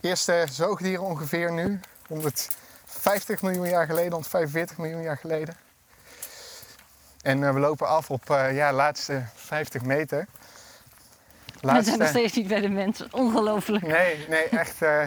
eerste 0.00 0.46
zoogdieren 0.50 1.04
ongeveer 1.04 1.52
nu. 1.52 1.80
150 2.06 3.42
miljoen 3.42 3.68
jaar 3.68 3.86
geleden, 3.86 4.12
145 4.12 4.78
miljoen 4.78 5.02
jaar 5.02 5.16
geleden. 5.16 5.54
En 7.22 7.44
eh, 7.44 7.52
we 7.52 7.60
lopen 7.60 7.88
af 7.88 8.10
op 8.10 8.30
uh, 8.30 8.56
ja, 8.56 8.72
laatste 8.72 9.22
50 9.34 9.82
meter. 9.82 10.26
We 11.60 11.82
zijn 11.82 11.98
nog 11.98 12.08
steeds 12.08 12.36
niet 12.36 12.48
bij 12.48 12.60
de 12.60 12.68
mensen. 12.68 13.08
Ongelooflijk. 13.10 13.86
Nee, 13.86 14.26
nee, 14.28 14.44
echt. 14.44 14.82
Uh, 14.82 15.02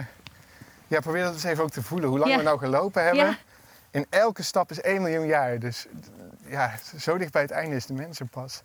ja, 0.86 1.00
probeer 1.00 1.22
dat 1.22 1.32
eens 1.32 1.44
even 1.44 1.62
ook 1.62 1.70
te 1.70 1.82
voelen. 1.82 2.08
Hoe 2.08 2.18
lang 2.18 2.36
we 2.36 2.42
nou 2.42 2.58
gelopen 2.58 3.04
hebben. 3.04 3.24
Ja. 3.24 3.36
In 3.90 4.06
elke 4.10 4.42
stap 4.42 4.70
is 4.70 4.80
1 4.80 5.02
miljoen 5.02 5.26
jaar. 5.26 5.58
Dus 5.58 5.86
ja, 6.46 6.74
zo 6.98 7.18
dicht 7.18 7.32
bij 7.32 7.42
het 7.42 7.50
einde 7.50 7.76
is 7.76 7.86
de 7.86 7.94
mensen 7.94 8.28
pas. 8.28 8.60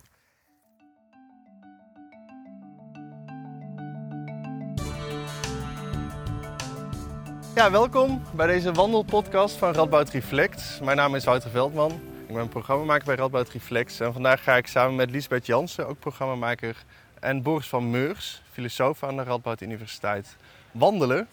Ja, 7.54 7.70
welkom 7.70 8.22
bij 8.34 8.46
deze 8.46 8.72
wandelpodcast 8.72 9.56
van 9.56 9.72
Radboud 9.72 10.10
Reflect. 10.10 10.80
Mijn 10.82 10.96
naam 10.96 11.14
is 11.14 11.24
Wouter 11.24 11.50
Veldman. 11.50 12.00
Ik 12.26 12.34
ben 12.34 12.48
programmamaker 12.48 13.06
bij 13.06 13.14
Radboud 13.14 13.48
Reflex. 13.48 14.00
En 14.00 14.12
vandaag 14.12 14.42
ga 14.42 14.56
ik 14.56 14.66
samen 14.66 14.94
met 14.94 15.10
Lisbeth 15.10 15.46
Jansen, 15.46 15.86
ook 15.86 15.98
programmamaker, 15.98 16.76
en 17.20 17.42
Boris 17.42 17.68
van 17.68 17.90
Meurs, 17.90 18.42
filosoof 18.52 19.02
aan 19.02 19.16
de 19.16 19.22
Radboud 19.22 19.60
Universiteit, 19.60 20.36
wandelen. 20.70 21.28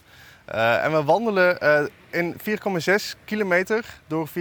Uh, 0.54 0.84
en 0.84 0.92
we 0.92 1.04
wandelen 1.04 1.58
uh, 1.64 1.86
in 2.10 2.34
4,6 2.34 3.24
kilometer 3.26 4.00
door 4.08 4.30
4,6 4.30 4.34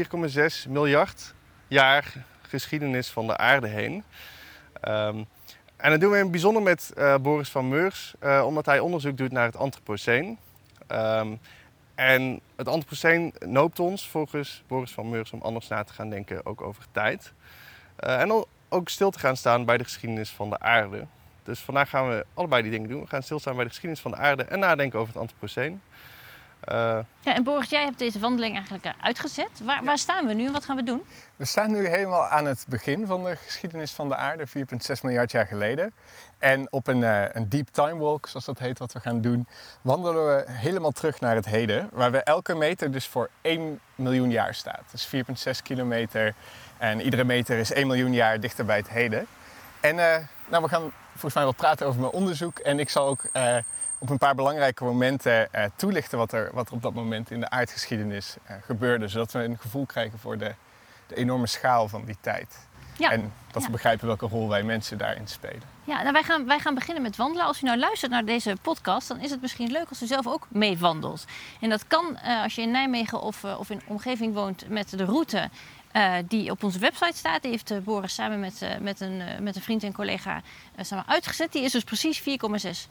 miljard 0.68 1.34
jaar 1.68 2.12
geschiedenis 2.42 3.08
van 3.08 3.26
de 3.26 3.36
aarde 3.36 3.68
heen. 3.68 4.04
Um, 4.88 5.26
en 5.76 5.90
dat 5.90 6.00
doen 6.00 6.10
we 6.10 6.16
in 6.16 6.22
het 6.22 6.30
bijzonder 6.30 6.62
met 6.62 6.92
uh, 6.98 7.14
Boris 7.16 7.48
van 7.48 7.68
Meurs, 7.68 8.14
omdat 8.44 8.66
hij 8.66 8.80
onderzoek 8.80 9.16
doet 9.16 9.32
naar 9.32 9.46
het 9.46 9.56
Anthropoceen. 9.56 10.38
Um, 10.92 11.38
en 11.96 12.40
het 12.56 12.68
Anthropoceen 12.68 13.34
noopt 13.46 13.80
ons, 13.80 14.08
volgens 14.08 14.62
Boris 14.66 14.92
van 14.92 15.08
Meurs, 15.08 15.30
om 15.30 15.42
anders 15.42 15.68
na 15.68 15.82
te 15.82 15.92
gaan 15.92 16.10
denken, 16.10 16.46
ook 16.46 16.60
over 16.60 16.84
tijd. 16.90 17.32
Uh, 18.00 18.20
en 18.20 18.44
ook 18.68 18.88
stil 18.88 19.10
te 19.10 19.18
gaan 19.18 19.36
staan 19.36 19.64
bij 19.64 19.76
de 19.76 19.84
geschiedenis 19.84 20.30
van 20.30 20.50
de 20.50 20.58
aarde. 20.58 21.06
Dus 21.42 21.60
vandaag 21.60 21.88
gaan 21.88 22.08
we 22.08 22.26
allebei 22.34 22.62
die 22.62 22.70
dingen 22.70 22.88
doen. 22.88 23.00
We 23.00 23.06
gaan 23.06 23.22
stilstaan 23.22 23.54
bij 23.54 23.64
de 23.64 23.70
geschiedenis 23.70 24.02
van 24.02 24.10
de 24.10 24.16
aarde 24.16 24.42
en 24.42 24.58
nadenken 24.58 24.98
over 24.98 25.12
het 25.12 25.22
Anthropoceen. 25.22 25.80
Uh, 26.64 26.98
ja, 27.20 27.34
en 27.34 27.42
Boris, 27.42 27.68
jij 27.68 27.84
hebt 27.84 27.98
deze 27.98 28.18
wandeling 28.18 28.54
eigenlijk 28.54 28.84
eh, 28.84 28.92
uitgezet. 29.00 29.50
Waar, 29.62 29.84
waar, 29.84 29.98
staan 29.98 30.26
we 30.26 30.32
nu 30.32 30.46
en 30.46 30.52
wat 30.52 30.64
gaan 30.64 30.76
we 30.76 30.82
doen? 30.82 31.02
We 31.36 31.44
staan 31.44 31.70
nu 31.70 31.86
helemaal 31.86 32.24
aan 32.24 32.44
het 32.44 32.64
begin 32.68 33.06
van 33.06 33.24
de 33.24 33.36
geschiedenis 33.36 33.92
van 33.92 34.08
de 34.08 34.16
aarde, 34.16 34.46
4,6 34.48 34.54
miljard 35.02 35.30
jaar 35.30 35.46
geleden. 35.46 35.92
En 36.38 36.72
op 36.72 36.86
een, 36.86 37.00
uh, 37.00 37.24
een 37.32 37.48
deep 37.48 37.68
time 37.68 37.98
walk, 37.98 38.26
zoals 38.26 38.44
dat 38.44 38.58
heet, 38.58 38.78
wat 38.78 38.92
we 38.92 39.00
gaan 39.00 39.20
doen, 39.20 39.46
wandelen 39.82 40.26
we 40.26 40.44
helemaal 40.52 40.90
terug 40.90 41.20
naar 41.20 41.34
het 41.34 41.46
heden. 41.46 41.88
Waar 41.92 42.10
we 42.10 42.18
elke 42.18 42.54
meter 42.54 42.90
dus 42.90 43.06
voor 43.06 43.30
1 43.40 43.80
miljoen 43.94 44.30
jaar 44.30 44.54
staat. 44.54 44.82
Dus 44.90 45.06
4,6 45.06 45.62
kilometer 45.62 46.34
en 46.78 47.00
iedere 47.00 47.24
meter 47.24 47.58
is 47.58 47.72
1 47.72 47.86
miljoen 47.86 48.12
jaar 48.12 48.40
dichter 48.40 48.64
bij 48.64 48.76
het 48.76 48.88
heden. 48.88 49.26
En 49.80 49.94
nou, 50.48 50.62
we 50.62 50.68
gaan 50.68 50.92
volgens 51.10 51.34
mij 51.34 51.42
wel 51.42 51.52
praten 51.52 51.86
over 51.86 52.00
mijn 52.00 52.12
onderzoek. 52.12 52.58
En 52.58 52.78
ik 52.78 52.90
zal 52.90 53.06
ook 53.06 53.22
op 53.98 54.10
een 54.10 54.18
paar 54.18 54.34
belangrijke 54.34 54.84
momenten 54.84 55.48
uh, 55.54 55.64
toelichten 55.76 56.18
wat 56.18 56.32
er, 56.32 56.50
wat 56.52 56.68
er 56.68 56.74
op 56.74 56.82
dat 56.82 56.94
moment 56.94 57.30
in 57.30 57.40
de 57.40 57.50
aardgeschiedenis 57.50 58.36
uh, 58.50 58.56
gebeurde. 58.64 59.08
Zodat 59.08 59.32
we 59.32 59.44
een 59.44 59.58
gevoel 59.58 59.86
krijgen 59.86 60.18
voor 60.18 60.38
de, 60.38 60.54
de 61.06 61.14
enorme 61.14 61.46
schaal 61.46 61.88
van 61.88 62.04
die 62.04 62.16
tijd. 62.20 62.66
Ja. 62.98 63.10
En 63.10 63.32
dat 63.52 63.64
we 63.64 63.70
begrijpen 63.70 64.06
welke 64.06 64.26
rol 64.26 64.48
wij 64.48 64.62
mensen 64.62 64.98
daarin 64.98 65.26
spelen. 65.28 65.62
Ja, 65.84 66.00
nou 66.00 66.12
wij, 66.12 66.22
gaan, 66.22 66.46
wij 66.46 66.58
gaan 66.58 66.74
beginnen 66.74 67.02
met 67.02 67.16
wandelen. 67.16 67.46
Als 67.46 67.62
u 67.62 67.66
nou 67.66 67.78
luistert 67.78 68.10
naar 68.10 68.24
deze 68.24 68.56
podcast, 68.62 69.08
dan 69.08 69.20
is 69.20 69.30
het 69.30 69.40
misschien 69.40 69.70
leuk 69.70 69.88
als 69.88 70.02
u 70.02 70.06
zelf 70.06 70.26
ook 70.26 70.46
mee 70.48 70.78
wandelt. 70.78 71.24
En 71.60 71.68
dat 71.68 71.86
kan 71.86 72.18
uh, 72.24 72.42
als 72.42 72.54
je 72.54 72.62
in 72.62 72.70
Nijmegen 72.70 73.20
of, 73.20 73.44
of 73.44 73.70
in 73.70 73.80
omgeving 73.86 74.34
woont 74.34 74.68
met 74.68 74.90
de 74.90 75.04
route 75.04 75.50
uh, 75.96 76.14
die 76.28 76.50
op 76.50 76.64
onze 76.64 76.78
website 76.78 77.16
staat. 77.16 77.42
Die 77.42 77.50
heeft 77.50 77.70
uh, 77.70 77.78
Boris 77.78 78.14
samen 78.14 78.40
met, 78.40 78.60
uh, 78.62 78.68
met, 78.80 79.00
een, 79.00 79.22
met 79.40 79.56
een 79.56 79.62
vriend 79.62 79.82
en 79.82 79.92
collega 79.92 80.42
samen 80.80 81.04
uitgezet. 81.06 81.52
Die 81.52 81.62
is 81.62 81.72
dus 81.72 81.84
precies 81.84 82.20
4,6 82.20 82.26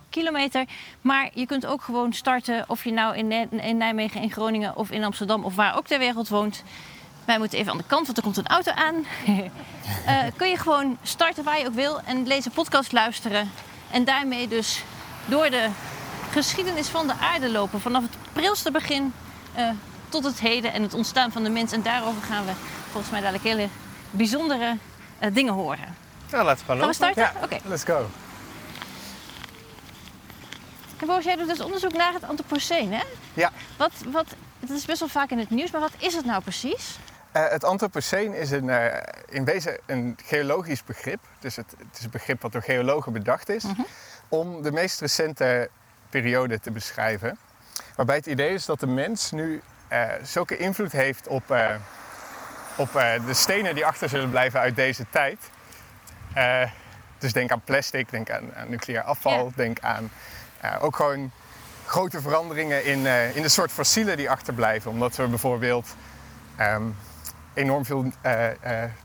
kilometer. 0.10 0.66
Maar 1.02 1.30
je 1.34 1.46
kunt 1.46 1.66
ook 1.66 1.82
gewoon 1.82 2.14
starten 2.14 2.66
of 2.68 2.84
je 2.84 2.92
nou 2.92 3.18
in, 3.18 3.32
in, 3.62 3.78
Nijmegen, 3.78 4.22
in 4.22 4.32
Groningen 4.32 4.76
of 4.76 4.92
in 4.92 5.04
Amsterdam 5.04 5.44
of 5.44 5.56
waar 5.56 5.78
ook 5.78 5.88
ter 5.88 6.00
wereld 6.00 6.30
woont. 6.30 6.64
Wij 7.26 7.38
moeten 7.38 7.60
even 7.60 7.72
aan 7.72 7.78
de 7.78 7.84
kant, 7.88 8.06
want 8.06 8.18
er 8.18 8.24
komt 8.24 8.38
een 8.38 8.48
auto 8.48 8.72
aan. 8.72 9.06
kun 10.38 10.50
je 10.50 10.58
gewoon 10.58 10.98
starten 11.02 11.44
waar 11.44 11.60
je 11.60 11.68
ook 11.68 11.74
wil 11.74 12.02
en 12.02 12.24
deze 12.24 12.50
podcast 12.50 12.92
luisteren. 12.92 13.52
En 13.92 14.04
daarmee 14.04 14.48
dus 14.48 14.84
door 15.26 15.50
de 15.50 15.70
geschiedenis 16.32 16.88
van 16.88 17.08
de 17.08 17.14
aarde 17.14 17.50
lopen. 17.50 17.82
Vanaf 17.82 18.04
het 18.04 18.16
prilste 18.34 18.72
begin 18.72 19.14
tot 20.10 20.24
het 20.24 20.40
heden 20.40 20.74
en 20.74 20.82
het 20.82 20.94
ontstaan 20.94 21.32
van 21.32 21.44
de 21.44 21.50
mens. 21.50 21.72
En 21.72 21.82
daarover 21.82 22.22
gaan 22.22 22.46
we 22.46 22.52
volgens 22.96 23.14
mij 23.14 23.32
dadelijk 23.32 23.44
hele 23.44 23.70
bijzondere 24.12 24.78
uh, 25.20 25.30
dingen 25.34 25.54
horen. 25.54 25.96
Ja, 26.30 26.44
laten 26.44 26.66
we 26.66 26.72
gewoon 26.72 26.80
Gaan 26.80 26.90
we 26.90 26.96
starten? 26.96 27.22
Ja, 27.22 27.34
Oké. 27.44 27.58
let's 27.64 27.84
go. 27.84 28.10
En 31.00 31.08
Boos, 31.08 31.24
jij 31.24 31.36
doet 31.36 31.48
dus 31.48 31.60
onderzoek 31.60 31.94
naar 31.94 32.14
het 32.14 32.24
Anthropoceen, 32.24 32.94
hè? 32.94 33.04
Ja. 33.34 33.52
Wat, 33.78 33.92
wat, 34.12 34.26
het 34.60 34.70
is 34.70 34.86
best 34.86 35.00
wel 35.00 35.10
vaak 35.10 35.30
in 35.30 35.40
het 35.40 35.50
nieuws, 35.50 35.72
maar 35.72 35.82
wat 35.82 35.94
is 35.98 36.14
het 36.14 36.26
nou 36.26 36.42
precies? 36.42 36.98
Uh, 37.34 37.50
het 37.50 37.64
Anthropoceen 37.64 38.34
is 38.34 38.52
een, 38.52 38.68
uh, 38.68 38.88
in 39.30 39.46
wezen 39.46 39.80
een 39.86 40.18
geologisch 40.24 40.84
begrip. 40.84 41.20
Dus 41.40 41.56
het, 41.56 41.76
het, 41.78 41.98
is 41.98 42.04
een 42.04 42.10
begrip 42.10 42.42
wat 42.42 42.52
door 42.52 42.62
geologen 42.62 43.14
bedacht 43.14 43.50
is. 43.50 43.64
Mm 43.64 43.74
-hmm. 43.76 43.86
Om 44.30 44.62
de 44.62 44.72
meest 44.72 45.00
recente 45.00 45.70
periode 46.10 46.60
te 46.60 46.72
beschrijven. 46.72 47.38
Waarbij 47.96 48.16
het 48.16 48.26
idee 48.26 48.54
is 48.54 48.66
dat 48.66 48.80
de 48.80 48.88
mens 48.88 49.32
nu 49.32 49.62
uh, 49.92 50.10
zulke 50.24 50.58
invloed 50.58 50.92
heeft 50.92 51.28
op, 51.28 51.52
op 52.76 52.96
uh, 52.96 53.12
de 53.26 53.34
stenen 53.34 53.76
die 53.76 53.86
achter 53.86 54.10
zullen 54.10 54.30
blijven 54.30 54.60
uit 54.60 54.76
deze 54.76 55.06
tijd. 55.10 55.40
dus 57.18 57.34
denk 57.34 57.52
aan 57.52 57.62
plastic, 57.62 58.10
denk 58.10 58.30
aan, 58.30 58.56
aan 58.56 58.70
nucleair 58.70 59.04
afval, 59.04 59.46
ja. 59.46 59.52
denk 59.56 59.80
aan 59.80 60.12
ook 60.80 60.96
gewoon 60.96 61.32
grote 61.86 62.22
veranderingen 62.22 62.86
in, 62.86 63.06
in 63.34 63.42
de 63.42 63.50
soort 63.50 63.72
fossielen 63.72 64.18
die 64.18 64.30
achterblijven. 64.30 64.92
Omdat 64.92 65.16
we 65.16 65.28
bijvoorbeeld 65.28 65.96
um, 66.60 66.96
enorm 67.54 67.86
veel 67.86 68.12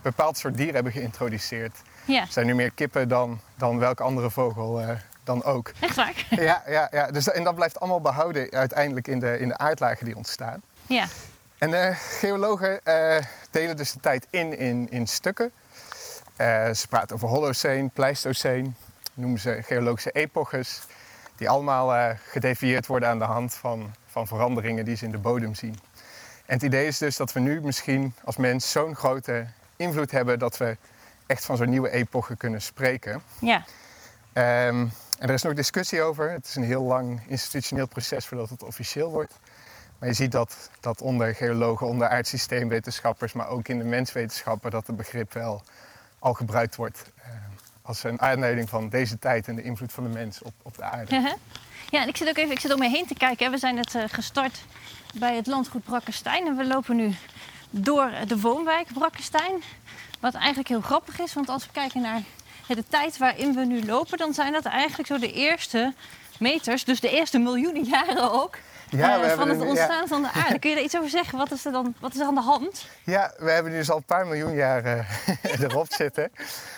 bepaald 0.03 0.39
soort 0.39 0.57
dieren 0.57 0.75
hebben 0.75 0.93
geïntroduceerd. 0.93 1.77
Ja. 2.05 2.21
Er 2.21 2.33
zijn 2.33 2.47
nu 2.47 2.55
meer 2.55 2.71
kippen 2.71 3.09
dan, 3.09 3.41
dan 3.57 3.79
welke 3.79 4.03
andere 4.03 4.31
vogel 4.31 4.83
dan 5.25 5.45
ook. 5.45 5.73
Echt 5.81 5.97
waar? 5.97 6.27
Ja, 6.31 6.63
ja, 6.67 6.89
ja. 6.91 7.11
Dus, 7.11 7.31
en 7.31 7.45
dat 7.45 7.55
blijft 7.55 7.81
allemaal 7.81 8.01
behouden 8.01 8.51
uiteindelijk 8.51 9.09
in 9.09 9.19
de, 9.19 9.39
in 9.39 9.49
de 9.49 9.59
aardlagen 9.59 10.05
die 10.05 10.17
ontstaan. 10.17 10.63
Ja. 10.87 11.07
En 11.61 11.71
uh, 11.71 11.97
geologen 11.97 12.81
uh, 12.85 13.17
delen 13.51 13.77
dus 13.77 13.93
de 13.93 14.01
tijd 14.01 14.27
in 14.31 14.59
in, 14.59 14.91
in 14.91 15.07
stukken. 15.07 15.53
Uh, 16.37 16.71
ze 16.71 16.87
praten 16.89 17.15
over 17.17 17.29
Holoceen, 17.29 17.91
Pleistoceen, 17.91 18.77
noemen 19.15 19.41
ze 19.41 19.63
geologische 19.63 20.11
epoches. 20.11 20.83
Die 21.37 21.49
allemaal 21.49 22.17
gedefinieerd 22.29 22.87
worden 22.87 23.09
aan 23.09 23.19
de 23.19 23.25
hand 23.25 23.55
van, 23.55 23.95
van 24.07 24.27
veranderingen 24.27 24.85
die 24.85 24.97
ze 24.97 25.05
in 25.05 25.11
de 25.11 25.19
bodem 25.19 25.55
zien. 25.55 25.79
En 26.47 26.55
het 26.55 26.63
idee 26.63 26.87
is 26.87 26.99
dus 26.99 27.17
dat 27.17 27.33
we 27.33 27.41
nu 27.41 27.61
misschien 27.61 28.15
als 28.25 28.37
mens 28.37 28.71
zo'n 28.71 28.97
grote 28.97 29.47
invloed 29.77 30.11
hebben 30.11 30.39
dat 30.39 30.57
we 30.57 30.77
echt 31.27 31.45
van 31.45 31.57
zo'n 31.57 31.71
nieuwe 31.71 31.91
epoche 31.91 32.37
kunnen 32.37 32.63
spreken. 32.63 33.23
Ja. 33.39 33.57
Um, 34.67 34.93
en 35.19 35.29
er 35.29 35.35
is 35.35 35.43
nog 35.43 35.55
discussie 35.55 36.03
over. 36.03 36.31
Het 36.31 36.47
is 36.47 36.57
een 36.57 36.65
heel 36.65 36.83
lang 36.83 37.21
institutioneel 37.27 37.89
proces 37.89 38.27
voordat 38.27 38.51
het 38.51 38.63
officieel 38.63 39.11
wordt. 39.11 39.39
Maar 40.01 40.09
je 40.09 40.15
ziet 40.15 40.33
dat, 40.33 40.71
dat 40.81 41.01
onder 41.01 41.35
geologen, 41.35 41.87
onder 41.87 42.09
aardsysteemwetenschappers, 42.09 43.33
maar 43.33 43.49
ook 43.49 43.69
in 43.69 43.79
de 43.79 43.85
menswetenschappen, 43.85 44.71
dat 44.71 44.87
het 44.87 44.97
begrip 44.97 45.33
wel 45.33 45.63
al 46.19 46.35
gebruikt 46.35 46.77
wordt 46.77 47.11
uh, 47.19 47.25
als 47.83 48.05
een 48.05 48.21
aanleiding 48.21 48.69
van 48.69 48.89
deze 48.89 49.19
tijd 49.19 49.49
en 49.49 49.57
de 49.57 49.63
invloed 49.63 49.93
van 49.93 50.05
de 50.05 50.11
mens 50.11 50.43
op, 50.43 50.53
op 50.63 50.77
de 50.77 50.83
aarde. 50.83 51.37
Ja, 51.91 52.03
en 52.03 52.09
ik 52.09 52.17
zit 52.17 52.29
ook 52.29 52.37
even 52.37 52.51
ik 52.51 52.61
zit 52.61 52.73
om 52.73 52.79
me 52.79 52.89
heen 52.89 53.07
te 53.07 53.15
kijken. 53.15 53.51
We 53.51 53.59
zijn 53.59 53.75
net 53.75 53.95
uh, 53.95 54.03
gestart 54.07 54.65
bij 55.15 55.37
het 55.37 55.47
landgoed 55.47 55.85
Brakkestein 55.85 56.47
en 56.47 56.57
we 56.57 56.67
lopen 56.67 56.97
nu 56.97 57.15
door 57.71 58.11
de 58.27 58.41
woonwijk 58.41 58.93
Brakkestein. 58.93 59.63
Wat 60.21 60.35
eigenlijk 60.35 60.69
heel 60.69 60.81
grappig 60.81 61.19
is, 61.19 61.35
want 61.35 61.49
als 61.49 61.67
we 61.67 61.73
kijken 61.73 62.01
naar 62.01 62.23
de 62.67 62.85
tijd 62.89 63.19
waarin 63.19 63.55
we 63.55 63.65
nu 63.65 63.85
lopen, 63.85 64.19
dan 64.19 64.35
zijn 64.35 64.53
dat 64.53 64.65
eigenlijk 64.65 65.09
zo 65.09 65.19
de 65.19 65.33
eerste 65.33 65.95
meters, 66.39 66.85
dus 66.85 67.01
de 67.01 67.11
eerste 67.11 67.39
miljoenen 67.39 67.85
jaren 67.85 68.33
ook. 68.33 68.59
Ja, 68.91 69.25
uh, 69.25 69.31
van 69.31 69.49
het 69.49 69.61
ontstaan 69.61 70.01
ja. 70.01 70.07
van 70.07 70.23
de 70.23 70.31
aarde. 70.31 70.59
Kun 70.59 70.71
je 70.71 70.77
daar 70.77 70.85
iets 70.85 70.97
over 70.97 71.11
zeggen? 71.11 71.39
Wat 71.39 71.51
is 71.53 71.65
er 71.65 71.73
dan 71.73 71.95
wat 72.01 72.15
is 72.15 72.21
er 72.21 72.27
aan 72.27 72.35
de 72.35 72.41
hand? 72.41 72.87
Ja, 73.05 73.33
we 73.39 73.51
hebben 73.51 73.73
nu 73.73 73.79
dus 73.79 73.91
al 73.91 73.97
een 73.97 74.03
paar 74.03 74.27
miljoen 74.27 74.55
jaar 74.55 74.85
uh, 74.87 75.05
erop 75.61 75.93
zitten. 75.93 76.33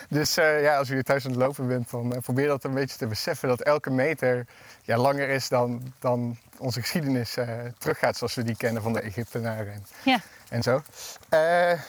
Dus 0.09 0.37
uh, 0.37 0.61
ja, 0.61 0.77
als 0.77 0.89
u 0.89 0.93
hier 0.93 1.03
thuis 1.03 1.25
aan 1.25 1.31
het 1.31 1.39
lopen 1.39 1.67
bent, 1.67 1.91
dan 1.91 2.21
probeer 2.21 2.47
dat 2.47 2.63
een 2.63 2.73
beetje 2.73 2.97
te 2.97 3.07
beseffen. 3.07 3.49
Dat 3.49 3.61
elke 3.61 3.89
meter 3.89 4.45
ja, 4.81 4.97
langer 4.97 5.29
is 5.29 5.49
dan, 5.49 5.93
dan 5.99 6.37
onze 6.57 6.81
geschiedenis 6.81 7.37
teruggaat 7.77 8.17
zoals 8.17 8.35
we 8.35 8.43
die 8.43 8.57
kennen 8.57 8.81
van 8.81 8.93
de 8.93 9.01
Egyptenaren 9.01 9.73
en, 9.73 9.85
ja. 10.03 10.19
en 10.49 10.63
zo. 10.63 10.81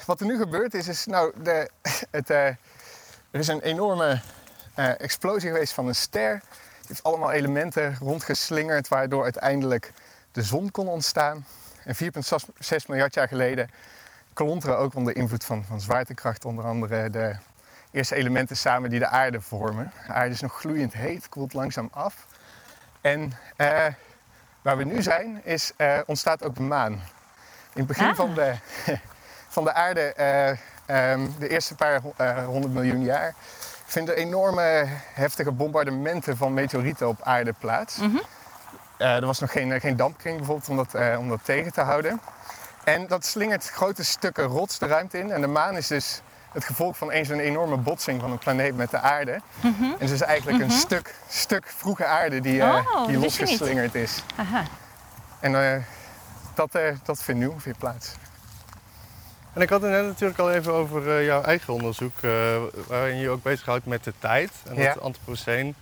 wat 0.06 0.20
er 0.20 0.26
nu 0.26 0.38
gebeurd 0.38 0.74
is, 0.74 0.88
is 0.88 1.06
nou, 1.06 1.32
de, 1.42 1.70
het, 2.10 2.30
er 2.30 2.58
is 3.30 3.48
een 3.48 3.60
enorme 3.60 4.20
explosie 4.98 5.50
geweest 5.50 5.72
van 5.72 5.86
een 5.86 5.94
ster 5.94 6.32
Het 6.32 6.88
heeft 6.88 7.02
allemaal 7.02 7.30
elementen 7.30 7.96
rondgeslingerd 8.00 8.88
waardoor 8.88 9.22
uiteindelijk 9.22 9.92
de 10.34 10.42
zon 10.42 10.70
kon 10.70 10.88
ontstaan. 10.88 11.46
En 11.84 11.94
4,6 11.96 12.86
miljard 12.86 13.14
jaar 13.14 13.28
geleden 13.28 13.70
klonteren 14.32 14.78
ook 14.78 14.94
onder 14.94 15.16
invloed 15.16 15.44
van, 15.44 15.64
van 15.64 15.80
zwaartekracht 15.80 16.44
onder 16.44 16.64
andere 16.64 17.10
de 17.10 17.36
eerste 17.90 18.14
elementen 18.14 18.56
samen 18.56 18.90
die 18.90 18.98
de 18.98 19.06
aarde 19.06 19.40
vormen. 19.40 19.92
De 20.06 20.12
aarde 20.12 20.34
is 20.34 20.40
nog 20.40 20.58
gloeiend 20.58 20.92
heet, 20.92 21.28
koelt 21.28 21.52
langzaam 21.52 21.88
af. 21.92 22.26
En 23.00 23.32
eh, 23.56 23.86
waar 24.62 24.76
we 24.76 24.84
nu 24.84 25.02
zijn, 25.02 25.40
is, 25.44 25.72
eh, 25.76 25.98
ontstaat 26.06 26.44
ook 26.44 26.54
de 26.54 26.62
maan. 26.62 26.92
In 26.92 27.00
het 27.72 27.86
begin 27.86 28.06
Ah. 28.08 28.16
van, 28.16 28.34
de, 28.34 28.54
van 29.56 29.64
de 29.64 29.72
aarde, 29.72 30.00
eh, 30.00 30.50
ehm, 30.86 31.26
de 31.38 31.48
eerste 31.48 31.74
paar 31.74 32.00
honderd 32.44 32.72
miljoen 32.72 33.02
jaar, 33.02 33.34
vinden 33.84 34.16
enorme 34.16 34.84
heftige 35.12 35.52
bombardementen 35.52 36.36
van 36.36 36.54
meteorieten 36.54 37.08
op 37.08 37.22
aarde 37.22 37.52
plaats. 37.52 37.96
Mhm. 37.96 38.18
Er 38.96 39.26
was 39.26 39.38
nog 39.40 39.52
geen, 39.52 39.80
geen 39.80 39.96
dampkring 39.96 40.36
bijvoorbeeld 40.36 40.68
om 40.68 40.76
dat, 40.76 40.94
eh, 40.94 41.18
om 41.18 41.28
dat 41.28 41.40
tegen 41.44 41.72
te 41.72 41.80
houden. 41.80 42.20
En 42.84 43.06
dat 43.06 43.24
slingert 43.26 43.68
grote 43.70 44.04
stukken 44.04 44.44
rots 44.44 44.78
de 44.78 44.86
ruimte 44.86 45.18
in. 45.18 45.30
En 45.32 45.40
de 45.40 45.46
maan 45.46 45.76
is 45.76 45.86
dus 45.86 46.20
het 46.52 46.64
gevolg 46.64 46.96
van 46.96 47.10
eens 47.10 47.28
een 47.28 47.40
enorme 47.40 47.76
botsing 47.76 48.20
van 48.20 48.30
een 48.30 48.38
planeet 48.38 48.76
met 48.76 48.90
de 48.90 48.98
aarde. 49.00 49.40
En 49.98 50.08
ze 50.08 50.14
is 50.14 50.20
eigenlijk 50.20 50.62
een 50.62 50.70
stuk, 50.70 51.14
stuk 51.28 51.66
vroege 51.76 52.04
aarde 52.06 52.40
die, 52.40 52.60
eh, 52.62 52.68
Mhm. 52.68 52.96
Oh, 52.96 53.06
die 53.06 53.18
losgeslingerd 53.18 53.94
is. 53.94 54.22
Aha. 54.36 54.62
En 55.40 55.72
eh, 55.74 55.80
dat, 56.54 56.74
eh, 56.74 56.82
dat 57.04 57.22
vindt 57.22 57.40
nu 57.40 57.46
ongeveer 57.46 57.74
plaats. 57.78 58.12
En 59.52 59.62
ik 59.62 59.68
had 59.68 59.82
het 59.82 59.90
net 59.90 60.06
natuurlijk 60.06 60.38
al 60.38 60.52
even 60.52 60.72
over 60.72 61.16
eh, 61.18 61.24
jouw 61.24 61.42
eigen 61.42 61.72
onderzoek, 61.74 62.12
eh, 62.20 62.30
waarin 62.86 63.14
je 63.16 63.20
je 63.22 63.28
ook 63.30 63.42
bezighoudt 63.42 63.86
met 63.86 64.04
de 64.04 64.12
tijd. 64.18 64.50
En 64.68 64.74
Ja. 64.74 64.88
het 64.88 65.00
Anthropoceen 65.00 65.74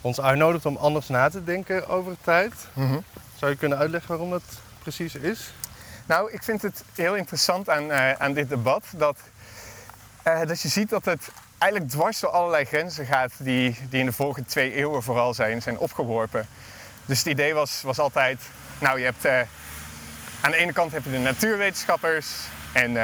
ons 0.00 0.20
uitnodigt 0.20 0.66
om 0.66 0.76
anders 0.76 1.08
na 1.08 1.28
te 1.28 1.44
denken 1.44 1.88
over 1.88 2.16
tijd. 2.20 2.52
Zou 3.36 3.50
je 3.50 3.56
kunnen 3.56 3.78
uitleggen 3.78 4.10
waarom 4.10 4.30
dat 4.30 4.42
precies 4.82 5.14
is? 5.14 5.52
Nou, 6.06 6.32
ik 6.32 6.42
vind 6.42 6.62
het 6.62 6.84
heel 6.94 7.14
interessant 7.14 7.68
aan, 7.68 7.90
eh, 7.90 8.12
aan 8.12 8.32
dit 8.32 8.48
debat 8.48 8.84
dat, 8.96 9.18
eh, 10.22 10.40
dat 10.46 10.60
je 10.60 10.68
ziet 10.68 10.88
dat 10.88 11.04
het 11.04 11.28
eigenlijk 11.58 11.92
dwars 11.92 12.20
door 12.20 12.30
allerlei 12.30 12.64
grenzen 12.64 13.06
gaat 13.06 13.32
die, 13.38 13.78
die 13.90 14.00
in 14.00 14.06
de 14.06 14.12
vorige 14.12 14.44
twee 14.44 14.72
eeuwen 14.72 15.02
vooral 15.02 15.34
zijn, 15.34 15.62
zijn 15.62 15.78
opgeworpen. 15.78 16.46
Dus 17.06 17.18
het 17.18 17.26
idee 17.26 17.54
was, 17.54 17.82
was 17.82 17.98
altijd, 17.98 18.40
nou 18.78 18.98
je 18.98 19.04
hebt 19.04 19.24
eh, 19.24 19.40
aan 20.40 20.50
de 20.50 20.56
ene 20.56 20.72
kant 20.72 20.92
heb 20.92 21.04
je 21.04 21.10
de 21.10 21.18
natuurwetenschappers 21.18 22.26
en 22.72 22.96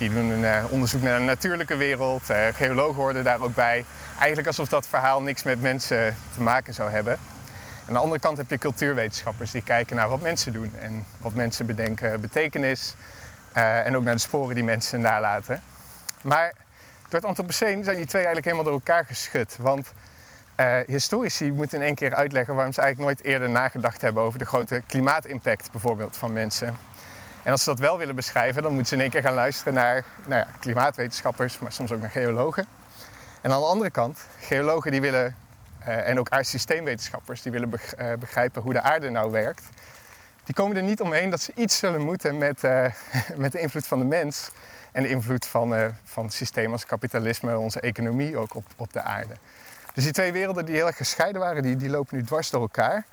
die 0.00 0.10
doen 0.10 0.30
een 0.30 0.44
eh, 0.44 0.64
onderzoek 0.70 1.02
naar 1.02 1.18
de 1.18 1.24
natuurlijke 1.24 1.76
wereld. 1.76 2.30
Eh, 2.30 2.46
geologen 2.54 2.94
hoorden 2.94 3.24
daar 3.24 3.40
ook 3.40 3.54
bij. 3.54 3.84
Eigenlijk 4.18 4.46
alsof 4.46 4.68
dat 4.68 4.86
verhaal 4.86 5.22
niks 5.22 5.42
met 5.42 5.60
mensen 5.60 6.16
te 6.34 6.42
maken 6.42 6.74
zou 6.74 6.90
hebben. 6.90 7.18
Aan 7.88 7.92
de 7.94 7.98
andere 7.98 8.20
kant 8.20 8.36
heb 8.36 8.50
je 8.50 8.58
cultuurwetenschappers 8.58 9.50
die 9.50 9.62
kijken 9.62 9.96
naar 9.96 10.08
wat 10.08 10.20
mensen 10.20 10.52
doen 10.52 10.72
en 10.80 11.06
wat 11.18 11.34
mensen 11.34 11.66
bedenken 11.66 12.20
betekenis. 12.20 12.94
eh, 13.52 13.86
en 13.86 13.96
ook 13.96 14.02
naar 14.02 14.14
de 14.14 14.20
sporen 14.20 14.54
die 14.54 14.64
mensen 14.64 15.00
nalaten. 15.00 15.62
Maar 16.22 16.52
door 17.08 17.20
het 17.20 17.24
Anthropoceen 17.24 17.84
zijn 17.84 17.96
die 17.96 18.06
twee 18.06 18.24
eigenlijk 18.24 18.44
helemaal 18.44 18.64
door 18.64 18.80
elkaar 18.86 19.04
geschud. 19.04 19.56
Want 19.60 19.92
historici 20.86 21.52
moeten 21.52 21.78
in 21.78 21.84
één 21.84 21.94
keer 21.94 22.14
uitleggen 22.14 22.54
waarom 22.54 22.72
ze 22.72 22.80
eigenlijk 22.80 23.12
nooit 23.12 23.32
eerder 23.32 23.50
nagedacht 23.50 24.00
hebben 24.00 24.22
over 24.22 24.38
de 24.38 24.44
grote 24.44 24.82
klimaatimpact 24.86 25.70
bijvoorbeeld 25.70 26.16
van 26.16 26.32
mensen. 26.32 26.76
En 27.42 27.52
als 27.52 27.62
ze 27.62 27.70
dat 27.70 27.78
wel 27.78 27.98
willen 27.98 28.14
beschrijven, 28.14 28.62
dan 28.62 28.70
moeten 28.72 28.88
ze 28.88 28.94
in 28.94 29.00
één 29.00 29.10
keer 29.10 29.22
gaan 29.22 29.34
luisteren 29.34 29.74
naar 29.74 30.04
nou 30.26 30.40
ja, 30.40 30.46
klimaatwetenschappers, 30.60 31.58
maar 31.58 31.72
soms 31.72 31.92
ook 31.92 32.00
naar 32.00 32.10
geologen. 32.10 32.66
En 33.40 33.52
aan 33.52 33.60
de 33.60 33.66
andere 33.66 33.90
kant, 33.90 34.18
geologen 34.40 34.90
die 34.90 35.00
willen 35.00 35.36
eh, 35.78 36.08
en 36.08 36.18
ook 36.18 36.28
aardsysteemwetenschappers 36.28 37.42
die 37.42 37.52
willen 37.52 37.72
eh, 37.96 38.12
begrijpen 38.18 38.62
hoe 38.62 38.72
de 38.72 38.80
aarde 38.80 39.10
nou 39.10 39.30
werkt. 39.30 39.68
Die 40.44 40.54
komen 40.54 40.76
er 40.76 40.82
niet 40.82 41.00
omheen 41.00 41.30
dat 41.30 41.40
ze 41.40 41.52
iets 41.54 41.78
zullen 41.78 42.00
moeten 42.00 42.38
met, 42.38 42.64
eh, 42.64 42.86
met 43.36 43.52
de 43.52 43.60
invloed 43.60 43.86
van 43.86 43.98
de 43.98 44.04
mens. 44.04 44.50
En 44.92 45.02
de 45.02 45.08
invloed 45.08 45.46
van, 45.46 45.74
eh 45.74 45.86
van 46.04 46.30
systemen 46.30 46.72
als 46.72 46.86
kapitalisme, 46.86 47.58
onze 47.58 47.80
economie 47.80 48.36
ook 48.36 48.54
op, 48.54 48.64
op 48.76 48.92
de 48.92 49.02
aarde. 49.02 49.34
Dus 49.94 50.04
die 50.04 50.12
twee 50.12 50.32
werelden 50.32 50.64
die 50.64 50.74
heel 50.74 50.86
erg 50.86 50.96
gescheiden 50.96 51.40
waren, 51.40 51.62
die, 51.62 51.76
die 51.76 51.90
lopen 51.90 52.16
nu 52.16 52.24
dwars 52.24 52.50
door 52.50 52.60
elkaar. 52.60 53.04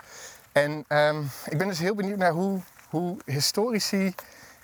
En 0.52 0.86
ehm, 0.88 1.22
ik 1.46 1.58
ben 1.58 1.68
dus 1.68 1.80
heel 1.80 1.96
benieuwd 1.96 2.18
naar 2.18 2.32
hoe, 2.32 2.60
hoe 2.90 3.18
historici 3.26 4.14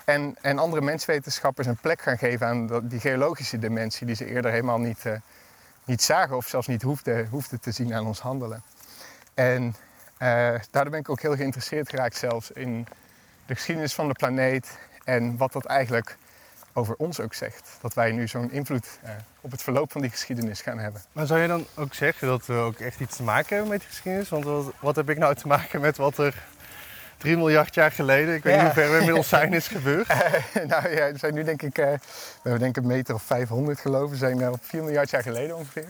en, 0.04 0.36
en 0.40 0.58
andere 0.58 0.82
menswetenschappers 0.82 1.66
een 1.66 1.76
plek 1.76 2.02
gaan 2.02 2.18
geven 2.18 2.46
aan 2.46 2.88
die 2.88 3.00
geologische 3.00 3.58
dimensie 3.58 4.06
die 4.06 4.16
ze 4.16 4.26
eerder 4.26 4.50
helemaal 4.50 4.78
niet, 4.78 5.06
eh, 5.06 5.12
niet 5.84 6.02
zagen 6.02 6.36
of 6.36 6.46
zelfs 6.46 6.66
niet 6.66 6.82
hoefden, 6.82 7.28
hoefden 7.28 7.60
te 7.60 7.70
zien 7.70 7.94
aan 7.94 8.06
ons 8.06 8.20
handelen. 8.20 8.62
En 9.34 9.74
eh, 10.18 10.28
daardoor 10.70 10.90
ben 10.90 11.00
ik 11.00 11.08
ook 11.08 11.20
heel 11.20 11.36
geïnteresseerd 11.36 11.88
geraakt 11.88 12.16
zelfs 12.16 12.50
in 12.50 12.86
de 13.46 13.54
geschiedenis 13.54 13.94
van 13.94 14.08
de 14.08 14.14
planeet 14.14 14.78
en 15.04 15.36
wat 15.36 15.52
dat 15.52 15.64
eigenlijk 15.64 16.16
over 16.72 16.94
ons 16.96 17.20
ook 17.20 17.34
zegt. 17.34 17.78
Dat 17.80 17.94
wij 17.94 18.12
nu 18.12 18.28
zo'n 18.28 18.50
invloed 18.50 18.98
eh, 19.02 19.10
op 19.40 19.50
het 19.50 19.62
verloop 19.62 19.92
van 19.92 20.00
die 20.00 20.10
geschiedenis 20.10 20.60
gaan 20.60 20.78
hebben. 20.78 21.02
Maar 21.12 21.26
zou 21.26 21.40
je 21.40 21.48
dan 21.48 21.66
ook 21.74 21.94
zeggen 21.94 22.28
dat 22.28 22.46
we 22.46 22.54
ook 22.54 22.78
echt 22.78 23.00
iets 23.00 23.16
te 23.16 23.22
maken 23.22 23.48
hebben 23.48 23.68
met 23.68 23.80
die 23.80 23.88
geschiedenis? 23.88 24.28
Want 24.28 24.44
wat, 24.44 24.72
wat 24.80 24.96
heb 24.96 25.10
ik 25.10 25.18
nou 25.18 25.34
te 25.34 25.46
maken 25.46 25.80
met 25.80 25.96
wat 25.96 26.18
er 26.18 26.44
3 27.24 27.36
miljard 27.36 27.74
jaar 27.74 27.92
geleden, 27.92 28.34
ik 28.34 28.42
weet 28.42 28.54
Ja. 28.54 28.62
niet 28.62 28.72
hoe 28.72 28.82
ver 28.82 28.90
we 28.92 28.98
inmiddels 28.98 29.28
zijn, 29.28 29.52
is 29.52 29.68
gebeurd? 29.68 30.08
nou 30.72 30.88
ja, 30.88 31.12
we 31.12 31.18
zijn 31.18 31.34
nu 31.34 31.44
denk 31.44 31.62
ik, 31.62 31.78
eh, 31.78 31.86
we 31.86 31.98
hebben 32.42 32.60
denk 32.60 32.76
ik 32.76 32.82
een 32.82 32.88
meter 32.88 33.14
of 33.14 33.22
500 33.22 33.80
geloof 33.80 34.04
ik. 34.04 34.10
We 34.10 34.16
zijn 34.16 34.40
eh, 34.42 34.50
op 34.52 34.58
4 34.62 34.82
miljard 34.82 35.10
jaar 35.10 35.22
geleden 35.22 35.56
ongeveer. 35.56 35.86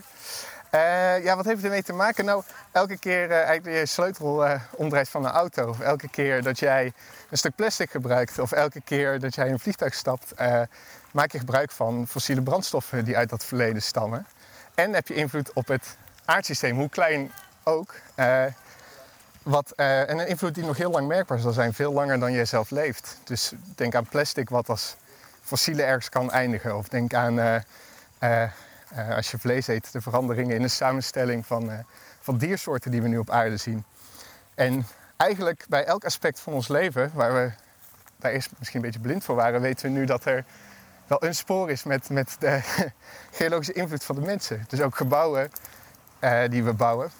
Eh, 0.70 1.24
ja, 1.24 1.36
wat 1.36 1.44
heeft 1.44 1.56
het 1.56 1.64
ermee 1.64 1.82
te 1.82 1.92
maken? 1.92 2.24
Nou, 2.24 2.42
elke 2.72 2.98
keer 2.98 3.30
eigenlijk 3.30 3.76
je 3.78 3.86
sleutel 3.86 4.46
omdraait 4.70 5.08
van 5.08 5.24
een 5.24 5.30
auto. 5.30 5.68
Of 5.68 5.80
elke 5.80 6.08
keer 6.08 6.42
dat 6.42 6.58
jij 6.58 6.92
een 7.30 7.38
stuk 7.38 7.54
plastic 7.54 7.90
gebruikt. 7.90 8.38
Of 8.38 8.52
elke 8.52 8.80
keer 8.84 9.18
dat 9.20 9.34
jij 9.34 9.46
in 9.46 9.52
een 9.52 9.58
vliegtuig 9.58 9.94
stapt. 9.94 10.34
maak 11.12 11.32
je 11.32 11.38
gebruik 11.38 11.70
van 11.70 12.06
fossiele 12.08 12.42
brandstoffen 12.42 13.04
die 13.04 13.16
uit 13.16 13.28
dat 13.28 13.44
verleden 13.44 13.82
stammen. 13.82 14.26
En 14.74 14.92
heb 14.94 15.08
je 15.08 15.14
invloed 15.14 15.52
op 15.52 15.68
het 15.68 15.96
aardsysteem, 16.24 16.76
hoe 16.76 16.88
klein 16.88 17.32
ook. 17.64 17.94
Wat, 19.44 19.70
eh, 19.70 20.10
en 20.10 20.18
een 20.18 20.28
invloed 20.28 20.54
die 20.54 20.64
nog 20.64 20.76
heel 20.76 20.90
lang 20.90 21.08
merkbaar 21.08 21.38
zal 21.38 21.52
zijn, 21.52 21.74
veel 21.74 21.92
langer 21.92 22.18
dan 22.20 22.32
jij 22.32 22.44
zelf 22.44 22.70
leeft. 22.70 23.20
Dus 23.24 23.52
denk 23.74 23.94
aan 23.94 24.06
plastic 24.06 24.48
wat 24.48 24.68
als 24.68 24.96
fossiele 25.40 25.82
ergens 25.82 26.08
kan 26.08 26.30
eindigen. 26.30 26.76
Of 26.76 26.88
denk 26.88 27.14
aan, 27.14 27.38
eh, 27.38 27.54
eh, 28.18 28.50
als 29.16 29.30
je 29.30 29.38
vlees 29.38 29.66
eet, 29.66 29.92
de 29.92 30.00
veranderingen 30.00 30.56
in 30.56 30.62
de 30.62 30.68
samenstelling 30.68 31.46
van, 31.46 31.84
van 32.20 32.38
diersoorten 32.38 32.90
die 32.90 33.02
we 33.02 33.08
nu 33.08 33.18
op 33.18 33.30
aarde 33.30 33.56
zien. 33.56 33.84
En 34.54 34.86
eigenlijk 35.16 35.66
bij 35.68 35.84
elk 35.84 36.04
aspect 36.04 36.40
van 36.40 36.52
ons 36.52 36.68
leven, 36.68 37.10
waar 37.14 37.34
we 37.34 37.50
daar 38.16 38.32
eerst 38.32 38.50
misschien 38.58 38.80
een 38.80 38.86
beetje 38.86 39.00
blind 39.00 39.24
voor 39.24 39.34
waren, 39.34 39.60
weten 39.60 39.92
we 39.92 39.98
nu 39.98 40.04
dat 40.04 40.24
er 40.24 40.44
wel 41.06 41.24
een 41.24 41.34
spoor 41.34 41.70
is 41.70 41.82
met, 41.82 42.10
met 42.10 42.36
de 42.38 42.60
geologische 43.38 43.72
invloed 43.72 44.04
van 44.04 44.14
de 44.14 44.20
mensen. 44.20 44.64
Dus 44.68 44.80
ook 44.80 44.96
gebouwen 44.96 45.50
die 46.48 46.64
we 46.64 46.72
bouwen, 46.72 47.10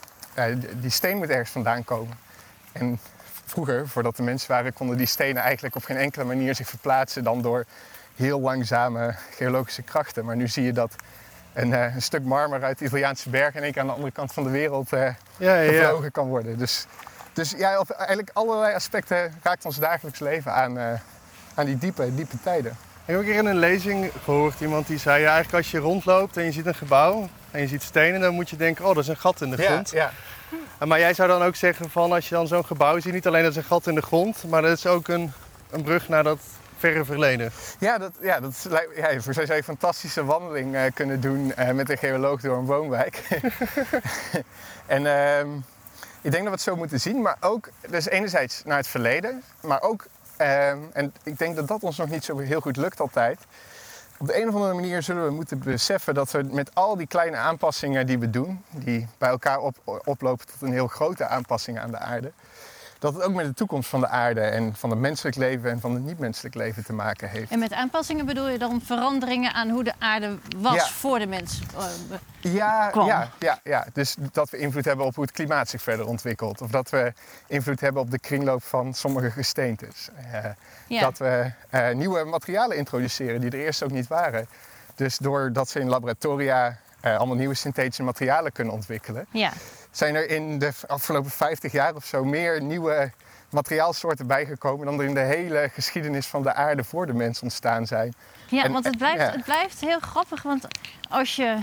die- 0.75 0.91
steen 0.91 1.17
moet 1.17 1.29
ergens 1.29 1.51
vandaan 1.51 1.85
komen. 1.85 2.17
En 2.73 2.99
vroeger, 3.45 3.89
voordat 3.89 4.17
de 4.17 4.23
mensen 4.23 4.51
waren, 4.51 4.73
konden 4.73 4.97
die 4.97 5.07
stenen 5.07 5.43
eigenlijk 5.43 5.75
op 5.77 5.85
geen 5.85 5.97
enkele 5.97 6.25
manier 6.25 6.55
zich 6.55 6.69
verplaatsen 6.69 7.25
dan 7.25 7.43
door 7.43 7.65
heel 8.17 8.41
langzame 8.41 9.15
geologische 9.37 9.83
krachten. 9.83 10.25
Maar 10.25 10.37
nu 10.37 10.49
zie 10.49 10.65
je 10.65 10.73
dat 10.73 10.95
een, 11.53 11.73
eh, 11.75 11.95
een 11.95 12.03
stuk 12.03 12.23
marmer 12.25 12.65
uit 12.65 12.79
de 12.79 12.85
Italiaanse 12.85 13.31
bergen 13.31 13.55
in 13.57 13.63
één 13.63 13.73
keer 13.73 13.81
aan 13.81 13.87
de 13.89 13.95
andere 13.95 14.13
kant 14.13 14.33
van 14.33 14.45
de 14.45 14.51
wereld 14.51 14.91
Ja, 14.91 15.15
ja, 15.37 15.55
ja. 15.55 15.71
gevlogen 15.73 16.11
kan 16.11 16.29
worden. 16.29 16.59
Dus, 16.59 16.87
dus 17.33 17.51
ja, 17.57 17.79
op 17.79 17.91
eigenlijk 17.91 18.31
allerlei 18.33 18.75
aspecten 18.75 19.35
raakt 19.43 19.65
ons 19.65 19.77
dagelijks 19.77 20.19
leven 20.19 20.53
aan, 20.53 20.79
eh, 20.79 20.93
aan 21.55 21.65
die 21.67 21.79
diepe, 21.79 22.15
diepe 22.15 22.37
tijden. 22.43 22.71
Ik 22.73 23.11
heb 23.11 23.19
een 23.19 23.25
keer 23.25 23.35
in 23.35 23.47
een 23.47 23.59
lezing 23.59 24.11
gehoord 24.25 24.61
iemand 24.61 24.87
die 24.87 24.99
zei, 24.99 25.21
ja, 25.23 25.27
eigenlijk 25.33 25.57
als 25.57 25.71
je 25.71 25.79
rondloopt 25.79 26.37
en 26.37 26.45
je 26.45 26.53
ziet 26.53 26.67
een 26.67 26.75
gebouw 26.75 27.29
en 27.55 27.61
je 27.61 27.67
ziet 27.67 27.83
stenen, 27.83 28.21
dan 28.21 28.35
moet 28.35 28.51
je 28.51 28.57
denken, 28.57 28.85
oh, 28.85 28.95
dat 28.95 29.03
is 29.03 29.09
een 29.09 29.17
gat 29.17 29.41
in 29.41 29.51
de 29.51 29.57
grond. 29.57 29.91
ja. 29.91 30.13
Maar 30.87 30.99
jij 30.99 31.15
zou 31.15 31.29
dan 31.29 31.43
ook 31.43 31.57
zeggen 31.57 31.91
van 31.91 32.13
als 32.13 32.29
je 32.29 32.35
dan 32.35 32.47
zo'n 32.47 32.65
gebouw 32.65 33.01
ziet, 33.01 33.13
niet 33.13 33.27
alleen 33.27 33.43
dat 33.43 33.51
is 33.51 33.57
een 33.57 33.65
gat 33.65 33.87
in 33.87 33.95
de 33.95 34.03
grond, 34.03 34.45
maar 34.49 34.63
dat 34.63 34.77
is 34.77 34.87
ook 34.87 35.09
een, 35.09 35.33
een 35.71 35.83
brug 35.83 36.09
naar 36.09 36.23
dat 36.23 36.39
verre 36.79 37.05
verleden. 37.05 37.53
Ja, 37.79 37.99
dat, 37.99 38.13
ja, 38.21 38.41
dat 38.41 38.51
is, 38.51 38.67
ja, 38.97 39.21
voor 39.21 39.35
zou 39.35 39.47
je 39.47 39.57
een 39.57 39.63
fantastische 39.63 40.25
wandeling 40.25 40.75
eh, 40.75 40.83
kunnen 40.95 41.21
doen 41.21 41.55
eh, 41.55 41.71
met 41.71 41.91
een 41.91 41.99
geoloog 41.99 42.41
door 42.41 42.57
een 42.57 42.65
woonwijk. 42.65 43.23
en 44.87 45.07
ehm, 45.07 45.49
ik 46.21 46.31
denk 46.31 46.33
dat 46.33 46.45
we 46.45 46.51
het 46.51 46.61
zo 46.61 46.77
moeten 46.77 47.01
zien, 47.01 47.23
maar 47.23 47.37
ook, 47.41 47.69
dus 47.89 48.09
enerzijds 48.09 48.63
naar 48.65 48.77
het 48.77 48.89
verleden, 48.89 49.43
maar 49.61 49.83
ook, 49.83 50.07
ehm, 50.37 50.79
en 50.93 51.15
ik 51.23 51.39
denk 51.39 51.57
dat 51.57 51.69
dat 51.69 51.83
ons 51.83 51.97
nog 51.97 52.09
niet 52.09 52.25
zo 52.25 52.39
heel 52.39 52.61
goed 52.61 52.77
lukt 52.77 53.01
altijd. 53.01 53.39
Op 54.19 54.27
de 54.27 54.41
een 54.41 54.49
of 54.49 54.55
andere 54.55 54.75
manier 54.75 55.03
zullen 55.03 55.25
we 55.25 55.31
moeten 55.31 55.59
beseffen 55.59 56.15
dat 56.15 56.31
we 56.31 56.43
met 56.43 56.75
al 56.75 56.97
die 56.97 57.07
kleine 57.07 57.37
aanpassingen 57.37 58.07
die 58.07 58.19
we 58.19 58.31
doen, 58.31 58.65
die 58.71 59.09
bij 59.19 59.29
elkaar 59.29 59.59
op, 59.59 60.01
oplopen 60.05 60.47
tot 60.47 60.63
een 60.63 60.73
heel 60.73 60.87
grote 60.87 61.27
aanpassing 61.27 61.79
aan 61.79 61.91
de 61.91 61.99
aarde, 61.99 62.33
dat 63.05 63.15
het 63.15 63.23
ook 63.23 63.35
met 63.35 63.47
de 63.47 63.55
toekomst 63.55 63.89
van 63.89 64.01
de 64.01 64.09
aarde 64.09 64.41
en 64.41 64.75
van 64.75 64.91
het 64.91 64.99
menselijk 64.99 65.37
leven 65.37 65.71
en 65.71 65.81
van 65.81 65.95
het 65.95 66.05
niet-menselijk 66.05 66.55
leven 66.55 66.85
te 66.85 66.93
maken 66.93 67.29
heeft. 67.29 67.51
En 67.51 67.59
met 67.59 67.73
aanpassingen 67.73 68.27
bedoel 68.27 68.49
je 68.49 68.59
dan 68.59 68.81
veranderingen 68.85 69.53
aan 69.53 69.69
hoe 69.71 69.85
de 69.85 69.93
aarde 69.99 70.39
was 70.57 70.75
Ja. 70.75 70.87
voor 70.87 71.19
de 71.19 71.27
mens? 71.27 71.61
eh, 71.77 72.53
Ja, 72.55 72.89
kwam. 72.91 73.07
ja, 73.07 73.31
ja, 73.39 73.59
ja, 73.65 73.87
dus 73.93 74.17
dat 74.33 74.51
we 74.51 74.57
invloed 74.59 74.85
hebben 74.85 75.07
op 75.07 75.15
hoe 75.15 75.25
het 75.25 75.33
klimaat 75.33 75.69
zich 75.69 75.83
verder 75.83 76.07
ontwikkelt. 76.07 76.61
Of 76.61 76.71
dat 76.71 76.91
we 76.91 77.13
invloed 77.47 77.81
hebben 77.81 78.03
op 78.03 78.11
de 78.11 78.19
kringloop 78.19 78.63
van 78.63 78.95
sommige 78.95 79.31
gesteentes. 79.31 80.09
Eh, 80.33 80.45
ja. 80.87 81.01
Dat 81.01 81.19
we 81.19 81.53
eh, 81.71 81.91
nieuwe 81.95 82.25
materialen 82.25 82.77
introduceren 82.77 83.41
die 83.41 83.51
er 83.51 83.59
eerst 83.59 83.83
ook 83.83 83.91
niet 83.91 84.07
waren. 84.07 84.47
Dus 84.95 85.19
doordat 85.19 85.69
ze 85.69 85.81
in 85.81 85.89
laboratoria 85.89 86.77
eh, 87.01 87.17
allemaal 87.17 87.37
nieuwe 87.37 87.55
synthetische 87.55 88.03
materialen 88.03 88.53
kunnen 88.53 88.75
ontwikkelen, 88.75 89.27
ja. 89.31 89.53
Zijn 89.97 90.15
er 90.15 90.31
in 90.31 90.59
de 90.59 90.73
afgelopen 90.87 91.31
50 91.31 91.73
jaar 91.73 91.95
of 91.95 92.05
zo 92.05 92.25
meer 92.25 92.63
nieuwe 92.63 93.11
materiaalsoorten 93.51 94.27
bijgekomen 94.27 94.87
dan 94.87 94.99
er 94.99 95.05
in 95.07 95.15
de 95.15 95.21
hele 95.21 95.71
geschiedenis 95.73 96.27
van 96.27 96.43
de 96.43 96.53
aarde 96.55 96.85
voor 96.85 97.07
de 97.07 97.13
mens 97.15 97.43
ontstaan 97.43 97.87
zijn. 97.87 98.15
Ja, 98.49 98.65
En- 98.65 98.73
want 98.73 98.85
het 98.85 98.93
en- 98.93 98.99
blijft, 98.99 99.21
ja. 99.23 99.31
het 99.31 99.45
blijft 99.45 99.81
heel 99.81 99.99
grappig. 100.01 100.43
Want 100.43 100.67
als 101.11 101.37
je, 101.37 101.57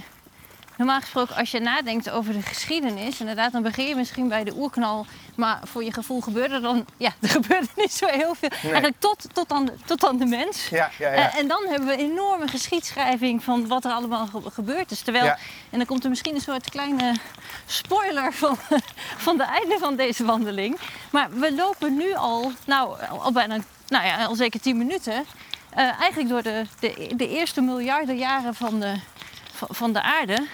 normaal 0.85 0.99
gesproken, 1.01 1.35
als 1.35 1.51
je 1.51 1.59
nadenkt 1.59 2.09
over 2.09 2.33
de 2.33 2.41
geschiedenis, 2.41 3.19
inderdaad, 3.19 3.51
dan 3.51 3.61
begin 3.61 3.87
je 3.87 3.95
misschien 3.95 4.27
bij 4.27 4.43
de 4.43 4.53
oerknal. 4.55 5.05
Maar 5.35 5.59
voor 5.63 5.83
je 5.83 5.93
gevoel 5.93 6.21
gebeurde 6.21 6.55
er 6.55 6.61
dan, 6.61 6.85
ja, 6.97 7.11
er 7.21 7.29
gebeurde 7.29 7.67
niet 7.75 7.91
zo 7.93 8.05
heel 8.07 8.35
veel. 8.35 8.49
Eigenlijk 8.63 8.95
tot, 8.99 9.25
tot, 9.33 9.51
aan, 9.51 9.69
tot 9.85 10.05
aan 10.07 10.17
de 10.17 10.25
mens. 10.25 10.67
Ja, 10.69 10.89
ja, 10.99 11.13
ja. 11.13 11.31
Eh, 11.31 11.37
en 11.39 11.47
dan 11.47 11.65
hebben 11.69 11.87
we 11.87 11.93
een 11.93 11.99
enorme 12.11 12.47
geschiedschrijving 12.47 13.43
van 13.43 13.67
wat 13.67 13.85
er 13.85 13.91
allemaal 13.91 14.27
ge- 14.27 14.51
gebeurd 14.51 14.91
is. 14.91 15.01
Terwijl, 15.01 15.25
en 15.69 15.77
dan 15.77 15.85
komt 15.85 16.03
er 16.03 16.09
misschien 16.09 16.35
een 16.35 16.41
soort 16.41 16.69
kleine 16.69 17.13
spoiler 17.65 18.33
van, 18.33 18.57
van 19.27 19.37
de 19.37 19.43
einde 19.43 19.77
van 19.79 19.95
deze 19.95 20.25
wandeling. 20.25 20.77
Maar 21.11 21.29
we 21.39 21.53
lopen 21.55 21.95
nu 21.97 22.13
al, 22.13 22.51
nou, 22.65 23.01
al 23.09 23.31
bijna, 23.31 23.57
nou 23.87 24.05
ja, 24.05 24.25
al 24.25 24.35
zeker 24.35 24.59
tien 24.59 24.77
minuten. 24.77 25.25
eh, 25.69 25.83
eigenlijk 25.99 26.29
door 26.29 26.41
de, 26.43 26.65
de, 26.79 27.11
de 27.15 27.29
eerste 27.29 27.61
miljarden 27.61 28.17
jaren 28.17 28.55
van 28.55 28.79
de, 28.79 28.93
van 29.53 29.93
de 29.93 30.01
aarde. 30.01 30.47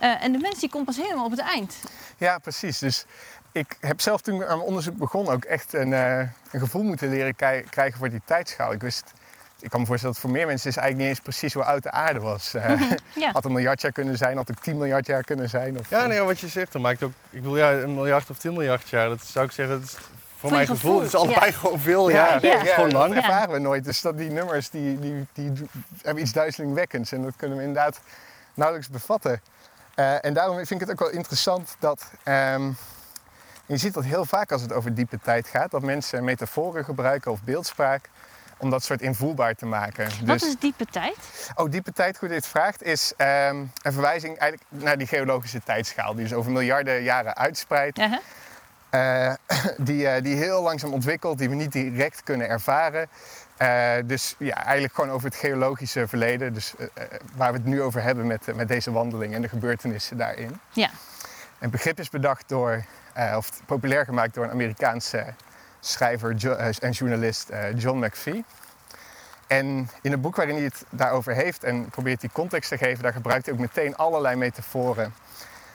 Eh, 0.00 0.24
en 0.24 0.32
de 0.32 0.38
mens 0.38 0.60
die 0.60 0.68
komt 0.68 0.84
pas 0.84 0.96
helemaal 0.96 1.24
op 1.24 1.30
het 1.30 1.40
eind. 1.40 1.76
Ja, 2.16 2.38
precies. 2.38 2.78
Dus 2.78 3.04
ik 3.52 3.76
heb 3.80 4.00
zelf 4.00 4.20
toen 4.20 4.34
ik 4.34 4.46
aan 4.46 4.56
mijn 4.56 4.68
onderzoek 4.68 4.96
begon 4.96 5.28
ook 5.28 5.44
echt 5.44 5.74
een, 5.74 5.92
eh, 5.92 6.18
een 6.18 6.60
gevoel 6.60 6.82
moeten 6.82 7.08
leren 7.08 7.34
krijgen 7.70 7.98
voor 7.98 8.10
die 8.10 8.20
tijdschaal. 8.24 8.72
Ik 8.72 8.80
wist, 8.80 9.12
ik 9.60 9.70
kan 9.70 9.80
me 9.80 9.86
voorstellen 9.86 10.14
dat 10.14 10.24
voor 10.24 10.32
meer 10.32 10.46
mensen 10.46 10.70
is 10.70 10.76
eigenlijk 10.76 11.08
niet 11.08 11.16
eens 11.16 11.26
precies 11.26 11.54
hoe 11.54 11.64
oud 11.64 11.82
de 11.82 11.90
aarde 11.90 12.20
was. 12.20 12.54
Eh, 12.54 12.80
Ja. 13.14 13.30
Had 13.32 13.44
een 13.44 13.52
miljard 13.52 13.80
jaar 13.80 13.92
kunnen 13.92 14.16
zijn, 14.16 14.36
had 14.36 14.50
ook 14.50 14.62
10 14.62 14.76
miljard 14.76 15.06
jaar 15.06 15.24
kunnen 15.24 15.48
zijn. 15.48 15.78
Of, 15.78 15.90
Ja, 15.90 16.06
nee, 16.06 16.20
wat 16.20 16.40
je 16.40 16.48
zegt, 16.48 16.72
dat 16.72 16.82
maakt 16.82 17.02
ook... 17.02 17.12
Ik 17.30 17.42
bedoel, 17.42 17.56
ja, 17.56 17.72
een 17.72 17.94
miljard 17.94 18.30
of 18.30 18.38
tien 18.38 18.52
miljard 18.52 18.88
jaar, 18.88 19.08
dat 19.08 19.22
zou 19.22 19.44
ik 19.44 19.52
zeggen... 19.52 19.80
Dat 19.80 19.88
is, 19.88 19.96
voor 20.36 20.50
mijn 20.50 20.66
gevoel, 20.66 20.76
gevoel, 20.76 20.98
het 20.98 21.06
is 21.06 21.14
allebei 21.14 21.50
ja. 21.50 21.56
gewoon 21.56 21.80
veel 21.80 22.10
ja, 22.10 22.16
jaar. 22.16 22.44
ja, 22.46 22.58
Het 22.58 22.66
is 22.66 22.72
gewoon 22.72 22.90
lang. 22.90 23.14
dat 23.14 23.22
ervaren 23.22 23.52
we 23.52 23.58
nooit. 23.58 23.84
Dus 23.84 24.00
dat 24.00 24.18
die 24.18 24.30
nummers 24.30 24.70
die, 24.70 24.98
die, 24.98 25.26
die 25.32 25.52
hebben 26.02 26.22
iets 26.22 26.32
duizelingwekkends 26.32 27.12
en 27.12 27.22
dat 27.22 27.32
kunnen 27.36 27.56
we 27.56 27.62
inderdaad 27.62 28.00
nauwelijks 28.54 28.90
bevatten. 28.90 29.40
Eh, 30.00 30.24
en 30.24 30.34
daarom 30.34 30.56
vind 30.56 30.70
ik 30.70 30.80
het 30.80 30.90
ook 30.90 30.98
wel 30.98 31.10
interessant 31.18 31.76
dat. 31.78 32.10
ehm, 32.22 32.70
je 33.66 33.76
ziet 33.76 33.94
dat 33.94 34.04
heel 34.04 34.24
vaak 34.24 34.52
als 34.52 34.62
het 34.62 34.72
over 34.72 34.94
diepe 34.94 35.18
tijd 35.22 35.48
gaat, 35.48 35.70
dat 35.70 35.82
mensen 35.82 36.24
metaforen 36.24 36.84
gebruiken 36.84 37.30
of 37.30 37.42
beeldspraak 37.42 38.08
om 38.58 38.70
dat 38.70 38.84
soort 38.84 39.02
invoelbaar 39.02 39.54
te 39.54 39.66
maken. 39.66 40.08
Wat 40.24 40.42
is 40.42 40.56
diepe 40.58 40.86
tijd? 40.86 41.50
Oh, 41.54 41.70
diepe 41.70 41.92
tijd, 41.92 42.18
hoe 42.18 42.28
dit 42.28 42.46
vraagt, 42.46 42.82
is 42.82 43.12
ehm, 43.16 43.56
een 43.82 43.92
verwijzing 43.92 44.38
eigenlijk 44.38 44.70
naar 44.82 44.98
die 44.98 45.06
geologische 45.06 45.62
tijdschaal, 45.62 46.14
die 46.14 46.22
dus 46.22 46.34
over 46.34 46.50
miljarden 46.50 47.02
jaren 47.02 47.36
uitspreidt. 47.36 47.96
Hè? 47.96 48.16
Eh, 48.90 49.32
die, 49.88 50.08
eh, 50.08 50.22
die 50.22 50.36
heel 50.36 50.62
langzaam 50.62 50.92
ontwikkelt, 50.92 51.38
die 51.38 51.48
we 51.48 51.54
niet 51.54 51.72
direct 51.72 52.22
kunnen 52.22 52.48
ervaren. 52.48 53.08
Eh, 53.56 53.92
dus 54.04 54.34
ja, 54.38 54.64
eigenlijk 54.64 54.94
gewoon 54.94 55.10
over 55.10 55.26
het 55.26 55.36
geologische 55.36 56.08
verleden. 56.08 56.52
Dus 56.52 56.74
waar 57.36 57.52
we 57.52 57.58
het 57.58 57.66
nu 57.66 57.82
over 57.82 58.02
hebben 58.02 58.26
met, 58.26 58.54
met 58.54 58.68
deze 58.68 58.92
wandeling 58.92 59.34
en 59.34 59.42
de 59.42 59.48
gebeurtenissen 59.48 60.16
daarin. 60.16 60.60
Ja. 60.70 60.90
Een 61.58 61.70
begrip 61.70 61.98
is 61.98 62.10
bedacht 62.10 62.48
door, 62.48 62.84
of 63.36 63.50
populair 63.66 64.04
gemaakt 64.04 64.34
door 64.34 64.44
een 64.44 64.50
Amerikaanse 64.50 65.24
schrijver 65.80 66.34
jo- 66.34 66.54
en 66.78 66.90
journalist 66.90 67.50
John 67.74 68.04
McPhee. 68.04 68.44
En 69.46 69.90
in 70.02 70.10
het 70.10 70.20
boek 70.20 70.36
waarin 70.36 70.54
hij 70.54 70.64
het 70.64 70.84
daarover 70.90 71.34
heeft 71.34 71.64
en 71.64 71.90
probeert 71.90 72.20
die 72.20 72.30
context 72.32 72.68
te 72.68 72.78
geven, 72.78 73.02
daar 73.02 73.12
gebruikt 73.12 73.44
hij 73.44 73.54
ook 73.54 73.60
meteen 73.60 73.96
allerlei 73.96 74.36
metaforen. 74.36 75.14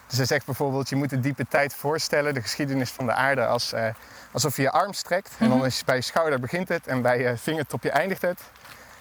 Dus 0.07 0.17
hij 0.17 0.25
zegt 0.25 0.45
bijvoorbeeld, 0.45 0.89
je 0.89 0.95
moet 0.95 1.09
de 1.09 1.19
diepe 1.19 1.45
tijd 1.50 1.74
voorstellen, 1.74 2.33
de 2.33 2.41
geschiedenis 2.41 2.91
van 2.91 3.05
de 3.05 3.13
aarde, 3.13 3.45
als, 3.45 3.74
eh, 3.74 3.88
alsof 4.31 4.55
je 4.55 4.62
je 4.62 4.71
arm 4.71 4.93
strekt. 4.93 5.31
En 5.39 5.50
dan 5.50 5.65
is 5.65 5.83
bij 5.83 5.95
je 5.95 6.01
schouder 6.01 6.39
begint 6.39 6.69
het 6.69 6.88
en 6.88 7.01
bij 7.01 7.19
je 7.19 7.38
vingertopje 7.38 7.89
eindigt 7.89 8.21
het. 8.21 8.41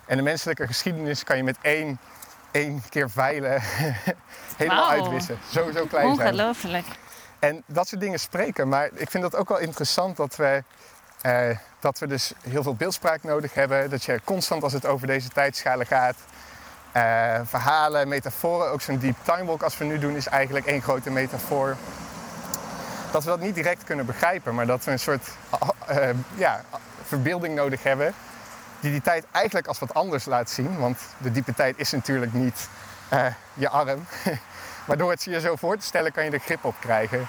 En 0.07 0.17
de 0.17 0.23
menselijke 0.23 0.67
geschiedenis 0.67 1.25
kan 1.25 1.37
je 1.37 1.45
met 1.45 1.57
één, 1.61 1.99
één 2.51 2.83
keer 2.89 3.11
veilen 3.11 3.63
helemaal 4.57 4.91
uitwissen. 4.91 5.39
Zo, 5.51 5.71
zo 5.75 5.87
klein 5.87 6.15
zijn. 6.15 6.29
Ongelooflijk. 6.29 6.87
En 7.39 7.63
dat 7.67 7.89
soort 7.89 8.01
dingen 8.01 8.21
spreken. 8.21 8.69
Maar 8.69 8.91
ik 8.95 9.11
vind 9.11 9.23
dat 9.23 9.37
ook 9.37 9.49
wel 9.49 9.59
interessant 9.59 10.17
dat 10.17 10.37
we, 10.37 10.63
eh, 11.21 11.57
dat 11.81 11.99
we 11.99 12.07
dus 12.07 12.33
heel 12.49 12.63
veel 12.63 12.75
beeldspraak 12.75 13.23
nodig 13.23 13.55
hebben. 13.55 13.91
Dat 13.91 14.05
je 14.05 14.21
constant 14.25 14.63
als 14.63 14.73
het 14.73 14.87
over 14.87 15.07
deze 15.07 15.29
tijdschalen 15.29 15.87
gaat. 15.87 16.17
Eh, 16.95 17.41
verhalen, 17.45 18.09
metaforen. 18.09 18.71
Ook 18.71 18.81
zo'n 18.81 18.99
deep 18.99 19.17
time 19.23 19.45
walk 19.45 19.63
als 19.63 19.79
we 19.79 19.85
nu 19.85 19.99
doen 19.99 20.17
is 20.17 20.27
eigenlijk 20.27 20.67
één 20.67 20.83
grote 20.83 21.11
metafoor. 21.11 21.77
Dat 23.11 23.25
we 23.25 23.31
dat 23.31 23.41
niet 23.41 23.55
direct 23.55 23.85
kunnen 23.85 24.07
begrijpen. 24.07 24.55
Maar 24.55 24.67
dat 24.67 24.85
we 24.85 24.91
een 24.91 24.99
soort 24.99 25.29
eh, 25.87 26.09
ja, 26.35 26.61
verbeelding 27.03 27.55
nodig 27.55 27.83
hebben. 27.83 28.15
Die 28.81 28.91
die 28.91 29.01
tijd 29.01 29.25
eigenlijk 29.31 29.67
als 29.67 29.79
wat 29.79 29.95
anders 29.95 30.25
laat 30.25 30.51
zien. 30.51 30.79
Want 30.79 30.99
de 31.19 31.31
diepe 31.31 31.55
tijd 31.55 31.79
is 31.79 31.91
natuurlijk 31.91 32.33
niet 32.33 32.69
eh, 33.09 33.27
je 33.55 33.69
arm. 33.69 34.07
Maar 34.87 34.97
door 34.97 35.11
het 35.11 35.25
je 35.25 35.41
zo 35.41 35.57
voor 35.57 35.77
te 35.77 35.85
stellen 35.85 36.13
kan 36.13 36.25
je 36.25 36.31
er 36.31 36.39
grip 36.39 36.65
op 36.65 36.75
krijgen. 36.81 37.27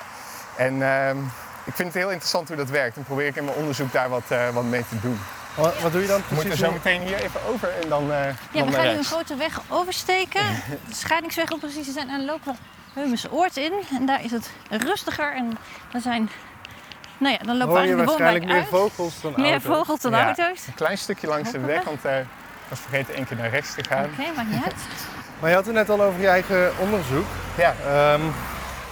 En 0.57 0.81
ehm, 0.81 1.17
ik 1.63 1.73
vind 1.73 1.93
het 1.93 1.93
heel 1.93 2.11
interessant 2.11 2.47
hoe 2.47 2.57
dat 2.57 2.69
werkt. 2.69 2.97
En 2.97 3.03
probeer 3.03 3.27
ik 3.27 3.35
in 3.35 3.45
mijn 3.45 3.57
onderzoek 3.57 3.91
daar 3.91 4.09
wat, 4.09 4.23
wat 4.53 4.63
mee 4.63 4.85
te 4.89 4.99
doen. 4.99 5.19
Wat, 5.55 5.81
wat 5.81 5.91
doe 5.91 6.01
je 6.01 6.07
dan 6.07 6.17
We 6.17 6.23
moeten 6.35 6.43
precies? 6.49 6.65
zo 6.65 6.71
meteen 6.71 7.01
hier 7.01 7.15
even 7.23 7.39
over 7.53 7.69
en 7.83 7.89
dan, 7.89 8.11
eh 8.11 8.25
Ja, 8.51 8.59
dan 8.59 8.67
we 8.69 8.73
gaan 8.75 8.83
nu 8.85 8.89
een 8.97 9.03
grote 9.03 9.35
weg 9.35 9.61
oversteken. 9.69 10.41
De 10.87 10.93
scheidingsweg 10.95 11.51
om 11.51 11.59
precies 11.59 11.85
te 11.85 11.91
zijn. 11.91 12.09
En 12.09 12.17
dan 12.17 12.25
lopen 12.25 12.51
we 12.53 12.99
Heumensoord 12.99 13.57
in. 13.57 13.73
En 13.99 14.05
daar 14.05 14.23
is 14.23 14.31
het 14.31 14.49
rustiger. 14.69 15.35
En 15.35 15.57
dan 15.91 16.01
zijn... 16.01 16.29
Nou 17.17 17.33
ja, 17.39 17.45
dan 17.45 17.57
lopen 17.57 17.73
we 17.73 17.79
Hoor 17.79 17.87
je 17.87 17.87
eigenlijk 17.87 18.17
de 18.17 18.23
waarschijnlijk 18.23 18.45
meer 18.45 18.55
uit. 18.55 18.67
vogels 18.67 19.21
dan 19.21 19.33
Meer 19.35 19.51
auto's. 19.51 19.71
vogels 19.75 20.01
dan 20.01 20.11
Ja. 20.11 20.25
auto's. 20.25 20.67
Een 20.67 20.73
klein 20.73 20.97
stukje 20.97 21.27
langs 21.27 21.51
de 21.51 21.59
weg, 21.59 21.83
want 21.83 22.05
eh, 22.05 22.19
ik 22.19 22.25
was 22.69 22.79
vergeten 22.79 23.13
één 23.15 23.27
keer 23.27 23.37
naar 23.37 23.49
rechts 23.49 23.73
te 23.73 23.83
gaan. 23.83 24.03
Oké, 24.05 24.31
maakt 24.35 24.49
niet 24.49 24.63
uit. 24.63 24.75
Maar 25.39 25.49
je 25.49 25.55
had 25.55 25.65
het 25.65 25.75
net 25.75 25.89
al 25.89 26.01
over 26.01 26.21
je 26.21 26.27
eigen 26.27 26.71
onderzoek. 26.79 27.25
Ja, 27.57 27.75
Ehm, 27.85 28.21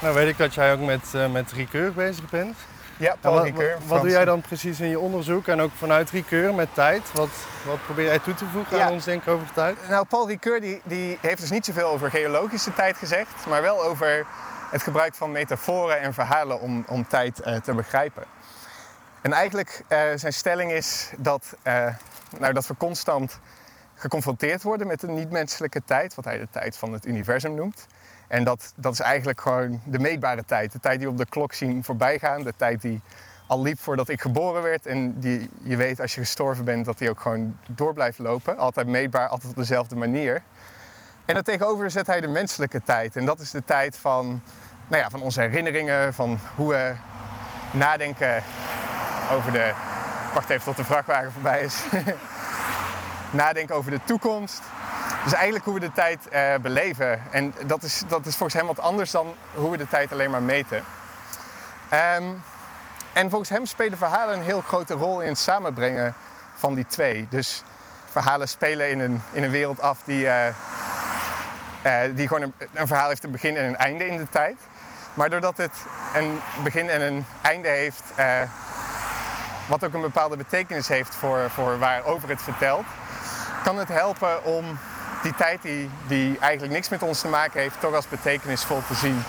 nou 0.01 0.13
weet 0.15 0.27
ik 0.27 0.37
dat 0.37 0.53
jij 0.53 0.73
ook 0.73 0.79
met, 0.79 1.13
eh 1.13 1.27
met 1.27 1.53
bezig 1.95 2.29
bent. 2.29 2.57
Ja 3.03 3.15
Paul 3.19 3.33
wat, 3.33 3.43
Ricoeur, 3.43 3.77
wat, 3.85 4.01
doe 4.01 4.09
jij 4.09 4.25
dan 4.25 4.41
precies 4.41 4.79
in 4.79 4.89
je 4.89 4.99
onderzoek 4.99 5.47
en 5.47 5.61
ook 5.61 5.71
vanuit 5.77 6.11
Ricœur 6.11 6.55
met 6.55 6.73
tijd? 6.73 7.11
Wat, 7.13 7.29
wat 7.65 7.83
probeer 7.85 8.05
jij 8.05 8.19
toe 8.19 8.33
te 8.33 8.45
voegen 8.45 8.77
Ja. 8.77 8.85
aan 8.85 8.91
ons 8.91 9.05
denken 9.05 9.31
over 9.31 9.47
tijd? 9.53 9.77
Nou, 9.89 10.05
Paul 10.05 10.27
Ricoeur 10.27 10.61
die, 10.61 10.81
die 10.83 11.17
heeft 11.21 11.41
dus 11.41 11.49
niet 11.49 11.65
zoveel 11.65 11.87
over 11.87 12.09
geologische 12.09 12.73
tijd 12.73 12.97
gezegd, 12.97 13.45
maar 13.47 13.61
wel 13.61 13.83
over 13.83 14.25
het 14.71 14.83
gebruik 14.83 15.15
van 15.15 15.31
metaforen 15.31 15.99
en 15.99 16.13
verhalen 16.13 16.59
om, 16.59 16.83
om 16.87 17.07
tijd 17.07 17.39
eh, 17.39 17.55
te 17.55 17.73
begrijpen. 17.73 18.23
En 19.21 19.33
eigenlijk 19.33 19.83
eh, 19.87 19.99
zijn 20.15 20.33
stelling 20.33 20.71
is 20.71 21.11
dat, 21.17 21.55
eh, 21.61 21.87
nou, 22.39 22.53
dat 22.53 22.67
we 22.67 22.75
constant 22.77 23.39
geconfronteerd 23.95 24.63
worden 24.63 24.87
met 24.87 24.99
de 24.99 25.07
niet-menselijke 25.07 25.81
tijd, 25.85 26.15
wat 26.15 26.25
hij 26.25 26.37
de 26.37 26.47
tijd 26.51 26.77
van 26.77 26.93
het 26.93 27.05
universum 27.05 27.55
noemt. 27.55 27.87
En 28.33 28.43
dat, 28.43 28.73
dat 28.75 28.93
is 28.93 28.99
eigenlijk 28.99 29.41
gewoon 29.41 29.81
de 29.85 29.99
meetbare 29.99 30.45
tijd, 30.45 30.71
de 30.71 30.79
tijd 30.79 30.97
die 30.97 31.07
we 31.07 31.13
op 31.13 31.19
de 31.19 31.25
klok 31.25 31.53
zien 31.53 31.83
voorbijgaan, 31.83 32.43
de 32.43 32.53
tijd 32.57 32.81
die 32.81 33.01
al 33.47 33.61
liep 33.61 33.79
voordat 33.79 34.09
ik 34.09 34.21
geboren 34.21 34.61
werd 34.61 34.85
en 34.85 35.19
die 35.19 35.49
je 35.63 35.75
weet 35.75 36.01
als 36.01 36.15
je 36.15 36.21
gestorven 36.21 36.65
bent 36.65 36.85
dat 36.85 36.97
die 36.97 37.09
ook 37.09 37.19
gewoon 37.19 37.57
door 37.67 37.93
blijft 37.93 38.19
lopen. 38.19 38.57
Altijd 38.57 38.87
meetbaar, 38.87 39.27
altijd 39.27 39.51
op 39.51 39.57
dezelfde 39.57 39.95
manier. 39.95 40.41
En 41.25 41.33
daartegenover 41.33 41.91
zet 41.91 42.07
hij 42.07 42.21
de 42.21 42.27
menselijke 42.27 42.81
tijd. 42.83 43.15
En 43.15 43.25
dat 43.25 43.39
is 43.39 43.51
de 43.51 43.63
tijd 43.63 43.97
van, 43.97 44.41
nou 44.87 45.01
ja, 45.01 45.09
van 45.09 45.21
onze 45.21 45.41
herinneringen, 45.41 46.13
van 46.13 46.39
hoe 46.55 46.69
we 46.69 46.93
nadenken 47.71 48.43
over 49.31 49.51
de... 49.51 49.73
Wacht 50.33 50.49
even 50.49 50.63
tot 50.63 50.77
de 50.77 50.83
vrachtwagen 50.83 51.31
voorbij 51.31 51.61
is. 51.61 51.83
nadenken 53.31 53.75
over 53.75 53.91
de 53.91 53.99
toekomst. 54.03 54.61
Dus 55.23 55.33
eigenlijk 55.33 55.65
hoe 55.65 55.73
we 55.73 55.79
de 55.79 55.91
tijd 55.91 56.27
eh, 56.27 56.55
beleven. 56.61 57.21
En 57.31 57.53
dat 57.65 57.83
is, 57.83 58.03
dat 58.07 58.25
is 58.25 58.35
volgens 58.35 58.53
hem 58.53 58.67
wat 58.67 58.79
anders 58.79 59.11
dan 59.11 59.35
hoe 59.53 59.71
we 59.71 59.77
de 59.77 59.87
tijd 59.87 60.11
alleen 60.11 60.31
maar 60.31 60.41
meten. 60.41 60.83
Ehm, 61.89 62.23
en 63.13 63.29
volgens 63.29 63.49
hem 63.49 63.65
spelen 63.65 63.97
verhalen 63.97 64.35
een 64.35 64.43
heel 64.43 64.61
grote 64.61 64.93
rol 64.93 65.21
in 65.21 65.27
het 65.27 65.37
samenbrengen 65.37 66.15
van 66.55 66.73
die 66.73 66.85
twee. 66.85 67.27
Dus 67.29 67.63
verhalen 68.11 68.49
spelen 68.49 68.89
in 68.89 68.99
een, 68.99 69.21
in 69.31 69.43
een 69.43 69.49
wereld 69.49 69.81
af 69.81 69.99
die, 70.05 70.27
eh, 70.27 70.47
eh, 71.81 72.15
die 72.15 72.27
gewoon 72.27 72.43
een, 72.43 72.53
een 72.73 72.87
verhaal 72.87 73.07
heeft 73.07 73.23
een 73.23 73.31
begin 73.31 73.57
en 73.57 73.65
een 73.65 73.77
einde 73.77 74.07
in 74.07 74.17
de 74.17 74.29
tijd. 74.29 74.57
Maar 75.13 75.29
doordat 75.29 75.57
het 75.57 75.85
een 76.13 76.39
begin 76.63 76.89
en 76.89 77.01
een 77.01 77.25
einde 77.41 77.67
heeft, 77.67 78.03
wat 79.67 79.83
ook 79.83 79.93
een 79.93 80.01
bepaalde 80.01 80.37
betekenis 80.37 80.87
heeft 80.87 81.15
voor, 81.15 81.49
voor 81.49 81.79
waarover 81.79 82.29
het 82.29 82.41
vertelt, 82.41 82.85
kan 83.63 83.77
het 83.77 83.87
helpen 83.87 84.43
om 84.43 84.79
die 85.23 85.35
tijd 85.35 85.61
die, 85.61 85.89
die 86.07 86.37
eigenlijk 86.39 86.73
niks 86.73 86.89
met 86.89 87.01
ons 87.01 87.21
te 87.21 87.27
maken 87.27 87.61
heeft, 87.61 87.79
toch 87.79 87.93
als 87.93 88.07
betekenisvol 88.07 88.81
te 88.87 88.93
zien. 88.93 89.23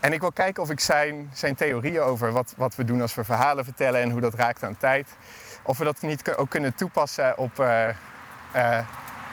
En 0.00 0.12
ik 0.12 0.20
wil 0.20 0.32
kijken 0.32 0.62
of 0.62 0.70
ik 0.70 0.80
zijn, 0.80 1.30
zijn 1.32 1.54
theorieën 1.54 2.00
over 2.00 2.32
wat, 2.32 2.54
wat 2.56 2.74
we 2.74 2.84
doen 2.84 3.00
als 3.00 3.14
we 3.14 3.24
verhalen 3.24 3.64
vertellen 3.64 4.00
en 4.00 4.10
hoe 4.10 4.20
dat 4.20 4.34
raakt 4.34 4.62
aan 4.62 4.76
tijd, 4.76 5.08
of 5.62 5.78
we 5.78 5.84
dat 5.84 6.00
niet 6.00 6.34
ook 6.36 6.50
kunnen 6.50 6.74
toepassen 6.74 7.38
op, 7.38 7.60
uh, 7.60 7.88
uh, 8.56 8.78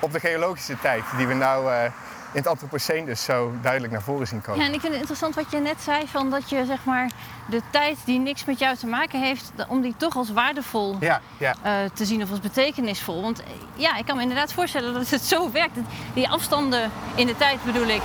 op 0.02 0.12
de 0.12 0.20
geologische 0.20 0.80
tijd 0.80 1.04
die 1.18 1.28
we 1.28 1.34
nou 1.34 1.72
uh, 1.72 1.92
in 2.32 2.38
het 2.38 2.48
Anthropoceen 2.48 3.06
dus 3.06 3.24
zo 3.24 3.52
duidelijk 3.62 3.94
naar 3.94 4.02
voren 4.02 4.28
zien 4.28 4.42
komen. 4.42 4.62
Ja, 4.62 4.68
en 4.68 4.74
ik 4.74 4.80
vind 4.80 4.92
het 4.92 5.02
interessant 5.02 5.36
wat 5.36 5.52
je 5.52 5.58
net 5.58 5.82
zei, 5.82 6.08
van 6.08 6.30
dat 6.30 6.50
je 6.50 6.66
zeg 6.66 6.84
maar 6.84 7.12
de 7.46 7.62
tijd 7.72 7.98
die 8.06 8.20
niks 8.20 8.46
met 8.46 8.60
jou 8.60 8.76
te 8.76 8.88
maken 8.88 9.22
heeft, 9.22 9.52
om 9.68 9.82
die 9.82 9.94
toch 9.98 10.16
als 10.16 10.32
waardevol 10.32 10.98
ja, 11.00 11.22
ja. 11.38 11.56
Uh, 11.66 11.72
te 11.94 12.06
zien 12.06 12.24
of 12.24 12.30
als 12.30 12.40
betekenisvol. 12.40 13.22
Want 13.22 13.44
ja, 13.76 13.98
ik 13.98 14.06
kan 14.06 14.16
me 14.16 14.22
inderdaad 14.22 14.54
voorstellen 14.54 14.94
dat 14.94 15.10
het 15.10 15.22
zo 15.22 15.52
werkt. 15.52 15.78
Die 16.14 16.30
afstanden 16.30 16.92
in 17.16 17.28
de 17.28 17.38
tijd 17.38 17.64
bedoel 17.64 17.88
ik, 17.88 18.02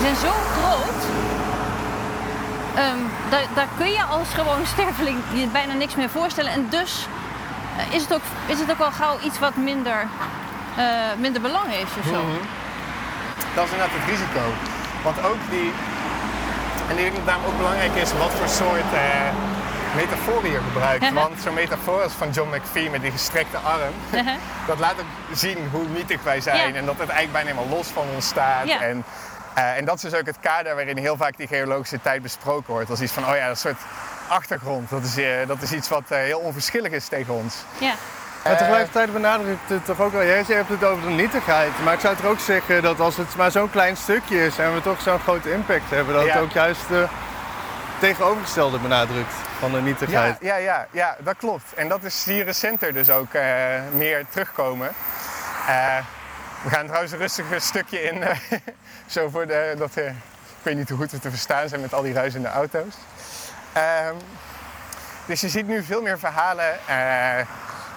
zijn 0.00 0.16
zo 0.16 0.30
groot. 0.30 1.04
Um, 2.76 3.10
daar, 3.30 3.46
daar, 3.54 3.68
kun 3.76 3.90
je 3.90 4.02
als 4.02 4.28
gewoon 4.28 4.66
sterveling 4.66 5.18
je 5.34 5.46
bijna 5.46 5.72
niks 5.72 5.94
meer 5.94 6.08
voorstellen. 6.08 6.52
En 6.52 6.66
dus 6.70 7.06
uh, 7.76 7.94
is, 7.94 8.02
het 8.02 8.14
ook, 8.14 8.22
is 8.46 8.60
het 8.60 8.70
ook 8.70 8.80
al 8.80 8.90
gauw 8.90 9.18
iets 9.24 9.38
wat 9.38 9.56
minder, 9.56 10.06
uh, 10.78 10.84
minder 11.18 11.40
belang 11.42 11.66
heeft 11.70 11.96
of 11.98 12.04
zo. 12.04 12.22
Mm 12.22 12.30
-hmm. 12.30 12.63
Dat 13.54 13.64
is 13.64 13.70
inderdaad 13.70 13.96
het 13.98 14.08
risico. 14.12 14.44
Want 15.02 15.16
ook 15.30 15.42
die. 15.50 15.70
En 16.88 16.96
dat 16.96 17.16
het 17.16 17.26
daarom 17.26 17.44
ook 17.44 17.56
belangrijk 17.56 17.94
is 17.94 18.12
wat 18.12 18.32
voor 18.38 18.48
soort 18.48 18.90
metaforen 19.94 20.50
je 20.50 20.60
gebruikt. 20.72 21.12
Want 21.22 21.40
zo'n 21.40 21.54
metafoor 21.54 22.02
als 22.02 22.12
van 22.12 22.30
John 22.30 22.56
McPhee 22.56 22.90
met 22.90 23.02
die 23.02 23.10
gestrekte 23.10 23.56
arm, 23.56 23.94
dat 24.66 24.78
laat 24.78 24.94
ook 25.00 25.36
zien 25.36 25.58
hoe 25.70 25.84
nietig 25.88 26.22
wij 26.22 26.40
zijn. 26.40 26.72
Ja. 26.72 26.78
En 26.78 26.86
dat 26.86 26.98
het 26.98 27.08
eigenlijk 27.08 27.32
bijna 27.32 27.48
helemaal 27.48 27.76
los 27.76 27.88
van 27.88 28.04
ons 28.14 28.26
staat. 28.26 28.66
Ja. 28.66 28.80
En, 28.80 29.04
uh, 29.58 29.76
en 29.76 29.84
dat 29.84 29.94
is 29.94 30.02
dus 30.02 30.14
ook 30.14 30.26
het 30.26 30.40
kader 30.40 30.74
waarin 30.74 30.96
heel 30.96 31.16
vaak 31.16 31.36
die 31.36 31.46
geologische 31.46 32.00
tijd 32.00 32.22
besproken 32.22 32.72
wordt. 32.72 32.90
Als 32.90 33.00
iets 33.00 33.12
van, 33.12 33.28
oh 33.28 33.36
ja, 33.36 33.48
een 33.48 33.56
soort 33.56 33.80
achtergrond. 34.28 34.90
Dat 34.90 35.02
is, 35.02 35.18
uh, 35.18 35.46
dat 35.46 35.62
is 35.62 35.72
iets 35.72 35.88
wat 35.88 36.02
heel 36.06 36.38
onverschillig 36.38 36.92
is 36.92 37.08
tegen 37.08 37.34
ons. 37.34 37.54
Ja. 37.78 37.94
Maar 38.44 38.56
tegelijkertijd 38.56 39.12
benadrukt 39.12 39.68
het 39.68 39.84
toch 39.84 40.00
ook 40.00 40.12
wel, 40.12 40.24
jij 40.24 40.44
hebt 40.46 40.68
het 40.68 40.84
over 40.84 41.02
de 41.08 41.14
nietigheid. 41.14 41.70
Maar 41.84 41.94
ik 41.94 42.00
zou 42.00 42.16
toch 42.16 42.24
ook 42.24 42.38
zeggen 42.38 42.82
dat 42.82 43.00
als 43.00 43.16
het 43.16 43.36
maar 43.36 43.50
zo'n 43.50 43.70
klein 43.70 43.96
stukje 43.96 44.46
is 44.46 44.58
en 44.58 44.74
we 44.74 44.80
toch 44.80 45.00
zo'n 45.00 45.18
grote 45.20 45.52
impact 45.52 45.90
hebben, 45.90 46.14
dat 46.14 46.24
Ja. 46.24 46.32
het 46.32 46.42
ook 46.42 46.50
juist 46.50 46.88
de 46.88 47.06
tegenovergestelde 47.98 48.78
benadrukt 48.78 49.32
van 49.58 49.72
de 49.72 49.80
nietigheid. 49.80 50.36
Ja, 50.40 50.56
ja, 50.56 50.64
ja, 50.64 50.86
ja, 50.90 51.16
dat 51.18 51.36
klopt. 51.36 51.74
En 51.74 51.88
dat 51.88 52.02
is 52.04 52.24
hier 52.24 52.44
recenter 52.44 52.92
dus 52.92 53.10
ook 53.10 53.34
uh, 53.34 53.42
meer 53.92 54.24
terugkomen. 54.28 54.88
Uh, 55.68 55.96
we 56.62 56.70
gaan 56.70 56.86
trouwens 56.86 57.12
een 57.12 57.18
rustiger 57.18 57.60
stukje 57.60 58.02
in, 58.02 58.16
uh, 58.16 58.30
zo 59.06 59.28
voor 59.28 59.46
de, 59.46 59.74
dat, 59.78 59.96
ik 59.96 60.12
weet 60.62 60.76
niet 60.76 60.88
hoe 60.88 60.98
goed 60.98 61.10
we 61.10 61.18
te 61.18 61.30
verstaan 61.30 61.68
zijn 61.68 61.80
met 61.80 61.94
al 61.94 62.02
die 62.02 62.12
ruisende 62.12 62.48
auto's. 62.48 62.94
Ehm, 63.72 64.14
dus 65.26 65.40
je 65.40 65.48
ziet 65.48 65.66
nu 65.66 65.82
veel 65.82 66.02
meer 66.02 66.18
verhalen, 66.18 66.78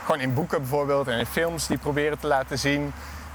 gewoon 0.07 0.21
in 0.21 0.33
boeken 0.33 0.59
bijvoorbeeld 0.59 1.07
en 1.07 1.19
in 1.19 1.25
films 1.25 1.67
die 1.67 1.77
proberen 1.77 2.19
te 2.19 2.27
laten 2.27 2.59
zien. 2.59 2.93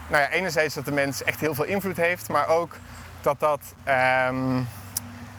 Nou 0.08 0.22
ja, 0.22 0.28
enerzijds 0.28 0.74
dat 0.74 0.84
de 0.84 0.92
mens 0.92 1.22
echt 1.24 1.40
heel 1.40 1.54
veel 1.54 1.64
invloed 1.64 1.96
heeft, 1.96 2.28
maar 2.28 2.48
ook 2.48 2.76
dat 3.20 3.40
dat 3.40 3.60
um, 4.28 4.68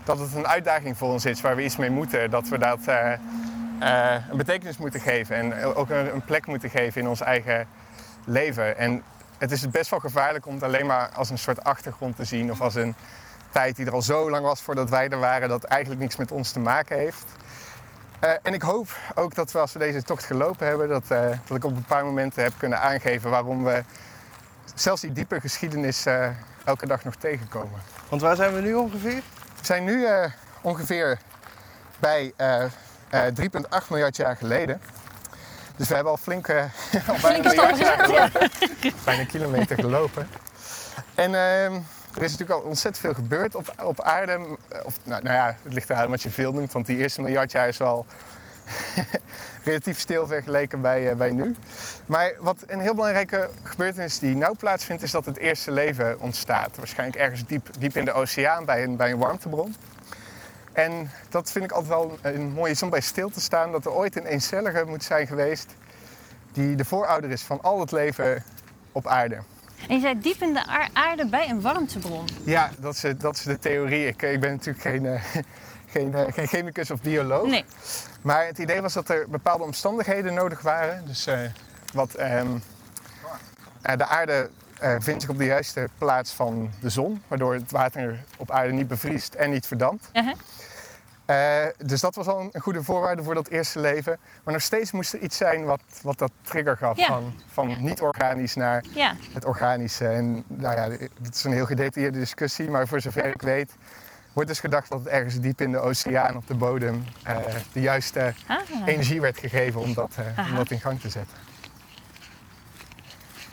dat 0.03 0.19
het 0.19 0.35
een 0.35 0.47
uitdaging 0.47 0.97
voor 0.97 1.09
ons 1.09 1.25
is 1.25 1.41
waar 1.41 1.55
we 1.55 1.63
iets 1.63 1.77
mee 1.77 1.89
moeten. 1.89 2.29
Dat 2.29 2.47
we 2.47 2.57
dat 2.57 2.79
uh, 2.87 3.11
uh, 3.81 4.15
een 4.29 4.37
betekenis 4.37 4.77
moeten 4.77 4.99
geven 4.99 5.35
en 5.35 5.75
ook 5.75 5.89
een, 5.89 6.13
een, 6.13 6.23
plek 6.23 6.45
moeten 6.45 6.69
geven 6.69 7.01
in 7.01 7.07
ons 7.07 7.21
eigen 7.21 7.67
leven. 8.25 8.77
En 8.77 9.03
het 9.37 9.51
is 9.51 9.69
best 9.69 9.89
wel 9.89 9.99
gevaarlijk 9.99 10.45
om 10.45 10.53
het 10.53 10.63
alleen 10.63 10.85
maar 10.85 11.09
als 11.13 11.29
een 11.29 11.37
soort 11.37 11.63
achtergrond 11.63 12.15
te 12.15 12.25
zien 12.25 12.51
of 12.51 12.61
als 12.61 12.75
een 12.75 12.95
tijd 13.51 13.75
die 13.75 13.85
er 13.85 13.93
al 13.93 14.01
zo 14.01 14.29
lang 14.29 14.45
was 14.45 14.61
voordat 14.61 14.89
wij 14.89 15.09
er 15.09 15.19
waren, 15.19 15.49
dat 15.49 15.63
eigenlijk 15.63 16.01
niks 16.01 16.15
met 16.15 16.31
ons 16.31 16.51
te 16.51 16.59
maken 16.59 16.97
heeft. 16.97 17.25
Uh, 18.23 18.29
en 18.41 18.53
ik 18.53 18.61
hoop 18.61 18.87
ook 19.15 19.35
dat 19.35 19.51
we 19.51 19.59
als 19.59 19.73
we 19.73 19.79
deze 19.79 20.03
tocht 20.03 20.23
gelopen 20.23 20.67
hebben, 20.67 20.89
dat, 20.89 21.07
dat 21.47 21.57
ik 21.57 21.63
op 21.63 21.75
een 21.75 21.85
paar 21.85 22.05
momenten 22.05 22.43
heb 22.43 22.53
kunnen 22.57 22.79
aangeven 22.79 23.29
waarom 23.29 23.63
we 23.63 23.83
zelfs 24.75 25.01
die 25.01 25.11
diepe 25.11 25.39
geschiedenis 25.39 26.05
elke 26.65 26.87
dag 26.87 27.03
nog 27.03 27.15
tegenkomen. 27.15 27.81
Want 28.09 28.21
waar 28.21 28.35
zijn 28.35 28.53
we 28.53 28.61
nu 28.61 28.73
ongeveer? 28.73 29.21
We 29.59 29.65
zijn 29.65 29.83
nu 29.83 30.01
uh, 30.01 30.25
ongeveer 30.61 31.19
bij 31.99 32.33
uh, 32.37 32.63
uh, 33.13 33.21
3,8 33.81 33.87
miljard 33.89 34.15
jaar 34.15 34.35
geleden. 34.35 34.81
Dus 35.75 35.87
we 35.87 35.93
hebben 35.93 36.11
al 36.11 36.17
flink, 36.17 36.49
al 37.07 37.15
Flinke 37.15 37.55
ja. 38.11 38.29
bijna 39.05 39.21
een 39.21 39.27
kilometer 39.27 39.75
gelopen. 39.75 40.29
En 41.15 41.35
ehm, 41.35 41.79
er 42.15 42.21
is 42.21 42.31
natuurlijk 42.31 42.59
al 42.59 42.67
ontzettend 42.67 43.05
veel 43.05 43.13
gebeurd 43.13 43.55
op, 43.55 43.73
op 43.83 44.01
aarde. 44.01 44.57
Of, 44.83 44.97
nou, 45.03 45.23
nou, 45.23 45.35
ja, 45.35 45.57
het 45.63 45.73
ligt 45.73 45.89
eraan 45.89 46.09
wat 46.09 46.21
je 46.21 46.29
veel 46.29 46.53
noemt, 46.53 46.71
want 46.71 46.85
die 46.85 46.97
eerste 46.97 47.21
miljard 47.21 47.51
jaar 47.51 47.67
is 47.67 47.77
wel 47.77 48.05
relatief 49.63 49.99
stil 49.99 50.27
vergeleken 50.27 50.81
bij, 50.81 51.15
bij 51.15 51.31
nu. 51.31 51.55
Maar 52.05 52.33
wat 52.39 52.63
een 52.67 52.79
heel 52.79 52.95
belangrijke 52.95 53.49
gebeurtenis 53.63 54.19
die 54.19 54.35
nou 54.35 54.55
plaatsvindt, 54.55 55.03
is 55.03 55.11
dat 55.11 55.25
het 55.25 55.37
eerste 55.37 55.71
leven 55.71 56.19
ontstaat. 56.19 56.77
Waarschijnlijk 56.77 57.19
ergens 57.19 57.45
diep, 57.45 57.69
diep 57.79 57.97
in 57.97 58.05
de 58.05 58.13
oceaan 58.13 58.65
bij 58.65 58.83
een, 58.83 58.95
bij 58.95 59.11
een 59.11 59.17
warmtebron. 59.17 59.75
En 60.73 61.11
dat 61.29 61.51
vind 61.51 61.65
ik 61.65 61.71
altijd 61.71 61.93
wel 61.93 62.17
een 62.21 62.51
mooie 62.51 62.75
om 62.81 62.89
bij 62.89 63.01
stil 63.01 63.29
te 63.29 63.41
staan, 63.41 63.71
dat 63.71 63.85
er 63.85 63.91
ooit 63.91 64.15
een 64.15 64.25
eencellige 64.25 64.83
moet 64.87 65.03
zijn 65.03 65.27
geweest 65.27 65.75
die 66.51 66.75
de 66.75 66.85
voorouder 66.85 67.31
is 67.31 67.41
van 67.41 67.61
al 67.61 67.79
het 67.79 67.91
leven 67.91 68.43
op 68.91 69.07
aarde. 69.07 69.37
En 69.87 69.95
je 69.95 70.01
zei 70.01 70.19
diep 70.19 70.41
in 70.41 70.53
de 70.53 70.89
aarde 70.93 71.25
bij 71.25 71.49
een 71.49 71.61
warmtebron. 71.61 72.27
Ja, 72.43 72.69
dat 72.79 72.93
is, 72.93 73.13
dat 73.17 73.35
is 73.35 73.43
de 73.43 73.59
theorie. 73.59 74.07
Ik, 74.07 74.21
ik 74.21 74.39
ben 74.39 74.51
natuurlijk 74.51 74.81
geen, 74.81 75.03
uh, 75.03 75.23
geen, 75.93 76.11
uh, 76.11 76.21
geen 76.27 76.47
chemicus 76.47 76.91
of 76.91 77.01
bioloog. 77.01 77.47
Nee. 77.47 77.65
Maar 78.21 78.45
het 78.45 78.57
idee 78.57 78.81
was 78.81 78.93
dat 78.93 79.09
er 79.09 79.29
bepaalde 79.29 79.63
omstandigheden 79.63 80.33
nodig 80.33 80.61
waren. 80.61 81.05
Dus 81.05 81.27
uh, 81.27 81.39
wat, 81.93 82.19
um, 82.19 82.63
de 83.81 84.05
aarde 84.05 84.49
vindt 84.99 85.21
zich 85.21 85.29
op 85.29 85.37
de 85.37 85.45
juiste 85.45 85.89
plaats 85.97 86.31
van 86.31 86.71
de 86.79 86.89
zon, 86.89 87.21
waardoor 87.27 87.53
het 87.53 87.71
water 87.71 88.23
op 88.37 88.51
aarde 88.51 88.73
niet 88.73 88.87
bevriest 88.87 89.33
en 89.33 89.49
niet 89.49 89.67
verdampt. 89.67 90.09
Uh 90.13 90.23
-huh. 90.25 90.33
Uh, 91.33 91.65
dus 91.87 92.01
dat 92.01 92.15
was 92.15 92.27
al 92.27 92.49
een 92.51 92.61
goede 92.61 92.83
voorwaarde 92.83 93.23
voor 93.23 93.33
dat 93.33 93.47
eerste 93.47 93.79
leven. 93.79 94.19
Maar 94.43 94.53
nog 94.53 94.63
steeds 94.63 94.91
moest 94.91 95.13
er 95.13 95.19
iets 95.19 95.37
zijn 95.37 95.63
wat, 95.65 95.81
wat 96.01 96.17
dat 96.17 96.31
trigger 96.41 96.77
gaf 96.77 96.97
Ja. 96.97 97.05
van, 97.07 97.33
van 97.51 97.75
niet-organisch 97.83 98.55
naar 98.55 98.83
Ja. 98.93 99.15
het 99.33 99.45
organische. 99.45 100.07
En 100.07 100.43
nou 100.47 100.75
ja, 100.75 100.89
het 101.23 101.35
is 101.35 101.43
een 101.43 101.51
heel 101.53 101.65
gedetailleerde 101.65 102.19
discussie, 102.19 102.69
maar 102.69 102.87
voor 102.87 103.01
zover 103.01 103.25
ik 103.25 103.41
weet 103.41 103.71
wordt 104.33 104.49
dus 104.49 104.59
gedacht 104.59 104.89
dat 104.89 104.99
het 104.99 105.07
ergens 105.07 105.39
diep 105.39 105.61
in 105.61 105.71
de 105.71 105.79
oceaan 105.79 106.35
op 106.35 106.47
de 106.47 106.55
bodem 106.55 107.03
uh, 107.27 107.37
de 107.73 107.81
juiste 107.81 108.33
Ah. 108.47 108.57
energie 108.85 109.21
werd 109.21 109.37
gegeven 109.37 109.81
om 109.81 109.93
dat, 109.93 110.15
uh, 110.37 110.47
om 110.49 110.55
dat 110.55 110.71
in 110.71 110.79
gang 110.79 110.99
te 110.99 111.09
zetten. 111.09 111.37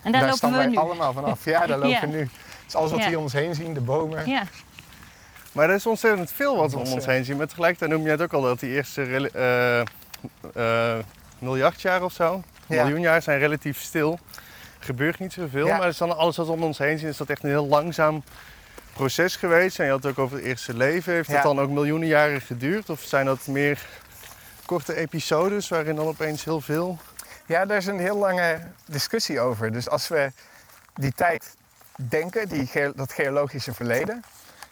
En 0.02 0.12
daar, 0.12 0.20
lopen 0.20 0.36
staan 0.36 0.50
we 0.50 0.56
wij 0.56 0.66
nu. 0.66 0.76
allemaal 0.76 1.12
vanaf. 1.12 1.44
Ja, 1.44 1.66
daar 1.66 1.78
lopen 1.86 2.00
we 2.00 2.06
nu. 2.16 2.28
Dus 2.64 2.74
alles 2.74 2.90
wat 2.90 3.04
we 3.04 3.16
om 3.16 3.22
ons 3.22 3.32
heen 3.32 3.54
zien, 3.54 3.74
de 3.74 3.80
bomen. 3.80 4.26
Maar 5.52 5.68
er 5.68 5.74
is 5.74 5.86
ontzettend 5.86 6.32
veel 6.32 6.56
wat 6.56 6.70
we 6.72 6.78
om 6.78 6.92
ons 6.92 7.06
heen 7.06 7.24
zien. 7.24 7.36
Maar 7.36 7.46
tegelijkertijd 7.46 7.90
noem 7.90 8.02
je 8.04 8.10
het 8.10 8.22
ook 8.22 8.32
al 8.32 8.42
dat 8.42 8.60
die 8.60 8.70
eerste 8.70 9.30
eh, 9.34 9.80
eh, 10.54 11.04
miljard 11.38 11.80
jaar 11.80 12.02
of 12.02 12.12
zo, 12.12 12.42
Ja. 12.66 12.82
miljoen 12.82 13.00
jaar 13.00 13.22
zijn 13.22 13.38
relatief 13.38 13.80
stil. 13.80 14.18
Er 14.78 14.86
gebeurt 14.86 15.18
niet 15.18 15.32
zoveel, 15.32 15.66
Ja. 15.66 15.76
maar 15.76 15.88
is 15.88 15.96
dan 15.98 16.16
alles 16.16 16.36
wat 16.36 16.46
we 16.46 16.52
om 16.52 16.62
ons 16.62 16.78
heen 16.78 16.98
zien, 16.98 17.08
is 17.08 17.16
dat 17.16 17.28
echt 17.30 17.42
een 17.42 17.48
heel 17.48 17.66
langzaam 17.66 18.22
proces 18.92 19.36
geweest. 19.36 19.78
En 19.78 19.84
je 19.84 19.90
had 19.90 20.02
het 20.02 20.12
ook 20.12 20.18
over 20.18 20.36
het 20.36 20.46
eerste 20.46 20.74
leven. 20.76 21.12
Heeft 21.12 21.28
Ja. 21.28 21.34
dat 21.34 21.42
dan 21.42 21.60
ook 21.60 21.70
miljoenen 21.70 22.08
jaren 22.08 22.40
geduurd? 22.40 22.90
Of 22.90 23.00
zijn 23.00 23.26
dat 23.26 23.46
meer 23.46 23.86
korte 24.66 24.94
episodes 24.96 25.68
waarin 25.68 25.96
dan 25.96 26.06
opeens 26.06 26.44
heel 26.44 26.60
veel... 26.60 26.98
Ja, 27.46 27.66
daar 27.66 27.76
is 27.76 27.86
een 27.86 27.98
heel 27.98 28.16
lange 28.16 28.58
discussie 28.84 29.40
over. 29.40 29.72
Dus 29.72 29.88
als 29.88 30.08
we 30.08 30.32
die 30.94 31.12
tijd 31.12 31.54
denken, 31.94 32.48
die, 32.48 32.66
ge- 32.66 32.92
dat 32.96 33.12
geologische 33.12 33.74
verleden, 33.74 34.24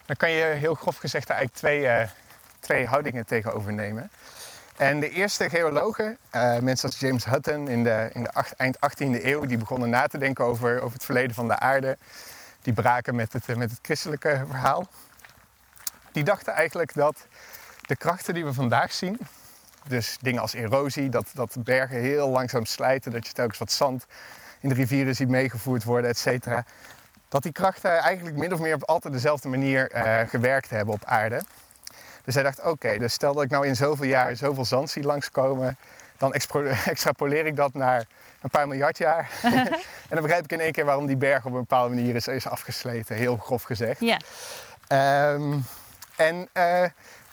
dan 0.09 0.16
kan 0.16 0.31
je 0.31 0.44
heel 0.44 0.75
grof 0.75 0.97
gezegd 0.97 1.29
eigenlijk 1.31 1.59
twee, 1.59 1.87
eh, 1.87 2.09
twee 2.61 2.87
houdingen 2.87 3.27
tegenover 3.27 3.73
nemen. 3.73 4.11
En 4.77 5.01
de 5.01 5.11
eerste 5.11 5.49
geologen, 5.49 6.18
eh, 6.31 6.59
mensen 6.59 6.88
als 6.88 6.99
James 6.99 7.25
Hutton 7.25 7.68
in 7.68 7.85
de, 7.85 8.11
in 8.12 8.23
de 8.23 8.31
eind 8.57 8.77
18e 8.81 9.25
eeuw, 9.27 9.47
die 9.47 9.57
begonnen 9.57 9.90
na 9.90 10.07
te 10.07 10.18
denken 10.18 10.44
over, 10.44 10.81
over 10.81 10.92
het 10.92 11.05
verleden 11.05 11.35
van 11.35 11.49
de 11.49 11.59
aarde. 11.59 11.99
Die 12.62 12.73
braken 12.73 13.14
met 13.14 13.33
het, 13.33 13.57
met 13.57 13.71
het 13.71 13.79
christelijke 13.83 14.44
verhaal. 14.47 14.88
Die 16.12 16.25
dachten 16.25 16.53
eigenlijk 16.53 16.94
dat 16.94 17.27
de 17.81 17.97
krachten 17.97 18.35
die 18.35 18.44
we 18.44 18.53
vandaag 18.53 18.92
zien, 18.92 19.18
dus 19.88 20.16
dingen 20.21 20.40
als 20.40 20.55
erosie, 20.55 21.09
dat, 21.09 21.31
dat 21.35 21.57
bergen 21.59 22.01
heel 22.01 22.29
langzaam 22.29 22.64
slijten, 22.64 23.12
dat 23.12 23.27
je 23.27 23.33
telkens 23.33 23.59
wat 23.59 23.73
zand 23.73 24.07
in 24.61 24.68
de 24.68 24.75
rivieren 24.75 25.14
ziet 25.14 25.29
meegevoerd 25.29 25.85
worden, 25.85 26.11
et 26.11 26.18
cetera. 26.18 26.64
Dat 27.29 27.43
die 27.43 27.53
krachten 27.53 27.91
eigenlijk 27.91 28.37
min 28.37 28.53
of 28.53 28.61
meer 28.61 28.75
op 28.75 28.85
altijd 28.85 29.12
dezelfde 29.12 29.49
manier 29.49 29.91
eh, 29.91 30.29
gewerkt 30.29 30.71
hebben 30.71 30.95
op 30.95 31.05
aarde. 31.05 31.43
Dus 32.25 32.35
hij 32.35 32.43
dacht, 32.43 32.62
oké, 32.62 32.99
dus 32.99 33.12
stel 33.12 33.35
dat 33.35 33.43
ik 33.43 33.51
nou 33.51 33.67
in 33.67 33.77
zoveel 33.77 34.07
jaar 34.07 34.37
zoveel 34.37 34.64
zand 34.64 34.91
zie 34.91 35.03
langskomen, 35.03 35.77
dan 36.17 36.33
extrapoleer 36.85 37.47
ik 37.47 37.57
dat 37.57 37.73
naar 37.73 38.07
een 38.41 38.51
paar 38.51 38.69
miljard 38.69 38.99
jaar. 38.99 39.31
en 39.43 39.61
dan 40.09 40.23
begrijp 40.23 40.45
ik 40.45 40.53
in 40.53 40.61
één 40.61 40.73
keer 40.73 40.85
waarom 40.85 41.07
die 41.07 41.17
berg 41.17 41.45
op 41.45 41.53
een 41.53 41.59
bepaalde 41.59 41.95
manier 41.95 42.14
is, 42.14 42.29
is 42.29 42.47
afgesleten, 42.47 43.17
heel 43.17 43.37
grof 43.37 43.62
gezegd. 43.62 44.01
Ja. 44.01 44.19
Ehm, 44.87 45.59
en 46.17 46.49
eh, 46.53 46.85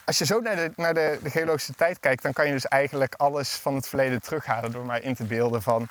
als 0.06 0.18
je 0.18 0.26
zo 0.26 0.40
naar, 0.40 0.56
de, 0.56 0.72
naar 0.76 0.94
de, 0.94 1.20
de 1.24 1.30
geologische 1.30 1.74
tijd 1.74 2.00
kijkt, 2.00 2.24
dan 2.24 2.34
kan 2.34 2.46
je 2.46 2.52
dus 2.52 2.66
eigenlijk 2.66 3.14
alles 3.18 3.50
van 3.50 3.76
het 3.76 3.88
verleden 3.88 4.22
terughalen 4.22 4.72
door 4.72 4.86
maar 4.86 5.02
in 5.02 5.16
te 5.16 5.24
beelden 5.24 5.62
van... 5.62 5.88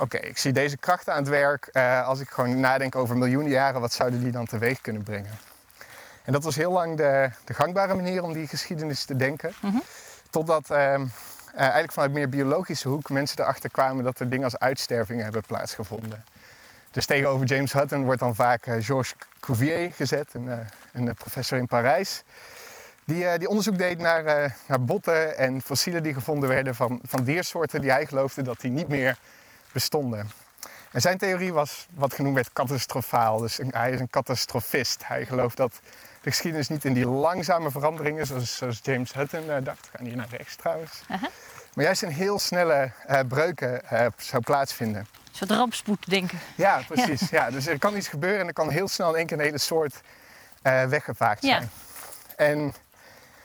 Oké, 0.00 0.16
ik 0.16 0.38
zie 0.38 0.52
deze 0.52 0.76
krachten 0.76 1.12
aan 1.12 1.18
het 1.18 1.28
werk. 1.28 1.66
Eh, 1.72 2.06
als 2.06 2.20
ik 2.20 2.28
gewoon 2.28 2.60
nadenk 2.60 2.96
over 2.96 3.16
miljoenen 3.16 3.50
jaren, 3.50 3.80
wat 3.80 3.92
zouden 3.92 4.20
die 4.20 4.32
dan 4.32 4.46
teweeg 4.46 4.80
kunnen 4.80 5.02
brengen? 5.02 5.38
En 6.24 6.32
dat 6.32 6.44
was 6.44 6.56
heel 6.56 6.72
lang 6.72 6.96
de, 6.96 7.30
de 7.44 7.54
gangbare 7.54 7.94
manier 7.94 8.22
om 8.22 8.32
die 8.32 8.46
geschiedenis 8.46 9.04
te 9.04 9.16
denken. 9.16 9.52
Mhm. 9.60 9.78
Totdat 10.30 10.70
ehm, 10.70 11.02
eh, 11.54 11.60
eigenlijk 11.60 11.92
vanuit 11.92 12.12
meer 12.12 12.28
biologische 12.28 12.88
hoek 12.88 13.10
mensen 13.10 13.40
erachter 13.40 13.70
kwamen 13.70 14.04
dat 14.04 14.20
er 14.20 14.28
dingen 14.28 14.44
als 14.44 14.58
uitstervingen 14.58 15.22
hebben 15.24 15.42
plaatsgevonden. 15.46 16.24
Dus 16.90 17.06
tegenover 17.06 17.46
James 17.46 17.72
Hutton 17.72 18.04
wordt 18.04 18.20
dan 18.20 18.34
vaak 18.34 18.66
eh, 18.66 18.74
Georges 18.78 19.14
Cuvier 19.40 19.92
gezet, 19.92 20.28
een, 20.32 20.48
een 20.92 21.14
professor 21.14 21.58
in 21.58 21.66
Parijs. 21.66 22.22
Die, 23.04 23.38
die 23.38 23.48
onderzoek 23.48 23.78
deed 23.78 23.98
naar, 23.98 24.56
naar 24.66 24.84
botten 24.84 25.36
en 25.36 25.62
fossielen 25.62 26.02
die 26.02 26.14
gevonden 26.14 26.48
werden 26.48 26.74
van, 26.74 27.00
van 27.04 27.24
diersoorten 27.24 27.80
die 27.80 27.90
hij 27.90 28.06
geloofde 28.06 28.42
dat 28.42 28.60
die 28.60 28.70
niet 28.70 28.88
meer 28.88 29.18
bestonden. 29.72 30.30
En 30.90 31.00
zijn 31.00 31.18
theorie 31.18 31.52
was 31.52 31.86
wat 31.94 32.14
genoemd 32.14 32.34
werd 32.34 32.52
catastrofaal. 32.52 33.38
Dus 33.38 33.58
hij 33.70 33.90
is 33.90 34.00
een 34.00 34.10
catastrofist. 34.10 35.06
Hij 35.06 35.26
gelooft 35.26 35.56
dat 35.56 35.80
de 36.20 36.30
geschiedenis 36.30 36.68
niet 36.68 36.84
in 36.84 36.92
die 36.92 37.06
langzame 37.06 37.70
veranderingen, 37.70 38.26
zoals, 38.26 38.56
zoals 38.56 38.80
James 38.82 39.12
Hutton 39.12 39.50
eh, 39.50 39.56
dacht, 39.64 39.88
we 39.92 39.96
gaan 39.98 40.06
hier 40.06 40.16
naar 40.16 40.28
rechts 40.30 40.56
trouwens, 40.56 41.02
Aha. 41.08 41.28
maar 41.74 41.84
juist 41.84 42.02
in 42.02 42.08
heel 42.08 42.38
snelle 42.38 42.92
eh, 43.06 43.20
breuken 43.28 43.88
eh, 43.90 44.06
zou 44.16 44.42
plaatsvinden. 44.42 45.00
Een 45.00 45.36
soort 45.36 45.50
rampspoed 45.50 46.10
denken. 46.10 46.38
Ja, 46.54 46.82
precies. 46.88 47.28
Ja. 47.30 47.50
dus 47.50 47.66
er 47.66 47.78
kan 47.78 47.96
iets 47.96 48.08
gebeuren 48.08 48.40
en 48.40 48.46
er 48.46 48.52
kan 48.52 48.70
heel 48.70 48.88
snel 48.88 49.10
in 49.10 49.16
één 49.16 49.26
keer 49.26 49.38
een 49.38 49.44
hele 49.44 49.58
soort 49.58 50.00
weggevaagd 50.62 51.42
Ja. 51.42 51.56
zijn. 51.56 51.70
En 52.36 52.58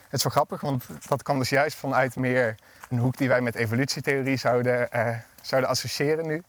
het 0.04 0.12
is 0.18 0.22
wel 0.22 0.32
grappig, 0.32 0.60
want 0.60 0.84
dat 1.08 1.22
kan 1.22 1.38
dus 1.38 1.48
juist 1.48 1.76
vanuit 1.76 2.16
meer 2.16 2.54
een 2.88 2.98
hoek 2.98 3.16
die 3.16 3.28
wij 3.28 3.40
met 3.40 3.54
evolutietheorie 3.54 4.36
zouden, 4.36 4.90
eh, 4.90 5.08
zouden 5.42 5.70
associëren 5.70 6.26
nu. 6.26 6.42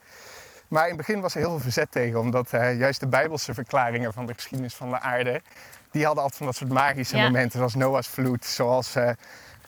Maar 0.67 0.84
in 0.84 0.97
het 0.97 0.97
begin 0.97 1.21
was 1.21 1.34
er 1.34 1.39
heel 1.39 1.50
veel 1.50 1.60
verzet 1.60 1.91
tegen, 1.91 2.19
omdat 2.19 2.52
eh, 2.54 2.78
juist 2.80 3.00
de 3.00 3.08
bijbelse 3.08 3.54
verklaringen 3.54 4.13
van 4.13 4.26
de 4.26 4.34
geschiedenis 4.34 4.76
van 4.76 4.89
de 4.89 5.00
aarde, 5.00 5.41
die 5.91 6.06
hadden 6.06 6.23
altijd 6.23 6.38
van 6.38 6.45
dat 6.47 6.56
soort 6.56 6.71
magische 6.71 7.17
Ja. 7.17 7.23
momenten, 7.23 7.58
zoals 7.58 7.76
Noah's 7.76 8.08
vloed, 8.08 8.45
zoals 8.45 8.95
eh, 8.95 9.10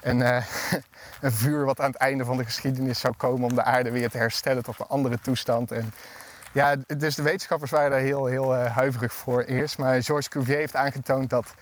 een, 0.02 0.20
een 1.22 1.32
vuur 1.32 1.66
wat 1.66 1.80
aan 1.80 1.92
het 1.92 2.00
einde 2.00 2.26
van 2.26 2.38
de 2.38 2.44
geschiedenis 2.44 3.00
zou 3.00 3.14
komen 3.18 3.50
om 3.50 3.56
de 3.56 3.64
aarde 3.64 3.92
weer 3.92 4.10
te 4.10 4.18
herstellen 4.18 4.64
tot 4.64 4.80
een 4.80 4.88
andere 4.88 5.20
toestand. 5.20 5.72
En 5.72 5.94
ja, 6.52 6.76
dus 6.98 7.16
de 7.16 7.22
wetenschappers 7.22 7.72
waren 7.72 7.92
daar 7.92 8.00
heel, 8.00 8.26
heel 8.26 8.56
huiverig 8.56 9.14
voor 9.14 9.42
eerst. 9.42 9.78
Maar 9.78 10.04
Georges 10.04 10.30
Cuvier 10.30 10.58
heeft 10.58 10.76
aangetoond 10.76 11.30
dat, 11.30 11.54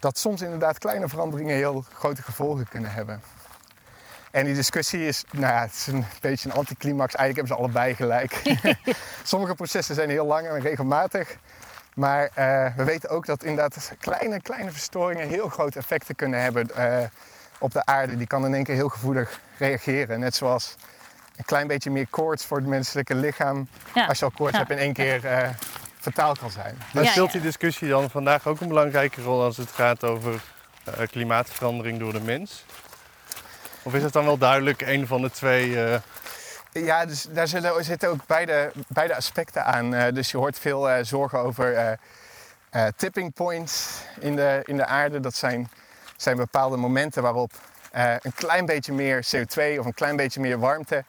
dat 0.00 0.18
soms 0.18 0.40
inderdaad 0.40 0.78
kleine 0.78 1.08
veranderingen 1.08 1.56
heel 1.56 1.84
grote 1.92 2.22
gevolgen 2.22 2.68
kunnen 2.68 2.92
hebben. 2.92 3.20
En 4.30 4.44
die 4.44 4.54
discussie 4.54 5.06
is, 5.06 5.24
nou 5.30 5.46
ja, 5.54 5.60
het 5.60 5.72
is 5.72 5.86
een 5.86 6.04
beetje 6.20 6.48
een 6.48 6.54
anticlimax. 6.54 7.14
Eigenlijk 7.14 7.48
hebben 7.48 7.68
ze 7.68 7.74
allebei 7.80 7.94
gelijk. 7.94 8.42
Sommige 9.22 9.54
processen 9.54 9.94
zijn 9.94 10.10
heel 10.10 10.26
lang 10.26 10.46
en 10.48 10.60
regelmatig. 10.60 11.36
Maar 11.94 12.30
eh, 12.34 12.66
we 12.76 12.84
weten 12.84 13.08
ook 13.10 13.26
dat 13.26 13.42
inderdaad 13.44 13.92
kleine, 14.00 14.40
kleine 14.40 14.70
verstoringen 14.70 15.28
heel 15.28 15.48
grote 15.48 15.78
effecten 15.78 16.14
kunnen 16.14 16.42
hebben 16.42 16.70
eh, 16.74 17.06
op 17.58 17.72
de 17.72 17.84
aarde. 17.84 18.16
Die 18.16 18.26
kan 18.26 18.44
in 18.46 18.54
één 18.54 18.64
keer 18.64 18.74
heel 18.74 18.88
gevoelig 18.88 19.40
reageren. 19.58 20.20
Net 20.20 20.34
zoals 20.34 20.74
een 21.36 21.44
klein 21.44 21.66
beetje 21.66 21.90
meer 21.90 22.06
koorts 22.10 22.44
voor 22.44 22.56
het 22.56 22.66
menselijke 22.66 23.14
lichaam. 23.14 23.68
Ja. 23.94 24.06
Als 24.06 24.18
je 24.18 24.24
al 24.24 24.30
koorts 24.30 24.52
Ja. 24.52 24.58
hebt, 24.58 24.70
in 24.70 24.78
één 24.78 24.92
keer 24.92 25.26
eh 25.26 25.48
fataal 26.00 26.34
kan 26.40 26.50
zijn. 26.50 26.78
Maar 26.92 27.02
Ja, 27.04 27.10
speelt 27.10 27.26
ja. 27.26 27.32
die 27.32 27.42
discussie 27.42 27.88
dan 27.88 28.10
vandaag 28.10 28.46
ook 28.46 28.60
een 28.60 28.68
belangrijke 28.68 29.22
rol 29.22 29.42
als 29.42 29.56
het 29.56 29.70
gaat 29.70 30.04
over 30.04 30.40
eh, 30.84 31.06
klimaatverandering 31.10 31.98
door 31.98 32.12
de 32.12 32.20
mens? 32.20 32.64
Of 33.82 33.94
is 33.94 34.02
het 34.02 34.12
dan 34.12 34.24
wel 34.24 34.38
duidelijk 34.38 34.80
een 34.80 35.06
van 35.06 35.22
de 35.22 35.30
twee? 35.30 35.84
eh, 35.84 36.00
Ja, 36.72 37.06
dus 37.06 37.26
daar 37.30 37.48
zullen, 37.48 37.84
zitten 37.84 38.08
ook 38.08 38.26
beide, 38.26 38.72
beide 38.88 39.16
aspecten 39.16 39.64
aan. 39.64 39.94
Eh, 39.94 40.12
dus 40.14 40.30
je 40.30 40.36
hoort 40.36 40.58
veel 40.58 40.90
eh, 40.90 41.04
zorgen 41.04 41.38
over 41.38 41.98
tipping 42.96 43.32
points 43.32 43.88
in 44.20 44.36
de, 44.36 44.62
in 44.64 44.76
de 44.76 44.86
aarde. 44.86 45.20
Dat 45.20 45.34
zijn, 45.34 45.70
zijn 46.16 46.36
bepaalde 46.36 46.76
momenten 46.76 47.22
waarop 47.22 47.52
een 47.92 48.34
klein 48.34 48.66
beetje 48.66 48.92
meer 48.92 49.26
CO2 49.36 49.78
of 49.78 49.86
een 49.86 49.94
klein 49.94 50.16
beetje 50.16 50.40
meer 50.40 50.58
warmte 50.58 51.04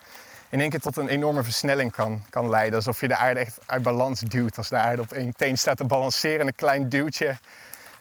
in 0.50 0.60
één 0.60 0.70
keer 0.70 0.80
tot 0.80 0.98
een 0.98 1.08
enorme 1.08 1.44
versnelling 1.44 1.92
kan, 1.92 2.24
kan 2.30 2.50
leiden. 2.50 2.76
Alsof 2.76 3.02
je 3.02 3.08
de 3.08 3.16
aarde 3.16 3.40
echt 3.40 3.58
uit 3.66 3.84
balans 3.84 4.20
duwt. 4.20 4.58
Als 4.58 4.70
de 4.70 4.76
aarde 4.76 5.02
op 5.02 5.12
één 5.12 5.34
teen 5.36 5.58
staat 5.58 5.78
te 5.78 5.84
balanceren 5.86 6.40
en 6.40 6.48
een 6.48 6.56
klein 6.56 6.90
duwtje 6.90 7.38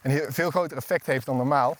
een 0.03 0.11
heel, 0.11 0.27
veel 0.29 0.51
groter 0.51 0.77
effect 0.77 1.07
heeft 1.07 1.27
dan 1.27 1.37
normaal. 1.37 1.77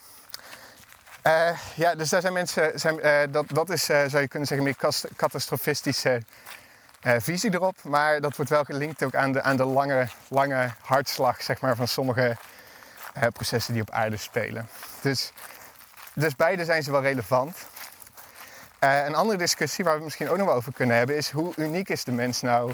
Eh, 1.21 1.57
ja, 1.75 1.95
dus 1.95 2.09
daar 2.09 2.21
zijn 2.21 2.33
mensen, 2.33 2.79
zijn, 2.79 2.99
eh, 2.99 3.19
dat, 3.29 3.45
dat 3.49 3.69
is 3.69 3.89
eh, 3.89 4.03
zou 4.07 4.21
je 4.21 4.27
kunnen 4.27 4.47
zeggen 4.47 4.65
meer 4.65 5.05
catastrofistische 5.15 6.21
visie 7.03 7.53
erop. 7.53 7.83
Maar 7.83 8.21
dat 8.21 8.35
wordt 8.35 8.51
wel 8.51 8.63
gelinkt 8.63 9.03
ook 9.03 9.15
aan 9.15 9.31
de, 9.31 9.41
aan 9.41 9.57
de 9.57 9.65
lange, 9.65 10.07
lange 10.27 10.69
hartslag 10.81 11.43
zeg 11.43 11.61
maar, 11.61 11.75
van 11.75 11.87
sommige 11.87 12.37
processen 13.33 13.73
die 13.73 13.81
op 13.81 13.89
aarde 13.89 14.17
spelen. 14.17 14.67
Dus, 15.01 15.31
dus 16.13 16.35
beide 16.35 16.65
zijn 16.65 16.83
ze 16.83 16.91
wel 16.91 17.01
relevant. 17.01 17.57
Een 18.79 19.15
andere 19.15 19.37
discussie 19.37 19.83
waar 19.83 19.97
we 19.97 20.03
misschien 20.03 20.29
ook 20.29 20.37
nog 20.37 20.47
wel 20.47 20.55
over 20.55 20.73
kunnen 20.73 20.97
hebben 20.97 21.17
is 21.17 21.29
hoe 21.29 21.53
uniek 21.55 21.89
is 21.89 22.03
de 22.03 22.11
mens 22.11 22.41
nou 22.41 22.73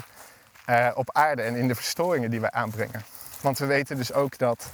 op 0.94 1.10
aarde 1.12 1.42
en 1.42 1.54
in 1.54 1.68
de 1.68 1.74
verstoringen 1.74 2.30
die 2.30 2.40
wij 2.40 2.50
aanbrengen. 2.50 3.04
Want 3.40 3.58
we 3.58 3.66
weten 3.66 3.96
dus 3.96 4.12
ook 4.12 4.38
dat 4.38 4.70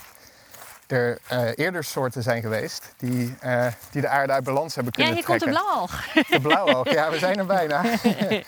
er 0.87 1.19
eh, 1.29 1.49
eerder 1.55 1.85
soorten 1.85 2.23
zijn 2.23 2.43
geweest 2.43 2.95
die, 2.97 3.35
eh, 3.41 3.67
die 3.91 4.01
de 4.01 4.09
aarde 4.09 4.33
uit 4.33 4.45
balans 4.45 4.75
hebben 4.75 4.93
Ja, 4.97 5.05
kunnen 5.05 5.15
hier 5.15 5.25
komt 5.27 5.41
de 5.41 5.45
trekken. 5.47 5.65
blauwalg. 5.65 6.05
De 6.29 6.41
blauwalg, 6.41 6.91
ja, 6.93 7.11
we 7.11 7.19
zijn 7.19 7.39
er 7.39 7.47
bijna. 7.47 7.83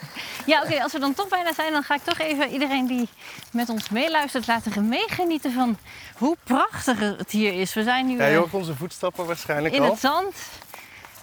Ja, 0.46 0.62
oké, 0.62 0.82
als 0.82 0.92
we 0.92 0.98
dan 0.98 1.14
toch 1.14 1.28
bijna 1.28 1.52
zijn, 1.54 1.72
dan 1.72 1.82
ga 1.82 1.94
ik 1.94 2.02
toch 2.04 2.18
even 2.18 2.48
iedereen 2.50 2.86
die 2.86 3.08
met 3.50 3.68
ons 3.68 3.88
meeluistert 3.88 4.46
laten 4.46 4.88
meegenieten 4.88 5.52
van 5.52 5.78
hoe 6.18 6.36
prachtig 6.44 6.98
het 6.98 7.30
hier 7.30 7.60
is. 7.60 7.74
We 7.74 7.82
zijn 7.82 8.06
nu 8.06 8.16
ja, 8.16 8.26
je 8.26 8.32
eh, 8.32 8.38
hoort 8.38 8.54
onze 8.54 8.74
voetstappen 8.76 9.26
waarschijnlijk 9.26 9.74
in 9.74 9.82
al. 9.82 9.90
het 9.90 10.00
zand. 10.00 10.34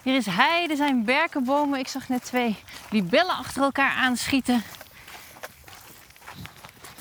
Hier 0.02 0.16
is 0.16 0.26
hei, 0.26 0.68
er 0.68 0.76
zijn 0.76 1.04
berkenbomen. 1.06 1.80
Ik 1.80 1.88
zag 1.88 2.10
net 2.10 2.24
twee 2.26 2.58
libellen 2.90 3.36
achter 3.38 3.62
elkaar 3.64 3.92
aanschieten. 3.92 4.64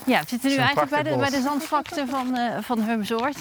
Ja, 0.05 0.19
we 0.21 0.27
zitten 0.27 0.49
nu 0.49 0.55
eigenlijk 0.55 0.89
bij 0.89 1.03
de, 1.03 1.15
bij 1.17 1.29
de 1.29 1.41
zandvlakte 1.41 2.05
van, 2.09 2.35
eh 2.37 2.57
van 2.61 2.81
Humsoort. 2.81 3.37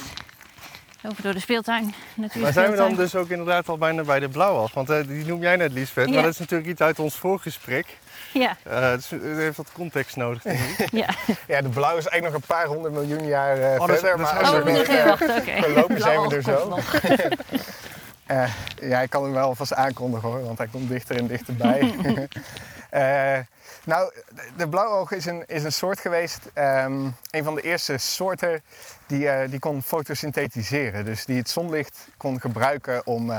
Over 1.06 1.22
door 1.22 1.32
de 1.32 1.40
speeltuin. 1.40 1.94
Natuurlijk 2.14 2.44
Maar 2.44 2.52
zijn 2.52 2.70
we 2.70 2.76
dan 2.76 2.94
dus 2.94 3.14
ook 3.14 3.28
inderdaad 3.28 3.68
al 3.68 3.78
bijna 3.78 4.02
bij 4.02 4.20
de 4.20 4.28
blauwalg? 4.28 4.74
Want 4.74 4.90
eh, 4.90 4.96
die 5.06 5.24
noem 5.26 5.40
jij 5.40 5.56
net, 5.56 5.72
Liesbeth. 5.72 6.08
Ja. 6.08 6.14
Maar 6.14 6.22
dat 6.22 6.32
is 6.32 6.38
natuurlijk 6.38 6.70
iets 6.70 6.80
uit 6.80 6.98
ons 6.98 7.14
voorgesprek. 7.14 7.86
Ja, 8.32 8.56
Eh 8.62 8.92
dus 8.92 9.10
het 9.10 9.22
heeft 9.22 9.56
wat 9.56 9.72
context 9.72 10.16
nodig. 10.16 10.42
ja. 11.02 11.08
Ja, 11.46 11.60
de 11.62 11.68
blauw 11.68 11.96
is 11.96 12.06
eigenlijk 12.06 12.22
nog 12.22 12.34
een 12.34 12.56
paar 12.56 12.66
honderd 12.66 12.94
miljoen 12.94 13.26
jaar 13.26 13.56
eh, 13.58 13.80
Oh, 13.80 13.86
dat 13.86 13.96
is- 13.96 14.00
verder. 14.00 14.18
dat 14.18 14.32
maar 14.32 14.36
heel 14.36 14.40
als 14.46 14.50
Oh, 14.50 14.58
we 14.58 14.64
we 14.64 14.70
nog, 14.70 14.76
moeten 14.78 14.94
even 14.96 15.08
wachten, 15.08 15.36
oké. 15.36 15.62
voorlopig 15.62 16.00
zijn 16.02 16.20
we 16.28 16.34
er 16.36 16.42
zo. 16.42 16.78
Eh, 18.26 18.52
ja, 18.74 19.00
ik 19.00 19.10
kan 19.10 19.22
hem 19.22 19.32
wel 19.32 19.54
vast 19.54 19.74
aankondigen 19.74 20.28
hoor, 20.28 20.42
want 20.42 20.58
hij 20.58 20.66
komt 20.66 20.88
dichter 20.88 21.16
en 21.16 21.26
dichterbij. 21.26 21.94
Eh, 22.92 23.38
nou, 23.84 24.12
de 24.56 24.68
blauwoog 24.68 25.10
is 25.12 25.26
een, 25.26 25.44
is 25.46 25.64
een 25.64 25.72
soort 25.72 26.00
geweest, 26.00 26.40
ehm, 26.52 27.08
een 27.30 27.44
van 27.44 27.54
de 27.54 27.60
eerste 27.60 27.98
soorten 27.98 28.62
die, 29.06 29.28
eh, 29.28 29.50
die 29.50 29.58
kon 29.58 29.82
fotosynthetiseren. 29.82 31.04
Dus 31.04 31.24
die 31.24 31.38
het 31.38 31.50
zonlicht 31.50 32.08
kon 32.16 32.40
gebruiken 32.40 33.06
om, 33.06 33.30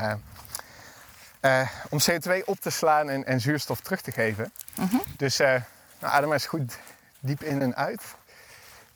om 1.89 1.99
CO2 2.09 2.45
op 2.45 2.59
te 2.59 2.69
slaan 2.69 3.09
en, 3.09 3.25
en 3.25 3.41
zuurstof 3.41 3.79
terug 3.79 4.01
te 4.01 4.11
geven. 4.11 4.51
Mhm. 4.75 4.97
Dus 5.17 5.37
nou, 5.37 5.61
adem 5.99 6.23
maar 6.23 6.37
eens 6.37 6.45
goed 6.45 6.77
diep 7.19 7.43
in 7.43 7.61
en 7.61 7.75
uit. 7.75 8.01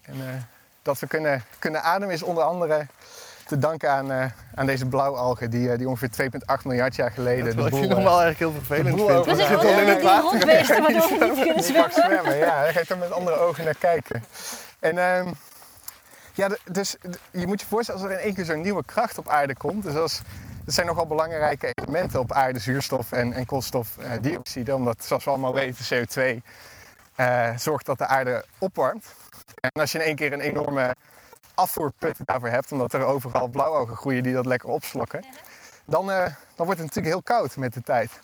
En 0.02 0.48
dat 0.82 1.00
we 1.00 1.08
kunnen, 1.08 1.44
kunnen 1.60 1.84
ademen 1.84 2.14
is 2.14 2.24
onder 2.24 2.44
andere 2.44 2.88
te 3.48 3.58
danken 3.58 3.90
aan, 3.92 4.12
eh, 4.12 4.26
aan 4.56 4.66
deze 4.66 4.86
blauwalgen 4.86 5.50
die, 5.50 5.72
eh, 5.72 5.78
die 5.78 5.88
ongeveer 5.88 6.10
2,8 6.10 6.66
miljard 6.66 6.96
jaar 6.96 7.12
geleden 7.12 7.56
boel, 7.56 7.64
vind 7.64 7.74
eh, 7.76 7.82
het 7.82 7.90
normaal 7.90 8.22
eigenlijk 8.22 8.40
heel 8.40 8.52
vervelend 8.64 8.96
vind. 9.26 9.38
zijn 9.38 9.48
zit 9.48 9.58
al 9.58 9.80
in 9.80 9.88
het 9.88 10.02
water. 10.04 10.46
waardoor 10.82 11.08
we 11.20 11.26
niet 11.36 11.40
kunnen 11.44 11.64
zwemmen. 11.64 11.92
zwemmen, 11.92 12.38
ja. 12.38 12.62
Daar 12.64 12.72
ga 12.74 12.80
je 12.80 12.86
dan 12.88 13.00
met 13.00 13.12
andere 13.12 13.38
ogen 13.38 13.64
naar 13.66 13.76
kijken. 13.78 14.24
En 14.80 14.98
ehm, 14.98 15.32
ja, 16.34 16.48
de- 16.48 16.60
dus 16.72 16.96
de- 17.02 17.20
je 17.32 17.48
moet 17.48 17.62
je 17.62 17.68
voorstellen 17.68 18.02
als 18.02 18.10
er 18.12 18.18
in 18.18 18.24
één 18.24 18.34
keer 18.34 18.46
zo'n 18.46 18.62
nieuwe 18.62 18.84
kracht 18.86 19.18
op 19.18 19.30
aarde 19.30 19.56
komt. 19.56 19.84
Dus 19.84 19.96
als, 19.96 20.22
dat 20.66 20.74
zijn 20.74 20.88
nogal 20.88 21.08
belangrijke 21.08 21.72
elementen 21.74 22.20
op 22.20 22.32
aarde, 22.32 22.60
zuurstof 22.60 23.12
en, 23.12 23.34
en 23.34 23.46
koolstofdioxide. 23.46 24.76
Omdat, 24.76 25.04
zoals 25.06 25.24
we 25.24 25.30
allemaal 25.30 25.54
weten, 25.54 25.86
CO2 26.08 26.42
eh, 27.16 27.50
zorgt 27.58 27.86
dat 27.86 27.98
de 27.98 28.06
aarde 28.06 28.46
opwarmt. 28.58 29.06
En 29.60 29.82
als 29.82 29.92
je 29.92 29.98
in 30.00 30.06
één 30.06 30.16
keer 30.16 30.34
een 30.34 30.40
enorme 30.42 30.96
afvoerput 31.58 32.18
daarvoor 32.26 32.50
hebt, 32.50 32.72
omdat 32.72 32.94
er 32.94 33.04
overal 33.06 33.48
blauwogen 33.48 33.96
groeien 33.96 34.24
die 34.24 34.34
dat 34.34 34.46
lekker 34.46 34.70
opslokken. 34.70 35.26
dan, 35.86 36.12
eh, 36.12 36.24
dan 36.56 36.66
wordt 36.66 36.80
het 36.80 36.88
natuurlijk 36.96 37.08
heel 37.08 37.22
koud 37.38 37.56
met 37.56 37.74
de 37.74 37.82
tijd. 37.84 38.20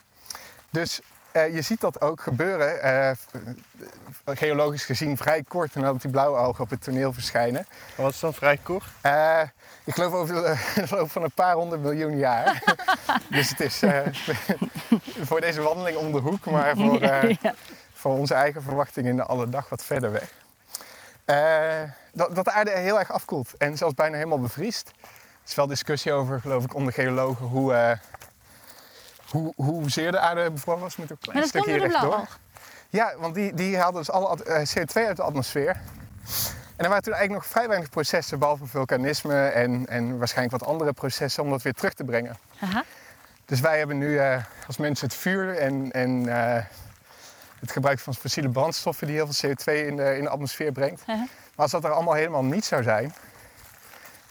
Dus 0.69 1.01
eh, 1.31 1.53
je 1.53 1.61
ziet 1.61 1.81
dat 1.81 2.01
ook 2.01 2.21
gebeuren, 2.21 2.81
eh, 2.81 3.11
geologisch 4.25 4.85
gezien 4.85 5.17
vrij 5.17 5.43
kort 5.47 5.75
nadat 5.75 6.01
die 6.01 6.11
blauwe 6.11 6.37
algen 6.37 6.63
op 6.63 6.69
het 6.69 6.83
toneel 6.83 7.13
verschijnen. 7.13 7.65
Wat 7.95 8.11
is 8.13 8.19
dan 8.19 8.33
vrij 8.33 8.57
kort? 8.63 8.83
Eh, 9.01 9.41
ik 9.83 9.93
geloof 9.93 10.13
over 10.13 10.35
de 10.35 10.57
loop 10.95 11.11
van 11.11 11.23
een 11.23 11.31
paar 11.31 11.53
honderd 11.55 11.81
miljoen 11.81 12.17
jaar. 12.17 12.63
dus 13.29 13.49
het 13.49 13.59
is 13.59 13.81
eh, 13.81 13.99
voor 15.27 15.41
deze 15.41 15.61
wandeling 15.61 15.97
om 15.97 16.11
de 16.11 16.19
hoek, 16.19 16.45
maar 16.45 16.75
voor, 16.75 17.01
eh, 17.01 17.35
Ja. 17.41 17.53
voor 17.93 18.11
onze 18.17 18.33
eigen 18.33 18.63
verwachtingen 18.63 19.09
in 19.09 19.15
de 19.15 19.23
alle 19.23 19.49
dag 19.49 19.69
wat 19.69 19.83
verder 19.83 20.11
weg. 20.11 20.31
Eh, 21.25 21.81
dat, 22.13 22.35
dat 22.35 22.45
de 22.45 22.51
aarde 22.51 22.71
heel 22.71 22.99
erg 22.99 23.11
afkoelt 23.11 23.57
en 23.57 23.77
zelfs 23.77 23.93
bijna 23.93 24.15
helemaal 24.15 24.39
bevriest. 24.39 24.87
Er 24.87 25.49
is 25.49 25.55
wel 25.55 25.67
discussie 25.67 26.11
over, 26.11 26.41
geloof 26.41 26.63
ik, 26.63 26.75
onder 26.75 26.93
geologen 26.93 27.45
hoe, 27.45 27.73
eh 27.73 27.97
hoe, 29.29 29.53
hoezeer 29.55 30.11
de 30.11 30.19
aarde 30.19 30.51
bevroren 30.51 30.81
was. 30.81 30.95
Moet 30.95 31.11
ook 31.11 31.17
een 31.21 31.33
Maar 31.33 31.49
klein 31.49 31.51
dat 31.51 31.51
komt 31.51 31.63
stukje 31.63 31.87
rechtdoor. 31.87 32.27
Ja, 32.89 33.13
want 33.17 33.35
die, 33.35 33.53
die 33.53 33.77
haalden 33.77 33.99
dus 33.99 34.11
alle 34.11 34.43
eh, 34.43 34.65
CO2 34.65 35.07
uit 35.07 35.15
de 35.15 35.23
atmosfeer. 35.23 35.81
En 36.75 36.83
er 36.83 36.89
waren 36.89 37.03
toen 37.03 37.13
eigenlijk 37.13 37.43
nog 37.43 37.45
vrij 37.45 37.67
weinig 37.67 37.89
processen, 37.89 38.39
behalve 38.39 38.65
vulkanisme 38.65 39.47
en, 39.47 39.87
en 39.87 40.17
waarschijnlijk 40.17 40.57
wat 40.57 40.69
andere 40.69 40.93
processen, 40.93 41.43
om 41.43 41.49
dat 41.49 41.61
weer 41.61 41.73
terug 41.73 41.93
te 41.93 42.03
brengen. 42.03 42.37
Aha. 42.59 42.83
Dus 43.45 43.59
wij 43.59 43.77
hebben 43.77 43.97
nu 43.97 44.19
als 44.67 44.77
mensen 44.77 45.07
het 45.07 45.15
vuur 45.15 45.57
en, 45.57 45.91
en 45.91 46.25
het 47.63 47.71
gebruik 47.71 47.99
van 47.99 48.15
fossiele 48.15 48.49
brandstoffen 48.49 49.07
die 49.07 49.15
heel 49.15 49.27
veel 49.31 49.49
CO2 49.49 49.87
in 49.87 49.95
de, 49.95 50.17
in 50.17 50.23
de 50.23 50.29
atmosfeer 50.29 50.71
brengt. 50.71 51.03
Aha. 51.05 51.17
Maar 51.17 51.27
als 51.55 51.71
dat 51.71 51.83
er 51.83 51.91
allemaal 51.91 52.13
helemaal 52.13 52.43
niet 52.43 52.65
zou 52.65 52.83
zijn, 52.83 53.13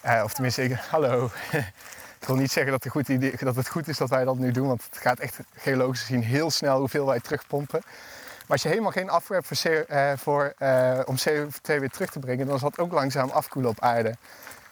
eh, 0.00 0.20
of 0.24 0.32
tenminste, 0.32 0.62
ik, 0.62 0.72
hallo, 0.72 1.30
ik 2.20 2.26
wil 2.26 2.36
niet 2.36 2.52
zeggen 2.52 2.72
dat 2.72 2.84
het, 2.84 2.92
goed 2.92 3.08
idee, 3.08 3.34
dat 3.38 3.56
het 3.56 3.68
goed 3.68 3.88
is 3.88 3.96
dat 3.96 4.08
wij 4.08 4.24
dat 4.24 4.38
nu 4.38 4.50
doen, 4.50 4.66
want 4.66 4.84
het 4.90 4.98
gaat 4.98 5.18
echt 5.18 5.38
geologisch 5.56 6.00
gezien 6.00 6.22
heel 6.22 6.50
snel 6.50 6.78
hoeveel 6.78 7.06
wij 7.06 7.20
terugpompen. 7.20 7.80
Maar 7.82 8.50
als 8.50 8.62
je 8.62 8.68
helemaal 8.68 8.90
geen 8.90 9.10
afwerp 9.10 9.46
voor, 9.46 9.84
eh, 9.88 10.12
voor, 10.16 10.54
eh, 10.58 11.00
om 11.04 11.16
CO2 11.16 11.78
weer 11.78 11.90
terug 11.90 12.10
te 12.10 12.18
brengen, 12.18 12.46
dan 12.46 12.58
zal 12.58 12.68
het 12.68 12.78
ook 12.78 12.92
langzaam 12.92 13.30
afkoelen 13.30 13.70
op 13.70 13.80
aarde. 13.80 14.14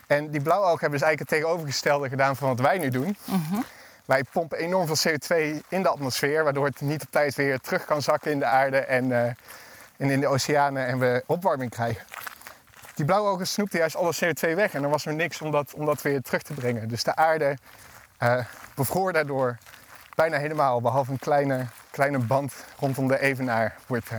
En 0.07 0.31
die 0.31 0.41
blauwalgen 0.41 0.81
hebben 0.81 0.99
dus 0.99 1.09
eigenlijk 1.09 1.31
het 1.31 1.41
tegenovergestelde 1.41 2.09
gedaan 2.09 2.37
van 2.37 2.49
wat 2.49 2.61
wij 2.61 2.79
nu 2.79 2.89
doen. 2.89 3.17
Wij 4.11 4.25
pompen 4.33 4.59
enorm 4.59 4.87
veel 4.87 5.13
CO2 5.13 5.61
in 5.69 5.83
de 5.83 5.89
atmosfeer, 5.89 6.45
waardoor 6.45 6.67
het 6.67 6.81
niet 6.81 7.03
op 7.03 7.11
tijd 7.11 7.35
weer 7.35 7.61
terug 7.61 7.85
kan 7.85 8.03
zakken 8.03 8.31
in 8.31 8.39
de 8.39 8.45
aarde 8.45 8.77
en, 8.77 9.13
eh, 9.13 9.27
en 9.97 10.11
in 10.11 10.21
de 10.21 10.27
oceanen 10.27 10.87
en 10.87 10.99
we 10.99 11.23
opwarming 11.27 11.71
krijgen. 11.71 12.05
Die 12.95 13.05
blauwalgen 13.05 13.47
snoepten 13.47 13.79
juist 13.79 13.97
alle 13.97 14.13
CO2 14.15 14.55
weg 14.55 14.75
en 14.75 14.83
er 14.83 14.89
was 14.89 15.07
er 15.07 15.15
niks 15.15 15.41
om 15.41 15.51
dat, 15.51 15.75
om 15.75 15.87
dat 15.87 16.03
weer 16.03 16.23
terug 16.23 16.43
te 16.43 16.53
brengen. 16.53 16.89
Dus 16.89 17.05
de 17.05 17.17
aarde 17.17 17.57
eh, 18.19 18.45
bevroor 18.75 19.13
daardoor 19.13 19.57
bijna 20.15 20.39
helemaal, 20.39 20.81
behalve 20.81 21.11
een 21.11 21.19
kleine, 21.19 21.67
kleine 21.91 22.19
band 22.19 22.53
rondom 22.79 23.09
de 23.09 23.21
evenaar 23.21 23.77
wordt, 23.87 24.09
eh, 24.09 24.19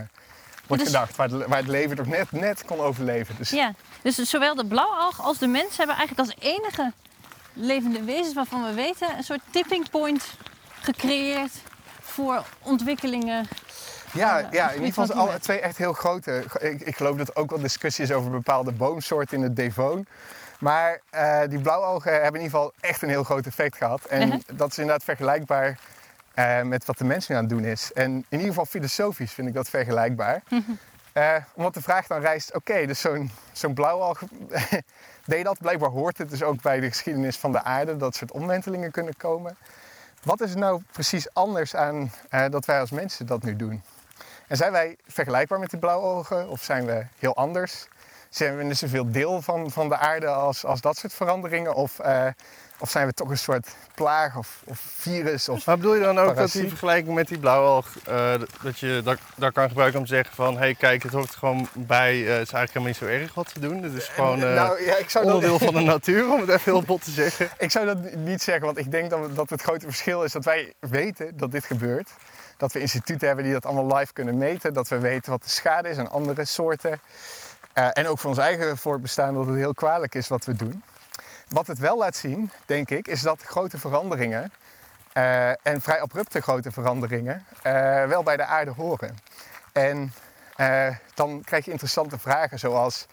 wordt 0.66 0.82
dus- 0.82 0.92
gedacht, 0.92 1.16
waar, 1.16 1.28
het, 1.28 1.46
waar 1.46 1.58
het 1.58 1.68
leven 1.68 1.96
nog 1.96 2.06
net, 2.06 2.32
net 2.32 2.64
kon 2.64 2.80
overleven. 2.80 3.36
Dus 3.36 3.50
Ja, 3.50 3.72
dus 4.02 4.16
zowel 4.16 4.54
de 4.54 4.66
blauwalg 4.66 5.22
als 5.22 5.38
de 5.38 5.46
mens 5.46 5.76
hebben 5.76 5.96
eigenlijk 5.96 6.28
als 6.28 6.38
enige 6.38 6.92
levende 7.52 8.02
wezens 8.02 8.34
waarvan 8.34 8.64
we 8.64 8.72
weten 8.74 9.16
een 9.16 9.22
soort 9.24 9.40
tipping 9.50 9.90
point 9.90 10.24
gecreëerd 10.80 11.52
voor 12.00 12.44
ontwikkelingen. 12.62 13.48
Ja, 14.12 14.38
Ja, 14.38 14.48
ja, 14.50 14.70
in 14.70 14.84
ieder 14.84 15.02
geval 15.02 15.16
alle 15.26 15.38
twee 15.38 15.60
echt 15.60 15.76
heel 15.76 15.92
grote. 15.92 16.44
Ik, 16.60 16.80
ik 16.80 16.96
geloof 16.96 17.16
dat 17.16 17.28
er 17.28 17.36
ook 17.36 17.50
wel 17.50 17.60
discussie 17.60 18.04
is 18.04 18.12
over 18.12 18.30
bepaalde 18.30 18.72
boomsoorten 18.72 19.36
in 19.36 19.42
het 19.42 19.56
Devon. 19.56 20.06
Maar 20.58 21.00
eh, 21.10 21.40
die 21.48 21.58
blauwalgen 21.60 22.12
hebben 22.12 22.40
in 22.40 22.46
ieder 22.46 22.58
geval 22.58 22.72
echt 22.80 23.02
een 23.02 23.08
heel 23.08 23.24
groot 23.24 23.46
effect 23.46 23.76
gehad. 23.76 24.04
En 24.04 24.28
Mhm. 24.28 24.38
dat 24.52 24.70
is 24.70 24.78
inderdaad 24.78 25.04
vergelijkbaar 25.04 25.78
eh, 26.34 26.62
met 26.62 26.84
wat 26.84 26.98
de 26.98 27.04
mens 27.04 27.28
nu 27.28 27.34
aan 27.36 27.40
het 27.40 27.50
doen 27.50 27.64
is. 27.64 27.92
En 27.92 28.10
in 28.12 28.24
ieder 28.28 28.46
geval 28.48 28.64
filosofisch 28.66 29.32
vind 29.32 29.48
ik 29.48 29.54
dat 29.54 29.68
vergelijkbaar. 29.68 30.42
Eh, 31.12 31.34
omdat 31.54 31.74
de 31.74 31.82
vraag 31.82 32.06
dan 32.06 32.20
rijst, 32.20 32.54
oké, 32.54 32.86
dus 32.86 33.00
zo'n 33.00 33.30
zo'n 33.52 33.74
blauwalg 33.74 34.22
deed 35.24 35.44
dat. 35.44 35.58
Blijkbaar 35.58 35.90
hoort 35.90 36.18
het 36.18 36.30
dus 36.30 36.42
ook 36.42 36.62
bij 36.62 36.80
de 36.80 36.88
geschiedenis 36.88 37.36
van 37.36 37.52
de 37.52 37.62
aarde 37.62 37.96
dat 37.96 38.14
soort 38.14 38.32
omwentelingen 38.32 38.90
kunnen 38.90 39.16
komen. 39.16 39.56
Wat 40.22 40.40
is 40.40 40.52
er 40.52 40.58
nou 40.58 40.82
precies 40.92 41.34
anders 41.34 41.74
aan 41.74 42.12
eh, 42.30 42.48
dat 42.50 42.64
wij 42.64 42.80
als 42.80 42.90
mensen 42.90 43.26
dat 43.26 43.42
nu 43.42 43.56
doen? 43.56 43.82
En 44.48 44.56
zijn 44.56 44.72
wij 44.72 44.96
vergelijkbaar 45.06 45.58
met 45.58 45.70
die 45.70 45.78
blauwogen 45.78 46.48
of 46.48 46.62
zijn 46.62 46.86
we 46.86 47.06
heel 47.18 47.36
anders? 47.36 47.88
Zijn 48.28 48.56
we 48.56 48.62
net 48.62 48.78
zoveel 48.78 49.10
deel 49.10 49.42
van, 49.42 49.70
van 49.70 49.88
de 49.88 49.96
aarde 49.96 50.26
als, 50.26 50.64
als 50.64 50.80
dat 50.80 50.96
soort 50.96 51.12
veranderingen? 51.12 51.74
Of, 51.74 51.98
eh, 51.98 52.26
of 52.82 52.90
zijn 52.90 53.06
we 53.06 53.12
toch 53.12 53.30
een 53.30 53.38
soort 53.38 53.68
plaag 53.94 54.36
of, 54.36 54.62
of 54.64 54.78
virus? 54.78 55.48
Of... 55.48 55.66
Maar 55.66 55.76
bedoel 55.76 55.94
je 55.94 56.00
dan 56.00 56.18
ook 56.18 56.26
dat 56.26 56.34
Parasiet. 56.34 56.60
die 56.60 56.70
vergelijking 56.70 57.14
met 57.14 57.28
die 57.28 57.38
blauwalg, 57.38 57.86
eh, 58.04 58.32
dat 58.62 58.78
je 58.78 59.00
dat, 59.04 59.18
daar 59.36 59.52
kan 59.52 59.68
gebruiken 59.68 59.98
om 59.98 60.06
te 60.06 60.14
zeggen 60.14 60.34
van... 60.34 60.52
hé 60.54 60.58
hey, 60.60 60.74
kijk, 60.74 61.02
het 61.02 61.12
hoort 61.12 61.28
er 61.32 61.38
gewoon 61.38 61.68
bij, 61.72 62.10
eh, 62.12 62.18
het 62.18 62.46
is 62.46 62.52
eigenlijk 62.52 62.68
helemaal 62.72 62.86
niet 62.88 62.96
zo 62.96 63.06
erg 63.06 63.34
wat 63.34 63.52
we 63.52 63.60
doen. 63.60 63.82
Het 63.82 63.94
is 63.94 64.08
gewoon 64.08 64.42
eh, 64.42 64.54
nou, 64.54 64.84
ja, 64.84 64.96
ik 64.96 65.10
zou 65.10 65.24
dat, 65.24 65.34
onderdeel 65.34 65.58
van 65.58 65.74
de 65.74 65.80
natuur, 65.94 66.32
om 66.32 66.40
het 66.40 66.48
even 66.48 66.72
heel 66.72 66.82
bot 66.82 67.04
te 67.04 67.10
zeggen. 67.10 67.48
Ik 67.58 67.70
zou 67.70 67.86
dat 67.86 68.14
niet 68.14 68.42
zeggen, 68.42 68.64
want 68.64 68.78
ik 68.78 68.90
denk 68.90 69.10
dat, 69.10 69.20
we- 69.26 69.32
dat 69.34 69.50
het 69.50 69.62
grote 69.62 69.86
verschil 69.86 70.22
is 70.22 70.32
dat 70.32 70.44
wij 70.44 70.72
weten 70.78 71.36
dat 71.36 71.50
dit 71.52 71.64
gebeurt. 71.64 72.10
Dat 72.56 72.72
we 72.72 72.80
instituten 72.80 73.26
hebben 73.26 73.44
die 73.44 73.52
dat 73.54 73.66
allemaal 73.66 73.98
live 73.98 74.12
kunnen 74.12 74.38
meten. 74.38 74.74
Dat 74.74 74.88
we 74.88 74.98
weten 74.98 75.30
wat 75.30 75.42
de 75.42 75.48
schade 75.48 75.88
is 75.88 75.96
aan 75.98 76.10
andere 76.10 76.44
soorten. 76.44 77.00
Eh, 77.72 77.88
en 77.92 78.06
ook 78.08 78.18
voor 78.18 78.30
ons 78.30 78.38
eigen 78.38 78.78
voortbestaan 78.78 79.34
dat 79.34 79.46
het 79.46 79.56
heel 79.56 79.74
kwalijk 79.74 80.14
is 80.14 80.28
wat 80.28 80.44
we 80.44 80.54
doen. 80.56 80.82
Wat 81.52 81.66
het 81.66 81.78
wel 81.78 81.98
laat 81.98 82.16
zien, 82.16 82.50
denk 82.66 82.90
ik, 82.90 83.08
is 83.08 83.20
dat 83.20 83.42
grote 83.42 83.78
veranderingen, 83.78 84.52
eh, 85.12 85.48
en 85.48 85.80
vrij 85.80 86.00
abrupte 86.00 86.40
grote 86.40 86.72
veranderingen, 86.72 87.44
eh, 87.62 88.04
wel 88.04 88.22
bij 88.22 88.36
de 88.36 88.44
aarde 88.44 88.70
horen. 88.70 89.18
En 89.72 90.12
eh, 90.56 90.88
dan 91.14 91.42
krijg 91.44 91.64
je 91.64 91.70
interessante 91.70 92.18
vragen 92.18 92.58
zoals, 92.58 93.06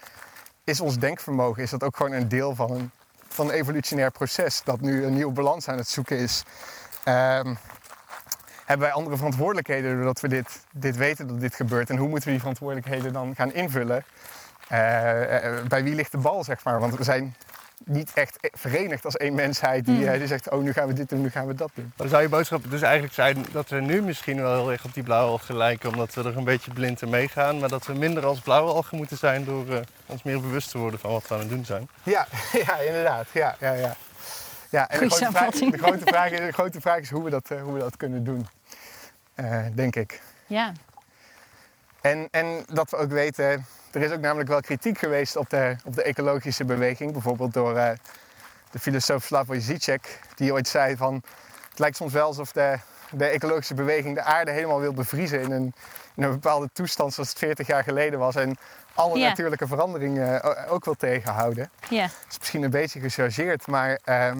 is 0.63 0.79
ons 0.79 0.97
denkvermogen, 0.97 1.63
is 1.63 1.69
dat 1.69 1.83
ook 1.83 1.97
gewoon 1.97 2.11
een 2.11 2.27
deel 2.27 2.55
van 2.55 2.71
een 2.71 2.91
van 3.27 3.51
evolutionair 3.51 4.11
proces 4.11 4.61
dat 4.63 4.81
nu 4.81 5.03
een 5.03 5.13
nieuwe 5.13 5.33
balans 5.33 5.67
aan 5.67 5.77
het 5.77 5.87
zoeken 5.87 6.17
is. 6.17 6.43
Ehm, 7.03 7.55
hebben 8.65 8.87
wij 8.87 8.95
andere 8.95 9.17
verantwoordelijkheden 9.17 9.95
doordat 9.95 10.19
we 10.19 10.27
dit, 10.27 10.59
dit 10.71 10.95
weten 10.95 11.27
dat 11.27 11.39
dit 11.39 11.55
gebeurt? 11.55 11.89
En 11.89 11.97
hoe 11.97 12.07
moeten 12.07 12.25
we 12.25 12.31
die 12.31 12.39
verantwoordelijkheden 12.39 13.13
dan 13.13 13.35
gaan 13.35 13.53
invullen? 13.53 14.05
Bij 15.67 15.83
wie 15.83 15.95
ligt 15.95 16.11
de 16.11 16.17
bal, 16.17 16.43
zeg 16.43 16.63
maar? 16.63 16.79
Want 16.79 16.95
we 16.95 17.03
zijn 17.03 17.35
niet 17.85 18.11
echt 18.13 18.37
verenigd 18.51 19.05
als 19.05 19.17
één 19.17 19.33
mensheid 19.35 19.85
die, 19.85 20.09
eh, 20.09 20.17
die 20.19 20.27
zegt: 20.27 20.49
Oh, 20.49 20.61
nu 20.61 20.73
gaan 20.73 20.87
we 20.87 20.93
dit 20.93 21.09
doen, 21.09 21.21
nu 21.21 21.29
gaan 21.29 21.47
we 21.47 21.55
dat 21.55 21.69
doen. 21.73 21.83
Maar 21.85 21.93
dan 21.97 22.09
zou 22.09 22.21
je 22.21 22.29
boodschap 22.29 22.69
dus 22.69 22.81
eigenlijk 22.81 23.13
zijn 23.13 23.45
dat 23.51 23.69
we 23.69 23.81
nu 23.81 24.01
misschien 24.01 24.41
wel 24.41 24.55
heel 24.55 24.71
erg 24.71 24.85
op 24.85 24.93
die 24.93 25.03
blauwalgen 25.03 25.55
lijken... 25.57 25.89
omdat 25.89 26.13
we 26.13 26.23
er 26.23 26.37
een 26.37 26.43
beetje 26.43 26.71
blind 26.73 27.01
in 27.01 27.09
meegaan. 27.09 27.59
Maar 27.59 27.69
dat 27.69 27.85
we 27.85 27.93
minder 27.93 28.25
als 28.25 28.39
blauwalgen 28.39 28.97
moeten 28.97 29.17
zijn 29.17 29.43
door 29.45 29.69
eh, 29.73 29.79
ons 30.05 30.23
meer 30.23 30.41
bewust 30.41 30.71
te 30.71 30.77
worden 30.77 30.99
van 30.99 31.11
wat 31.11 31.27
we 31.27 31.33
aan 31.33 31.39
het 31.39 31.49
doen 31.49 31.65
zijn. 31.65 31.89
Ja, 32.03 32.27
ja 32.65 32.77
inderdaad. 32.77 33.27
Ja, 33.33 33.55
ja, 33.59 33.73
ja. 33.73 33.95
ja 34.69 34.89
en 34.89 34.99
de 34.99 35.05
grote, 35.05 35.15
vraag, 35.15 35.31
samenvatting. 35.33 35.71
de, 35.71 35.77
grote 35.77 36.05
vraag, 36.05 36.31
is- 36.31 36.39
de 36.39 36.51
grote 36.51 36.81
vraag 36.81 36.99
is 36.99 37.09
hoe 37.09 37.23
we 37.23 37.29
dat, 37.29 37.51
eh, 37.51 37.61
hoe 37.61 37.73
we 37.73 37.79
dat 37.79 37.97
kunnen 37.97 38.23
doen, 38.23 38.47
Eh, 39.35 39.61
denk 39.73 39.95
ik. 39.95 40.21
Ja, 40.47 40.71
En, 42.01 42.27
en 42.31 42.65
dat 42.73 42.89
we 42.89 42.97
ook 42.97 43.11
weten, 43.11 43.65
er 43.91 44.01
is 44.01 44.11
ook 44.11 44.19
namelijk 44.19 44.49
wel 44.49 44.61
kritiek 44.61 44.97
geweest 44.97 45.35
op 45.35 45.49
de, 45.49 45.75
op 45.85 45.95
de 45.95 46.03
ecologische 46.03 46.65
beweging. 46.65 47.11
Bijvoorbeeld 47.11 47.53
door 47.53 47.77
eh, 47.77 47.91
de 48.71 48.79
filosoof 48.79 49.23
Slavoj 49.23 49.59
Zizek, 49.59 50.19
die 50.35 50.53
ooit 50.53 50.67
zei 50.67 50.97
van... 50.97 51.23
Het 51.69 51.79
lijkt 51.79 51.95
soms 51.97 52.13
wel 52.13 52.25
alsof 52.25 52.51
de, 52.51 52.77
de 53.11 53.25
ecologische 53.25 53.73
beweging 53.73 54.15
de 54.15 54.23
aarde 54.23 54.51
helemaal 54.51 54.79
wil 54.79 54.93
bevriezen 54.93 55.41
in 55.41 55.51
een, 55.51 55.73
in 56.15 56.23
een 56.23 56.31
bepaalde 56.31 56.69
toestand 56.73 57.13
zoals 57.13 57.29
het 57.29 57.37
40 57.37 57.67
jaar 57.67 57.83
geleden 57.83 58.19
was. 58.19 58.35
En 58.35 58.57
alle 58.93 59.17
natuurlijke 59.27 59.67
veranderingen 59.67 60.43
o- 60.43 60.65
ook 60.73 60.85
wil 60.85 60.95
tegenhouden. 60.95 61.71
ja. 61.89 62.01
Dat 62.01 62.11
is 62.29 62.37
misschien 62.39 62.63
een 62.63 62.69
beetje 62.69 62.99
gechargeerd, 62.99 63.67
maar 63.67 63.99
ehm, 64.03 64.37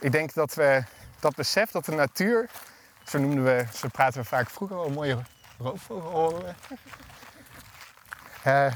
ik 0.00 0.12
denk 0.12 0.34
dat 0.34 0.54
we 0.54 0.82
dat 1.20 1.34
besef 1.34 1.70
dat 1.70 1.84
de 1.84 1.92
natuur, 1.92 2.48
zo 3.04 3.18
noemden 3.18 3.44
we, 3.44 3.64
zo 3.74 3.88
praten 3.88 4.20
we 4.20 4.26
vaak 4.26 4.50
vroeger 4.50 4.76
al, 4.76 4.90
mooie 4.90 5.18
Eh 8.42 8.72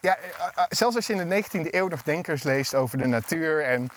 ja, 0.00 0.16
eh, 0.16 0.46
eh, 0.54 0.64
zelfs 0.68 0.96
als 0.96 1.06
je 1.06 1.12
in 1.12 1.28
de 1.28 1.42
19e 1.44 1.74
eeuw 1.74 1.88
nog 1.88 2.02
denkers 2.02 2.42
leest 2.42 2.74
over 2.74 2.98
de 2.98 3.06
natuur 3.06 3.64
en 3.64 3.88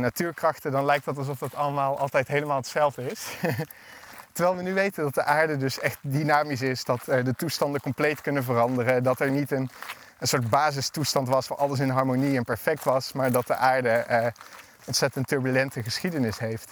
natuurkrachten, 0.00 0.72
dan 0.72 0.84
lijkt 0.84 1.04
dat 1.04 1.18
alsof 1.18 1.38
dat 1.38 1.54
allemaal 1.54 1.98
altijd 1.98 2.28
helemaal 2.28 2.56
hetzelfde 2.56 3.10
is. 3.10 3.26
Terwijl 4.32 4.56
we 4.56 4.62
nu 4.62 4.74
weten 4.74 5.02
dat 5.02 5.14
de 5.14 5.24
aarde 5.24 5.56
dus 5.56 5.80
echt 5.80 5.98
dynamisch 6.00 6.62
is, 6.62 6.84
dat 6.84 7.04
de 7.04 7.34
toestanden 7.36 7.80
compleet 7.80 8.20
kunnen 8.20 8.44
veranderen, 8.44 9.02
dat 9.02 9.20
er 9.20 9.30
niet 9.30 9.50
een, 9.50 9.70
een 10.18 10.28
soort 10.28 10.50
basistoestand 10.50 11.28
was 11.28 11.48
waar 11.48 11.58
alles 11.58 11.78
in 11.78 11.90
harmonie 11.90 12.36
en 12.36 12.44
perfect 12.44 12.84
was, 12.84 13.12
maar 13.12 13.32
dat 13.32 13.46
de 13.46 13.56
aarde 13.56 13.88
eh 13.88 14.26
ontzettend 14.86 15.26
turbulente 15.26 15.82
geschiedenis 15.82 16.38
heeft. 16.38 16.70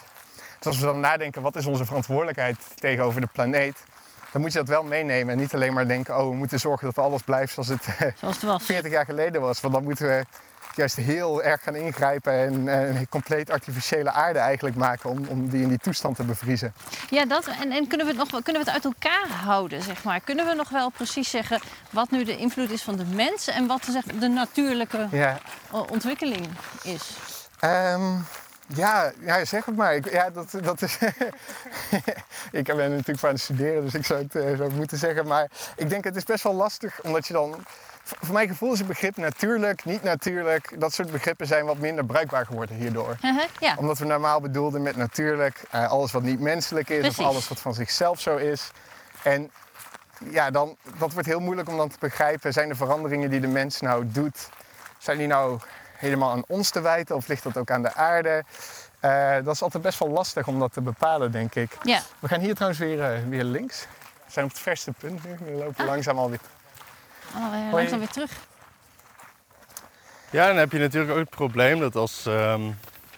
Dus 0.59 0.67
als 0.67 0.79
we 0.79 0.87
dan 0.87 1.01
nadenken, 1.01 1.43
wat 1.43 1.57
is 1.57 1.67
onze 1.67 1.85
verantwoordelijkheid 1.85 2.59
tegenover 2.75 3.21
de 3.21 3.29
planeet? 3.33 3.85
Dan 4.33 4.41
moet 4.41 4.53
je 4.53 4.59
dat 4.59 4.69
wel 4.69 4.83
meenemen. 4.83 5.33
En 5.33 5.41
niet 5.41 5.55
alleen 5.55 5.73
maar 5.73 5.89
denken, 5.89 6.19
oh, 6.19 6.29
we 6.29 6.35
moeten 6.35 6.61
zorgen 6.61 6.87
dat 6.95 7.05
alles 7.05 7.23
blijft 7.23 7.53
zoals 7.53 7.69
het 7.69 7.87
eh, 7.87 8.07
Zoals 8.17 8.35
het 8.35 8.45
was. 8.45 8.65
40 8.65 8.93
jaar 8.93 9.05
geleden 9.05 9.41
was. 9.41 9.61
Want 9.61 9.75
dan 9.75 9.83
moeten 9.83 10.07
we 10.07 10.25
juist 10.75 10.97
heel 10.97 11.43
erg 11.43 11.63
gaan 11.63 11.75
ingrijpen 11.75 12.33
en 12.33 12.69
eh, 12.69 13.01
een 13.01 13.09
compleet 13.09 13.51
artificiële 13.51 14.11
aarde 14.11 14.39
eigenlijk 14.39 14.77
maken 14.77 15.11
om, 15.11 15.27
om 15.29 15.49
die 15.49 15.63
in 15.63 15.69
die 15.69 15.79
toestand 15.79 16.17
te 16.17 16.25
bevriezen. 16.25 16.75
Ja, 17.11 17.25
dat. 17.25 17.47
En, 17.47 17.71
en 17.71 17.87
kunnen, 17.87 18.07
we 18.07 18.13
het 18.19 18.33
nog, 18.33 18.43
kunnen 18.43 18.65
we 18.65 18.71
het 18.71 18.85
uit 18.85 18.85
elkaar 18.85 19.29
houden, 19.29 19.83
zeg 19.83 20.05
maar? 20.05 20.21
Kunnen 20.21 20.47
we 20.47 20.55
nog 20.55 20.69
wel 20.69 20.91
precies 20.91 21.31
zeggen 21.31 21.61
wat 21.91 22.11
nu 22.11 22.25
de 22.25 22.37
invloed 22.37 22.71
is 22.71 22.83
van 22.83 22.97
de 22.97 23.05
mens 23.05 23.49
en 23.49 23.67
wat 23.67 23.85
zeg, 23.91 24.05
de 24.05 24.29
natuurlijke 24.29 25.09
Ja, 25.11 25.39
ontwikkeling 25.71 26.49
is? 26.83 27.17
Ehm, 27.61 28.15
ja, 28.75 29.13
ja, 29.21 29.45
zeg 29.45 29.65
het 29.65 29.77
maar. 29.77 29.95
Ik, 29.95 30.11
ja, 30.11 30.31
dat, 30.31 30.55
dat 30.63 30.83
is 30.83 30.99
ik 32.61 32.65
ben 32.65 32.91
natuurlijk 32.91 33.19
van 33.19 33.31
het 33.31 33.41
studeren, 33.41 33.83
dus 33.83 33.95
ik 33.95 34.05
zou 34.07 34.23
het, 34.23 34.35
eh, 34.35 34.43
zou 34.43 34.63
het 34.63 34.77
moeten 34.77 34.99
zeggen. 34.99 35.27
Maar 35.27 35.51
ik 35.77 35.89
denk 35.89 36.05
het 36.05 36.17
is 36.17 36.25
best 36.25 36.45
wel 36.45 36.55
lastig, 36.55 37.01
omdat 37.03 37.27
je 37.27 37.33
dan... 37.33 37.65
Voor 38.05 38.35
mijn 38.35 38.49
gevoel 38.49 38.73
is 38.73 38.79
het 38.79 38.89
begrip 38.89 39.17
natuurlijk, 39.17 39.85
niet 39.85 40.03
natuurlijk. 40.03 40.81
Dat 40.81 40.93
soort 40.93 41.11
begrippen 41.11 41.47
zijn 41.47 41.65
wat 41.65 41.79
minder 41.79 42.05
bruikbaar 42.05 42.47
geworden 42.47 42.77
hierdoor. 42.77 43.17
Haha, 43.21 43.47
ja, 43.61 43.75
Omdat 43.79 43.99
we 43.99 44.05
normaal 44.05 44.41
bedoelden 44.41 44.83
met 44.83 44.97
natuurlijk 44.97 45.63
eh, 45.71 45.91
alles 45.91 46.13
wat 46.13 46.23
niet 46.23 46.41
menselijk 46.41 46.89
is 46.89 46.99
Precies. 46.99 47.19
of 47.19 47.25
alles 47.25 47.49
wat 47.49 47.61
van 47.61 47.75
zichzelf 47.75 48.21
zo 48.21 48.37
is. 48.37 48.71
En 49.23 49.51
ja, 50.31 50.51
dan, 50.51 50.77
dat 50.99 51.13
wordt 51.13 51.29
heel 51.29 51.41
moeilijk 51.41 51.69
om 51.69 51.77
dan 51.77 51.89
te 51.89 51.97
begrijpen. 52.01 52.53
Zijn 52.53 52.69
de 52.69 52.75
veranderingen 52.75 53.31
die 53.31 53.41
de 53.41 53.47
mens 53.47 53.81
nou 53.81 54.05
doet, 54.07 54.49
zijn 54.99 55.19
die 55.19 55.27
nou 55.27 55.59
helemaal 56.03 56.31
aan 56.31 56.45
ons 56.49 56.71
te 56.71 56.81
wijten 56.81 57.17
of 57.17 57.27
ligt 57.29 57.43
dat 57.43 57.57
ook 57.57 57.71
aan 57.71 57.83
de 57.83 57.95
aarde? 57.95 58.45
Eh, 59.01 59.35
dat 59.45 59.55
is 59.55 59.63
altijd 59.63 59.83
best 59.83 59.99
wel 59.99 60.09
lastig 60.09 60.47
om 60.47 60.59
dat 60.59 60.73
te 60.73 60.81
bepalen, 60.81 61.33
denk 61.33 61.55
ik. 61.55 61.77
ja. 61.83 62.01
We 62.19 62.29
gaan 62.29 62.41
hier 62.41 62.55
trouwens 62.55 62.81
weer, 62.81 63.03
eh, 63.13 63.19
weer 63.29 63.45
links. 63.45 63.87
We 64.27 64.33
zijn 64.33 64.45
op 64.45 64.51
het 64.51 64.61
verste 64.61 64.93
punt 64.93 65.25
nu. 65.25 65.37
We 65.45 65.51
lopen 65.59 65.85
langzaam 65.85 66.19
alweer. 66.19 66.41
Oh, 67.37 67.51
we 67.51 67.57
Hoi. 67.57 67.71
langzaam 67.73 67.99
weer 67.99 68.09
terug. 68.09 68.31
Ja, 70.31 70.47
dan 70.47 70.57
heb 70.57 70.73
je 70.73 70.79
natuurlijk 70.79 71.13
ook 71.13 71.19
het 71.19 71.31
probleem 71.31 71.81
dat 71.81 71.97
als 71.97 72.27
ehm, 72.27 72.61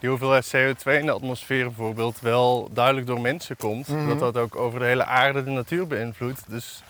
die 0.01 0.09
hoeveelheid 0.09 0.47
CO2 0.57 0.93
in 0.99 1.07
de 1.07 1.13
atmosfeer 1.13 1.65
bijvoorbeeld 1.65 2.21
wel 2.21 2.69
duidelijk 2.73 3.07
door 3.07 3.21
mensen 3.21 3.57
komt, 3.57 3.89
Mhm. 3.89 4.09
dat 4.09 4.19
dat 4.19 4.37
ook 4.37 4.57
over 4.57 4.79
de 4.79 4.85
hele 4.85 5.05
aarde 5.05 5.45
de 5.45 5.51
natuur 5.51 5.87
beïnvloedt. 5.87 6.41
Dus 6.47 6.83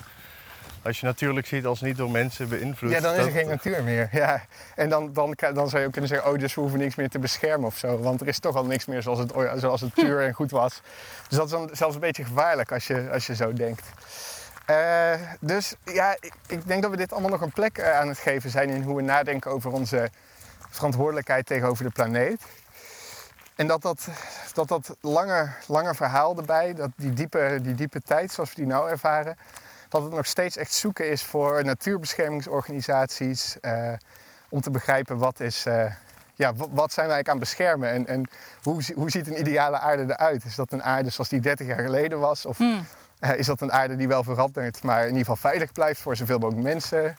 als 0.84 1.00
je 1.00 1.06
natuurlijk 1.06 1.46
ziet 1.46 1.66
als 1.66 1.80
niet 1.80 1.96
door 1.96 2.10
mensen 2.10 2.48
beïnvloed. 2.48 2.90
Ja, 2.90 3.00
dan 3.00 3.14
is 3.14 3.24
er 3.24 3.30
geen 3.30 3.48
natuur 3.48 3.82
meer. 3.82 4.08
Ja. 4.12 4.42
En 4.74 4.88
dan, 4.88 5.12
dan, 5.12 5.34
dan 5.54 5.68
zou 5.68 5.80
je 5.80 5.86
ook 5.86 5.92
kunnen 5.92 6.10
zeggen, 6.10 6.32
oh, 6.32 6.38
dus 6.38 6.54
we 6.54 6.60
hoeven 6.60 6.78
niks 6.78 6.94
meer 6.94 7.08
te 7.08 7.18
beschermen 7.18 7.66
of 7.66 7.76
zo. 7.76 7.98
Want 7.98 8.20
er 8.20 8.28
is 8.28 8.38
toch 8.38 8.56
al 8.56 8.64
niks 8.64 8.84
meer 8.84 9.02
zoals 9.02 9.18
het, 9.18 9.32
zoals 9.56 9.80
het 9.80 9.94
puur 9.94 10.22
en 10.22 10.32
goed 10.32 10.50
was. 10.50 10.80
Dus 11.28 11.38
dat 11.38 11.46
is 11.46 11.52
dan 11.52 11.70
zelfs 11.72 11.94
een 11.94 12.00
beetje 12.00 12.24
gevaarlijk 12.24 12.72
als 12.72 12.86
je, 12.86 13.08
als 13.12 13.26
je 13.26 13.34
zo 13.34 13.52
denkt. 13.52 13.82
Eh, 14.66 15.12
dus 15.40 15.74
ja, 15.84 16.16
ik, 16.20 16.32
ik 16.46 16.66
denk 16.66 16.82
dat 16.82 16.90
we 16.90 16.96
dit 16.96 17.12
allemaal 17.12 17.30
nog 17.30 17.40
een 17.40 17.52
plek 17.52 17.78
eh, 17.78 17.98
aan 17.98 18.08
het 18.08 18.18
geven 18.18 18.50
zijn 18.50 18.68
in 18.68 18.82
hoe 18.82 18.96
we 18.96 19.02
nadenken 19.02 19.50
over 19.50 19.72
onze 19.72 20.10
verantwoordelijkheid 20.70 21.46
tegenover 21.46 21.84
de 21.84 21.90
planeet. 21.90 22.42
En 23.54 23.66
dat 23.66 23.82
dat, 23.82 24.08
dat, 24.54 24.68
dat 24.68 24.96
lange, 25.00 25.48
lange 25.66 25.94
verhaal 25.94 26.36
erbij, 26.36 26.74
dat 26.74 26.90
die 26.96 27.12
diepe, 27.12 27.58
die 27.62 27.74
diepe 27.74 28.00
tijd 28.00 28.32
zoals 28.32 28.48
we 28.48 28.56
die 28.56 28.66
nou 28.66 28.90
ervaren, 28.90 29.36
dat 29.94 30.02
het 30.02 30.12
nog 30.12 30.26
steeds 30.26 30.56
echt 30.56 30.72
zoeken 30.72 31.10
is 31.10 31.22
voor 31.22 31.64
natuurbeschermingsorganisaties. 31.64 33.56
eh, 33.60 33.92
om 34.48 34.60
te 34.60 34.70
begrijpen 34.70 35.18
wat 35.18 35.40
is. 35.40 35.66
eh, 35.66 35.92
ja, 36.34 36.54
wa- 36.54 36.66
wat 36.70 36.92
zijn 36.92 37.06
wij 37.06 37.14
eigenlijk 37.14 37.28
aan 37.28 37.36
het 37.36 37.44
beschermen 37.44 37.88
en, 37.90 38.06
en 38.06 38.28
hoe, 38.62 38.82
hoe 38.94 39.10
ziet 39.10 39.26
een 39.26 39.38
ideale 39.40 39.78
aarde 39.78 40.02
eruit? 40.02 40.44
Is 40.44 40.54
dat 40.54 40.72
een 40.72 40.82
aarde 40.82 41.10
zoals 41.10 41.28
die 41.28 41.40
30 41.40 41.66
jaar 41.66 41.78
geleden 41.82 42.20
was? 42.20 42.46
Of 42.46 42.58
Hmm. 42.58 42.86
eh, 43.18 43.34
is 43.38 43.46
dat 43.46 43.60
een 43.60 43.72
aarde 43.72 43.96
die 43.96 44.08
wel 44.08 44.22
verandert, 44.24 44.82
maar 44.82 45.00
in 45.00 45.06
ieder 45.06 45.18
geval 45.20 45.36
veilig 45.50 45.72
blijft 45.72 46.00
voor 46.00 46.16
zoveel 46.16 46.38
mogelijk 46.38 46.62
mensen? 46.66 47.16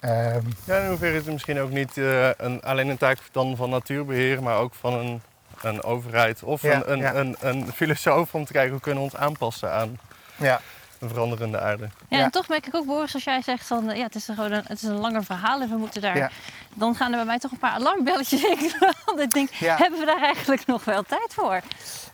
Ehm, 0.00 0.40
Ja, 0.64 0.78
in 0.78 0.88
hoeverre 0.88 1.16
is 1.16 1.24
het 1.24 1.32
misschien 1.32 1.60
ook 1.60 1.70
niet 1.70 1.96
eh, 1.98 2.28
een, 2.36 2.62
alleen 2.62 2.88
een 2.88 2.98
taak 2.98 3.18
dan 3.32 3.56
van 3.56 3.70
natuurbeheer, 3.70 4.42
maar 4.42 4.56
ook 4.56 4.74
van 4.74 4.92
een, 4.94 5.22
een 5.62 5.82
overheid 5.82 6.42
of 6.42 6.62
Ja, 6.62 6.74
een, 6.74 6.92
een, 6.92 6.98
ja. 6.98 7.14
een, 7.14 7.36
een 7.40 7.72
filosoof 7.72 8.34
om 8.34 8.44
te 8.44 8.52
kijken 8.52 8.72
hoe 8.72 8.80
kunnen 8.80 9.02
we 9.04 9.10
ons 9.12 9.20
aanpassen 9.20 9.72
aan 9.72 9.98
ja. 10.36 10.60
Een 11.00 11.08
veranderende 11.08 11.60
aarde. 11.60 11.88
Ja, 12.08 12.18
Ja. 12.18 12.24
en 12.24 12.30
toch 12.30 12.48
merk 12.48 12.66
ik 12.66 12.74
ook, 12.74 12.86
Boris, 12.86 13.14
als 13.14 13.24
jij 13.24 13.42
zegt 13.42 13.66
van, 13.66 13.84
ja, 13.96 14.02
het 14.02 14.14
is, 14.14 14.24
gewoon 14.24 14.52
een, 14.52 14.62
het 14.66 14.82
is 14.82 14.88
een 14.88 14.96
langer 14.98 15.24
verhaal 15.24 15.60
en 15.60 15.68
we 15.68 15.76
moeten 15.76 16.00
daar... 16.00 16.16
Ja. 16.16 16.30
Dan 16.74 16.94
gaan 16.94 17.10
er 17.10 17.16
bij 17.16 17.26
mij 17.26 17.38
toch 17.38 17.50
een 17.50 17.58
paar 17.58 17.72
alarmbelletjes 17.72 18.42
rinkelen. 18.42 18.94
Want 19.04 19.20
ik 19.26 19.30
denk, 19.30 19.50
Ja. 19.50 19.76
hebben 19.76 19.98
we 20.00 20.06
daar 20.06 20.22
eigenlijk 20.22 20.66
nog 20.66 20.84
wel 20.84 21.02
tijd 21.02 21.34
voor? 21.34 21.60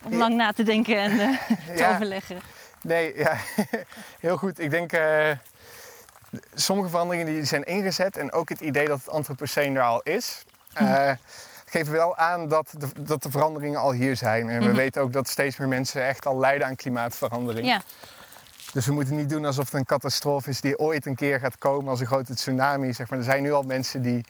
Om 0.03 0.11
Ja. 0.11 0.17
lang 0.17 0.35
na 0.35 0.53
te 0.53 0.63
denken 0.63 0.97
en 0.97 1.19
eh, 1.19 1.27
te 1.75 1.77
Ja. 1.77 1.89
overleggen. 1.93 2.39
Nee, 2.81 3.17
ja, 3.23 3.37
heel 4.19 4.37
goed. 4.37 4.59
Ik 4.59 4.69
denk, 4.69 4.91
eh, 4.91 5.31
sommige 6.53 6.89
veranderingen 6.89 7.25
die 7.33 7.43
zijn 7.45 7.63
ingezet 7.63 8.17
en 8.17 8.31
ook 8.31 8.49
het 8.49 8.59
idee 8.61 8.87
dat 8.87 8.99
het 8.99 9.09
antropoceen 9.09 9.75
er 9.75 9.81
al 9.83 10.01
is, 10.01 10.43
eh, 10.73 11.11
geven 11.65 11.93
wel 11.93 12.17
aan 12.17 12.47
dat 12.47 12.73
de, 12.77 12.87
dat 13.03 13.23
de 13.23 13.31
veranderingen 13.31 13.79
al 13.79 13.91
hier 13.91 14.15
zijn. 14.15 14.49
En 14.49 14.59
we 14.59 14.65
Mhm. 14.67 14.75
weten 14.75 15.01
ook 15.01 15.13
dat 15.13 15.27
steeds 15.27 15.57
meer 15.57 15.67
mensen 15.67 16.05
echt 16.05 16.25
al 16.25 16.39
lijden 16.39 16.67
aan 16.67 16.75
klimaatverandering. 16.75 17.67
Ja, 17.67 17.81
Dus 18.77 18.85
we 18.85 18.93
moeten 18.93 19.15
niet 19.15 19.29
doen 19.29 19.45
alsof 19.45 19.65
het 19.65 19.73
een 19.73 19.85
catastrofe 19.85 20.49
is 20.49 20.61
die 20.61 20.79
ooit 20.79 21.05
een 21.05 21.15
keer 21.15 21.39
gaat 21.39 21.57
komen 21.57 21.89
als 21.89 21.99
een 21.99 22.05
grote 22.05 22.35
tsunami. 22.35 22.93
Zeg 22.93 23.09
maar. 23.09 23.19
Er 23.19 23.25
zijn 23.25 23.43
nu 23.43 23.51
al 23.51 23.63
mensen 23.63 24.01
die 24.01 24.25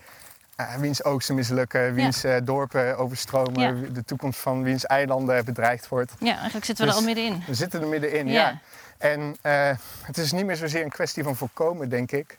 eh, 0.55 0.75
wiens 0.75 1.03
oogsten 1.03 1.35
mislukken, 1.35 1.93
wiens 1.93 2.23
eh, 2.23 2.35
dorpen 2.43 2.97
overstromen, 2.97 3.83
Ja. 3.85 3.91
de 3.93 4.03
toekomst 4.05 4.39
van 4.39 4.63
wiens 4.63 4.85
eilanden 4.85 5.45
bedreigd 5.45 5.87
wordt. 5.87 6.11
ja, 6.19 6.33
eigenlijk 6.33 6.65
zitten 6.65 6.85
we 6.85 6.91
Dus- 6.91 7.01
er 7.01 7.07
al 7.07 7.13
middenin. 7.15 7.43
We 7.47 7.53
zitten 7.53 7.81
er 7.81 7.87
middenin, 7.87 8.27
Ja. 8.27 8.33
ja. 8.33 8.59
En 8.97 9.35
eh, 9.41 9.71
het 10.01 10.17
is 10.17 10.31
niet 10.31 10.45
meer 10.45 10.55
zozeer 10.55 10.83
een 10.83 10.89
kwestie 10.89 11.23
van 11.23 11.35
voorkomen, 11.35 11.89
denk 11.89 12.11
ik. 12.11 12.37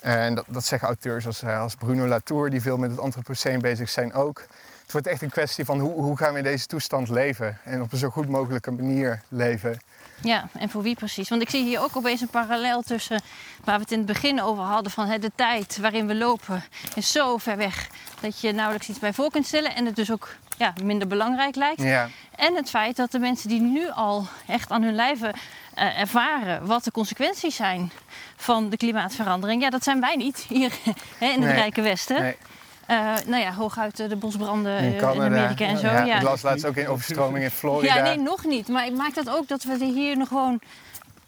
En 0.00 0.34
dat, 0.34 0.44
dat 0.48 0.64
zeggen 0.64 0.88
auteurs 0.88 1.26
als, 1.26 1.44
als 1.44 1.74
Bruno 1.74 2.06
Latour, 2.06 2.50
die 2.50 2.60
veel 2.60 2.76
met 2.76 2.90
het 2.90 3.00
antropoceen 3.00 3.58
bezig 3.60 3.88
zijn 3.88 4.12
ook. 4.12 4.38
Het 4.82 4.92
wordt 4.92 5.06
echt 5.06 5.22
een 5.22 5.30
kwestie 5.30 5.64
van 5.64 5.80
hoe, 5.80 5.92
hoe 5.92 6.16
gaan 6.16 6.32
we 6.32 6.38
in 6.38 6.44
deze 6.44 6.66
toestand 6.66 7.08
leven? 7.08 7.58
En 7.64 7.82
op 7.82 7.92
een 7.92 7.98
zo 7.98 8.08
goed 8.10 8.28
mogelijke 8.28 8.70
manier 8.70 9.20
leven. 9.28 9.78
Ja, 10.20 10.48
en 10.52 10.70
voor 10.70 10.82
wie 10.82 10.94
precies? 10.94 11.28
Want 11.28 11.42
ik 11.42 11.50
zie 11.50 11.64
hier 11.64 11.80
ook 11.80 11.96
opeens 11.96 12.20
een 12.20 12.28
parallel 12.28 12.82
tussen 12.82 13.20
waar 13.64 13.74
we 13.74 13.82
het 13.82 13.92
in 13.92 13.98
het 13.98 14.06
begin 14.06 14.42
over 14.42 14.64
hadden: 14.64 14.92
van 14.92 15.06
hè, 15.06 15.18
de 15.18 15.30
tijd 15.34 15.78
waarin 15.78 16.06
we 16.06 16.14
lopen 16.14 16.64
is 16.94 17.12
zo 17.12 17.36
ver 17.36 17.56
weg 17.56 17.88
dat 18.20 18.40
je 18.40 18.52
nauwelijks 18.52 18.88
iets 18.88 18.98
bij 18.98 19.12
voor 19.12 19.30
kunt 19.30 19.46
stellen 19.46 19.74
en 19.74 19.86
het 19.86 19.96
dus 19.96 20.10
ook 20.10 20.36
ja, 20.56 20.72
minder 20.82 21.08
belangrijk 21.08 21.54
lijkt. 21.54 21.82
Ja, 21.82 22.08
En 22.36 22.54
het 22.54 22.70
feit 22.70 22.96
dat 22.96 23.10
de 23.10 23.18
mensen 23.18 23.48
die 23.48 23.60
nu 23.60 23.90
al 23.90 24.26
echt 24.46 24.70
aan 24.70 24.82
hun 24.82 24.94
lijve 24.94 25.34
eh, 25.74 26.00
ervaren 26.00 26.66
wat 26.66 26.84
de 26.84 26.90
consequenties 26.90 27.56
zijn 27.56 27.92
van 28.36 28.68
de 28.68 28.76
klimaatverandering, 28.76 29.62
ja, 29.62 29.70
dat 29.70 29.84
zijn 29.84 30.00
wij 30.00 30.16
niet 30.16 30.44
hier 30.48 30.72
hè, 31.18 31.26
in 31.26 31.30
het 31.30 31.40
Nee. 31.40 31.54
Rijke 31.54 31.82
Westen. 31.82 32.22
nee, 32.22 32.36
Eh, 32.86 33.14
nou 33.26 33.42
ja, 33.42 33.52
hooguit 33.52 34.00
eh, 34.00 34.08
de 34.08 34.16
bosbranden 34.16 34.76
eh, 34.76 34.84
in 34.84 34.92
in, 34.92 34.98
Canada. 34.98 35.24
Amerika 35.24 35.64
en 35.66 35.78
zo. 35.78 35.86
Ja, 35.86 36.02
Ja, 36.04 36.16
Ik 36.16 36.22
las 36.22 36.42
laatst 36.42 36.66
ook 36.66 36.76
in 36.76 36.88
overstroming 36.88 37.44
in 37.44 37.50
Florida. 37.50 37.94
ja, 37.94 38.02
nee, 38.02 38.18
nog 38.18 38.44
niet. 38.44 38.68
Maar 38.68 38.86
ik 38.86 38.92
maak 38.96 39.14
dat 39.14 39.30
ook 39.30 39.48
dat 39.48 39.62
we 39.62 39.84
hier 39.84 40.16
nog 40.16 40.28
gewoon 40.28 40.60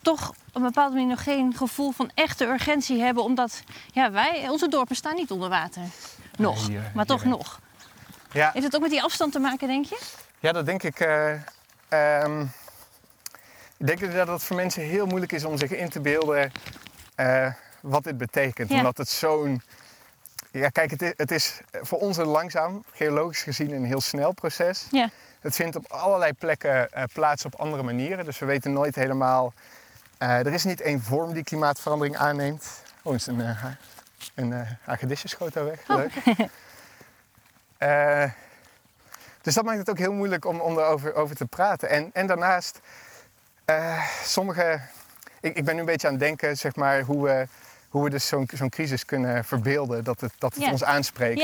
toch 0.03 0.29
op 0.29 0.37
een 0.53 0.63
bepaalde 0.63 0.95
manier 0.95 1.09
nog 1.09 1.23
geen 1.23 1.55
gevoel 1.57 1.91
van 1.93 2.11
echte 2.15 2.45
urgentie 2.45 3.01
hebben. 3.03 3.25
Omdat 3.25 3.63
ja, 3.93 4.11
wij, 4.11 4.49
onze 4.49 4.69
dorpen 4.69 4.97
staan 4.97 5.15
niet 5.15 5.31
onder 5.31 5.49
water. 5.49 5.83
Nog, 6.39 6.67
hier, 6.67 6.91
maar 6.95 7.05
toch 7.05 7.23
hier. 7.23 7.31
nog. 7.31 7.61
Ja, 8.33 8.51
Heeft 8.53 8.65
het 8.65 8.75
ook 8.75 8.81
met 8.81 8.91
die 8.91 9.03
afstand 9.03 9.33
te 9.33 9.39
maken, 9.39 9.69
denk 9.69 9.85
je? 9.85 9.99
Ja, 10.39 10.53
dat 10.53 10.67
denk 10.67 10.83
ik. 10.83 11.01
eh, 11.01 11.33
ehm, 11.89 12.41
ik 13.77 13.87
denk 13.87 14.13
dat 14.15 14.29
het 14.29 14.43
voor 14.43 14.57
mensen 14.57 14.83
heel 14.83 15.07
moeilijk 15.07 15.33
is 15.33 15.45
om 15.45 15.59
zich 15.59 15.71
in 15.71 15.89
te 15.89 16.01
beelden 16.01 16.53
eh, 17.15 17.53
wat 17.81 18.05
dit 18.05 18.19
betekent. 18.19 18.69
Ja. 18.71 18.77
Omdat 18.77 18.97
het 18.99 19.09
zo'n. 19.09 19.63
Ja, 20.59 20.69
kijk, 20.69 20.91
het 20.91 21.03
is, 21.03 21.13
het 21.17 21.31
is 21.31 21.61
voor 21.73 21.99
ons 21.99 22.17
een 22.17 22.27
langzaam, 22.27 22.85
geologisch 22.93 23.43
gezien 23.43 23.73
een 23.73 23.85
heel 23.85 24.01
snel 24.01 24.33
proces. 24.33 24.87
Ja. 24.91 25.11
Het 25.41 25.55
vindt 25.55 25.77
op 25.77 25.87
allerlei 25.93 26.33
plekken 26.33 26.91
eh, 26.93 27.05
plaats 27.13 27.45
op 27.45 27.55
andere 27.55 27.83
manieren. 27.83 28.25
Dus 28.25 28.39
we 28.39 28.47
weten 28.47 28.73
nooit 28.73 28.95
helemaal. 28.95 29.53
eh, 30.19 30.39
er 30.39 30.53
is 30.53 30.65
niet 30.65 30.81
één 30.81 31.03
vorm 31.03 31.33
die 31.33 31.45
klimaatverandering 31.45 32.17
aanneemt. 32.17 32.83
Oh, 33.03 33.15
is 33.15 33.27
een, 33.27 33.39
uh, 33.39 33.65
een 34.35 34.51
uh, 34.51 35.53
daar 35.53 35.65
weg. 35.65 35.81
Oh. 35.89 35.97
Leuk. 35.97 36.13
Eh, 37.79 38.25
dus 39.43 39.55
dat 39.55 39.65
maakt 39.65 39.79
het 39.79 39.91
ook 39.91 39.99
heel 39.99 40.13
moeilijk 40.13 40.45
om, 40.45 40.61
om 40.61 40.79
erover 40.79 41.15
over 41.15 41.37
te 41.37 41.47
praten. 41.47 41.89
En, 41.89 42.11
en 42.13 42.27
daarnaast, 42.27 42.81
eh, 43.65 44.03
sommige. 44.23 44.81
Ik, 45.41 45.57
ik 45.57 45.65
ben 45.65 45.75
nu 45.75 45.81
een 45.81 45.87
beetje 45.87 46.07
aan 46.07 46.13
het 46.13 46.23
denken, 46.23 46.57
zeg 46.57 46.77
maar, 46.77 47.01
hoe 47.01 47.25
we, 47.25 47.47
hoe 47.97 48.05
we 48.05 48.11
dus 48.11 48.27
zo'n 48.27 48.49
zo'n 48.53 48.69
crisis 48.69 49.05
kunnen 49.05 49.45
verbeelden. 49.45 50.05
Dat 50.05 50.21
het, 50.21 50.33
dat 50.39 50.55
het 50.55 50.71
ons 50.71 50.85
aanspreekt. 50.85 51.41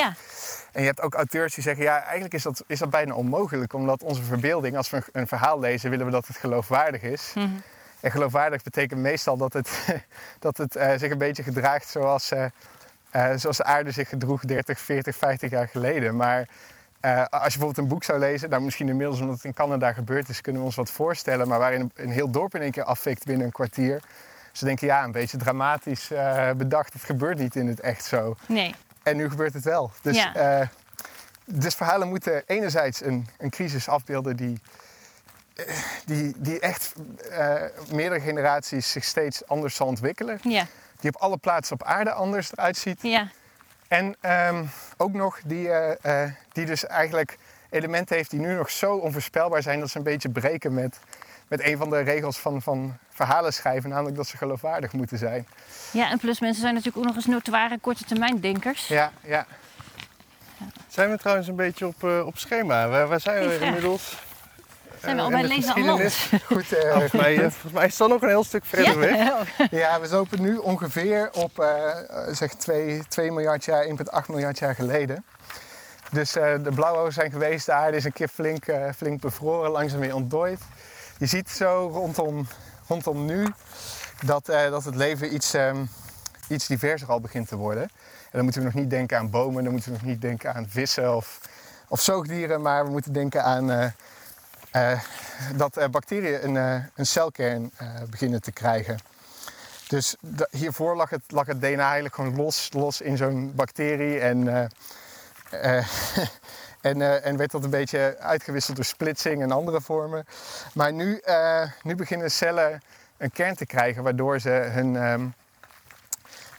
En 0.72 0.80
je 0.80 0.86
hebt 0.86 1.00
ook 1.00 1.14
auteurs 1.14 1.54
die 1.54 1.62
zeggen, 1.62 1.84
ja, 1.84 2.02
eigenlijk 2.02 2.34
is 2.34 2.42
dat, 2.42 2.64
is 2.66 2.78
dat 2.78 2.90
bijna 2.90 3.14
onmogelijk. 3.14 3.72
Omdat 3.72 4.02
onze 4.02 4.22
verbeelding, 4.22 4.76
als 4.76 4.90
we 4.90 4.96
een, 4.96 5.04
een 5.12 5.26
verhaal 5.26 5.60
lezen, 5.60 5.90
willen 5.90 6.06
we 6.06 6.12
dat 6.12 6.26
het 6.26 6.36
geloofwaardig 6.36 7.02
is. 7.02 7.32
Mhm. 7.34 7.48
En 8.00 8.10
geloofwaardig 8.10 8.62
betekent 8.62 9.00
meestal 9.00 9.36
dat 9.36 9.52
het, 9.52 9.70
dat 10.46 10.56
het 10.56 10.76
eh, 10.76 10.90
zich 10.96 11.10
een 11.10 11.18
beetje 11.18 11.42
gedraagt 11.42 11.88
zoals, 11.88 12.30
eh, 12.30 12.44
eh, 13.10 13.30
zoals 13.36 13.56
de 13.56 13.64
aarde 13.64 13.90
zich 13.90 14.08
gedroeg 14.08 14.40
30, 14.40 14.80
40, 14.80 15.16
50 15.16 15.50
jaar 15.50 15.68
geleden. 15.68 16.16
Maar 16.16 16.48
als 17.00 17.52
je 17.52 17.58
bijvoorbeeld 17.58 17.78
een 17.78 17.88
boek 17.88 18.04
zou 18.04 18.18
lezen, 18.18 18.50
nou 18.50 18.62
misschien 18.62 18.88
inmiddels 18.88 19.20
omdat 19.20 19.34
het 19.34 19.44
in 19.44 19.54
Canada 19.54 19.92
gebeurd 19.92 20.28
is, 20.28 20.40
kunnen 20.40 20.60
we 20.60 20.66
ons 20.66 20.76
wat 20.76 20.90
voorstellen, 20.90 21.48
maar 21.48 21.58
waarin 21.58 21.80
een, 21.80 21.90
een 21.94 22.10
heel 22.10 22.30
dorp 22.30 22.54
in 22.54 22.60
één 22.60 22.70
keer 22.70 22.84
afvikt 22.84 23.24
binnen 23.24 23.46
een 23.46 23.52
kwartier. 23.52 24.00
Ze 24.52 24.64
denken, 24.64 24.86
ja, 24.86 25.04
een 25.04 25.12
beetje 25.12 25.36
dramatisch 25.36 26.10
eh, 26.10 26.50
bedacht, 26.50 26.92
het 26.92 27.02
gebeurt 27.02 27.38
niet 27.38 27.56
in 27.56 27.66
het 27.66 27.80
echt 27.80 28.04
zo. 28.04 28.36
Nee. 28.46 28.74
En 29.02 29.16
nu 29.16 29.30
gebeurt 29.30 29.54
het 29.54 29.64
wel. 29.64 29.90
Dus, 30.02 30.16
Ja. 30.16 30.34
eh, 30.34 30.66
dus 31.44 31.74
verhalen 31.74 32.08
moeten 32.08 32.42
enerzijds 32.46 33.02
een, 33.04 33.28
een 33.38 33.50
crisis 33.50 33.88
afbeelden 33.88 34.36
die, 34.36 34.60
eh, 35.54 35.64
die, 36.04 36.34
die 36.36 36.60
echt 36.60 36.92
meerdere 37.90 38.20
generaties 38.20 38.90
zich 38.92 39.04
steeds 39.04 39.46
anders 39.46 39.74
zal 39.74 39.86
ontwikkelen. 39.86 40.38
Ja. 40.42 40.66
Die 41.00 41.14
op 41.14 41.20
alle 41.20 41.36
plaatsen 41.36 41.74
op 41.80 41.82
aarde 41.86 42.12
anders 42.12 42.52
eruit 42.52 42.76
ziet. 42.76 43.02
Ja. 43.02 43.28
En 43.88 44.16
ehm, 44.20 44.64
ook 44.96 45.12
nog 45.12 45.40
die, 45.44 45.70
die 46.52 46.66
dus 46.66 46.86
eigenlijk 46.86 47.38
elementen 47.70 48.16
heeft 48.16 48.30
die 48.30 48.40
nu 48.40 48.54
nog 48.54 48.70
zo 48.70 48.94
onvoorspelbaar 48.96 49.62
zijn 49.62 49.80
dat 49.80 49.90
ze 49.90 49.96
een 49.98 50.04
beetje 50.04 50.28
breken 50.30 50.74
met, 50.74 50.98
met 51.52 51.64
een 51.64 51.76
van 51.76 51.90
de 51.90 52.00
regels 52.00 52.38
van, 52.38 52.62
van 52.62 52.96
verhalen 53.10 53.52
schrijven, 53.52 53.90
namelijk 53.90 54.16
dat 54.16 54.26
ze 54.26 54.36
geloofwaardig 54.36 54.92
moeten 54.92 55.18
zijn. 55.18 55.46
Ja, 55.90 56.10
en 56.10 56.18
plus 56.18 56.40
mensen 56.40 56.60
zijn 56.60 56.74
natuurlijk 56.74 57.02
ook 57.02 57.06
nog 57.06 57.16
eens 57.16 57.26
notoire 57.26 57.78
korte 57.78 58.04
termijn 58.04 58.40
denkers. 58.40 58.86
Ja, 58.86 59.12
ja. 59.20 59.46
Zijn 60.88 61.10
we 61.10 61.18
trouwens 61.18 61.48
een 61.48 61.56
beetje 61.56 61.86
op, 61.86 62.04
eh, 62.04 62.26
op 62.26 62.38
schema? 62.38 62.88
Waar, 62.88 63.08
waar 63.08 63.20
zijn 63.20 63.48
we 63.48 63.58
inmiddels? 63.58 64.16
Zijn 65.00 65.16
we 65.16 65.22
al 65.22 65.30
bij 65.30 65.42
de 65.42 65.48
Lezen 65.48 65.74
aan 65.74 65.84
Land? 65.84 66.28
Goed, 66.44 66.72
eh, 66.72 66.90
Volgens 66.90 67.12
mij, 67.12 67.36
volgens 67.36 67.72
mij 67.72 67.86
is 67.86 67.96
dat 67.96 68.08
nog 68.08 68.22
een 68.22 68.28
heel 68.28 68.44
stuk 68.44 68.64
verder 68.64 68.98
weg. 68.98 69.16
Ja? 69.16 69.38
Ja, 69.70 70.00
we 70.00 70.08
lopen 70.08 70.42
nu 70.42 70.56
ongeveer 70.56 71.30
op 71.32 71.66
zeg 72.30 72.54
2, 72.54 73.02
2 73.08 73.32
miljard 73.32 73.64
jaar, 73.64 73.84
1,8 73.84 74.28
miljard 74.28 74.58
jaar 74.58 74.74
geleden. 74.74 75.24
Dus 76.12 76.36
eh, 76.36 76.52
de 76.62 76.70
blauwen 76.70 77.12
zijn 77.12 77.30
geweest, 77.30 77.66
de 77.66 77.72
aarde 77.72 77.96
is 77.96 78.04
een 78.04 78.12
keer 78.12 78.28
flink, 78.28 78.66
eh, 78.66 78.92
flink 78.96 79.20
bevroren, 79.20 79.70
langzaam 79.70 80.00
weer 80.00 80.14
ontdooid. 80.14 80.60
Je 81.22 81.28
ziet 81.28 81.50
zo 81.50 81.90
rondom, 81.92 82.46
rondom 82.86 83.24
nu 83.24 83.52
dat, 84.24 84.48
eh, 84.48 84.70
dat 84.70 84.84
het 84.84 84.94
leven 84.94 85.34
iets, 85.34 85.54
ehm, 85.54 85.84
iets 86.48 86.66
diverser 86.66 87.08
al 87.08 87.20
begint 87.20 87.48
te 87.48 87.56
worden. 87.56 87.82
En 87.82 87.90
dan 88.30 88.42
moeten 88.42 88.60
we 88.60 88.66
nog 88.66 88.76
niet 88.76 88.90
denken 88.90 89.18
aan 89.18 89.30
bomen, 89.30 89.62
dan 89.62 89.72
moeten 89.72 89.92
we 89.92 89.98
nog 89.98 90.06
niet 90.06 90.20
denken 90.20 90.54
aan 90.54 90.68
vissen 90.68 91.16
of, 91.16 91.40
of 91.88 92.00
zoogdieren, 92.00 92.62
maar 92.62 92.84
we 92.84 92.90
moeten 92.90 93.12
denken 93.12 93.44
aan 93.44 93.70
eh, 93.70 93.90
eh, 94.70 95.00
dat 95.56 95.90
bacteriën 95.90 96.44
een, 96.44 96.84
een 96.94 97.06
celkern 97.06 97.72
beginnen 98.10 98.40
te 98.40 98.52
krijgen. 98.52 98.98
Dus 99.88 100.16
hiervoor 100.50 100.96
lag 100.96 101.10
het, 101.10 101.22
lag 101.26 101.46
het 101.46 101.60
DNA 101.60 101.84
eigenlijk 101.84 102.14
gewoon 102.14 102.36
los, 102.36 102.68
los 102.72 103.00
in 103.00 103.16
zo'n 103.16 103.52
bacterie. 103.54 104.18
En, 104.20 104.44
en, 106.82 107.02
eh, 107.02 107.26
en 107.26 107.36
werd 107.36 107.50
dat 107.50 107.64
een 107.64 107.70
beetje 107.70 108.16
uitgewisseld 108.18 108.76
door 108.76 108.84
splitsing 108.84 109.42
en 109.42 109.50
andere 109.50 109.80
vormen. 109.80 110.24
Maar 110.74 110.92
nu, 110.92 111.18
eh, 111.18 111.62
nu 111.82 111.94
beginnen 111.94 112.30
cellen 112.30 112.82
een 113.16 113.32
kern 113.32 113.54
te 113.54 113.66
krijgen, 113.66 114.02
waardoor 114.02 114.40
ze 114.40 114.50
hun, 114.50 114.96
ehm, 114.96 115.26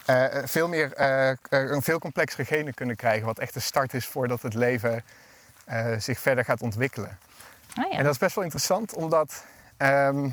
eh, 0.06 0.44
veel 0.46 0.68
meer, 0.68 0.92
een 1.50 1.82
veel 1.82 2.00
complexere 2.00 2.46
genen 2.46 2.74
kunnen 2.74 2.96
krijgen. 2.96 3.26
Wat 3.26 3.40
echt 3.40 3.54
de 3.54 3.60
start 3.60 3.94
is 3.94 4.06
voordat 4.06 4.42
het 4.42 4.54
leven 4.54 5.04
zich 5.98 6.20
verder 6.20 6.46
gaat 6.46 6.62
ontwikkelen. 6.62 7.18
Oh 7.80 7.92
ja. 7.92 7.98
En 7.98 8.04
dat 8.04 8.14
is 8.14 8.20
best 8.20 8.36
wel 8.36 8.44
interessant, 8.44 8.94
omdat 8.94 9.44
ehm, 9.78 10.30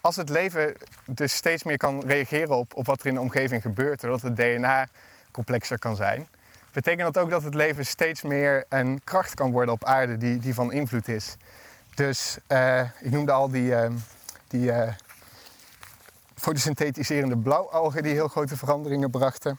als 0.00 0.16
het 0.16 0.28
leven 0.28 0.74
dus 1.06 1.34
steeds 1.34 1.62
meer 1.62 1.76
kan 1.76 2.02
reageren 2.06 2.56
op, 2.56 2.74
op 2.74 2.86
wat 2.86 3.00
er 3.00 3.06
in 3.06 3.14
de 3.14 3.20
omgeving 3.20 3.62
gebeurt, 3.62 4.00
doordat 4.00 4.22
het 4.22 4.36
DNA 4.36 4.88
complexer 5.30 5.78
kan 5.78 5.96
zijn, 5.96 6.28
betekent 6.72 7.14
dat 7.14 7.22
ook 7.24 7.30
dat 7.30 7.42
het 7.42 7.54
leven 7.54 7.86
steeds 7.86 8.22
meer 8.22 8.64
een 8.68 9.00
kracht 9.04 9.34
kan 9.34 9.50
worden 9.50 9.74
op 9.74 9.84
aarde 9.84 10.16
die, 10.16 10.38
die 10.38 10.54
van 10.54 10.72
invloed 10.72 11.08
is. 11.08 11.36
Dus 11.94 12.38
eh, 12.46 12.80
ik 12.80 13.10
noemde 13.10 13.32
al 13.32 13.50
die, 13.50 13.74
ehm, 13.74 13.92
die 14.48 14.72
eh, 14.72 14.92
fotosynthetiserende 16.34 17.36
blauwalgen 17.36 18.02
die 18.02 18.12
heel 18.12 18.28
grote 18.28 18.56
veranderingen 18.56 19.10
brachten. 19.10 19.58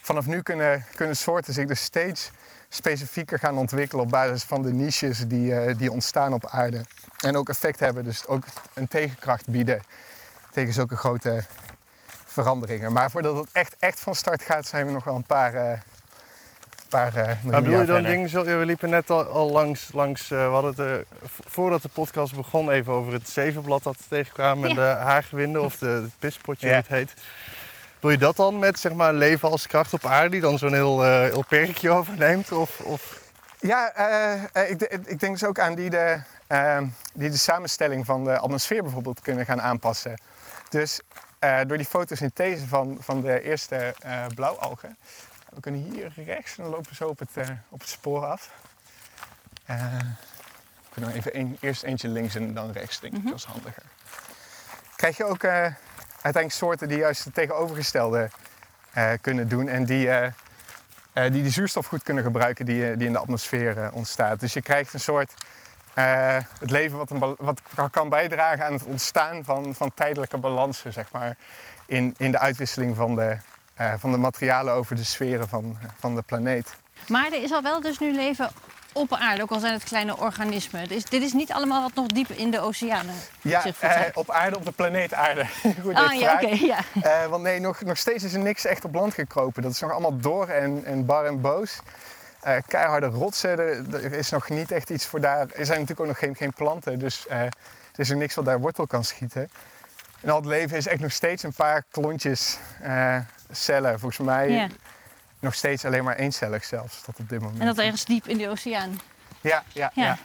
Vanaf 0.00 0.26
nu 0.26 0.42
kunnen, 0.42 0.84
kunnen 0.94 1.16
soorten 1.16 1.52
zich 1.54 1.66
dus 1.66 1.80
steeds 1.80 2.30
specifieker 2.68 3.38
gaan 3.38 3.58
ontwikkelen 3.58 4.04
op 4.04 4.10
basis 4.10 4.42
van 4.42 4.62
de 4.62 4.72
niches 4.72 5.18
die, 5.18 5.54
eh, 5.54 5.78
die 5.78 5.92
ontstaan 5.92 6.32
op 6.32 6.46
aarde. 6.46 6.84
En 7.18 7.36
ook 7.36 7.48
effect 7.48 7.80
hebben, 7.80 8.04
dus 8.04 8.26
ook 8.26 8.44
een 8.74 8.88
tegenkracht 8.88 9.48
bieden 9.48 9.82
tegen 10.50 10.72
zulke 10.72 10.96
grote 10.96 11.44
veranderingen. 12.32 12.92
Maar 12.92 13.10
voordat 13.10 13.36
het 13.36 13.48
echt, 13.52 13.76
echt 13.78 14.00
van 14.00 14.14
start 14.14 14.42
gaat, 14.42 14.66
zijn 14.66 14.86
we 14.86 14.92
nog 14.92 15.04
wel 15.04 15.14
een 15.14 15.22
paar, 15.22 15.54
eh 15.54 15.78
paar 16.88 17.16
eh 17.16 17.36
Maar 17.42 17.62
bedoel 17.62 17.80
je 17.80 17.86
dan 17.86 18.44
ja, 18.44 18.58
we 18.58 18.64
liepen 18.64 18.90
net 18.90 19.10
al, 19.10 19.24
al 19.24 19.50
langs, 19.50 19.88
langs 19.92 20.30
eh, 20.30 20.46
we 20.46 20.52
hadden 20.52 20.70
het 20.70 20.80
eh, 20.80 21.28
voordat 21.46 21.82
de 21.82 21.88
podcast 21.88 22.34
begon 22.34 22.70
even 22.70 22.92
over 22.92 23.12
het 23.12 23.28
zevenblad 23.28 23.82
dat 23.82 23.96
we 23.96 24.04
tegenkwamen 24.08 24.68
en 24.68 24.74
de 24.74 24.80
haargewinden 24.80 25.62
of 25.62 25.76
de, 25.76 25.86
het 25.86 26.18
pispotje 26.18 26.66
Ja. 26.66 26.72
hoe 26.72 26.82
het 26.82 26.90
heet. 26.90 27.14
Wil 28.00 28.10
je 28.10 28.18
dat 28.18 28.36
dan 28.36 28.58
met 28.58 28.78
zeg 28.78 28.92
maar 28.92 29.12
leven 29.12 29.50
als 29.50 29.66
kracht 29.66 29.92
op 29.92 30.04
aarde 30.06 30.30
die 30.30 30.40
dan 30.40 30.58
zo'n 30.58 30.72
heel, 30.72 31.04
eh 31.04 31.20
heel 31.20 31.44
perkje 31.48 31.90
overneemt? 31.90 32.52
Of, 32.52 32.80
of... 32.80 33.18
Ja, 33.60 33.92
ik, 34.52 34.82
ik 34.82 35.20
denk 35.20 35.32
dus 35.32 35.44
ook 35.44 35.58
aan 35.58 35.74
die 35.74 35.90
de, 35.90 36.20
eh, 36.46 36.78
die 37.14 37.30
de 37.30 37.36
samenstelling 37.36 38.06
van 38.06 38.24
de 38.24 38.38
atmosfeer 38.38 38.82
bijvoorbeeld 38.82 39.20
kunnen 39.20 39.44
gaan 39.44 39.62
aanpassen. 39.62 40.20
Dus 40.68 41.00
eh, 41.40 41.60
door 41.66 41.76
die 41.76 41.86
fotosynthese 41.86 42.66
van, 42.66 42.96
van 43.00 43.20
de 43.20 43.42
eerste 43.42 43.94
eh, 43.98 44.26
blauwalgen. 44.34 44.96
We 45.54 45.60
kunnen 45.60 45.80
hier 45.80 46.12
rechts 46.16 46.56
en 46.56 46.62
dan 46.62 46.72
lopen 46.72 46.88
we 46.88 46.94
zo 46.94 47.08
op 47.08 47.18
het, 47.18 47.36
eh, 47.36 47.48
op 47.68 47.80
het 47.80 47.88
spoor 47.88 48.26
af. 48.26 48.50
We 49.66 49.74
kunnen 50.90 51.12
even 51.12 51.38
een, 51.38 51.56
eerst 51.60 51.82
eentje 51.82 52.08
links 52.08 52.34
en 52.34 52.54
dan 52.54 52.70
rechts, 52.70 53.00
denk 53.00 53.14
ik. 53.14 53.24
Dat 53.24 53.34
is 53.34 53.44
handiger. 53.44 53.82
Krijg 54.96 55.16
je 55.16 55.24
ook 55.24 55.44
uiteindelijk 55.44 56.52
soorten 56.52 56.88
die 56.88 56.98
juist 56.98 57.24
het 57.24 57.34
tegenovergestelde 57.34 58.30
kunnen 59.20 59.48
doen. 59.48 59.68
En 59.68 59.84
die, 59.84 60.08
die 61.12 61.42
de 61.42 61.50
zuurstof 61.50 61.86
goed 61.86 62.02
kunnen 62.02 62.24
gebruiken 62.24 62.66
die, 62.66 62.96
die 62.96 63.06
in 63.06 63.12
de 63.12 63.18
atmosfeer 63.18 63.92
ontstaat. 63.92 64.40
Dus 64.40 64.52
je 64.52 64.62
krijgt 64.62 64.94
een 64.94 65.00
soort 65.00 65.34
eh, 65.94 66.36
het 66.58 66.70
leven 66.70 66.98
wat, 66.98 67.10
een, 67.10 67.36
wat 67.38 67.60
kan 67.90 68.08
bijdragen 68.08 68.64
aan 68.64 68.72
het 68.72 68.84
ontstaan 68.84 69.44
van, 69.44 69.74
van 69.74 69.90
tijdelijke 69.94 70.38
balansen, 70.38 70.92
zeg 70.92 71.12
maar, 71.12 71.36
in, 71.86 72.14
in 72.18 72.30
de 72.30 72.38
uitwisseling 72.38 72.96
van 72.96 73.14
de, 73.14 73.36
eh, 73.74 73.92
van 73.98 74.10
de 74.12 74.18
materialen 74.18 74.74
over 74.74 74.96
de 74.96 75.04
sferen 75.04 75.48
van, 75.48 75.78
van 75.98 76.14
de 76.14 76.22
planeet. 76.22 76.76
Maar 77.08 77.26
er 77.26 77.42
is 77.42 77.52
al 77.52 77.62
wel 77.62 77.80
dus 77.80 77.98
nu 77.98 78.14
leven 78.14 78.50
op 78.92 79.12
aarde, 79.12 79.42
ook 79.42 79.50
al 79.50 79.58
zijn 79.58 79.72
het 79.72 79.84
kleine 79.84 80.16
organismen. 80.16 80.88
Dus 80.88 81.04
dit 81.04 81.22
is 81.22 81.32
niet 81.32 81.52
allemaal 81.52 81.82
wat 81.82 81.94
nog 81.94 82.06
diep 82.06 82.30
in 82.30 82.50
de 82.50 82.60
oceanen 82.60 83.14
Ja, 83.40 83.60
zich 83.60 83.80
eh, 83.80 84.00
op 84.14 84.30
aarde, 84.30 84.56
op 84.56 84.64
de 84.64 84.72
planeet 84.72 85.14
aarde. 85.14 85.46
Goed 85.82 85.94
ah 85.94 86.12
ja, 86.12 86.32
oké, 86.34 86.64
ja. 86.64 86.78
Eh, 87.02 87.26
want 87.26 87.42
nee, 87.42 87.60
nog, 87.60 87.80
nog 87.80 87.96
steeds 87.96 88.24
is 88.24 88.32
er 88.32 88.40
niks 88.40 88.64
echt 88.64 88.84
op 88.84 88.94
land 88.94 89.14
gekropen. 89.14 89.62
Dat 89.62 89.72
is 89.72 89.80
nog 89.80 89.90
allemaal 89.90 90.18
door 90.18 90.48
en, 90.48 90.84
en 90.84 91.06
bar 91.06 91.24
en 91.24 91.40
boos. 91.40 91.80
Eh, 92.40 92.56
keiharde 92.66 93.06
rotsen, 93.06 93.50
er, 93.50 93.94
er 94.04 94.12
is 94.12 94.30
nog 94.30 94.48
niet 94.48 94.70
echt 94.70 94.90
iets 94.90 95.06
voor 95.06 95.20
daar. 95.20 95.40
Er 95.40 95.66
zijn 95.66 95.80
natuurlijk 95.80 96.00
ook 96.00 96.06
nog 96.06 96.18
geen, 96.18 96.36
geen 96.36 96.52
planten, 96.52 96.98
dus 96.98 97.26
eh, 97.26 97.40
er 97.42 97.50
is 97.96 98.10
er 98.10 98.16
niks 98.16 98.34
wat 98.34 98.44
daar 98.44 98.60
wortel 98.60 98.86
kan 98.86 99.04
schieten. 99.04 99.50
En 100.20 100.30
al 100.30 100.36
het 100.36 100.44
leven 100.44 100.76
is 100.76 100.86
echt 100.86 101.00
nog 101.00 101.12
steeds 101.12 101.42
een 101.42 101.52
paar 101.52 101.84
klontjes 101.90 102.58
eh, 102.82 103.18
cellen. 103.50 103.98
Volgens 104.00 104.26
mij 104.26 104.50
Ja. 104.50 104.68
nog 105.38 105.54
steeds 105.54 105.84
alleen 105.84 106.04
maar 106.04 106.16
eencellig 106.16 106.64
zelfs 106.64 107.00
tot 107.02 107.18
op 107.18 107.28
dit 107.28 107.40
moment. 107.40 107.60
En 107.60 107.66
dat 107.66 107.78
ergens 107.78 108.04
diep 108.04 108.26
in 108.28 108.38
de 108.38 108.48
oceaan. 108.48 109.00
Ja, 109.40 109.62
ja, 109.72 109.90
Ja. 109.94 110.04
ja. 110.04 110.18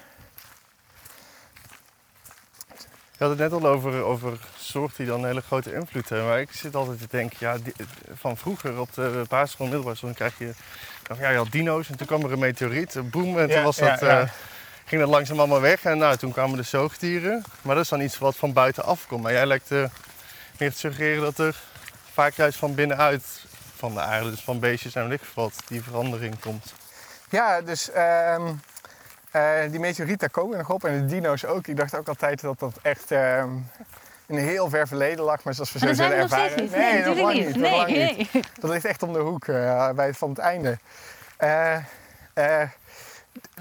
Je 3.18 3.24
had 3.24 3.30
het 3.30 3.40
net 3.40 3.52
al 3.52 3.66
over, 3.68 4.04
over 4.04 4.38
soorten 4.58 4.96
die 4.98 5.06
dan 5.08 5.20
een 5.20 5.26
hele 5.26 5.42
grote 5.42 5.74
invloed 5.74 6.10
hebben. 6.10 6.28
Maar 6.28 6.40
ik 6.40 6.52
zit 6.52 6.76
altijd 6.76 7.00
te 7.00 7.08
denken, 7.10 7.38
ja, 7.40 7.58
die- 7.58 7.74
van 8.14 8.38
vroeger 8.38 8.80
op 8.80 8.94
de 8.94 9.26
basisschool 9.30 9.66
en 9.66 9.72
middelbare 9.72 9.96
school 9.98 10.14
krijg 10.14 10.38
je... 10.38 10.54
Ja, 11.20 11.30
je 11.30 11.38
had 11.38 11.52
dino's 11.52 11.90
en 11.90 11.98
toen 11.98 12.08
kwam 12.08 12.24
er 12.24 12.32
een 12.32 12.40
meteoriet, 12.40 13.12
boem. 13.12 13.40
En 13.40 13.50
toen 13.50 13.64
was 13.64 13.78
dat, 13.78 14.02
eh, 14.02 14.22
ging 14.86 15.02
dat 15.02 15.10
langzaam 15.10 15.40
allemaal 15.40 15.62
weg. 15.62 15.84
En 15.84 15.98
nou, 15.98 16.18
toen 16.18 16.32
kwamen 16.32 16.58
de 16.58 16.64
zoogdieren. 16.64 17.44
Maar 17.62 17.76
dat 17.76 17.84
is 17.84 17.90
dan 17.90 18.02
iets 18.02 18.18
wat 18.18 18.36
van 18.36 18.54
buitenaf 18.54 19.08
komt. 19.08 19.24
Maar 19.24 19.32
jij 19.32 19.46
lijkt 19.46 19.72
eh, 19.72 19.84
meer 20.58 20.72
te 20.72 20.78
suggereren 20.78 21.22
dat 21.22 21.38
er 21.38 21.56
vaak 22.12 22.34
juist 22.34 22.58
van 22.58 22.76
binnenuit 22.76 23.24
van 23.76 23.94
de 23.94 24.00
aarde, 24.00 24.30
dus 24.30 24.42
van 24.42 24.60
beestjes 24.60 24.96
en 24.96 25.08
lichtvat, 25.08 25.54
die 25.68 25.84
verandering 25.84 26.40
komt. 26.40 26.74
Ja, 27.30 27.62
dus 27.62 27.92
ehm, 27.92 28.54
eh, 29.32 29.72
die 29.72 29.80
meteoriet, 29.80 30.20
daar 30.20 30.30
komen 30.30 30.52
we 30.52 30.58
nog 30.58 30.70
op. 30.70 30.84
En 30.84 31.00
de 31.00 31.06
dino's 31.06 31.46
ook. 31.46 31.68
Ik 31.68 31.78
dacht 31.78 31.96
ook 31.96 32.08
altijd 32.08 32.42
dat 32.42 32.60
dat 32.60 32.78
echt 32.82 33.12
ehm, 33.12 33.50
in 34.28 34.38
een 34.38 34.44
heel 34.44 34.70
ver 34.70 34.88
verleden 34.88 35.26
lag. 35.26 35.44
Maar 35.44 35.54
zoals 35.54 35.72
we 35.72 35.80
zo 35.80 35.86
dat 35.86 35.96
zijn 35.96 36.10
zullen 36.10 36.24
ervaren... 36.24 36.62
niet. 36.62 36.72
Nee, 36.72 37.04
nog 37.04 37.18
lang 37.18 37.34
niet. 37.34 37.56
Nee, 37.56 37.86
niet. 37.86 38.34
nee. 38.34 38.44
Dat 38.62 38.70
ligt 38.70 38.86
echt 38.86 39.04
om 39.04 39.14
de 39.14 39.20
hoek, 39.20 39.48
eh, 39.48 39.90
bij 39.90 40.14
van 40.14 40.30
het 40.30 40.38
einde. 40.38 40.78
Eh, 41.38 41.76
eh, 42.34 42.70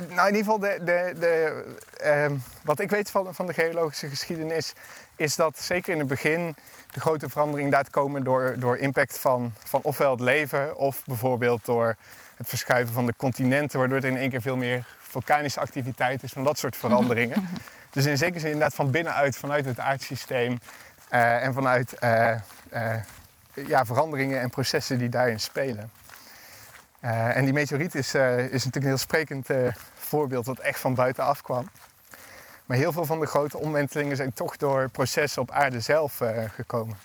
Nou, 0.09 0.29
in 0.29 0.37
ieder 0.37 0.53
geval, 0.53 0.59
de, 0.59 0.79
de, 0.85 1.15
de, 1.19 1.65
ehm, 1.97 2.35
wat 2.63 2.81
ik 2.81 2.91
weet 2.91 3.11
van, 3.11 3.35
van 3.35 3.47
de 3.47 3.53
geologische 3.53 4.09
geschiedenis, 4.09 4.73
is 5.17 5.37
dat 5.37 5.59
zeker 5.59 5.93
in 5.93 5.99
het 5.99 6.09
begin 6.09 6.57
de 6.91 7.01
grote 7.01 7.29
veranderingen 7.29 7.71
daar 7.71 7.91
komen 7.91 8.25
door, 8.25 8.55
door 8.59 8.79
impact 8.79 9.19
van, 9.19 9.53
van 9.65 9.81
ofwel 9.83 10.11
het 10.11 10.21
leven, 10.21 10.77
of 10.77 11.03
bijvoorbeeld 11.07 11.65
door 11.65 11.97
het 12.37 12.49
verschuiven 12.49 12.95
van 12.95 13.07
de 13.07 13.15
continenten, 13.17 13.79
waardoor 13.79 13.99
er 13.99 14.05
in 14.05 14.17
één 14.17 14.31
keer 14.31 14.43
veel 14.43 14.57
meer 14.57 14.87
vulkanische 14.99 15.61
activiteit 15.61 16.23
is, 16.23 16.33
van 16.33 16.45
dat 16.45 16.59
soort 16.59 16.77
veranderingen. 16.85 17.49
Dus 17.95 18.07
in 18.07 18.19
zekere 18.19 18.41
zin 18.41 18.51
inderdaad 18.51 18.75
van 18.75 18.91
binnenuit, 18.91 19.37
vanuit 19.37 19.65
het 19.65 19.79
aardsysteem 19.79 20.59
eh, 21.09 21.45
en 21.45 21.55
vanuit 21.55 21.95
eh, 21.99 22.31
eh, 22.69 23.01
ja, 23.53 23.85
veranderingen 23.85 24.41
en 24.41 24.51
processen 24.51 24.99
die 24.99 25.09
daarin 25.09 25.41
spelen. 25.41 25.91
En 27.01 27.45
die 27.45 27.53
meteoriet 27.53 27.95
is, 27.95 28.15
is 28.15 28.51
natuurlijk 28.51 28.75
een 28.75 28.83
heel 28.83 28.97
sprekend 28.97 29.47
voorbeeld 29.95 30.47
wat 30.47 30.59
echt 30.59 30.81
van 30.81 30.95
buitenaf 30.95 31.43
kwam. 31.43 31.69
Maar 32.65 32.77
heel 32.77 32.93
veel 32.93 33.05
van 33.05 33.21
de 33.21 33.27
grote 33.27 33.59
omwentelingen 33.59 34.17
zijn 34.17 34.33
toch 34.33 34.57
door 34.57 34.89
processen 34.89 35.43
op 35.43 35.51
aarde 35.51 35.81
zelf 35.81 36.21
gekomen. 36.55 36.97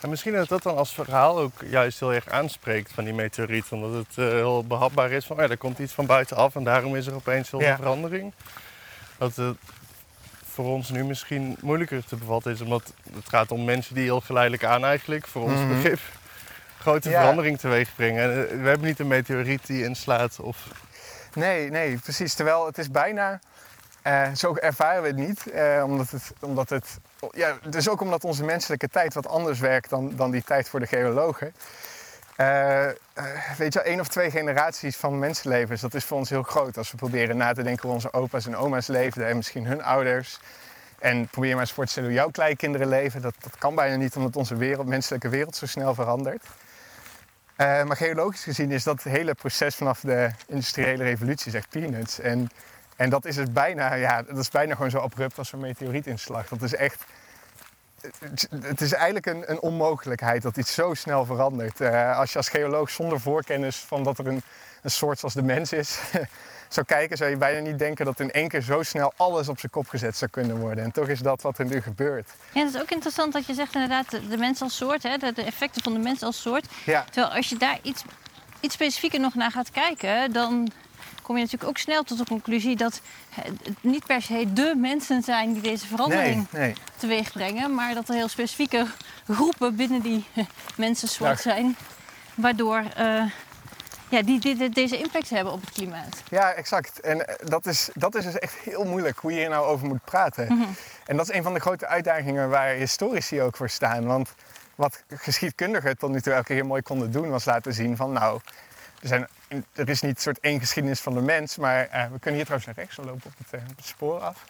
En 0.00 0.08
misschien 0.08 0.32
dat 0.32 0.48
dat 0.48 0.62
dan 0.62 0.76
als 0.76 0.94
verhaal 0.94 1.38
ook 1.38 1.52
juist 1.64 2.00
heel 2.00 2.12
erg 2.14 2.28
aanspreekt 2.28 2.92
van 2.92 3.04
die 3.04 3.14
meteoriet. 3.14 3.72
Omdat 3.72 4.06
het 4.06 4.16
heel 4.16 4.64
behapbaar 4.64 5.10
is 5.10 5.26
van, 5.26 5.36
oh 5.36 5.42
ja, 5.42 5.48
er 5.48 5.56
komt 5.56 5.78
iets 5.78 5.92
van 5.92 6.06
buitenaf 6.06 6.54
en 6.54 6.64
daarom 6.64 6.96
is 6.96 7.06
er 7.06 7.14
opeens 7.14 7.50
Ja. 7.50 7.76
verandering. 7.76 8.32
Dat 9.18 9.36
het 9.36 9.56
voor 10.62 10.72
ons 10.72 10.90
nu 10.90 11.04
misschien 11.04 11.56
moeilijker 11.60 12.04
te 12.04 12.16
bevatten 12.16 12.52
is. 12.52 12.60
Omdat 12.60 12.92
het 13.14 13.28
gaat 13.28 13.50
om 13.50 13.64
mensen 13.64 13.94
die 13.94 14.04
heel 14.04 14.20
geleidelijk 14.20 14.64
aan 14.64 14.84
eigenlijk, 14.84 15.26
voor 15.26 15.42
ons 15.42 15.60
Mhm. 15.60 15.68
begrip, 15.68 16.00
grote 16.78 17.10
Ja. 17.10 17.20
verandering 17.20 17.58
teweeg 17.58 17.94
brengen. 17.94 18.22
En, 18.22 18.48
eh, 18.48 18.62
we 18.62 18.68
hebben 18.68 18.86
niet 18.86 18.98
een 18.98 19.06
meteoriet 19.06 19.66
die 19.66 19.84
inslaat 19.84 20.40
of... 20.40 20.56
Nee, 21.34 21.70
nee, 21.70 21.98
precies. 21.98 22.34
Terwijl 22.34 22.66
het 22.66 22.78
is 22.78 22.90
bijna, 22.90 23.40
eh, 24.02 24.28
zo 24.34 24.54
ervaren 24.54 25.02
we 25.02 25.08
het 25.08 25.16
niet. 25.16 25.50
eh, 25.50 25.82
omdat 25.86 26.10
het, 26.10 26.32
omdat 26.40 26.68
het, 26.70 26.98
ja, 27.30 27.56
dus 27.68 27.88
ook 27.88 28.00
omdat 28.00 28.24
onze 28.24 28.44
menselijke 28.44 28.88
tijd 28.88 29.14
wat 29.14 29.28
anders 29.28 29.58
werkt 29.58 29.90
dan, 29.90 30.16
dan 30.16 30.30
die 30.30 30.42
tijd 30.42 30.68
voor 30.68 30.80
de 30.80 30.86
geologen. 30.86 31.54
Eh, 32.40 32.88
eh, 32.88 32.94
weet 33.56 33.72
je 33.72 33.80
één 33.80 34.00
of 34.00 34.08
twee 34.08 34.30
generaties 34.30 34.96
van 34.96 35.18
mensenlevens, 35.18 35.80
dat 35.80 35.94
is 35.94 36.04
voor 36.04 36.18
ons 36.18 36.30
heel 36.30 36.42
groot. 36.42 36.76
Als 36.76 36.90
we 36.90 36.96
proberen 36.96 37.36
na 37.36 37.52
te 37.52 37.62
denken 37.62 37.82
hoe 37.82 37.92
onze 37.92 38.12
opa's 38.12 38.46
en 38.46 38.56
oma's 38.56 38.86
leefden 38.86 39.26
en 39.26 39.36
misschien 39.36 39.66
hun 39.66 39.82
ouders. 39.82 40.40
En 40.98 41.26
probeer 41.26 41.52
maar 41.52 41.60
eens 41.60 41.72
voor 41.72 41.84
te 41.84 41.90
stellen 41.90 42.08
hoe 42.08 42.18
jouw 42.18 42.30
kleinkinderen 42.30 42.88
leven. 42.88 43.22
Dat, 43.22 43.34
dat 43.38 43.58
kan 43.58 43.74
bijna 43.74 43.96
niet, 43.96 44.16
omdat 44.16 44.36
onze 44.36 44.56
wereld, 44.56 44.86
menselijke 44.86 45.28
wereld 45.28 45.56
zo 45.56 45.66
snel 45.66 45.94
verandert. 45.94 46.44
Eh, 47.56 47.82
maar 47.82 47.96
geologisch 47.96 48.42
gezien 48.42 48.70
is 48.70 48.84
dat 48.84 49.02
hele 49.02 49.34
proces 49.34 49.74
vanaf 49.74 50.00
de 50.00 50.30
industriële 50.46 51.04
revolutie 51.04 51.52
echt 51.52 51.68
peanuts. 51.68 52.20
En, 52.20 52.50
en 52.96 53.10
dat 53.10 53.24
is 53.24 53.36
dus 53.36 53.52
bijna, 53.52 53.94
ja, 53.94 54.22
dat 54.22 54.38
is 54.38 54.50
bijna 54.50 54.74
gewoon 54.74 54.90
zo 54.90 54.98
abrupt 54.98 55.38
als 55.38 55.52
een 55.52 55.60
meteorietinslag. 55.60 56.48
Dat 56.48 56.62
is 56.62 56.74
echt, 56.74 57.04
het- 58.64 58.80
is 58.80 58.92
eigenlijk 58.92 59.26
een, 59.26 59.50
een 59.50 59.60
onmogelijkheid 59.60 60.42
dat 60.42 60.56
iets 60.56 60.74
zo 60.74 60.94
snel 60.94 61.24
verandert. 61.24 61.80
Eh, 61.80 62.18
als 62.18 62.30
je 62.32 62.36
als 62.36 62.48
geoloog 62.48 62.90
zonder 62.90 63.20
voorkennis 63.20 63.76
van 63.76 64.02
dat 64.04 64.18
er 64.18 64.26
een, 64.26 64.42
een 64.82 64.90
soort 64.90 65.18
zoals 65.18 65.34
de 65.34 65.42
mens 65.42 65.72
is, 65.72 65.98
zou 66.68 66.86
kijken, 66.86 67.16
zou 67.16 67.30
je 67.30 67.36
bijna 67.36 67.60
niet 67.60 67.78
denken 67.78 68.04
dat 68.04 68.20
in 68.20 68.30
één 68.30 68.48
keer 68.48 68.60
zo 68.62 68.82
snel 68.82 69.12
alles 69.16 69.48
op 69.48 69.58
zijn 69.58 69.72
kop 69.72 69.88
gezet 69.88 70.16
zou 70.16 70.30
kunnen 70.30 70.56
worden. 70.58 70.84
En 70.84 70.92
toch 70.92 71.08
is 71.08 71.18
dat 71.20 71.42
wat 71.42 71.58
er 71.58 71.64
nu 71.64 71.80
gebeurt. 71.80 72.30
Ja, 72.52 72.64
het 72.64 72.74
is 72.74 72.80
ook 72.80 72.90
interessant 72.90 73.32
dat 73.32 73.46
je 73.46 73.54
zegt 73.54 73.74
inderdaad 73.74 74.10
de, 74.10 74.28
de 74.28 74.36
mens 74.36 74.62
als 74.62 74.76
soort, 74.76 75.02
hè, 75.02 75.16
de, 75.16 75.32
de 75.32 75.42
effecten 75.44 75.82
van 75.82 75.92
de 75.92 75.98
mens 75.98 76.22
als 76.22 76.40
soort. 76.40 76.66
Ja, 76.84 77.04
Terwijl 77.10 77.34
als 77.34 77.48
je 77.48 77.56
daar 77.56 77.78
iets, 77.82 78.02
iets 78.60 78.74
specifieker 78.74 79.20
nog 79.20 79.34
naar 79.34 79.50
gaat 79.50 79.70
kijken, 79.70 80.32
dan 80.32 80.70
kom 81.30 81.38
je 81.38 81.44
natuurlijk 81.44 81.70
ook 81.70 81.78
snel 81.84 82.02
tot 82.02 82.18
de 82.18 82.24
conclusie 82.24 82.76
dat 82.76 83.00
het 83.30 83.82
niet 83.82 84.06
per 84.06 84.22
se 84.22 84.52
de 84.52 84.74
mensen 84.76 85.22
zijn 85.22 85.52
die 85.52 85.62
deze 85.62 85.86
verandering 85.86 86.46
nee, 86.50 86.62
nee. 86.62 86.74
teweeg 86.96 87.32
brengen, 87.32 87.74
maar 87.74 87.94
dat 87.94 88.08
er 88.08 88.14
heel 88.14 88.28
specifieke 88.28 88.86
groepen 89.28 89.76
binnen 89.76 90.00
die 90.00 90.24
mensensoort 90.76 91.42
Ja. 91.42 91.52
zijn, 91.52 91.76
waardoor 92.34 92.82
eh, 92.96 93.22
ja, 94.08 94.22
die, 94.22 94.40
die- 94.40 94.68
deze 94.68 94.98
impact 94.98 95.30
hebben 95.30 95.52
op 95.52 95.60
het 95.60 95.70
klimaat. 95.70 96.22
Ja, 96.30 96.52
exact. 96.52 97.00
En 97.00 97.26
eh, 97.26 97.34
dat 97.48 97.66
is, 97.66 97.88
dat 97.94 98.14
is 98.14 98.24
dus 98.24 98.38
echt 98.38 98.54
heel 98.54 98.84
moeilijk 98.84 99.18
hoe 99.18 99.32
je 99.32 99.38
hier 99.38 99.48
nou 99.48 99.66
over 99.66 99.86
moet 99.86 100.04
praten. 100.04 100.48
En 101.06 101.16
dat 101.16 101.28
is 101.30 101.36
een 101.36 101.42
van 101.42 101.54
de 101.54 101.60
grote 101.60 101.86
uitdagingen 101.86 102.48
waar 102.48 102.68
historici 102.74 103.40
ook 103.42 103.56
voor 103.56 103.68
staan. 103.70 104.06
Want 104.06 104.34
wat 104.74 105.02
geschiedkundigen 105.08 105.98
tot 105.98 106.10
nu 106.10 106.20
toe 106.20 106.32
elke 106.32 106.54
keer 106.54 106.66
mooi 106.66 106.82
konden 106.82 107.10
doen, 107.12 107.28
was 107.30 107.44
laten 107.44 107.72
zien 107.74 107.96
van 107.96 108.12
nou, 108.12 108.40
er, 109.00 109.08
zijn, 109.08 109.26
er 109.72 109.88
is 109.88 110.00
niet 110.00 110.16
een 110.16 110.22
soort 110.22 110.40
één 110.40 110.60
geschiedenis 110.60 111.00
van 111.00 111.14
de 111.14 111.20
mens, 111.20 111.56
maar 111.56 111.88
eh, 111.88 112.02
we 112.02 112.18
kunnen 112.18 112.34
hier 112.34 112.44
trouwens 112.44 112.66
naar 112.66 112.74
rechts, 112.74 112.96
we 112.96 113.04
lopen 113.04 113.26
op 113.26 113.38
het, 113.38 113.60
eh, 113.60 113.68
op 113.70 113.76
het 113.76 113.86
spoor 113.86 114.20
af. 114.20 114.44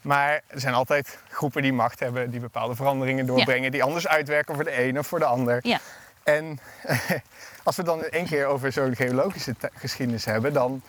Maar 0.00 0.40
er 0.46 0.60
zijn 0.60 0.74
altijd 0.74 1.18
groepen 1.28 1.62
die 1.62 1.72
macht 1.72 2.00
hebben, 2.00 2.30
die 2.30 2.40
bepaalde 2.40 2.74
veranderingen 2.74 3.26
doorbrengen, 3.26 3.70
die 3.70 3.82
anders 3.82 4.08
uitwerken 4.08 4.54
voor 4.54 4.64
de 4.64 4.82
een 4.82 4.98
of 4.98 5.06
voor 5.06 5.18
de 5.18 5.24
ander. 5.24 5.58
Ja. 5.62 5.80
En 6.22 6.58
als 7.64 7.76
we 7.76 7.82
dan 7.82 8.04
in 8.04 8.10
één 8.10 8.26
keer 8.26 8.46
over 8.46 8.72
zo'n 8.72 8.96
geologische 8.96 9.54
geschiedenis 9.74 10.24
hebben, 10.24 10.52
dan, 10.52 10.82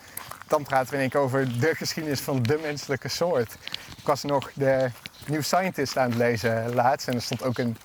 dan 0.46 0.62
praten 0.62 0.88
we 0.88 0.94
in 0.94 1.00
één 1.00 1.10
keer 1.10 1.20
over 1.20 1.60
de 1.60 1.74
geschiedenis 1.74 2.20
van 2.20 2.42
de 2.42 2.58
menselijke 2.62 3.08
soort. 3.08 3.56
Ik 3.96 4.06
was 4.06 4.22
nog 4.22 4.50
de 4.54 4.90
New 5.26 5.42
Scientist 5.42 5.96
aan 5.96 6.08
het 6.08 6.18
lezen 6.18 6.74
laatst 6.74 7.08
en 7.08 7.14
er 7.14 7.22
stond 7.22 7.42
ook 7.42 7.58
een, 7.58 7.76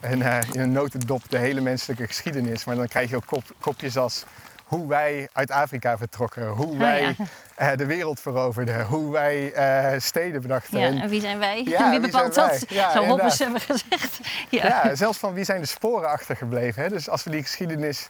een, 0.00 0.22
eh, 0.22 0.38
in 0.52 0.60
een 0.60 0.72
notendop 0.72 1.22
de 1.28 1.38
hele 1.38 1.60
menselijke 1.60 2.06
geschiedenis. 2.06 2.64
Maar 2.64 2.76
dan 2.76 2.88
krijg 2.88 3.10
je 3.10 3.16
ook 3.16 3.26
kop, 3.26 3.44
kopjes 3.60 3.96
als 3.96 4.24
hoe 4.70 4.88
wij 4.88 5.28
uit 5.32 5.50
Afrika 5.50 5.98
vertrokken, 5.98 6.46
hoe 6.48 6.76
wij 6.78 7.00
ja. 7.02 7.14
eh, 7.54 7.76
de 7.76 7.86
wereld 7.86 8.20
veroverden, 8.20 8.84
hoe 8.86 9.12
wij 9.12 9.52
eh, 9.52 10.00
steden 10.00 10.42
bedachten. 10.42 10.78
Ja, 10.78 10.86
En- 10.86 11.08
wie 11.08 11.20
zijn 11.20 11.38
wij? 11.38 11.62
Ja, 11.64 11.90
wie 11.90 12.00
bepaalt 12.00 12.34
dat? 12.34 12.48
wij? 12.48 12.60
Ja, 12.68 12.96
Hobbes 12.96 13.10
inderdaad. 13.10 13.38
hebben 13.38 13.60
gezegd. 13.60 14.20
Ja. 14.62 14.94
Zelfs 14.94 15.18
van 15.18 15.34
wie 15.34 15.44
zijn 15.44 15.60
de 15.60 15.66
sporen 15.66 16.08
achtergebleven. 16.08 16.82
Hè? 16.82 16.88
Dus 16.88 17.08
als 17.08 17.24
we 17.24 17.30
die 17.30 17.42
geschiedenis 17.42 18.08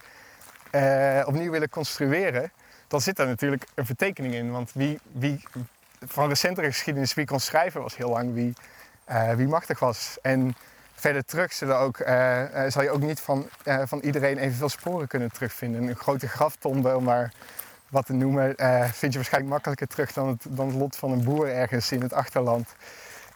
eh, 0.71 1.23
opnieuw 1.27 1.51
willen 1.51 1.69
construeren, 1.69 2.53
dan 2.89 3.01
zit 3.01 3.17
daar 3.17 3.27
natuurlijk 3.27 3.65
een 3.75 3.87
vertekening 3.87 4.35
in. 4.35 4.51
Want 4.51 4.71
wie, 4.75 4.99
wie 5.13 5.43
van 6.07 6.29
recentere 6.29 6.67
geschiedenis, 6.67 7.15
wie 7.15 7.27
kon 7.27 7.41
schrijven, 7.41 7.83
was 7.83 7.97
heel 7.97 8.11
lang 8.11 8.35
wie, 8.35 8.53
wie 9.37 9.49
machtig 9.49 9.79
was. 9.79 10.19
En 10.23 10.55
verder 11.01 11.25
terug 11.25 11.53
zullen 11.53 11.79
ook, 11.79 11.99
eh, 11.99 12.65
eh, 12.65 12.73
zal 12.73 12.83
je 12.83 12.91
ook 12.91 13.01
niet 13.01 13.21
van, 13.21 13.49
eh, 13.65 13.83
van 13.85 13.99
iedereen 13.99 14.39
evenveel 14.39 14.69
sporen 14.69 15.09
kunnen 15.09 15.33
terugvinden. 15.33 15.89
Een 15.89 15.97
grote 15.97 16.29
graftombe, 16.29 16.97
om 16.97 17.05
maar 17.05 17.33
wat 17.89 18.07
te 18.07 18.13
noemen, 18.13 18.55
vind 18.93 19.13
je 19.13 19.19
waarschijnlijk 19.19 19.53
makkelijker 19.53 19.87
terug 19.87 20.13
dan 20.13 20.29
het, 20.29 20.45
dan 20.49 20.67
het 20.67 20.77
lot 20.77 20.97
van 20.97 21.11
een 21.11 21.25
boer 21.25 21.49
ergens 21.49 21.93
in 21.93 22.03
het 22.03 22.13
achterland. 22.13 22.75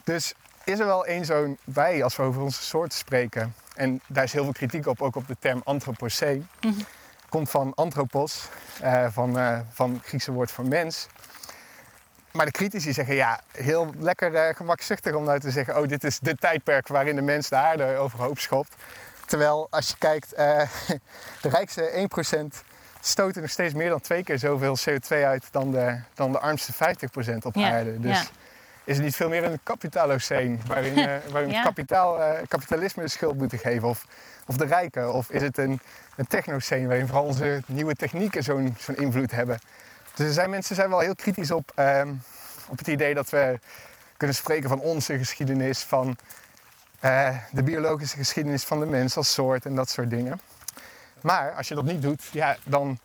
Dus 0.04 0.34
is 0.64 0.78
er 0.78 0.86
wel 0.86 1.06
één 1.06 1.24
zo'n 1.24 1.58
bij 1.64 2.02
als 2.02 2.16
we 2.16 2.22
over 2.22 2.42
onze 2.42 2.62
soort 2.62 2.92
spreken. 2.92 3.54
En 3.74 4.00
daar 4.06 4.24
is 4.24 4.32
heel 4.32 4.44
veel 4.44 4.52
kritiek 4.52 4.86
op, 4.86 5.02
ook 5.02 5.16
op 5.16 5.26
de 5.26 5.36
term 5.38 5.60
anthropoceen. 5.64 6.48
Mhm. 6.60 6.80
Komt 7.28 7.50
van 7.50 7.74
anthropos, 7.74 8.48
van, 9.10 9.62
van 9.72 9.92
het 9.92 10.06
Griekse 10.06 10.32
woord 10.32 10.50
voor 10.50 10.66
mens. 10.66 11.06
Maar 12.36 12.46
de 12.46 12.52
critici 12.52 12.92
zeggen 12.92 13.14
ja, 13.14 13.40
heel 13.52 13.90
lekker 13.98 14.34
eh, 14.34 14.54
gemakzuchtig 14.56 15.14
om 15.14 15.24
nou 15.24 15.40
te 15.40 15.50
zeggen: 15.50 15.78
oh, 15.80 15.88
dit 15.88 16.04
is 16.04 16.18
de 16.18 16.34
tijdperk 16.34 16.88
waarin 16.88 17.16
de 17.16 17.22
mens 17.22 17.48
de 17.48 17.56
aarde 17.56 17.96
overhoop 17.96 18.38
schopt. 18.38 18.74
Terwijl 19.26 19.66
als 19.70 19.88
je 19.88 19.94
kijkt, 19.98 20.32
eh, 20.32 20.60
de 21.42 21.48
rijkste 21.48 22.08
1% 22.54 22.64
stoten 23.00 23.40
nog 23.42 23.50
steeds 23.50 23.74
meer 23.74 23.88
dan 23.88 24.00
twee 24.00 24.24
keer 24.24 24.38
zoveel 24.38 24.76
CO2 24.88 25.08
uit 25.08 25.44
dan 25.50 25.70
de, 25.70 26.00
dan 26.14 26.32
de 26.32 26.38
armste 26.38 26.72
50% 26.72 26.76
op 27.42 27.54
Ja, 27.54 27.70
aarde. 27.70 28.00
Dus 28.00 28.18
ja. 28.20 28.24
is 28.84 28.96
het 28.96 29.04
niet 29.04 29.16
veel 29.16 29.28
meer 29.28 29.44
een 29.44 29.60
kapitaaloceen 29.62 30.60
waarin, 30.66 30.98
eh, 30.98 31.16
waarin 31.30 31.50
Ja. 31.50 31.56
het 31.56 31.64
kapitaal, 31.64 32.18
kapitalisme 32.48 33.02
de 33.02 33.08
schuld 33.08 33.36
moeten 33.36 33.58
geven? 33.58 33.88
Of, 33.88 34.06
of 34.46 34.56
de 34.56 34.66
rijken? 34.66 35.12
Of 35.12 35.30
is 35.30 35.42
het 35.42 35.58
een, 35.58 35.80
een 36.16 36.26
technoceen 36.26 36.86
waarin 36.86 37.06
vooral 37.06 37.24
onze 37.24 37.62
nieuwe 37.66 37.94
technieken 37.94 38.42
zo'n 38.42 38.76
zo'n 38.78 38.96
invloed 38.96 39.30
hebben? 39.30 39.58
Dus 40.14 40.26
er 40.26 40.32
zijn 40.32 40.50
mensen 40.50 40.76
zijn 40.76 40.88
wel 40.88 40.98
heel 40.98 41.14
kritisch 41.14 41.50
op, 41.50 41.72
ehm, 41.74 42.12
op 42.68 42.78
het 42.78 42.86
idee 42.86 43.14
dat 43.14 43.30
we 43.30 43.58
kunnen 44.16 44.36
spreken 44.36 44.68
van 44.68 44.80
onze 44.80 45.18
geschiedenis, 45.18 45.82
van 45.82 46.16
eh, 47.00 47.36
de 47.50 47.62
biologische 47.62 48.16
geschiedenis 48.16 48.64
van 48.64 48.80
de 48.80 48.86
mens 48.86 49.16
als 49.16 49.32
soort 49.32 49.66
en 49.66 49.74
dat 49.74 49.90
soort 49.90 50.10
dingen. 50.10 50.40
Maar 51.20 51.52
als 51.52 51.68
je 51.68 51.74
dat 51.74 51.84
niet 51.84 52.02
doet, 52.02 52.22
ja, 52.32 52.56
dan, 52.64 52.98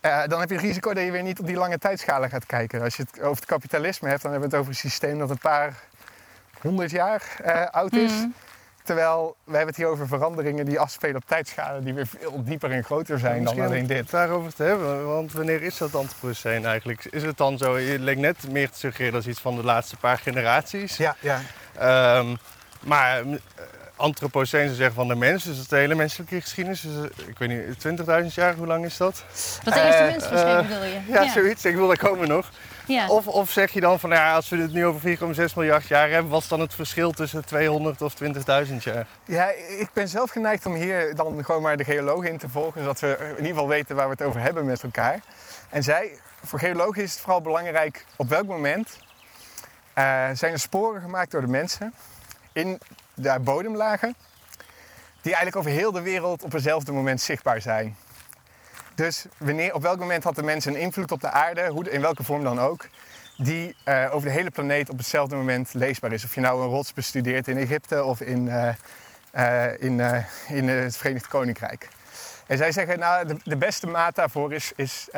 eh, 0.00 0.22
dan 0.26 0.40
heb 0.40 0.48
je 0.48 0.54
het 0.54 0.64
risico 0.64 0.94
dat 0.94 1.04
je 1.04 1.10
weer 1.10 1.22
niet 1.22 1.40
op 1.40 1.46
die 1.46 1.56
lange 1.56 1.78
tijdschalen 1.78 2.30
gaat 2.30 2.46
kijken. 2.46 2.82
Als 2.82 2.96
je 2.96 3.02
het 3.02 3.20
over 3.20 3.36
het 3.36 3.44
kapitalisme 3.44 4.08
hebt, 4.08 4.22
dan 4.22 4.30
hebben 4.30 4.50
we 4.50 4.56
het 4.56 4.64
over 4.64 4.74
een 4.82 4.90
systeem 4.90 5.18
dat 5.18 5.30
een 5.30 5.38
paar 5.38 5.82
honderd 6.60 6.90
jaar 6.90 7.22
eh, 7.42 7.66
oud 7.66 7.92
is. 7.92 8.12
Mhm. 8.12 8.28
Terwijl 8.82 9.36
we 9.44 9.50
hebben 9.50 9.68
het 9.68 9.76
hier 9.76 9.86
over 9.86 10.06
veranderingen 10.06 10.64
die 10.64 10.78
afspelen 10.80 11.16
op 11.16 11.24
tijdschalen 11.26 11.84
die 11.84 11.94
weer 11.94 12.06
veel 12.06 12.44
dieper 12.44 12.70
en 12.70 12.84
groter 12.84 13.18
zijn 13.18 13.32
dan 13.34 13.42
Misschien 13.42 13.64
alleen 13.64 13.80
om 13.80 13.86
dit. 13.86 13.96
het 13.98 14.10
daarover 14.10 14.54
te 14.54 14.62
hebben, 14.62 15.06
want 15.06 15.32
wanneer 15.32 15.62
is 15.62 15.78
dat 15.78 15.94
antropoceen 15.94 16.64
eigenlijk? 16.66 17.04
Is 17.04 17.22
het 17.22 17.36
dan 17.36 17.58
zo, 17.58 17.78
je 17.78 17.98
leek 17.98 18.16
net 18.18 18.36
meer 18.50 18.70
te 18.70 18.78
suggereren 18.78 19.14
als 19.14 19.26
iets 19.26 19.40
van 19.40 19.56
de 19.56 19.64
laatste 19.64 19.96
paar 19.96 20.18
generaties. 20.18 20.96
Ja, 20.96 21.16
ja. 21.20 21.40
Ehm, 21.78 22.34
maar 22.80 23.20
eh, 23.20 23.26
Anthropoceen 23.96 24.64
zou 24.64 24.74
zeggen 24.76 24.94
van 24.94 25.08
de 25.08 25.14
mens, 25.14 25.44
dus 25.44 25.68
de 25.68 25.76
hele 25.76 25.94
menselijke 25.94 26.40
geschiedenis. 26.40 26.80
Dus, 26.80 26.94
eh, 27.10 27.28
ik 27.28 27.38
weet 27.38 27.48
niet, 27.48 27.78
20.000 27.80 28.34
jaar, 28.34 28.54
hoe 28.54 28.66
lang 28.66 28.84
is 28.84 28.96
dat? 28.96 29.24
Dat 29.64 29.74
de 29.74 29.80
eerste 29.80 30.02
Eh, 30.02 30.06
mens 30.10 30.68
bedoel 30.68 30.84
je? 30.84 30.98
Ja, 31.08 31.28
zoiets. 31.32 31.64
Ik 31.64 31.74
wil, 31.74 31.86
daar 31.86 31.96
komen 31.98 32.28
nog. 32.28 32.50
Ja. 32.86 33.08
Of, 33.08 33.26
of 33.26 33.50
zeg 33.50 33.70
je 33.72 33.80
dan 33.80 34.00
van, 34.00 34.08
nou 34.08 34.22
ja, 34.22 34.34
als 34.34 34.48
we 34.48 34.56
het 34.56 34.72
nu 34.72 34.86
over 34.86 35.18
4,6 35.18 35.54
miljard 35.54 35.86
jaar 35.86 36.10
hebben, 36.10 36.30
wat 36.30 36.42
is 36.42 36.48
dan 36.48 36.60
het 36.60 36.74
verschil 36.74 37.10
tussen 37.10 37.44
200 37.44 38.02
of 38.02 38.14
20.000 38.22 38.76
jaar? 38.78 39.06
Ja, 39.24 39.50
ik 39.78 39.88
ben 39.92 40.08
zelf 40.08 40.30
geneigd 40.30 40.66
om 40.66 40.74
hier 40.74 41.14
dan 41.14 41.44
gewoon 41.44 41.62
maar 41.62 41.76
de 41.76 41.84
geologen 41.84 42.28
in 42.28 42.38
te 42.38 42.48
volgen, 42.48 42.80
zodat 42.80 43.00
we 43.00 43.16
in 43.20 43.28
ieder 43.28 43.46
geval 43.46 43.68
weten 43.68 43.96
waar 43.96 44.04
we 44.04 44.12
het 44.12 44.22
over 44.22 44.40
hebben 44.40 44.64
met 44.64 44.82
elkaar. 44.82 45.20
En 45.68 45.82
zij, 45.82 46.10
voor 46.44 46.58
geologen 46.58 47.02
is 47.02 47.12
het 47.12 47.20
vooral 47.20 47.40
belangrijk 47.40 48.04
op 48.16 48.28
welk 48.28 48.46
moment 48.46 48.98
eh, 49.92 50.28
zijn 50.32 50.52
er 50.52 50.58
sporen 50.58 51.00
gemaakt 51.00 51.30
door 51.30 51.40
de 51.40 51.46
mensen 51.46 51.94
in 52.52 52.80
de 53.14 53.38
bodemlagen, 53.40 54.14
die 55.20 55.34
eigenlijk 55.34 55.56
over 55.56 55.70
heel 55.70 55.92
de 55.92 56.02
wereld 56.02 56.42
op 56.42 56.54
eenzelfde 56.54 56.92
moment 56.92 57.20
zichtbaar 57.20 57.60
zijn. 57.60 57.96
Dus 59.00 59.24
wanneer, 59.36 59.74
op 59.74 59.82
welk 59.82 59.98
moment 59.98 60.24
had 60.24 60.34
de 60.34 60.42
mens 60.42 60.64
een 60.64 60.76
invloed 60.76 61.12
op 61.12 61.20
de 61.20 61.30
aarde, 61.30 61.68
hoe, 61.68 61.90
in 61.90 62.00
welke 62.00 62.22
vorm 62.22 62.42
dan 62.42 62.60
ook, 62.60 62.88
die 63.36 63.76
eh, 63.84 64.08
over 64.12 64.28
de 64.28 64.34
hele 64.34 64.50
planeet 64.50 64.90
op 64.90 64.98
hetzelfde 64.98 65.36
moment 65.36 65.74
leesbaar 65.74 66.12
is. 66.12 66.24
Of 66.24 66.34
je 66.34 66.40
nou 66.40 66.62
een 66.62 66.68
rots 66.68 66.92
bestudeert 66.92 67.48
in 67.48 67.56
Egypte 67.56 68.04
of 68.04 68.20
in, 68.20 68.48
eh, 68.48 68.74
eh, 69.30 69.82
in, 69.82 70.24
in 70.48 70.68
het 70.68 70.96
Verenigd 70.96 71.26
Koninkrijk. 71.26 71.88
En 72.46 72.56
zij 72.56 72.72
zeggen, 72.72 72.98
nou, 72.98 73.38
de, 73.44 73.56
beste 73.56 73.86
maat 73.86 74.14
daarvoor 74.14 74.52
is, 74.52 74.72
is 74.76 75.08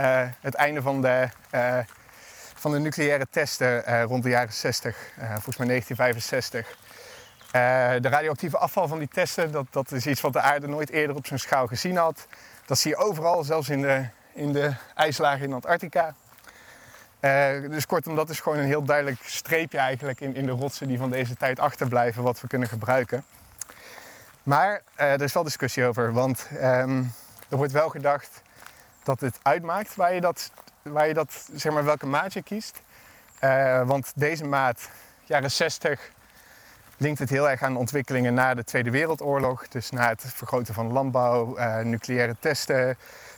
het 0.41 0.55
einde 0.55 0.83
van 0.83 1.03
de, 1.03 1.29
van 2.55 2.73
de 2.73 2.79
nucleaire 2.79 3.27
testen 3.31 4.03
rond 4.05 4.23
de 4.23 4.29
jaren 4.29 4.53
60, 4.53 4.97
eh, 5.17 5.31
volgens 5.31 5.57
mij 5.57 5.67
1965. 5.67 6.77
Eh, 7.53 8.01
de 8.01 8.09
radioactieve 8.09 8.59
afval 8.59 8.89
van 8.89 8.99
die 8.99 9.09
testen, 9.09 9.53
dat, 9.53 9.67
dat 9.71 9.93
is 9.93 10.07
iets 10.07 10.21
wat 10.21 10.33
de 10.33 10.41
aarde 10.41 10.69
nooit 10.69 10.91
eerder 10.91 11.17
op 11.17 11.27
zijn 11.27 11.39
schaal 11.39 11.67
gezien 11.67 11.97
had. 11.97 12.27
Dat 12.73 12.81
zie 12.81 12.91
je 12.91 12.97
overal, 12.97 13.45
zelfs 13.45 13.69
in 13.69 13.83
de, 13.83 14.07
in 14.33 14.53
de 14.53 14.75
ijslagen 14.95 15.45
in 15.45 15.53
Antarctica. 15.53 16.15
Eh, 17.21 17.61
dus 17.61 17.87
kortom, 17.87 18.15
dat 18.17 18.31
is 18.31 18.41
gewoon 18.41 18.59
een 18.59 18.65
heel 18.65 18.85
duidelijk 18.85 19.23
streepje 19.23 19.79
eigenlijk 19.79 20.21
in, 20.21 20.35
in 20.35 20.47
de 20.47 20.53
rotsen 20.53 20.89
die 20.89 20.99
van 20.99 21.11
deze 21.11 21.37
tijd 21.37 21.59
achterblijven, 21.59 22.23
wat 22.23 22.41
we 22.41 22.47
kunnen 22.47 22.69
gebruiken. 22.69 23.25
Maar 24.43 24.83
eh, 24.95 25.13
er 25.13 25.23
is 25.23 25.33
wel 25.33 25.43
discussie 25.43 25.85
over, 25.85 26.13
want 26.13 26.49
ehm, 26.59 27.03
er 27.49 27.57
wordt 27.57 27.73
wel 27.73 27.89
gedacht 27.89 28.43
dat 29.03 29.21
het 29.21 29.39
uitmaakt 29.43 29.95
waar 29.97 30.15
je 30.15 30.21
dat, 30.21 30.51
waar 30.83 31.09
je 31.09 31.15
dat 31.15 31.49
zeg 31.55 31.73
maar, 31.73 31.85
welke 31.85 32.07
maat 32.07 32.33
je 32.33 32.43
kiest. 32.43 32.81
Eh, 33.39 33.83
want 33.87 34.13
deze 34.15 34.45
maat, 34.45 34.89
jaren 35.25 35.51
60, 35.51 36.11
linkt 37.03 37.19
het 37.19 37.31
heel 37.31 37.51
erg 37.51 37.63
aan 37.63 37.77
ontwikkelingen 37.77 38.35
na 38.35 38.55
de 38.55 38.65
Tweede 38.65 38.91
Wereldoorlog. 38.91 39.69
Dus 39.69 39.91
na 39.91 40.09
het 40.09 40.25
vergroten 40.27 40.75
van 40.75 40.93
landbouw, 40.93 41.57
eh, 41.57 41.79
nucleaire 41.79 42.37
testen, 42.41 42.97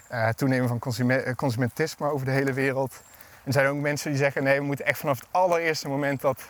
eh, 0.09 0.29
toenemen 0.29 0.69
van 0.69 1.11
eh, 1.11 1.35
consumentisme 1.35 2.11
over 2.11 2.27
de 2.27 2.33
hele 2.33 2.53
wereld. 2.53 3.03
En 3.21 3.43
er 3.45 3.53
zijn 3.53 3.67
ook 3.67 3.77
mensen 3.77 4.11
die 4.11 4.19
zeggen, 4.19 4.43
nee, 4.43 4.59
we 4.59 4.65
moeten 4.65 4.87
echt 4.87 4.99
vanaf 4.99 5.19
het 5.19 5.29
allereerste 5.31 5.89
moment 5.89 6.21
dat, 6.21 6.41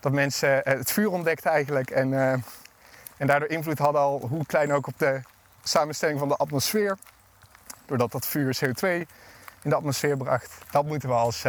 dat 0.00 0.12
mensen 0.12 0.60
het 0.64 0.92
vuur 0.92 1.10
ontdekten 1.10 1.50
eigenlijk 1.50 1.90
en, 1.90 2.14
eh, 2.14 2.32
en 3.16 3.26
daardoor 3.26 3.48
invloed 3.48 3.78
hadden 3.78 4.00
al, 4.00 4.20
hoe 4.28 4.46
klein 4.46 4.72
ook 4.72 4.86
op 4.86 4.98
de 4.98 5.20
samenstelling 5.62 6.18
van 6.18 6.28
de 6.28 6.36
atmosfeer. 6.36 6.96
Doordat 7.86 8.12
dat 8.12 8.26
vuur 8.26 8.58
CO2 8.64 9.06
in 9.62 9.70
de 9.70 9.74
atmosfeer 9.74 10.16
bracht. 10.16 10.58
Dat 10.70 10.84
moeten 10.84 11.08
we 11.08 11.14
als, 11.14 11.44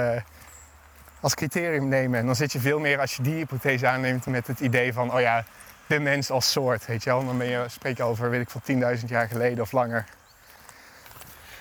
als 1.22 1.36
criterium 1.36 1.88
nemen. 1.88 2.20
En 2.20 2.26
dan 2.26 2.36
zit 2.36 2.52
je 2.52 2.60
veel 2.60 2.80
meer 2.80 3.00
als 3.00 3.16
je 3.16 3.22
die 3.24 3.34
hypothese 3.36 3.88
aanneemt 3.88 4.26
met 4.26 4.48
het 4.48 4.60
idee 4.60 4.94
van, 4.94 5.14
oh 5.14 5.20
ja, 5.20 5.44
de 5.88 6.00
mens 6.00 6.30
als 6.32 6.52
soort, 6.52 6.86
weet 6.86 7.04
je 7.04 7.10
wel. 7.10 7.26
Dan 7.26 7.38
ben 7.38 7.48
je, 7.48 7.64
spreek 7.68 7.98
je 7.98 8.04
over, 8.04 8.30
weet 8.30 8.42
ik 8.42 8.50
veel, 8.50 8.98
10.000 9.00 9.06
jaar 9.06 9.28
geleden 9.28 9.64
of 9.64 9.72
langer. 9.72 10.06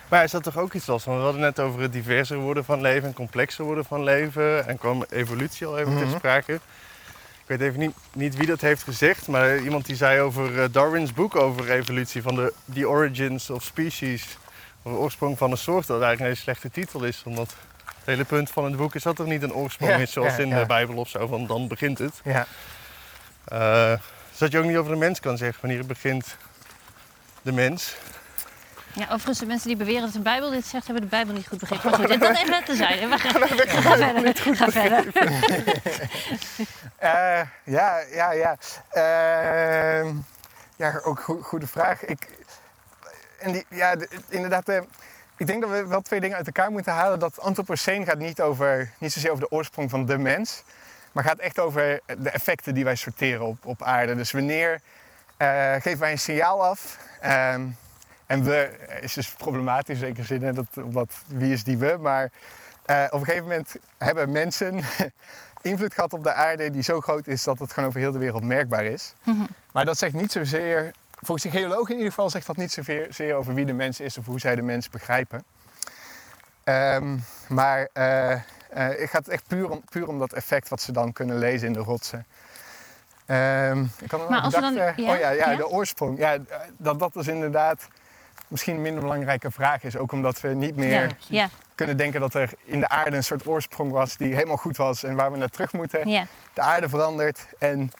Maar 0.09 0.25
is 0.25 0.31
dat 0.31 0.43
toch 0.43 0.57
ook 0.59 0.73
iets 0.73 0.87
los? 0.87 1.05
Want 1.05 1.17
we 1.19 1.23
hadden 1.25 1.41
net 1.41 1.61
over 1.61 1.81
het 1.81 1.93
diverser 1.93 2.37
worden 2.37 2.65
van 2.65 2.81
leven 2.81 3.09
en 3.09 3.15
complexer 3.15 3.65
worden 3.65 3.85
van 3.85 4.03
leven. 4.03 4.67
En 4.69 4.79
kwam 4.79 5.05
evolutie 5.11 5.67
al 5.67 5.79
even 5.79 5.93
Mhm. 5.93 6.03
ter 6.09 6.11
sprake. 6.17 6.53
Ik 6.53 7.59
weet 7.59 7.61
even 7.61 7.81
niet, 7.81 7.95
niet 8.13 8.37
wie 8.37 8.47
dat 8.47 8.61
heeft 8.61 8.83
gezegd, 8.83 9.29
maar 9.29 9.59
iemand 9.59 9.87
die 9.87 9.97
zei 9.97 10.21
over 10.21 10.63
eh, 10.63 10.69
Darwin's 10.73 11.13
boek 11.13 11.37
over 11.37 11.71
evolutie, 11.71 12.23
van 12.23 12.35
de 12.35 12.53
The 12.75 12.89
Origins 12.89 13.51
of 13.51 13.63
Species, 13.63 14.39
of 14.83 14.93
de 14.93 14.99
oorsprong 14.99 15.39
van 15.39 15.51
een 15.51 15.57
soort, 15.59 15.87
dat 15.87 16.03
eigenlijk 16.03 16.21
een 16.21 16.27
hele 16.27 16.37
slechte 16.57 16.71
titel 16.71 17.05
is. 17.05 17.23
Omdat 17.27 17.55
hele 18.05 18.25
punt 18.25 18.51
van 18.51 18.65
het 18.65 18.77
boek 18.77 18.95
is 18.95 19.03
dat 19.03 19.19
er 19.19 19.27
niet 19.27 19.43
een 19.43 19.55
oorsprong 19.55 19.91
Ja, 19.93 19.99
is, 19.99 20.13
zoals 20.13 20.37
ja, 20.37 20.43
in 20.43 20.49
ja. 20.49 20.59
de 20.61 20.67
Bijbel 20.67 20.97
of 20.97 21.09
zo, 21.09 21.27
van 21.27 21.47
dan 21.47 21.69
begint 21.69 21.99
het. 21.99 22.21
Ja. 22.25 22.47
Eh, 23.45 23.99
dus 24.31 24.39
dat 24.39 24.53
je 24.53 24.59
ook 24.59 24.65
niet 24.65 24.77
over 24.77 24.93
de 24.93 24.99
mens 24.99 25.21
kan 25.21 25.37
zeggen 25.37 25.59
wanneer 25.61 25.79
het 25.79 25.89
begint 25.89 26.37
de 27.43 27.53
mens. 27.53 27.97
Ja, 28.93 29.05
overigens, 29.05 29.39
de 29.39 29.47
mensen 29.47 29.69
die 29.69 29.77
beweren 29.77 30.01
dat 30.03 30.13
de 30.13 30.21
Bijbel 30.21 30.51
dit 30.51 30.67
zegt, 30.67 30.85
hebben 30.85 31.03
de 31.03 31.09
Bijbel 31.09 31.35
niet 31.35 31.47
goed 31.49 31.59
begrepen. 31.59 31.91
Maar 31.91 31.99
goed, 31.99 32.21
dat 32.21 32.37
even 32.37 32.65
te 32.65 32.75
zijn. 32.77 33.09
We 33.11 33.19
gaan, 33.19 33.49
ga 33.69 33.97
verder. 33.97 34.37
Ga 34.57 34.71
verder. 34.71 35.07
Eh, 36.97 37.41
ja, 37.65 37.99
ja, 38.13 38.33
ja. 38.33 38.57
Ehm, 38.91 40.15
ja, 40.77 41.01
ook 41.05 41.21
go- 41.21 41.41
goede 41.43 41.67
vraag. 41.67 42.05
Ik, 42.05 42.29
en 43.39 43.53
die, 43.53 43.65
ja, 43.69 43.97
de- 43.97 44.09
inderdaad, 44.29 44.69
eh, 44.69 44.81
ik 45.41 45.47
denk 45.47 45.61
dat 45.61 45.71
we 45.71 45.87
wel 45.87 46.01
twee 46.01 46.21
dingen 46.21 46.37
uit 46.37 46.47
elkaar 46.47 46.71
moeten 46.71 46.93
halen. 46.93 47.19
Dat 47.19 47.41
Anthropoceen 47.41 48.05
gaat 48.05 48.19
niet, 48.19 48.41
over, 48.41 48.93
niet 48.99 49.13
zozeer 49.13 49.31
over 49.31 49.43
de 49.43 49.51
oorsprong 49.51 49.91
van 49.91 50.07
de 50.07 50.19
mens, 50.19 50.63
maar 51.13 51.25
gaat 51.25 51.39
echt 51.39 51.59
over 51.59 52.01
de 52.19 52.31
effecten 52.31 52.75
die 52.75 52.85
wij 52.85 52.95
sorteren 52.95 53.47
op, 53.47 53.67
op 53.67 53.83
aarde. 53.83 54.15
Dus 54.17 54.31
wanneer 54.31 54.81
eh, 55.37 55.73
geven 55.73 55.99
wij 55.99 56.13
een 56.13 56.19
signaal 56.19 56.65
af? 56.65 56.99
Ehm, 57.21 57.67
en 58.27 58.45
we 58.45 58.71
is 59.01 59.13
dus 59.13 59.31
problematisch 59.31 60.01
in 60.01 60.07
zekere 60.07 60.27
zin, 60.27 60.43
hè, 60.43 60.53
dat, 60.53 60.67
omdat 60.75 61.13
wie 61.27 61.53
is 61.53 61.65
die 61.65 61.79
we? 61.79 61.97
Maar 62.01 62.31
eh, 62.85 63.05
op 63.11 63.21
een 63.21 63.27
gegeven 63.27 63.49
moment 63.49 63.77
hebben 63.99 64.33
mensen 64.33 64.81
invloed 65.63 65.95
gehad 65.95 66.13
op 66.13 66.25
de 66.25 66.33
aarde 66.33 66.71
die 66.71 66.83
zo 66.83 67.01
groot 67.01 67.27
is 67.27 67.43
dat 67.43 67.59
het 67.59 67.73
gewoon 67.73 67.89
over 67.89 68.01
heel 68.01 68.13
de 68.13 68.19
wereld 68.19 68.43
merkbaar 68.43 68.85
is. 68.85 69.15
Maar 69.73 69.85
dat 69.85 69.99
zegt 69.99 70.15
niet 70.15 70.33
zozeer, 70.33 70.91
volgens 71.21 71.43
de 71.53 71.59
geologen 71.59 71.89
in 71.91 71.97
ieder 71.97 72.13
geval, 72.13 72.31
zegt 72.31 72.47
dat 72.47 72.57
niet 72.57 72.73
zozeer 72.73 73.07
zeer 73.11 73.35
over 73.35 73.55
wie 73.55 73.65
de 73.67 73.73
mens 73.73 74.01
is 74.01 74.19
of 74.19 74.27
hoe 74.27 74.41
zij 74.41 74.55
de 74.55 74.63
mens 74.63 74.89
begrijpen. 74.89 75.45
Ehm, 76.65 77.17
maar 77.49 77.89
eh, 77.93 78.33
eh, 78.33 78.41
het 78.71 79.11
gaat 79.11 79.29
echt 79.29 79.47
puur 79.47 79.71
om, 79.71 79.83
puur 79.91 80.09
om 80.09 80.19
dat 80.19 80.33
effect 80.33 80.69
wat 80.69 80.81
ze 80.81 80.93
dan 80.93 81.13
kunnen 81.13 81.39
lezen 81.39 81.67
in 81.67 81.73
de 81.73 81.79
rotsen. 81.79 82.27
Ehm, 83.27 83.85
ik 84.01 84.11
had 84.11 84.29
Maar 84.29 84.41
als 84.41 84.55
we 84.55 84.61
bedacht, 84.61 84.97
dan- 84.97 85.05
ja, 85.05 85.13
oh 85.13 85.19
ja, 85.19 85.31
ja, 85.31 85.51
ja? 85.51 85.57
de 85.57 85.69
oorsprong. 85.69 86.19
Ja, 86.19 86.33
eh, 86.35 86.41
dat 86.77 86.99
dat 86.99 87.13
dus 87.13 87.27
inderdaad 87.29 87.89
misschien 88.49 88.75
een 88.77 88.83
minder 88.83 89.03
belangrijke 89.03 89.51
vraag 89.51 89.83
is. 89.83 89.97
Ook 89.97 90.13
omdat 90.13 90.41
we 90.41 90.49
niet 90.49 90.77
meer 90.77 91.17
Ja, 91.29 91.49
kunnen 91.75 91.97
denken 91.97 92.21
dat 92.21 92.35
er 92.35 92.51
in 92.65 92.81
de 92.81 92.89
aarde 92.89 93.17
een 93.17 93.25
soort 93.25 93.47
oorsprong 93.47 93.93
was 93.93 94.17
die 94.17 94.35
helemaal 94.35 94.57
goed 94.57 94.77
was 94.77 95.03
en 95.03 95.15
waar 95.15 95.33
we 95.33 95.39
naar 95.39 95.49
terug 95.49 95.73
moeten. 95.73 96.09
De 96.55 96.61
aarde 96.61 96.89
verandert 96.89 97.47
en 97.59 97.91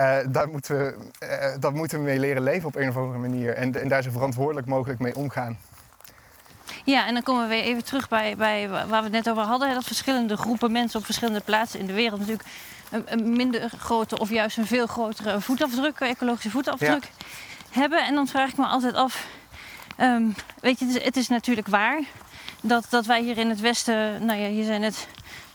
eh, 0.00 0.18
daar 0.28 0.48
moeten 0.48 0.78
we, 0.78 0.96
eh, 1.18 1.60
dat 1.60 1.72
moeten 1.72 1.98
we 1.98 2.04
mee 2.04 2.18
leren 2.18 2.42
leven 2.42 2.68
op 2.68 2.76
een 2.76 2.88
of 2.88 2.96
andere 2.96 3.18
manier. 3.18 3.54
En, 3.54 3.80
en 3.80 3.88
daar 3.88 4.02
zo 4.02 4.10
verantwoordelijk 4.10 4.66
mogelijk 4.66 5.00
mee 5.00 5.16
omgaan. 5.16 5.58
Ja, 6.84 7.06
en 7.06 7.14
dan 7.14 7.22
komen 7.22 7.42
we 7.42 7.48
weer 7.48 7.62
even 7.62 7.84
terug 7.84 8.08
bij, 8.08 8.36
bij 8.36 8.68
waar 8.68 8.88
we 8.88 8.94
het 8.94 9.12
net 9.12 9.30
over 9.30 9.42
hadden. 9.42 9.74
Dat 9.74 9.84
verschillende 9.84 10.36
groepen 10.36 10.72
mensen 10.72 10.98
op 10.98 11.04
verschillende 11.04 11.40
plaatsen 11.40 11.80
in 11.80 11.86
de 11.86 11.92
wereld 11.92 12.18
natuurlijk 12.18 12.48
een, 12.90 13.04
een 13.06 13.32
minder 13.36 13.70
grote 13.78 14.18
of 14.18 14.30
juist 14.30 14.56
een 14.56 14.66
veel 14.66 14.86
grotere 14.86 15.40
voetafdruk, 15.40 16.00
ecologische 16.00 16.50
voetafdruk 16.50 17.10
hebben. 17.70 18.06
En 18.06 18.14
dan 18.14 18.26
vraag 18.26 18.50
ik 18.50 18.56
me 18.56 18.66
altijd 18.66 18.94
af, 18.94 19.26
ehm, 19.96 20.24
weet 20.60 20.78
je, 20.78 20.86
het 20.86 20.96
is, 20.96 21.04
het 21.04 21.16
is 21.16 21.28
natuurlijk 21.28 21.68
waar 21.68 22.00
dat, 22.62 22.86
dat 22.90 23.06
wij 23.06 23.22
hier 23.22 23.38
in 23.38 23.48
het 23.48 23.60
Westen, 23.60 24.24
nou 24.24 24.40
ja, 24.40 24.48
hier 24.48 24.64
zijn 24.64 24.82
het 24.82 25.08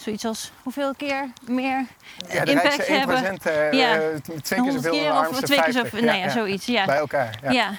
zoiets 0.06 0.26
als 0.26 0.52
hoeveel 0.64 0.94
keer 0.96 1.30
meer 1.48 1.86
Ja, 2.30 2.46
de 2.46 2.52
impact 2.52 2.76
rijkste 2.76 2.94
1% 2.94 2.98
hebben. 2.98 3.38
eh, 3.72 3.72
Ja. 3.80 3.94
eh, 3.96 4.02
twee 4.18 4.40
keer 4.44 4.58
100 4.58 4.84
zoveel 4.84 5.00
keer 5.00 5.12
of 5.30 5.42
twee 5.42 5.62
keer 5.62 5.74
50. 5.74 5.74
zoveel, 5.84 6.02
nou 6.04 6.18
ja, 6.18 6.30
zoiets. 6.30 6.66
Ja. 6.66 6.86
Bij 6.86 6.98
elkaar. 6.98 7.40
Ja. 7.44 7.52
Ja. 7.52 7.72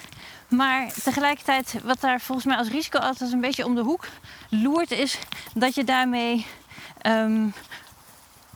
Maar 0.48 0.86
tegelijkertijd, 1.04 1.74
wat 1.84 2.00
daar 2.00 2.20
volgens 2.20 2.46
mij 2.46 2.56
als 2.56 2.68
risico 2.68 2.98
altijd 2.98 3.32
een 3.32 3.40
beetje 3.40 3.64
om 3.64 3.74
de 3.74 3.80
hoek 3.82 4.06
loert, 4.50 4.90
is 4.90 5.18
dat 5.54 5.74
je 5.74 5.84
daarmee 5.84 6.46
ehm, 7.00 7.46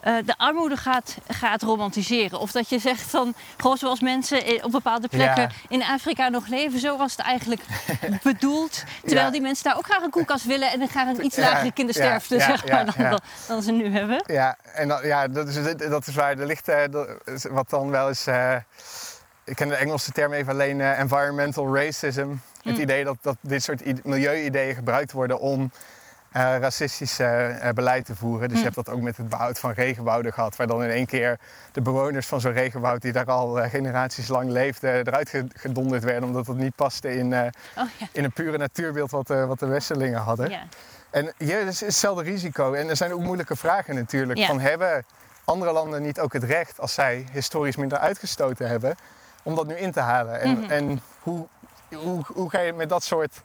eh, 0.00 0.14
de 0.24 0.34
armoede 0.38 0.76
gaat, 0.76 1.16
gaat 1.28 1.62
romantiseren. 1.62 2.40
Of 2.40 2.52
dat 2.52 2.68
je 2.68 2.78
zegt 2.78 3.00
van, 3.02 3.34
gewoon 3.56 3.76
zoals 3.76 4.00
mensen 4.00 4.48
i- 4.52 4.60
op 4.62 4.70
bepaalde 4.70 5.08
plekken 5.08 5.42
Ja. 5.42 5.48
in 5.68 5.82
Afrika 5.82 6.28
nog 6.28 6.46
leven, 6.46 6.80
zo 6.80 6.96
was 6.96 7.10
het 7.16 7.20
eigenlijk 7.20 7.60
bedoeld. 8.22 8.84
Terwijl 9.04 9.26
Ja. 9.26 9.30
die 9.32 9.40
mensen 9.40 9.64
daar 9.64 9.76
ook 9.76 9.84
graag 9.84 10.02
een 10.02 10.10
koelkast 10.10 10.44
willen 10.44 10.70
en 10.72 10.78
dan 10.78 10.88
graag 10.88 11.08
een 11.08 11.24
iets 11.24 11.36
Ja, 11.36 11.42
lagere 11.50 11.72
kindersterfte, 11.72 12.40
zeg 12.40 12.68
maar, 12.68 12.84
dan, 12.84 12.94
ja. 12.98 13.10
dan, 13.10 13.20
dan 13.48 13.62
ze 13.62 13.72
nu 13.72 13.92
hebben. 13.92 14.22
Ja, 14.26 14.56
en 14.74 14.88
dat, 14.88 15.02
ja, 15.04 15.28
dat, 15.28 15.48
is, 15.48 15.74
dat 15.88 16.06
is 16.06 16.14
waar. 16.14 16.38
Er 16.38 16.46
ligt 16.46 16.68
eh, 16.68 16.82
is 17.24 17.44
wat 17.50 17.70
dan 17.70 17.90
wel 17.90 18.08
eens. 18.08 18.26
eh, 18.26 18.56
ik 19.44 19.56
ken 19.56 19.68
de 19.68 19.74
Engelse 19.76 20.12
term 20.12 20.32
even 20.32 20.52
alleen 20.52 20.80
eh, 20.80 20.98
environmental 20.98 21.74
racism. 21.76 22.28
Het 22.62 22.74
Mm. 22.74 22.80
idee 22.80 23.04
dat, 23.04 23.16
dat 23.20 23.36
dit 23.40 23.62
soort 23.62 23.80
ide- 23.80 24.00
milieu-ideeën 24.04 24.74
gebruikt 24.74 25.12
worden 25.12 25.40
om 25.40 25.70
eh, 26.32 26.56
racistisch 26.60 27.18
eh, 27.18 27.68
eh, 27.68 27.74
beleid 27.74 28.04
te 28.04 28.16
voeren. 28.16 28.48
Dus 28.48 28.50
Hm. 28.58 28.64
je 28.64 28.70
hebt 28.72 28.86
dat 28.86 28.94
ook 28.94 29.00
met 29.00 29.16
het 29.16 29.28
behoud 29.28 29.58
van 29.58 29.72
regenwouden 29.72 30.32
gehad, 30.32 30.56
waar 30.56 30.66
dan 30.66 30.82
in 30.82 30.90
één 30.90 31.06
keer 31.06 31.38
de 31.72 31.80
bewoners 31.80 32.26
van 32.26 32.40
zo'n 32.40 32.52
regenwoud, 32.52 33.02
die 33.02 33.12
daar 33.12 33.24
al 33.30 33.54
generaties 33.68 34.28
lang 34.28 34.50
leefden, 34.50 34.90
eruit 35.06 35.28
ge- 35.28 35.46
gedonderd 35.54 36.04
werden 36.04 36.24
omdat 36.24 36.46
het 36.46 36.56
niet 36.56 36.74
paste 36.74 37.14
in, 37.14 37.26
Oh 37.34 37.44
ja. 37.74 37.84
in 38.12 38.24
een 38.24 38.32
pure 38.32 38.58
natuurbeeld 38.58 39.10
wat, 39.10 39.26
de 39.26 39.46
wat 39.46 39.58
de 39.58 39.66
Westerlingen 39.66 40.20
hadden. 40.20 40.50
ja. 40.50 40.62
En 41.10 41.32
hier 41.36 41.60
is 41.60 41.66
is 41.68 41.80
hetzelfde 41.80 42.22
risico. 42.24 42.72
En 42.72 42.88
er 42.88 42.96
zijn 42.96 43.12
ook 43.12 43.20
moeilijke 43.20 43.56
vragen 43.56 43.94
natuurlijk. 43.94 44.38
Ja. 44.38 44.46
Van 44.46 44.60
hebben 44.60 45.04
andere 45.44 45.72
landen 45.72 46.02
niet 46.02 46.20
ook 46.20 46.32
het 46.32 46.44
recht, 46.44 46.80
als 46.80 46.94
zij 46.94 47.26
historisch 47.32 47.76
minder 47.76 47.98
uitgestoten 47.98 48.68
hebben, 48.68 48.94
om 49.42 49.54
dat 49.54 49.66
nu 49.66 49.74
in 49.74 49.92
te 49.92 50.00
halen? 50.00 50.40
En, 50.40 50.58
Mhm. 50.58 50.70
en 50.70 51.00
hoe, 51.20 51.46
hoe, 51.94 52.22
hoe 52.26 52.50
ga 52.50 52.60
je 52.60 52.72
met 52.72 52.88
dat 52.88 53.02
soort 53.02 53.42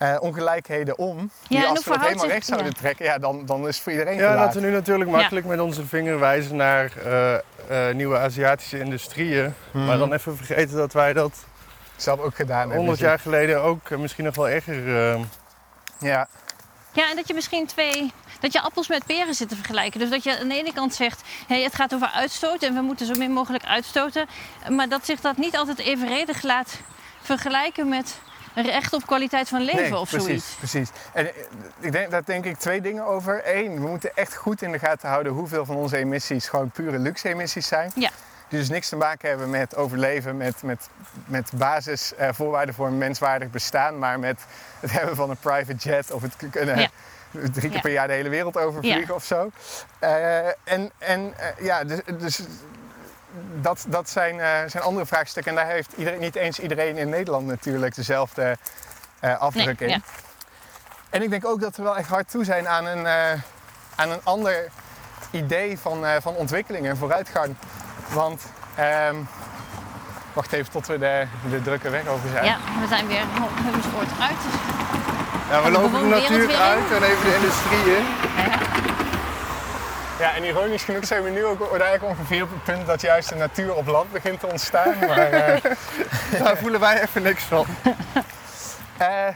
eh, 0.00 0.16
ongelijkheden 0.20 0.98
om? 0.98 1.30
Die 1.48 1.62
als 1.66 1.84
we 1.84 1.90
het 1.92 2.00
helemaal 2.00 2.24
zich- 2.24 2.32
recht 2.32 2.46
zouden 2.46 2.70
ja. 2.74 2.78
trekken, 2.80 3.04
ja, 3.04 3.18
dan, 3.18 3.46
dan 3.46 3.60
is 3.68 3.74
het 3.74 3.82
voor 3.82 3.92
iedereen 3.92 4.16
Ja, 4.16 4.30
te 4.30 4.34
laat. 4.36 4.52
dat 4.52 4.62
we 4.62 4.68
nu 4.68 4.72
natuurlijk 4.74 5.10
makkelijk 5.10 5.46
met 5.46 5.60
onze 5.60 5.86
vinger 5.86 6.18
wijzen 6.18 6.56
naar 6.56 6.92
eh, 7.04 7.34
eh, 7.88 7.94
nieuwe 7.94 8.18
Aziatische 8.18 8.78
industrieën. 8.78 9.54
Mhm. 9.72 9.86
Maar 9.86 9.98
dan 9.98 10.12
even 10.12 10.36
vergeten 10.36 10.76
dat 10.76 10.92
wij 10.92 11.12
dat 11.12 11.32
zelf 11.96 12.20
ook 12.20 12.34
gedaan 12.34 12.58
hebben. 12.58 12.76
100 12.76 12.98
jaar 12.98 13.18
geleden 13.18 13.62
ook 13.62 13.90
misschien 13.90 14.24
nog 14.24 14.34
wel 14.36 14.48
erger... 14.48 14.88
Ja, 15.98 16.28
Ja, 16.92 17.10
en 17.10 17.16
dat 17.16 17.28
je 17.28 17.34
misschien 17.34 17.66
twee. 17.66 18.12
Dat 18.40 18.52
je 18.52 18.60
appels 18.60 18.88
met 18.88 19.06
peren 19.06 19.34
zit 19.34 19.48
te 19.48 19.56
vergelijken. 19.56 20.00
Dus 20.00 20.10
dat 20.10 20.24
je 20.24 20.38
aan 20.38 20.48
de 20.48 20.54
ene 20.58 20.72
kant 20.72 20.94
zegt: 20.94 21.22
hey, 21.46 21.62
het 21.62 21.74
gaat 21.74 21.94
over 21.94 22.10
uitstoot 22.14 22.62
en 22.62 22.74
we 22.74 22.80
moeten 22.80 23.06
zo 23.06 23.12
min 23.18 23.32
mogelijk 23.32 23.64
uitstoten. 23.64 24.26
Maar 24.68 24.88
dat 24.88 25.04
zich 25.06 25.20
dat 25.20 25.36
niet 25.36 25.56
altijd 25.56 25.78
evenredig 25.78 26.42
laat 26.42 26.80
vergelijken 27.22 27.88
met 27.88 28.18
recht 28.54 28.92
op 28.92 29.06
kwaliteit 29.06 29.48
van 29.48 29.60
leven 29.62 29.82
nee, 29.82 29.96
of 29.98 30.08
precies, 30.08 30.26
zoiets. 30.26 30.54
precies. 30.58 30.88
En 31.12 31.26
eh, 31.26 31.32
ik 31.80 31.92
denk, 31.92 32.10
daar 32.10 32.24
denk 32.24 32.44
ik 32.44 32.56
twee 32.58 32.80
dingen 32.80 33.04
over. 33.06 33.40
Eén, 33.56 33.74
we 33.74 33.88
moeten 33.88 34.10
echt 34.14 34.36
goed 34.36 34.62
in 34.62 34.72
de 34.72 34.78
gaten 34.78 35.08
houden 35.08 35.32
hoeveel 35.32 35.64
van 35.64 35.76
onze 35.76 35.96
emissies 35.96 36.48
gewoon 36.48 36.70
pure 36.70 36.98
luxe-emissies 36.98 37.66
zijn. 37.66 37.90
Ja. 37.94 38.10
Die 38.48 38.58
dus 38.58 38.68
niks 38.68 38.88
te 38.88 38.96
maken 38.96 39.28
hebben 39.28 39.50
met 39.50 39.76
overleven, 39.76 40.36
met, 40.36 40.62
met, 40.62 40.88
met 41.26 41.50
basisvoorwaarden 41.54 42.74
voor 42.74 42.86
een 42.86 42.98
menswaardig 42.98 43.50
bestaan, 43.50 43.98
maar 43.98 44.18
met 44.18 44.40
het 44.80 44.92
hebben 44.92 45.16
van 45.16 45.30
een 45.30 45.36
private 45.36 45.76
jet 45.88 46.10
of 46.10 46.22
het 46.22 46.34
kunnen 46.50 46.78
Ja. 46.78 46.88
drie 47.52 47.68
keer 47.68 47.72
Ja. 47.72 47.80
per 47.80 47.92
jaar 47.92 48.06
de 48.06 48.12
hele 48.12 48.28
wereld 48.28 48.56
overvliegen 48.56 49.06
Ja. 49.06 49.14
of 49.14 49.24
zo. 49.24 49.50
Eh, 49.98 50.46
en 50.46 50.90
en 50.98 51.34
eh, 51.36 51.64
ja, 51.64 51.84
dus, 51.84 52.00
dus 52.18 52.40
dat, 53.60 53.84
dat 53.88 54.10
zijn, 54.10 54.40
eh, 54.40 54.48
zijn 54.66 54.82
andere 54.82 55.06
vraagstukken. 55.06 55.52
En 55.52 55.58
daar 55.64 55.72
heeft 55.74 55.92
iedereen, 55.96 56.20
niet 56.20 56.34
eens 56.36 56.58
iedereen 56.58 56.96
in 56.96 57.08
Nederland 57.08 57.46
natuurlijk 57.46 57.94
dezelfde 57.94 58.56
eh 59.20 59.38
afdruk 59.38 59.80
Nee, 59.80 59.88
in. 59.88 59.94
ja. 59.94 60.00
En 61.10 61.22
ik 61.22 61.30
denk 61.30 61.46
ook 61.46 61.60
dat 61.60 61.76
we 61.76 61.82
wel 61.82 61.96
echt 61.96 62.08
hard 62.08 62.30
toe 62.30 62.44
zijn 62.44 62.68
aan 62.68 62.86
een, 62.86 63.06
eh, 63.06 63.40
aan 63.94 64.10
een 64.10 64.20
ander 64.24 64.68
idee 65.30 65.78
van, 65.78 66.06
eh, 66.06 66.12
van 66.20 66.34
ontwikkeling 66.34 66.86
en 66.86 66.96
vooruitgang. 66.96 67.54
Want, 68.08 68.42
ehm, 68.74 69.14
wacht 70.32 70.52
even 70.52 70.70
tot 70.72 70.86
we 70.86 70.98
de, 70.98 71.26
de 71.50 71.62
drukke 71.62 71.90
weg 71.90 72.06
over 72.06 72.28
zijn. 72.28 72.44
Ja, 72.44 72.56
we 72.80 72.86
zijn 72.88 73.06
weer 73.06 73.22
Hemmersfoort 73.62 74.10
uit. 74.20 74.38
ja, 75.50 75.62
we 75.62 75.70
lopen 75.70 76.00
de 76.00 76.06
natuur 76.06 76.54
uit 76.56 76.90
en 76.92 77.02
even 77.02 77.24
de 77.24 77.34
industrie 77.34 77.96
in. 77.96 78.04
Ja, 78.36 78.58
en 80.28 80.44
ironisch 80.44 80.82
genoeg 80.82 81.04
zijn 81.06 81.22
we 81.22 81.30
nu 81.30 81.44
ook 81.44 81.70
eigenlijk 81.70 82.04
ongeveer 82.04 82.42
op 82.42 82.50
het 82.50 82.64
punt 82.64 82.86
dat 82.86 83.00
juist 83.00 83.28
de 83.28 83.34
natuur 83.34 83.74
op 83.74 83.86
land 83.86 84.12
begint 84.12 84.40
te 84.40 84.46
ontstaan. 84.46 84.98
Maar, 84.98 85.30
eh, 85.30 85.62
Daar 86.44 86.56
voelen 86.56 86.80
wij 86.80 87.02
even 87.02 87.22
niks 87.22 87.42
van. 87.42 87.66
Eh, 88.96 89.26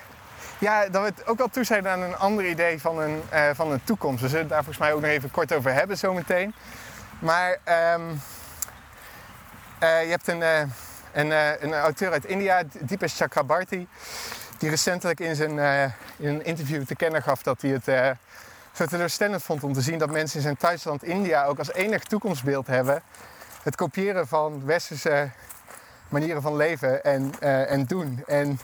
ja, 0.59 0.89
dat 0.89 1.03
we 1.03 1.09
het 1.09 1.26
ook 1.26 1.39
wel 1.39 1.49
toe 1.49 1.64
zijn 1.64 1.89
aan 1.89 2.01
een 2.01 2.16
ander 2.16 2.49
idee 2.49 2.80
van 2.80 3.01
een, 3.01 3.22
eh, 3.28 3.51
van 3.55 3.72
een 3.72 3.85
toekomst. 3.85 4.20
We 4.20 4.28
zullen 4.28 4.43
het 4.43 4.51
daar 4.51 4.64
volgens 4.64 4.78
mij 4.78 4.93
ook 4.93 5.01
nog 5.01 5.11
even 5.11 5.30
kort 5.30 5.53
over 5.53 5.72
hebben 5.72 5.99
zometeen. 5.99 6.55
Maar 7.18 7.59
ehm, 7.64 8.03
eh, 9.78 10.03
je 10.03 10.11
hebt 10.11 10.28
een, 10.28 10.43
een, 11.12 11.30
een 11.64 11.74
auteur 11.74 12.12
uit 12.12 12.24
India, 12.24 12.62
Deepesh 12.80 13.16
Chakrabarty, 13.16 13.87
die 14.59 14.70
recentelijk 14.70 15.20
in, 15.20 15.35
zijn, 15.35 15.59
in 16.16 16.28
een 16.28 16.45
interview 16.45 16.85
te 16.85 16.97
kennen 16.97 17.22
gaf 17.22 17.43
dat 17.43 17.62
hij 17.62 17.70
het 17.70 18.16
zo 18.75 18.87
teleurstellend 18.87 19.43
vond 19.43 19.64
om 19.64 19.72
te 19.72 19.81
zien 19.81 19.99
dat 19.99 20.11
mensen 20.11 20.37
in 20.37 20.43
zijn 20.43 20.57
thuisland 20.57 21.03
India 21.05 21.45
ook 21.45 21.59
als 21.59 21.72
enig 21.72 22.03
toekomstbeeld 22.05 22.66
hebben 22.66 23.03
het 23.62 23.77
kopiëren 23.77 24.29
van 24.29 24.64
westerse 24.64 25.31
manieren 26.09 26.43
van 26.43 26.57
leven 26.57 27.05
en, 27.05 27.33
eh, 27.41 27.70
en 27.70 27.85
doen. 27.85 28.22
En 28.27 28.59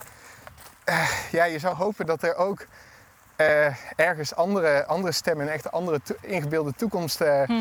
ja, 1.31 1.45
je 1.45 1.59
zou 1.59 1.75
hopen 1.77 2.07
dat 2.07 2.23
er 2.23 2.37
ook 2.37 2.67
eh, 3.37 3.67
ergens 3.97 4.35
andere, 4.35 4.87
andere 4.87 5.13
stemmen, 5.13 5.47
een 5.47 5.53
echt 5.53 5.73
andere 5.73 6.01
to- 6.03 6.15
ingebeelde 6.21 6.73
toekomst 6.77 7.21
eh, 7.21 7.43
Hm. 7.43 7.53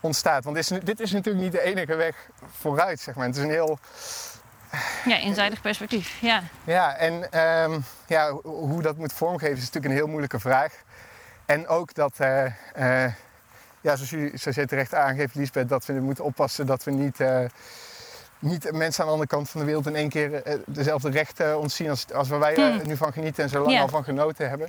ontstaat. 0.00 0.44
Want 0.44 0.56
dit 0.56 0.70
is, 0.70 0.78
dit 0.84 1.00
is 1.00 1.12
natuurlijk 1.12 1.44
niet 1.44 1.52
de 1.52 1.60
enige 1.62 1.94
weg 1.94 2.16
vooruit, 2.58 3.00
zeg 3.00 3.14
maar. 3.14 3.26
Het 3.26 3.36
is 3.36 3.42
een 3.42 3.50
heel... 3.50 3.78
Ja, 5.04 5.16
eenzijdig 5.16 5.60
perspectief. 5.60 6.18
Ja. 6.20 6.42
Ja, 6.64 6.96
en 6.96 7.32
ehm, 7.32 7.78
ja, 8.06 8.30
ho- 8.30 8.40
hoe 8.42 8.82
dat 8.82 8.96
moet 8.96 9.12
vormgeven 9.12 9.56
is 9.56 9.60
natuurlijk 9.64 9.84
een 9.86 9.98
heel 9.98 10.06
moeilijke 10.06 10.40
vraag. 10.40 10.72
En 11.46 11.68
ook 11.68 11.94
dat, 11.94 12.14
eh, 12.18 12.44
eh, 12.44 13.12
ja, 13.80 13.96
zoals, 13.96 14.08
zoals 14.34 14.56
jij 14.56 14.66
terecht 14.66 14.94
aangeeft, 14.94 15.34
Liesbeth, 15.34 15.68
dat 15.68 15.86
we 15.86 15.92
moeten 15.92 16.24
oppassen 16.24 16.66
dat 16.66 16.84
we 16.84 16.90
niet... 16.90 17.20
eh, 17.20 17.44
niet 18.38 18.72
mensen 18.72 19.00
aan 19.00 19.06
de 19.06 19.12
andere 19.12 19.26
kant 19.30 19.50
van 19.50 19.60
de 19.60 19.66
wereld 19.66 19.86
in 19.86 19.94
één 19.96 20.08
keer 20.08 20.42
dezelfde 20.66 21.10
rechten 21.10 21.58
ontzien 21.58 21.90
als, 21.90 22.12
als 22.12 22.28
waar 22.28 22.38
wij 22.38 22.56
er 22.56 22.72
Hmm. 22.72 22.86
nu 22.86 22.96
van 22.96 23.12
genieten 23.12 23.42
en 23.42 23.48
zo 23.48 23.62
lang 23.62 23.80
al 23.80 23.88
van 23.88 24.04
genoten 24.04 24.48
hebben. 24.48 24.68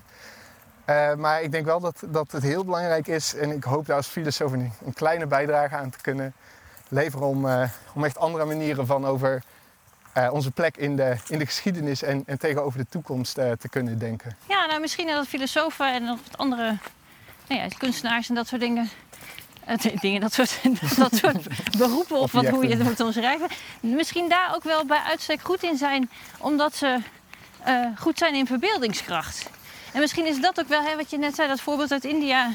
Maar 1.20 1.42
ik 1.42 1.52
denk 1.52 1.66
wel 1.66 1.80
dat, 1.80 2.04
dat 2.08 2.32
het 2.32 2.44
heel 2.44 2.66
belangrijk 2.66 3.08
is, 3.08 3.36
en 3.36 3.52
ik 3.52 3.64
hoop 3.64 3.86
daar 3.86 3.96
als 3.96 4.08
filosoof 4.08 4.52
een, 4.52 4.72
een 4.86 4.94
kleine 4.94 5.26
bijdrage 5.28 5.76
aan 5.76 5.90
te 5.90 6.02
kunnen 6.02 6.34
leveren 6.88 7.28
om, 7.28 7.46
om 7.94 8.04
echt 8.04 8.18
andere 8.18 8.46
manieren 8.46 8.86
van 8.86 9.06
over 9.06 9.44
eh, 10.16 10.34
onze 10.34 10.52
plek 10.52 10.78
in 10.78 10.96
de, 10.96 11.16
in 11.28 11.40
de 11.40 11.46
geschiedenis 11.46 12.04
en, 12.04 12.24
en 12.26 12.40
tegenover 12.40 12.80
de 12.80 12.86
toekomst 12.90 13.38
eh, 13.38 13.52
te 13.52 13.70
kunnen 13.70 14.00
denken. 14.00 14.38
Ja, 14.48 14.66
nou 14.66 14.80
misschien 14.80 15.08
dat 15.08 15.28
filosofen 15.28 15.94
en 15.94 16.04
nog 16.04 16.20
wat 16.28 16.38
andere 16.38 16.78
nou 17.48 17.62
ja, 17.62 17.68
kunstenaars 17.78 18.30
en 18.30 18.36
dat 18.36 18.48
soort 18.48 18.62
dingen. 18.62 18.90
eh, 19.66 19.78
dingen, 20.02 20.22
dat 20.22 20.34
soort, 20.34 20.60
dat 20.98 21.16
soort 21.16 21.48
beroepen 21.78 22.18
of 22.18 22.32
wat, 22.32 22.48
hoe 22.48 22.68
je 22.68 22.76
het 22.76 22.84
moet 22.84 23.00
omschrijven. 23.00 23.48
Misschien 23.80 24.30
daar 24.30 24.56
ook 24.56 24.64
wel 24.64 24.86
bij 24.86 25.00
uitstek 25.00 25.42
goed 25.42 25.64
in 25.64 25.78
zijn, 25.78 26.10
omdat 26.40 26.76
ze 26.76 27.00
goed 27.98 28.18
zijn 28.18 28.36
in 28.36 28.46
verbeeldingskracht. 28.46 29.50
En 29.94 30.00
misschien 30.00 30.26
is 30.26 30.42
dat 30.42 30.60
ook 30.60 30.68
wel, 30.68 30.82
hè, 30.82 30.96
wat 30.96 31.10
je 31.10 31.18
net 31.18 31.36
zei, 31.36 31.48
dat 31.48 31.62
voorbeeld 31.62 31.92
uit 31.92 32.04
India, 32.04 32.52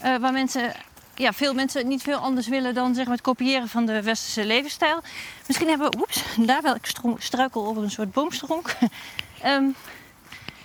waar 0.00 0.32
mensen, 0.32 0.72
ja, 1.18 1.32
veel 1.32 1.54
mensen 1.54 1.88
niet 1.88 2.02
veel 2.02 2.18
anders 2.18 2.48
willen 2.48 2.74
dan 2.74 2.94
zeg 2.94 3.04
maar, 3.04 3.14
het 3.14 3.24
kopiëren 3.24 3.68
van 3.68 3.86
de 3.86 4.02
westerse 4.02 4.44
levensstijl. 4.44 5.00
Misschien 5.46 5.68
hebben 5.68 5.90
we, 5.90 5.98
oeps, 5.98 6.24
daar 6.36 6.62
wel, 6.62 6.74
ik 6.74 6.86
struikel 7.18 7.66
over 7.66 7.82
een 7.82 7.90
soort 7.90 8.12
boomstronk. 8.12 8.74
Ehm, 9.42 9.64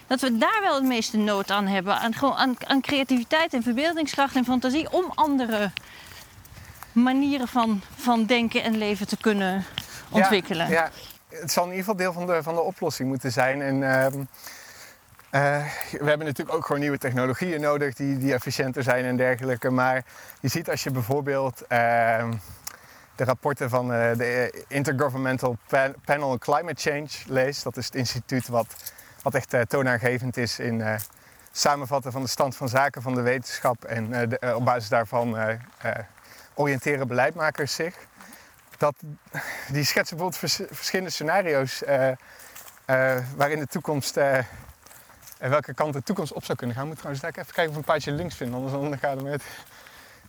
dat 0.08 0.22
we 0.22 0.38
daar 0.38 0.60
wel 0.62 0.76
het 0.76 0.84
meeste 0.84 1.18
nood 1.18 1.52
aan 1.52 1.68
hebben. 1.68 1.95
Aan, 1.95 2.14
gewoon 2.14 2.36
aan, 2.36 2.56
aan 2.68 2.82
creativiteit 2.82 3.54
en 3.54 3.64
verbeeldingskracht 3.64 4.36
en 4.36 4.45
fantasie 4.45 4.91
om 4.91 5.12
andere 5.16 5.72
manieren 6.91 7.47
van, 7.47 7.82
van 7.95 8.26
denken 8.26 8.64
en 8.64 8.78
leven 8.78 9.08
te 9.08 9.18
kunnen 9.18 9.66
ontwikkelen. 10.10 10.70
Ja, 10.70 10.91
ja, 11.30 11.38
het 11.39 11.52
zal 11.52 11.64
in 11.64 11.70
ieder 11.70 11.86
geval 11.86 11.99
deel 11.99 12.14
van 12.14 12.26
de, 12.26 12.43
van 12.43 12.56
de 12.56 12.62
oplossing 12.62 13.10
moeten 13.10 13.32
zijn. 13.32 13.62
En, 13.62 13.93
ehm, 13.93 14.24
eh, 15.32 15.66
we 15.92 16.08
hebben 16.08 16.28
natuurlijk 16.28 16.58
ook 16.58 16.66
gewoon 16.66 16.82
nieuwe 16.82 16.98
technologieën 16.98 17.62
nodig 17.62 17.94
die, 17.96 18.18
die 18.18 18.34
efficiënter 18.34 18.84
zijn 18.84 19.06
en 19.06 19.18
dergelijke. 19.18 19.70
Maar 19.70 20.04
je 20.40 20.48
ziet 20.48 20.70
als 20.70 20.84
je 20.84 20.92
bijvoorbeeld 20.92 21.68
ehm, 21.68 22.34
de 23.16 23.24
rapporten 23.24 23.70
van 23.70 23.94
eh, 23.94 24.18
de 24.18 24.64
Intergovernmental 24.68 25.58
Pa- 25.68 25.94
Panel 26.06 26.30
on 26.30 26.38
Climate 26.38 26.82
Change 26.90 27.08
leest. 27.28 27.64
Dat 27.64 27.78
is 27.78 27.86
het 27.86 27.96
instituut 27.96 28.48
wat, 28.48 28.94
wat 29.22 29.34
echt 29.36 29.54
eh, 29.54 29.62
toonaangevend 29.62 30.38
is 30.38 30.60
in 30.60 30.84
samenvatten 31.52 32.12
van 32.12 32.22
de 32.22 32.28
stand 32.30 32.56
van 32.56 32.70
zaken 32.70 33.02
van 33.02 33.16
de 33.16 33.22
wetenschap. 33.22 33.84
En 33.84 34.30
op 34.56 34.66
basis 34.66 34.90
daarvan 34.90 35.38
oriënteren 36.54 37.08
beleidmakers 37.08 37.74
zich. 37.74 37.96
Dat, 38.78 38.96
die 39.68 39.84
schetsen 39.84 40.18
bijvoorbeeld 40.18 40.38
vers- 40.38 40.76
verschillende 40.78 41.12
scenario's 41.12 41.84
waarin 43.36 43.60
de 43.60 43.68
toekomst, 43.70 44.18
en 45.42 45.50
welke 45.50 45.74
kant 45.74 45.94
de 45.94 46.04
toekomst 46.04 46.34
op 46.34 46.44
zou 46.46 46.58
kunnen 46.58 46.76
gaan. 46.76 46.86
We 46.89 46.94
moeten 46.94 47.12
trouwens 47.20 47.38
even 47.38 47.54
kijken 47.54 47.68
of 47.68 47.72
we 47.72 47.78
een 47.78 47.94
paardje 47.94 48.12
links 48.12 48.36
vinden, 48.36 48.56
anders 48.56 48.74
dan 48.74 49.00
gaan 49.00 49.18
we 49.18 49.24
met 49.24 49.44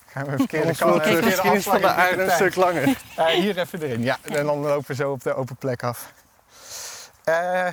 gaan 0.07 0.25
we 0.27 0.37
verkeerde 0.37 0.77
kant. 0.77 1.05
de 1.05 1.23
geschiedenis 1.23 1.65
van 1.65 1.81
de 1.81 1.89
aarde 1.89 2.23
een 2.23 2.31
stuk 2.31 2.55
langer. 2.55 2.97
Eh, 3.17 3.27
hier 3.27 3.59
even 3.59 3.83
erin, 3.83 4.03
ja. 4.03 4.19
En 4.23 4.45
dan 4.47 4.59
lopen 4.59 4.87
we 4.87 4.95
zo 4.95 5.11
op 5.13 5.23
de 5.23 5.35
open 5.35 5.57
plek 5.57 5.83
af. 5.83 6.13
Eh, 7.25 7.69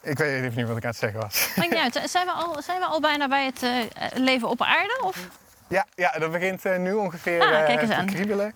ik 0.00 0.18
weet 0.18 0.42
even 0.42 0.56
niet 0.56 0.66
wat 0.68 0.76
ik 0.76 0.82
aan 0.84 0.90
het 0.90 0.98
zeggen 0.98 1.20
was. 1.20 1.52
Maakt 1.56 1.70
niet 1.70 1.78
uit. 1.94 2.10
Zijn 2.10 2.26
we 2.26 2.32
al, 2.32 2.62
zijn 2.62 2.80
we 2.80 2.86
al 2.86 3.00
bijna 3.00 3.28
bij 3.28 3.44
het 3.44 3.62
eh, 3.62 3.80
leven 4.14 4.48
op 4.48 4.62
aarde? 4.62 5.00
Of? 5.04 5.28
Ja, 5.68 5.86
ja 5.94 6.10
dat 6.18 6.32
begint 6.32 6.64
eh, 6.64 6.76
nu 6.78 6.92
ongeveer 6.92 7.42
Ah, 7.42 7.60
eh, 7.60 7.66
kijk 7.66 7.80
eens 7.80 7.90
te 7.90 7.96
aan. 7.96 8.06
kriebelen. 8.06 8.54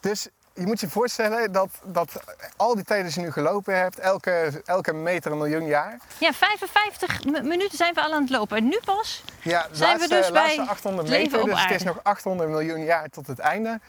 Dus 0.00 0.28
je 0.54 0.66
moet 0.66 0.80
je 0.80 0.88
voorstellen 0.88 1.52
dat, 1.52 1.68
dat 1.84 2.12
al 2.56 2.74
die 2.74 2.84
tijden 2.84 3.06
die 3.06 3.14
je 3.14 3.20
nu 3.26 3.32
gelopen 3.32 3.78
hebt, 3.78 3.98
elke, 3.98 4.62
elke 4.64 4.92
meter 4.92 5.32
een 5.32 5.38
miljoen 5.38 5.66
jaar. 5.66 5.98
Ja, 6.18 6.32
55 6.32 7.24
mi- 7.24 7.40
minuten 7.40 7.76
zijn 7.76 7.94
we 7.94 8.00
al 8.02 8.12
aan 8.12 8.20
het 8.22 8.30
lopen. 8.30 8.56
En 8.56 8.64
nu 8.64 8.78
pas? 8.84 9.24
Ja, 9.42 9.66
Zijn 9.72 9.98
we 9.98 10.08
laatste, 10.08 10.16
dus 10.16 10.30
bij 10.30 10.42
laatste 10.42 10.62
800 10.62 11.08
leven 11.08 11.24
meter, 11.24 11.40
op 11.42 11.48
dus 11.48 11.62
het 11.62 11.70
is 11.70 11.82
nog 11.82 12.00
800 12.02 12.48
miljoen 12.50 12.84
jaar 12.84 13.08
tot 13.08 13.26
het 13.26 13.38
einde. 13.38 13.80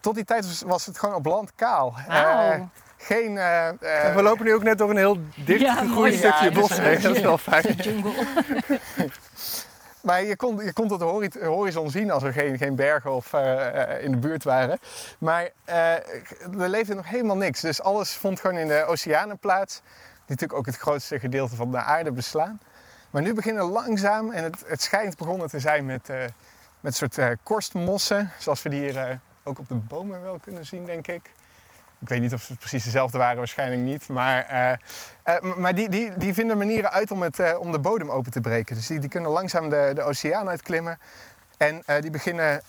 Tot 0.00 0.14
die 0.14 0.24
tijd 0.24 0.46
was, 0.46 0.62
was 0.66 0.86
het 0.86 0.98
gewoon 0.98 1.14
op 1.14 1.24
land 1.26 1.52
kaal. 1.54 1.94
Eh, 2.08 2.50
geen... 2.98 3.38
eh, 3.38 3.68
eh, 3.68 4.14
we 4.14 4.22
lopen 4.22 4.44
nu 4.44 4.54
ook 4.54 4.62
net 4.62 4.78
door 4.78 4.90
een 4.90 4.96
heel 4.96 5.18
dicht 5.36 5.60
Ja, 5.60 5.74
gegroeid 5.74 6.14
stukje 6.18 6.44
Ja, 6.44 6.50
dus- 6.50 6.60
bos 6.68 6.78
heen. 6.78 7.00
Dat 7.02 7.16
is 7.16 7.22
wel 7.22 7.38
fijn. 7.38 7.74
Jungle. 7.76 8.12
Maar 10.02 10.22
je 10.22 10.36
kon, 10.36 10.64
je 10.64 10.72
kon 10.72 10.88
tot 10.88 10.98
de 10.98 11.04
hori- 11.04 11.44
horizon 11.44 11.90
zien 11.90 12.10
als 12.10 12.22
er 12.22 12.32
geen, 12.32 12.58
geen 12.58 12.74
bergen 12.74 13.12
of, 13.12 13.32
eh, 13.32 13.96
eh, 13.96 14.04
in 14.04 14.10
de 14.10 14.16
buurt 14.16 14.44
waren. 14.44 14.78
Maar 15.18 15.50
eh, 15.64 15.92
er 16.58 16.68
leefde 16.68 16.94
nog 16.94 17.08
helemaal 17.08 17.36
niks. 17.36 17.60
Dus 17.60 17.82
alles 17.82 18.12
vond 18.12 18.40
gewoon 18.40 18.56
in 18.56 18.68
de 18.68 18.84
oceanen 18.84 19.38
plaats. 19.38 19.74
Die 19.74 20.20
natuurlijk 20.26 20.58
ook 20.58 20.66
het 20.66 20.76
grootste 20.76 21.18
gedeelte 21.18 21.56
van 21.56 21.70
de 21.70 21.78
aarde 21.78 22.12
beslaan. 22.12 22.60
Maar 23.10 23.22
nu 23.22 23.34
beginnen 23.34 23.64
langzaam, 23.64 24.30
en 24.30 24.44
het, 24.44 24.64
het 24.66 24.82
schijnt 24.82 25.16
begonnen 25.16 25.48
te 25.48 25.60
zijn 25.60 25.86
met, 25.86 26.08
met 26.80 26.94
soort 26.94 27.18
korstmossen. 27.42 28.30
Zoals 28.38 28.62
we 28.62 28.68
die 28.68 28.80
hier 28.80 29.20
ook 29.42 29.58
op 29.58 29.68
de 29.68 29.74
bomen 29.74 30.22
wel 30.22 30.38
kunnen 30.38 30.66
zien, 30.66 30.84
denk 30.84 31.06
ik. 31.06 31.30
Ik 32.02 32.08
weet 32.08 32.20
niet 32.20 32.32
of 32.32 32.42
ze 32.42 32.56
precies 32.56 32.84
dezelfde 32.84 33.18
waren, 33.18 33.36
waarschijnlijk 33.36 33.82
niet. 33.82 34.08
Maar, 34.08 34.46
eh, 34.46 34.72
eh, 35.22 35.56
maar 35.56 35.74
die, 35.74 35.88
die, 35.88 36.12
die 36.16 36.34
vinden 36.34 36.58
manieren 36.58 36.90
uit 36.90 37.10
om, 37.10 37.22
het, 37.22 37.38
eh, 37.38 37.58
om 37.58 37.72
de 37.72 37.78
bodem 37.78 38.10
open 38.10 38.32
te 38.32 38.40
breken. 38.40 38.76
Dus 38.76 38.86
die, 38.86 38.98
die 38.98 39.08
kunnen 39.08 39.30
langzaam 39.30 39.68
de, 39.68 39.90
de 39.94 40.02
oceaan 40.02 40.48
uitklimmen. 40.48 40.98
En 41.56 41.82
die 42.00 42.10
beginnen 42.10 42.62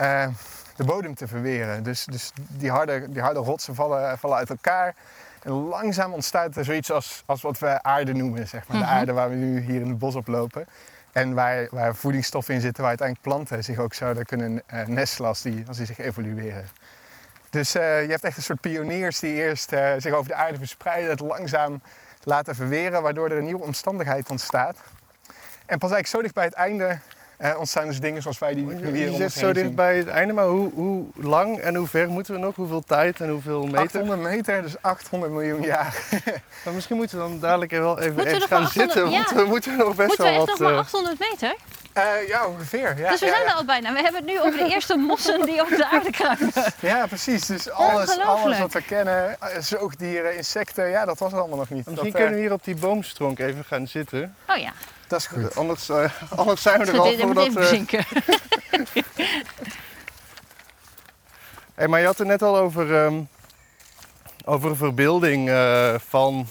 de 0.75 0.83
bodem 0.85 1.15
te 1.15 1.27
verweren. 1.27 1.83
Dus, 1.83 2.05
dus 2.05 2.31
die, 2.35 2.71
harde, 2.71 3.09
die 3.09 3.21
harde 3.21 3.39
rotsen 3.39 3.75
vallen, 3.75 4.17
vallen 4.17 4.37
uit 4.37 4.49
elkaar. 4.49 4.95
En 5.43 5.51
langzaam 5.51 6.13
ontstaat 6.13 6.55
er 6.55 6.65
zoiets 6.65 6.91
als, 6.91 7.23
als 7.25 7.41
wat 7.41 7.59
we 7.59 7.83
aarde 7.83 8.13
noemen. 8.13 8.47
Zeg 8.47 8.67
maar. 8.67 8.77
Mhm. 8.77 8.85
De 8.85 8.91
aarde 8.91 9.13
waar 9.13 9.29
we 9.29 9.35
nu 9.35 9.59
hier 9.59 9.81
in 9.81 9.89
het 9.89 9.97
bos 9.97 10.15
op 10.15 10.27
lopen. 10.27 10.65
En 11.11 11.33
waar, 11.33 11.67
waar 11.71 11.95
voedingsstoffen 11.95 12.53
in 12.53 12.61
zitten 12.61 12.81
waar 12.81 12.89
uiteindelijk 12.89 13.27
planten 13.27 13.63
zich 13.63 13.77
ook 13.77 13.93
zouden 13.93 14.25
kunnen 14.25 14.63
nestelen 14.85 15.29
als 15.29 15.41
die, 15.41 15.63
als 15.67 15.77
die 15.77 15.85
zich 15.85 15.97
evolueren. 15.97 16.65
Dus 17.53 17.75
eh, 17.75 18.03
je 18.03 18.09
hebt 18.09 18.23
echt 18.23 18.37
een 18.37 18.43
soort 18.43 18.61
pioniers 18.61 19.19
die 19.19 19.33
eerst 19.33 19.71
eh, 19.71 19.91
zich 19.97 20.13
over 20.13 20.27
de 20.27 20.35
aarde 20.35 20.57
verspreiden, 20.57 21.09
het 21.09 21.19
langzaam 21.19 21.81
laten 22.23 22.55
verweren, 22.55 23.01
waardoor 23.01 23.29
er 23.29 23.37
een 23.37 23.43
nieuwe 23.43 23.63
omstandigheid 23.63 24.29
ontstaat. 24.29 24.77
En 25.65 25.77
pas 25.77 25.91
eigenlijk 25.91 26.07
zo 26.07 26.21
dicht 26.21 26.33
bij 26.33 26.43
het 26.43 26.53
einde 26.53 26.99
eh, 27.37 27.57
ontstaan 27.57 27.87
dus 27.87 27.99
dingen 27.99 28.21
zoals 28.21 28.39
wij 28.39 28.53
die 28.53 28.65
nu 28.65 28.97
hier 28.97 29.11
Je 29.11 29.17
zit 29.17 29.31
zo 29.31 29.53
dicht 29.53 29.65
zien. 29.65 29.75
bij 29.75 29.97
het 29.97 30.07
einde, 30.07 30.33
maar 30.33 30.45
hoe, 30.45 30.71
hoe 30.73 31.05
lang 31.15 31.57
en 31.57 31.75
hoe 31.75 31.87
ver 31.87 32.09
moeten 32.09 32.33
we 32.33 32.39
nog? 32.39 32.55
Hoeveel 32.55 32.81
tijd 32.81 33.21
en 33.21 33.29
hoeveel 33.29 33.65
meter? 33.65 33.79
800 33.79 34.19
meter, 34.19 34.61
dus 34.61 34.81
800 34.81 35.31
miljoen 35.31 35.61
jaar. 35.61 36.03
Maar 36.65 36.73
misschien 36.73 36.95
moeten 36.95 37.17
we 37.17 37.23
dan 37.23 37.39
dadelijk 37.39 37.71
wel 37.71 37.99
even 37.99 38.13
Moeten 38.13 38.23
we 38.23 38.31
ergens 38.31 38.49
nog 38.49 38.49
gaan 38.49 38.59
maar 38.59 38.67
800 38.67 38.91
zitten, 38.93 39.11
want 39.11 39.31
we 39.31 39.49
moeten 39.49 39.77
nog 39.77 39.95
best 39.95 40.07
Moeten 40.07 40.25
we 40.25 40.31
wel 40.31 40.41
echt 40.41 40.49
wat... 40.49 40.59
nog 40.59 40.69
maar 40.69 40.77
eh, 40.77 40.77
800 40.77 41.19
meter? 41.19 41.55
Eh, 41.93 42.27
ja, 42.27 42.47
ongeveer. 42.47 42.97
Ja, 42.97 43.09
dus 43.09 43.19
we 43.19 43.25
ja, 43.25 43.31
zijn 43.31 43.43
ja. 43.43 43.49
er 43.51 43.55
al 43.55 43.65
bijna. 43.65 43.93
We 43.93 44.01
hebben 44.01 44.21
het 44.21 44.31
nu 44.31 44.41
over 44.41 44.59
de 44.59 44.69
eerste 44.73 44.95
mossen 44.95 45.45
die 45.45 45.61
op 45.61 45.69
de 45.69 45.87
aarde 45.87 46.11
kruipen. 46.11 46.51
Ja, 46.79 47.07
precies. 47.07 47.45
Dus 47.45 47.69
alles, 47.69 48.19
alles 48.19 48.59
wat 48.59 48.73
we 48.73 48.81
kennen, 48.81 49.41
eh, 49.41 49.59
zoogdieren, 49.59 50.35
insecten, 50.35 50.89
ja, 50.89 51.05
dat 51.05 51.19
was 51.19 51.31
er 51.31 51.39
allemaal 51.39 51.57
nog 51.57 51.69
niet. 51.69 51.85
Misschien 51.85 51.95
dat, 51.95 52.05
eh, 52.05 52.19
kunnen 52.19 52.33
we 52.33 52.39
hier 52.39 52.51
op 52.53 52.63
die 52.63 52.75
boomstronk 52.75 53.39
even 53.39 53.65
gaan 53.65 53.87
zitten. 53.87 54.35
Oh 54.49 54.57
ja, 54.57 54.73
dat 55.07 55.19
is 55.19 55.27
goed. 55.27 55.55
Anders, 55.55 55.89
eh, 55.89 56.11
anders 56.35 56.61
zijn 56.61 56.79
we 56.79 56.85
er 56.85 56.99
al 56.99 57.17
voordat... 57.17 57.45
even 57.45 57.61
eh, 57.61 57.69
bezinken. 57.69 58.05
Hey, 61.75 61.87
maar 61.87 61.99
je 61.99 62.05
had 62.05 62.17
het 62.17 62.27
net 62.27 62.41
al 62.41 62.57
over, 62.57 63.03
ehm, 63.03 63.21
over 64.45 64.69
een 64.69 64.75
verbeelding 64.75 65.49
eh, 65.49 65.93
van 66.07 66.47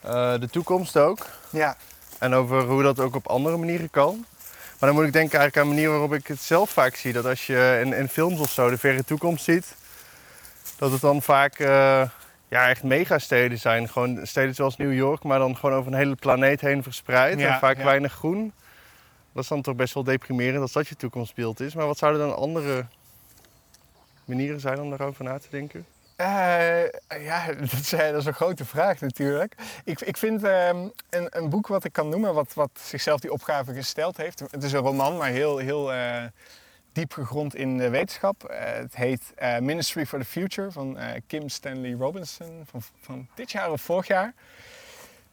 eh, 0.00 0.34
de 0.40 0.48
toekomst 0.50 0.96
ook. 0.96 1.26
Ja, 1.50 1.76
En 2.18 2.34
over 2.34 2.62
hoe 2.62 2.82
dat 2.82 3.00
ook 3.00 3.14
op 3.14 3.26
andere 3.28 3.56
manieren 3.56 3.90
kan. 3.90 4.26
Maar 4.82 4.90
dan 4.90 5.00
moet 5.00 5.08
ik 5.08 5.16
denken 5.20 5.38
eigenlijk 5.38 5.68
aan 5.68 5.74
de 5.74 5.80
manier 5.80 5.98
waarop 5.98 6.14
ik 6.14 6.26
het 6.26 6.40
zelf 6.40 6.70
vaak 6.70 6.94
zie. 6.94 7.12
Dat 7.12 7.24
als 7.24 7.46
je 7.46 7.80
in, 7.84 7.92
in 7.92 8.08
films 8.08 8.40
of 8.40 8.50
zo 8.50 8.70
de 8.70 8.78
verre 8.78 9.04
toekomst 9.04 9.44
ziet, 9.44 9.74
dat 10.76 10.92
het 10.92 11.00
dan 11.00 11.22
vaak 11.22 11.58
eh, 11.58 12.02
ja, 12.48 12.68
echt 12.68 12.82
megasteden 12.82 13.58
zijn. 13.58 13.88
Gewoon 13.88 14.26
steden 14.26 14.54
zoals 14.54 14.76
New 14.76 14.94
York, 14.94 15.22
maar 15.22 15.38
dan 15.38 15.56
gewoon 15.56 15.76
over 15.78 15.92
een 15.92 15.98
hele 15.98 16.14
planeet 16.14 16.60
heen 16.60 16.82
verspreid. 16.82 17.40
Ja, 17.40 17.52
en 17.52 17.58
vaak 17.58 17.76
ja. 17.76 17.84
weinig 17.84 18.12
groen. 18.12 18.52
Dat 19.32 19.42
is 19.42 19.48
dan 19.48 19.62
toch 19.62 19.76
best 19.76 19.94
wel 19.94 20.04
deprimerend 20.04 20.60
als 20.60 20.72
dat 20.72 20.88
je 20.88 20.96
toekomstbeeld 20.96 21.60
is. 21.60 21.74
Maar 21.74 21.86
wat 21.86 21.98
zouden 21.98 22.28
dan 22.28 22.36
andere 22.36 22.86
manieren 24.24 24.60
zijn 24.60 24.80
om 24.80 24.90
daarover 24.90 25.24
na 25.24 25.38
te 25.38 25.48
denken? 25.50 25.86
Eh, 26.22 27.22
ja, 27.24 27.46
dat 27.60 27.72
is, 27.72 27.90
dat 27.90 28.14
is 28.14 28.24
een 28.26 28.34
grote 28.34 28.64
vraag 28.64 29.00
natuurlijk. 29.00 29.54
Ik, 29.84 30.00
ik 30.00 30.16
vind 30.16 30.44
ehm, 30.44 30.88
een, 31.10 31.26
een 31.30 31.48
boek 31.48 31.66
wat 31.66 31.84
ik 31.84 31.92
kan 31.92 32.08
noemen, 32.08 32.34
wat, 32.34 32.54
wat 32.54 32.70
zichzelf 32.82 33.20
die 33.20 33.32
opgave 33.32 33.74
gesteld 33.74 34.16
heeft. 34.16 34.40
Het 34.50 34.62
is 34.62 34.72
een 34.72 34.80
roman, 34.80 35.16
maar 35.16 35.30
heel, 35.30 35.58
heel 35.58 35.92
eh, 35.92 36.22
diep 36.92 37.12
gegrond 37.12 37.54
in 37.54 37.78
de 37.78 37.88
wetenschap. 37.88 38.44
Eh, 38.44 38.72
het 38.72 38.96
heet 38.96 39.32
Ministry 39.60 40.06
for 40.06 40.18
the 40.18 40.24
Future 40.24 40.70
van 40.70 40.98
Kim 41.26 41.48
Stanley 41.48 41.92
Robinson 41.92 42.62
van, 42.70 42.82
van 43.00 43.28
dit 43.34 43.50
jaar 43.50 43.70
of 43.70 43.80
vorig 43.80 44.06
jaar. 44.06 44.34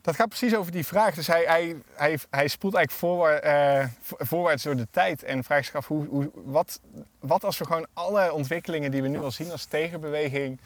Dat 0.02 0.14
gaat 0.14 0.28
precies 0.28 0.54
over 0.56 0.72
die 0.72 0.86
vraag. 0.86 1.14
Dus 1.14 1.26
hij, 1.26 1.44
hij, 1.46 1.76
hij, 1.94 2.18
hij 2.30 2.48
spoelt 2.48 2.74
eigenlijk 2.74 2.90
voorwaarts, 2.90 3.44
eh, 3.44 3.84
vo- 4.00 4.16
voorwaarts 4.18 4.62
door 4.62 4.76
de 4.76 4.86
tijd 4.90 5.22
en 5.22 5.44
vraagt 5.44 5.64
zich 5.64 5.74
af 5.74 5.86
hoe, 5.86 6.06
hoe, 6.06 6.30
wat, 6.34 6.80
wat 7.20 7.44
als 7.44 7.58
we 7.58 7.64
gewoon 7.64 7.86
alle 7.92 8.32
ontwikkelingen 8.32 8.90
die 8.90 9.02
we 9.02 9.08
nu 9.08 9.20
al 9.20 9.30
zien 9.30 9.50
als 9.50 9.64
tegenbeweging 9.64 10.60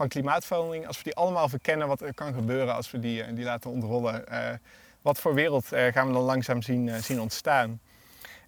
van 0.00 0.08
klimaatverandering, 0.08 0.86
als 0.86 0.96
we 0.96 1.02
die 1.02 1.14
allemaal 1.14 1.48
verkennen 1.48 1.88
wat 1.88 2.00
er 2.00 2.14
kan 2.14 2.34
gebeuren 2.34 2.74
als 2.74 2.90
we 2.90 2.98
die, 2.98 3.22
eh, 3.22 3.34
die 3.34 3.44
laten 3.44 3.70
ontrollen. 3.70 4.26
eh, 4.28 4.48
wat 5.02 5.18
voor 5.18 5.34
wereld 5.34 5.72
eh, 5.72 5.92
gaan 5.92 6.06
we 6.06 6.12
dan 6.12 6.22
langzaam 6.22 6.62
zien, 6.62 7.02
zien 7.02 7.20
ontstaan? 7.20 7.80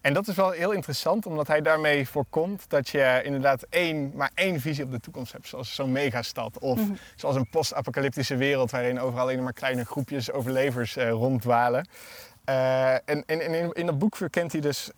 En 0.01 0.15
dat 0.15 0.29
is 0.29 0.35
wel 0.37 0.51
heel 0.51 0.71
interessant, 0.71 1.27
omdat 1.27 1.47
hij 1.47 1.61
daarmee 1.61 2.09
voorkomt 2.09 2.65
dat 2.69 2.89
je 2.89 3.21
inderdaad 3.25 3.63
één, 3.71 4.13
maar 4.15 4.31
één 4.35 4.61
visie 4.61 4.85
op 4.85 4.91
de 4.91 5.01
toekomst 5.01 5.33
hebt. 5.33 5.49
Zoals 5.49 5.75
zo'n 5.75 5.93
megastad 5.93 6.59
of 6.59 6.79
Mhm. 6.79 6.93
zoals 7.17 7.37
een 7.37 7.49
post-apocalyptische 7.51 8.37
wereld 8.37 8.71
waarin 8.71 9.01
overal 9.01 9.23
alleen 9.25 9.43
maar 9.43 9.53
kleine 9.53 9.85
groepjes 9.85 10.31
overlevers 10.33 10.97
eh, 10.97 11.11
ronddwalen. 11.11 11.87
En 12.45 13.03
en, 13.05 13.25
en 13.27 13.55
in, 13.55 13.73
in 13.73 13.87
dat 13.87 13.99
boek 13.99 14.17
verkent 14.17 14.53
hij 14.53 14.61
dus 14.61 14.91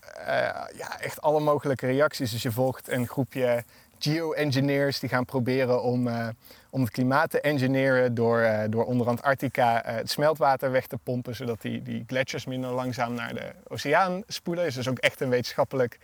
ja, 0.76 1.00
echt 1.00 1.20
alle 1.20 1.40
mogelijke 1.40 1.86
reacties. 1.86 2.30
Dus 2.30 2.42
je 2.42 2.50
volgt 2.52 2.88
een 2.88 3.06
groepje 3.08 3.64
geoengineers 4.04 5.00
die 5.00 5.08
gaan 5.08 5.24
proberen 5.24 5.82
om, 5.82 6.08
eh, 6.08 6.28
om 6.70 6.80
het 6.80 6.90
klimaat 6.90 7.30
te 7.30 7.40
engineeren 7.40 8.14
door, 8.14 8.40
eh, 8.40 8.64
door 8.68 8.84
onder 8.84 9.06
Antarctica 9.06 9.84
eh, 9.84 9.94
het 9.94 10.10
smeltwater 10.10 10.70
weg 10.70 10.86
te 10.86 10.98
pompen, 11.02 11.34
zodat 11.36 11.62
die, 11.62 11.82
die 11.82 12.04
gletsjers 12.06 12.46
minder 12.46 12.70
langzaam 12.70 13.14
naar 13.14 13.34
de 13.34 13.52
oceaan 13.68 14.22
spoelen. 14.26 14.64
Dus 14.64 14.74
dat 14.74 14.84
is 14.84 14.90
ook 14.90 14.98
echt 14.98 15.20
een 15.20 15.28
wetenschappelijk 15.28 15.98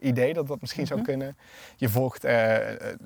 idee 0.00 0.34
dat 0.34 0.46
dat 0.46 0.60
misschien 0.60 0.86
zou 0.86 1.02
kunnen. 1.02 1.36
Je 1.76 1.88
volgt 1.88 2.22
de, 2.22 2.96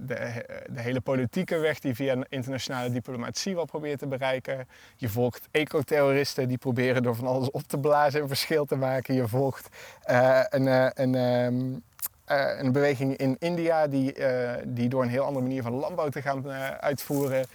de 0.70 0.80
hele 0.80 1.00
politieke 1.00 1.58
weg 1.58 1.78
die 1.78 1.94
via 1.94 2.16
internationale 2.28 2.90
diplomatie 2.90 3.54
wel 3.54 3.64
probeert 3.64 3.98
te 3.98 4.06
bereiken. 4.06 4.68
Je 4.96 5.08
volgt 5.08 5.48
ecoterroristen 5.50 6.48
die 6.48 6.58
proberen 6.58 7.02
door 7.02 7.14
van 7.14 7.26
alles 7.26 7.50
op 7.50 7.62
te 7.62 7.78
blazen 7.78 8.20
en 8.20 8.28
verschil 8.28 8.64
te 8.64 8.76
maken. 8.76 9.14
Je 9.14 9.28
volgt 9.28 9.68
een, 10.50 10.66
een, 11.00 11.14
ehm, 11.14 11.76
eh, 12.28 12.58
een 12.58 12.72
beweging 12.72 13.16
in 13.16 13.36
India 13.38 13.86
die, 13.86 14.12
eh, 14.12 14.62
die 14.66 14.88
door 14.88 15.02
een 15.02 15.08
heel 15.08 15.24
andere 15.24 15.46
manier 15.46 15.62
van 15.62 15.72
landbouw 15.72 16.08
te 16.08 16.22
gaan 16.22 16.50
eh, 16.50 16.70
uitvoeren. 16.70 17.46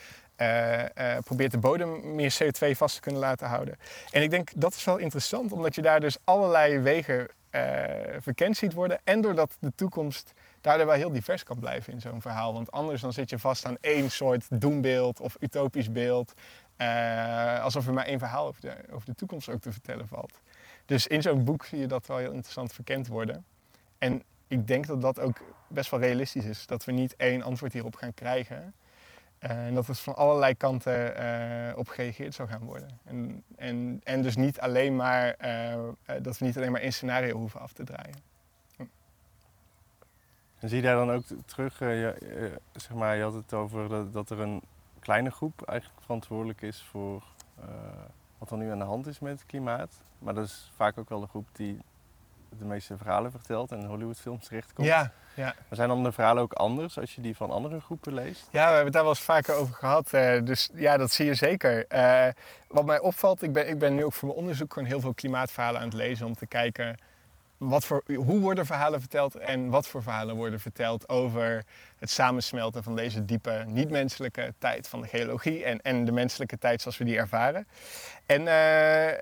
probeert 1.23 1.51
de 1.51 1.57
bodem 1.57 2.15
meer 2.15 2.35
CO2 2.39 2.75
vast 2.75 2.95
te 2.95 3.01
kunnen 3.01 3.21
laten 3.21 3.47
houden. 3.47 3.77
En 4.11 4.21
ik 4.21 4.29
denk 4.29 4.49
dat 4.55 4.73
is 4.73 4.83
wel 4.83 4.97
interessant, 4.97 5.51
omdat 5.51 5.75
je 5.75 5.81
daar 5.81 5.99
dus 5.99 6.17
allerlei 6.23 6.79
wegen 6.79 7.27
verkend 8.19 8.57
ziet 8.57 8.73
worden. 8.73 8.99
En 9.03 9.21
doordat 9.21 9.57
de 9.59 9.71
toekomst 9.75 10.33
daardoor 10.61 10.85
wel 10.85 10.95
heel 10.95 11.11
divers 11.11 11.43
kan 11.43 11.59
blijven 11.59 11.93
in 11.93 12.01
zo'n 12.01 12.21
verhaal. 12.21 12.53
Want 12.53 12.71
anders 12.71 13.01
dan 13.01 13.13
zit 13.13 13.29
je 13.29 13.39
vast 13.39 13.65
aan 13.65 13.77
één 13.81 14.11
soort 14.11 14.45
doembeeld 14.49 15.19
of 15.19 15.35
utopisch 15.39 15.91
beeld. 15.91 16.33
alsof 17.61 17.87
er 17.87 17.93
maar 17.93 18.05
één 18.05 18.19
verhaal 18.19 18.47
over 18.47 18.61
de, 18.61 18.73
over 18.91 19.05
de 19.05 19.15
toekomst 19.15 19.49
ook 19.49 19.61
te 19.61 19.71
vertellen 19.71 20.07
valt. 20.07 20.39
Dus 20.85 21.07
in 21.07 21.21
zo'n 21.21 21.43
boek 21.43 21.65
zie 21.65 21.79
je 21.79 21.87
dat 21.87 22.07
wel 22.07 22.17
heel 22.17 22.31
interessant 22.31 22.73
verkend 22.73 23.07
worden. 23.07 23.45
En 23.97 24.23
ik 24.53 24.67
denk 24.67 24.87
dat 24.87 25.01
dat 25.01 25.19
ook 25.19 25.37
best 25.67 25.91
wel 25.91 25.99
realistisch 25.99 26.45
is. 26.45 26.65
Dat 26.65 26.85
we 26.85 26.91
niet 26.91 27.15
één 27.15 27.41
antwoord 27.41 27.73
hierop 27.73 27.95
gaan 27.95 28.13
krijgen. 28.13 28.73
Eh, 29.39 29.65
en 29.65 29.73
dat 29.73 29.87
er 29.87 29.95
van 29.95 30.15
allerlei 30.15 30.55
kanten 30.55 31.15
eh, 31.15 31.77
op 31.77 31.87
gereageerd 31.87 32.33
zou 32.33 32.49
gaan 32.49 32.63
worden. 32.63 32.99
En, 33.03 33.43
en, 33.55 34.01
en 34.03 34.21
dus 34.21 34.35
niet 34.35 34.59
alleen 34.59 34.95
maar, 34.95 35.33
eh, 35.33 35.79
dat 36.21 36.37
we 36.37 36.45
niet 36.45 36.57
alleen 36.57 36.71
maar 36.71 36.81
één 36.81 36.93
scenario 36.93 37.37
hoeven 37.37 37.59
af 37.59 37.73
te 37.73 37.83
draaien. 37.83 38.31
En 40.59 40.69
zie 40.69 40.77
je 40.77 40.83
daar 40.83 40.95
dan 40.95 41.11
ook 41.11 41.23
terug, 41.45 41.79
je, 41.79 42.59
zeg 42.73 42.93
maar, 42.93 43.15
je 43.15 43.23
had 43.23 43.33
het 43.33 43.53
over 43.53 43.89
dat, 43.89 44.13
dat 44.13 44.29
er 44.29 44.39
een 44.39 44.61
kleine 44.99 45.29
groep 45.29 45.61
eigenlijk 45.61 46.01
verantwoordelijk 46.01 46.61
is 46.61 46.81
voor 46.81 47.23
wat 48.37 48.51
er 48.51 48.57
nu 48.57 48.71
aan 48.71 48.79
de 48.79 48.85
hand 48.85 49.07
is 49.07 49.19
met 49.19 49.31
het 49.31 49.45
klimaat. 49.45 50.03
Maar 50.19 50.33
dat 50.33 50.45
is 50.45 50.71
vaak 50.75 50.97
ook 50.97 51.09
wel 51.09 51.19
de 51.19 51.27
groep 51.27 51.47
die 51.51 51.79
de 52.59 52.65
meeste 52.65 52.97
verhalen 52.97 53.31
vertelt 53.31 53.71
en 53.71 53.79
in 53.79 53.85
Hollywoodfilms 53.85 54.47
terechtkomt. 54.47 54.87
Ja, 54.87 55.11
ja. 55.33 55.43
Maar 55.43 55.55
zijn 55.77 55.89
dan 55.89 56.03
de 56.03 56.11
verhalen 56.11 56.43
ook 56.43 56.53
anders 56.53 56.99
als 56.99 57.15
je 57.15 57.21
die 57.21 57.35
van 57.35 57.51
andere 57.51 57.79
groepen 57.79 58.13
leest? 58.13 58.47
Ja, 58.51 58.59
we 58.59 58.65
hebben 58.65 58.83
het 58.83 58.93
daar 58.93 59.01
wel 59.01 59.11
eens 59.11 59.21
vaker 59.21 59.55
over 59.55 59.73
gehad. 59.75 60.13
eh, 60.13 60.41
dus 60.43 60.69
ja, 60.73 60.97
dat 60.97 61.11
zie 61.11 61.25
je 61.25 61.33
zeker. 61.33 61.87
Eh, 61.87 62.27
wat 62.67 62.85
mij 62.85 62.99
opvalt, 62.99 63.41
ik 63.41 63.53
ben, 63.53 63.69
ik 63.69 63.79
ben 63.79 63.95
nu 63.95 64.05
ook 64.05 64.13
voor 64.13 64.27
mijn 64.27 64.39
onderzoek 64.39 64.73
gewoon 64.73 64.87
heel 64.87 64.99
veel 64.99 65.13
klimaatverhalen 65.13 65.79
aan 65.79 65.87
het 65.87 65.95
lezen 65.95 66.25
om 66.25 66.35
te 66.35 66.45
kijken 66.47 66.97
wat 67.69 67.85
voor, 67.85 68.03
hoe 68.15 68.39
worden 68.39 68.65
verhalen 68.65 68.99
verteld 68.99 69.35
en 69.35 69.69
wat 69.69 69.87
voor 69.87 70.03
verhalen 70.03 70.35
worden 70.35 70.59
verteld 70.59 71.09
over 71.09 71.63
het 71.97 72.09
samensmelten 72.09 72.83
van 72.83 72.95
deze 72.95 73.25
diepe 73.25 73.63
niet-menselijke 73.67 74.53
tijd 74.57 74.87
van 74.87 75.01
de 75.01 75.07
geologie 75.07 75.63
en, 75.63 75.81
en 75.81 76.05
de 76.05 76.11
menselijke 76.11 76.57
tijd 76.57 76.81
zoals 76.81 76.97
we 76.97 77.03
die 77.03 77.17
ervaren. 77.17 77.67
En 78.25 78.47
eh, 78.47 79.21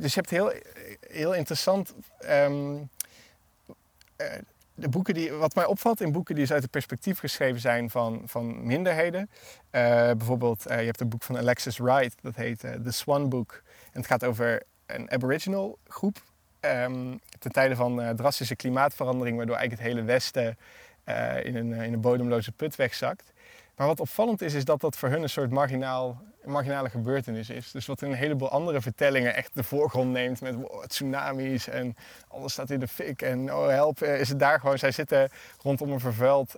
dus 0.00 0.14
je 0.14 0.20
hebt 0.20 0.30
heel, 0.30 0.52
heel 1.00 1.34
interessant. 1.34 1.94
ehm, 2.18 2.76
eh, 4.16 4.26
de 4.74 4.88
boeken 4.88 5.14
die, 5.14 5.32
wat 5.32 5.54
mij 5.54 5.64
opvalt 5.64 6.00
in 6.00 6.12
boeken 6.12 6.34
die 6.34 6.44
dus 6.44 6.52
uit 6.52 6.62
het 6.62 6.70
perspectief 6.70 7.18
geschreven 7.18 7.60
zijn 7.60 7.90
van, 7.90 8.22
van 8.26 8.66
minderheden. 8.66 9.30
Eh, 9.70 9.80
bijvoorbeeld, 9.90 10.62
je 10.62 10.70
hebt 10.70 11.00
een 11.00 11.08
boek 11.08 11.22
van 11.22 11.38
Alexis 11.38 11.78
Wright, 11.78 12.14
dat 12.22 12.36
heet 12.36 12.60
The 12.60 12.92
Swan 12.92 13.28
Book. 13.28 13.62
En 13.92 14.00
het 14.00 14.06
gaat 14.06 14.24
over 14.24 14.62
een 14.86 15.10
Aboriginal 15.10 15.78
groep. 15.86 16.22
Ehm, 16.60 17.16
ten 17.38 17.52
tijde 17.52 17.76
van 17.76 18.02
eh, 18.02 18.10
drastische 18.10 18.56
klimaatverandering, 18.56 19.36
waardoor 19.36 19.56
eigenlijk 19.56 19.82
het 19.82 19.94
hele 19.94 20.06
Westen 20.06 20.56
eh, 21.08 21.44
in, 21.44 21.56
een, 21.56 21.72
eh, 21.72 21.84
in 21.84 21.92
een 21.92 22.00
bodemloze 22.00 22.52
put 22.52 22.76
wegzakt. 22.76 23.32
Maar 23.76 23.86
wat 23.86 24.00
opvallend 24.00 24.42
is, 24.42 24.54
is 24.54 24.64
dat 24.64 24.80
dat 24.80 24.96
voor 24.96 25.08
hun 25.08 25.22
een 25.22 25.28
soort 25.28 25.50
marginaal, 25.50 26.22
marginale 26.44 26.90
gebeurtenis 26.90 27.50
is. 27.50 27.70
Dus 27.70 27.86
wat 27.86 28.02
in 28.02 28.10
een 28.10 28.16
heleboel 28.16 28.50
andere 28.50 28.80
vertellingen 28.80 29.34
echt 29.34 29.54
de 29.54 29.62
voorgrond 29.62 30.12
neemt 30.12 30.40
met 30.40 30.56
tsunamis 30.86 31.68
en 31.68 31.96
alles 32.28 32.52
staat 32.52 32.70
in 32.70 32.80
de 32.80 32.88
fik 32.88 33.22
en 33.22 33.54
oh 33.54 33.68
help, 33.68 34.02
is 34.02 34.28
het 34.28 34.38
daar 34.38 34.60
gewoon. 34.60 34.78
Zij 34.78 34.90
zitten 34.90 35.28
rondom 35.62 35.92
een 35.92 36.00
vervuild 36.00 36.56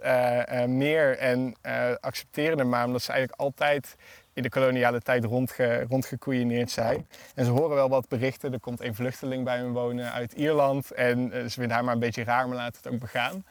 meer 0.67 1.19
en 1.19 1.55
eh, 1.61 1.95
accepteren 2.01 2.59
het 2.59 2.67
maar 2.67 2.85
omdat 2.85 3.03
ze 3.03 3.13
eigenlijk 3.13 3.41
altijd 3.41 3.97
in 4.33 4.43
de 4.43 4.49
koloniale 4.49 5.01
tijd 5.01 5.25
rondge, 5.25 5.87
rondgekoeieneerd 5.89 6.71
zijn. 6.71 7.09
En 7.35 7.45
ze 7.45 7.51
horen 7.51 7.75
wel 7.75 7.89
wat 7.89 8.09
berichten. 8.09 8.53
Er 8.53 8.61
komt 8.61 8.81
een 8.81 8.95
vluchteling 8.95 9.45
bij 9.45 9.59
hun 9.59 9.73
wonen 9.73 10.13
uit 10.13 10.33
Ierland 10.33 10.91
en 10.91 11.33
eh, 11.33 11.43
ze 11.43 11.51
vinden 11.51 11.71
haar 11.71 11.85
maar 11.85 11.95
een 11.95 12.01
beetje 12.01 12.25
raar, 12.25 12.49
maar 12.49 12.57
laten 12.57 12.81
het 12.83 12.93
ook 12.93 13.01
begaan. 13.01 13.45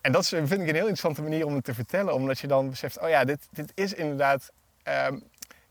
En 0.00 0.12
dat 0.12 0.22
is, 0.22 0.28
vind 0.28 0.50
ik 0.50 0.58
een 0.58 0.66
heel 0.66 0.74
interessante 0.74 1.22
manier 1.22 1.46
om 1.46 1.54
het 1.54 1.64
te 1.64 1.74
vertellen. 1.74 2.14
Omdat 2.14 2.38
je 2.38 2.46
dan 2.46 2.70
beseft, 2.70 3.00
oh 3.00 3.08
ja, 3.08 3.24
dit, 3.24 3.48
dit 3.50 3.72
is 3.74 3.94
inderdaad... 3.94 4.52
ehm, 4.82 5.18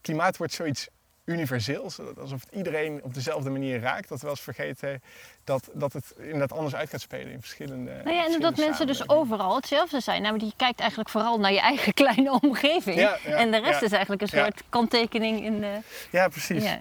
klimaat 0.02 0.38
wordt 0.38 0.54
zoiets 0.54 0.88
universeels. 1.28 2.00
Alsof 2.20 2.42
het 2.42 2.56
iedereen 2.56 3.00
op 3.04 3.14
dezelfde 3.14 3.50
manier 3.50 3.80
raakt. 3.80 4.10
Dat 4.10 4.18
we 4.18 4.24
wel 4.24 4.32
eens 4.36 4.42
vergeten 4.44 5.02
dat, 5.44 5.70
dat 5.74 5.94
het 5.94 6.14
inderdaad 6.18 6.54
anders 6.54 6.76
uit 6.76 6.90
gaat 6.90 7.02
spelen 7.02 7.32
in 7.32 7.40
verschillende 7.42 7.92
Nou 7.92 7.96
ja, 7.96 8.04
en 8.04 8.04
verschillende 8.14 8.40
dat 8.56 8.58
mensen 8.66 8.88
dus 8.88 9.10
overal 9.10 9.56
hetzelfde 9.56 10.00
zijn. 10.00 10.22
Nou, 10.22 10.38
die 10.38 10.54
kijkt 10.58 10.80
eigenlijk 10.80 11.10
vooral 11.10 11.40
naar 11.40 11.54
je 11.54 11.60
eigen 11.62 11.94
kleine 12.04 12.40
omgeving. 12.42 13.00
Ja, 13.00 13.18
ja, 13.26 13.36
en 13.36 13.52
de 13.52 13.58
rest 13.60 13.80
ja. 13.80 13.86
is 13.86 13.92
eigenlijk 13.92 14.22
een 14.22 14.28
Ja. 14.32 14.44
soort 14.44 14.64
kanttekening 14.70 15.44
in 15.44 15.60
de... 15.62 15.78
Ja, 16.12 16.28
precies. 16.28 16.64
Ja. 16.64 16.80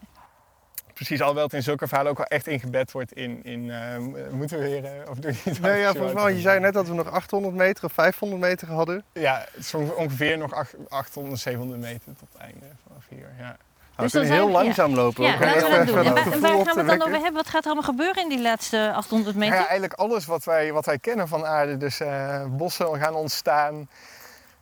Precies, 0.95 1.21
alhoewel 1.21 1.45
het 1.45 1.53
in 1.53 1.63
zulke 1.63 1.87
verhalen 1.87 2.11
ook 2.13 2.19
wel 2.19 2.27
echt 2.27 2.47
ingebed 2.47 2.93
wordt 2.93 3.13
in... 3.13 3.45
in 3.45 3.71
eh, 3.71 3.99
moeten 4.31 4.59
we 4.59 4.65
weer... 4.65 4.85
eh, 4.85 5.11
of 5.11 5.19
doe 5.19 5.33
je 5.33 5.39
niet 5.45 5.61
Nee, 5.61 5.81
ja, 5.81 5.93
volgens 5.93 6.13
mij, 6.23 6.35
je 6.35 6.41
zei 6.41 6.61
net 6.61 6.73
dat 6.75 6.89
we 6.89 6.95
nog 6.95 7.11
800 7.11 7.55
meter 7.55 7.85
of 7.85 7.93
500 7.93 8.41
meter 8.41 8.69
hadden. 8.69 9.05
Ja, 9.13 9.39
het 9.53 9.65
is 9.65 9.75
onge- 9.75 9.95
ongeveer 9.95 10.39
nog 10.39 10.53
ach- 10.53 10.75
800, 10.89 11.41
700 11.41 11.81
meter 11.81 12.05
tot 12.19 12.29
het 12.33 12.43
einde 12.43 12.67
vanaf 12.87 13.05
hier. 13.09 13.29
Ja. 13.39 13.57
Nou, 13.97 14.09
Dus 14.09 14.13
we 14.13 14.19
kunnen 14.19 14.37
heel 14.37 14.47
we- 14.47 14.53
langzaam 14.65 14.95
lopen. 14.95 15.25
Ja, 15.25 15.35
ook. 15.35 15.41
laten 15.41 15.63
we 15.71 15.77
dat 15.77 15.87
doen. 15.87 15.97
En, 15.97 16.05
waar, 16.15 16.17
en 16.17 16.25
gaan 16.25 16.41
we 16.43 16.49
het 16.59 16.67
dan 16.77 16.87
wekken. 16.87 17.01
over 17.07 17.13
hebben? 17.13 17.33
Wat 17.33 17.49
gaat 17.49 17.61
er 17.65 17.71
allemaal 17.71 17.91
gebeuren 17.91 18.23
in 18.23 18.29
die 18.29 18.41
laatste 18.43 18.93
800 18.95 19.37
meter? 19.37 19.55
Ja, 19.55 19.61
eigenlijk 19.61 19.93
alles 19.93 20.27
wat 20.27 20.45
wij, 20.45 20.73
wat 20.73 20.87
wij 20.87 20.99
kennen 20.99 21.29
van 21.29 21.47
aarde. 21.47 21.77
Dus 21.77 22.01
eh, 22.01 22.45
bossen 22.49 22.99
gaan 23.01 23.15
ontstaan. 23.15 23.89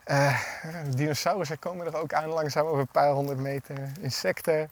Eh 0.05 0.41
dinosaurussen 0.97 1.59
komen 1.59 1.87
er 1.87 1.97
ook 1.97 2.13
aan 2.13 2.29
langzaam 2.29 2.67
over 2.67 2.79
een 2.81 2.89
paar 2.93 3.11
honderd 3.11 3.39
meter. 3.39 3.75
Insecten. 4.01 4.71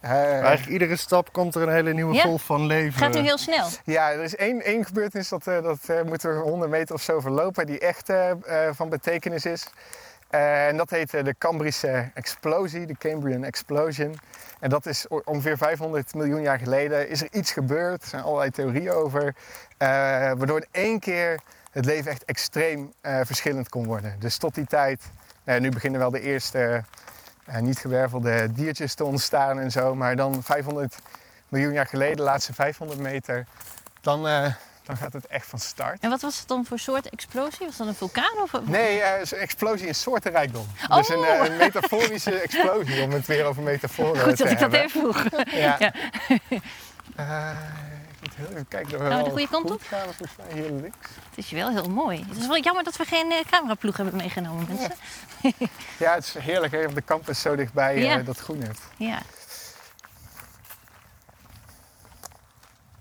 Eh, 0.00 0.10
Eigenlijk 0.12 0.66
iedere 0.66 0.96
stap 0.96 1.32
komt 1.32 1.54
er 1.54 1.62
een 1.62 1.72
hele 1.72 1.92
nieuwe 1.92 2.14
Ja. 2.14 2.22
golf 2.22 2.42
van 2.42 2.66
leven. 2.66 2.98
Gaat 3.00 3.14
nu 3.14 3.20
heel 3.20 3.38
snel. 3.38 3.66
ja, 3.84 4.10
er 4.10 4.22
is 4.22 4.36
één, 4.36 4.62
één 4.62 4.84
gebeurtenis, 4.84 5.28
dat, 5.28 5.46
eh, 5.46 5.62
dat 5.62 5.78
eh, 5.86 6.02
moeten 6.02 6.34
we 6.36 6.40
100 6.50 6.70
meter 6.70 6.94
of 6.94 7.02
zo 7.02 7.20
verlopen, 7.20 7.66
die 7.66 7.78
echt 7.78 8.08
eh, 8.08 8.30
eh, 8.30 8.74
van 8.74 8.88
betekenis 8.88 9.44
is. 9.44 9.66
En 10.28 10.76
dat 10.76 10.90
heet 10.90 11.14
eh, 11.14 11.24
de 11.24 11.34
Cambrische 11.38 12.10
explosie, 12.14 12.86
de 12.86 12.96
Cambrian 12.98 13.44
Explosion. 13.44 14.18
En 14.60 14.70
dat 14.70 14.86
is 14.86 15.06
ongeveer 15.08 15.56
500 15.56 16.14
miljoen 16.14 16.42
jaar 16.42 16.58
geleden 16.58 17.08
is 17.08 17.22
er 17.22 17.28
iets 17.32 17.52
gebeurd. 17.52 18.02
Er 18.02 18.08
zijn 18.08 18.22
allerlei 18.22 18.50
theorieën 18.50 18.90
over. 18.90 19.24
eh, 19.26 19.88
waardoor 19.88 20.60
in 20.60 20.66
één 20.70 21.00
keer 21.00 21.40
het 21.70 21.84
leven 21.84 22.10
echt 22.10 22.24
extreem 22.24 22.92
eh, 23.00 23.20
verschillend 23.24 23.68
kon 23.68 23.86
worden. 23.86 24.16
Dus 24.18 24.36
tot 24.36 24.54
die 24.54 24.66
tijd, 24.66 25.02
nu 25.44 25.68
beginnen 25.68 26.00
wel 26.00 26.10
de 26.10 26.20
eerste 26.20 26.84
niet 27.60 27.78
gewervelde 27.78 28.52
diertjes 28.52 28.94
te 28.94 29.04
ontstaan 29.04 29.58
en 29.58 29.70
zo. 29.70 29.94
Maar 29.94 30.16
dan 30.16 30.42
500 30.42 30.98
miljoen 31.48 31.72
jaar 31.72 31.86
geleden, 31.86 32.16
de 32.16 32.22
laatste 32.22 32.54
500 32.54 33.00
meter, 33.00 33.46
dan, 34.00 34.26
dan 34.88 34.96
gaat 34.96 35.12
het 35.12 35.26
echt 35.26 35.46
van 35.46 35.58
start. 35.58 36.00
En 36.00 36.10
wat 36.10 36.20
was 36.20 36.38
het 36.38 36.48
dan 36.48 36.64
voor 36.64 36.78
soort 36.78 37.08
explosie? 37.08 37.66
Was 37.66 37.76
dat 37.76 37.86
een 37.86 37.94
vulkaan? 37.94 38.38
Of... 38.42 38.52
Nee, 38.64 39.00
is 39.20 39.32
een 39.32 39.38
explosie 39.38 39.86
in 39.86 39.94
soortenrijkdom. 39.94 40.66
Dus 40.88 41.08
een, 41.08 41.16
Oh! 41.16 41.28
eh, 41.28 41.44
een 41.50 41.56
metaforische 41.56 42.38
explosie, 42.40 43.02
om 43.02 43.10
het 43.10 43.26
weer 43.26 43.44
over 43.44 43.62
metaforen 43.62 44.20
Goed 44.22 44.36
te 44.36 44.42
dat 44.42 44.52
ik 44.52 44.58
dat 44.58 44.72
hebben. 44.72 44.80
even 44.80 45.00
vroeg. 45.14 45.24
Ja. 45.52 45.76
Ja. 47.18 47.52
Ik 48.20 48.24
moet 48.24 48.34
heel 48.36 48.46
even 48.50 48.68
kijken. 48.68 48.98
Gaan 48.98 49.18
we 49.18 49.24
de 49.24 49.30
goede 49.30 49.48
kant 49.48 49.70
op? 49.70 49.82
Gaan 49.88 50.08
hier 50.52 50.70
links. 50.70 50.96
Het 51.30 51.38
is 51.38 51.50
wel 51.50 51.70
heel 51.70 51.88
mooi. 51.90 52.24
Het 52.28 52.36
is 52.38 52.46
wel 52.46 52.58
jammer 52.60 52.84
dat 52.84 52.96
we 52.96 53.04
geen 53.04 53.30
eh, 53.32 53.38
cameraploeg 53.50 53.96
hebben 53.96 54.16
meegenomen, 54.16 54.66
mensen. 54.68 54.92
Ja, 55.96 56.14
het 56.14 56.24
is 56.24 56.34
heerlijk 56.42 56.72
hè, 56.72 56.92
de 56.92 57.04
campus 57.04 57.40
zo 57.40 57.56
dichtbij 57.56 57.98
Ja. 57.98 58.16
dat 58.16 58.38
groen 58.38 58.60
hebt. 58.62 58.80
Ja. 58.96 59.18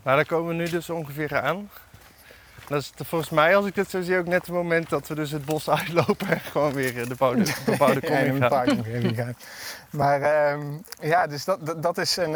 Nou, 0.07 0.19
daar 0.19 0.27
komen 0.27 0.47
we 0.47 0.63
nu 0.63 0.69
dus 0.69 0.89
ongeveer 0.89 1.41
aan. 1.41 1.69
Dat 2.67 2.81
is 2.81 2.91
volgens 2.95 3.29
mij, 3.29 3.55
als 3.55 3.65
ik 3.65 3.75
dit 3.75 3.89
zo 3.89 4.01
zie, 4.01 4.17
ook 4.17 4.27
net 4.27 4.45
het 4.45 4.55
moment 4.55 4.89
dat 4.89 5.07
we 5.07 5.15
dus 5.15 5.31
het 5.31 5.45
bos 5.45 5.69
uitlopen 5.79 6.27
en 6.27 6.39
gewoon 6.39 6.73
weer 6.73 7.07
de 7.07 7.15
bouwde, 7.15 7.53
bebouwde 7.65 7.99
Ja, 8.07 8.07
kom 8.07 8.17
in 8.17 8.37
gaan. 8.37 8.49
park 8.49 8.69
gaan. 9.15 9.35
Maar 9.89 10.21
ehm, 10.21 10.61
ja, 11.01 11.27
dus 11.27 11.45
dat, 11.45 11.65
dat, 11.65 11.83
dat 11.83 11.97
is 11.97 12.17
een, 12.17 12.35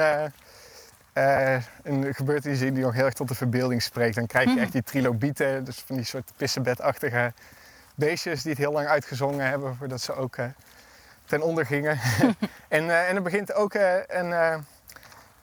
eh, 1.13 1.55
een 1.83 2.13
gebeurtenis 2.13 2.59
die 2.59 2.71
nog 2.71 2.93
heel 2.93 3.05
erg 3.05 3.13
tot 3.13 3.27
de 3.27 3.35
verbeelding 3.35 3.81
spreekt. 3.81 4.15
Dan 4.15 4.27
krijg 4.27 4.53
je 4.53 4.59
echt 4.59 4.71
die 4.71 4.83
trilobieten, 4.83 5.63
dus 5.63 5.79
van 5.85 5.95
die 5.95 6.05
soort 6.05 6.31
pissebedachtige 6.35 7.33
beestjes 7.95 8.41
die 8.41 8.51
het 8.51 8.61
heel 8.61 8.71
lang 8.71 8.87
uitgezongen 8.87 9.45
hebben 9.45 9.75
voordat 9.75 10.01
ze 10.01 10.13
ook 10.13 10.35
eh, 10.35 10.45
ten 11.25 11.41
onder 11.41 11.65
gingen. 11.65 11.99
en, 12.67 13.07
en 13.07 13.15
er 13.15 13.21
begint 13.21 13.53
ook 13.53 13.73
een, 14.07 14.33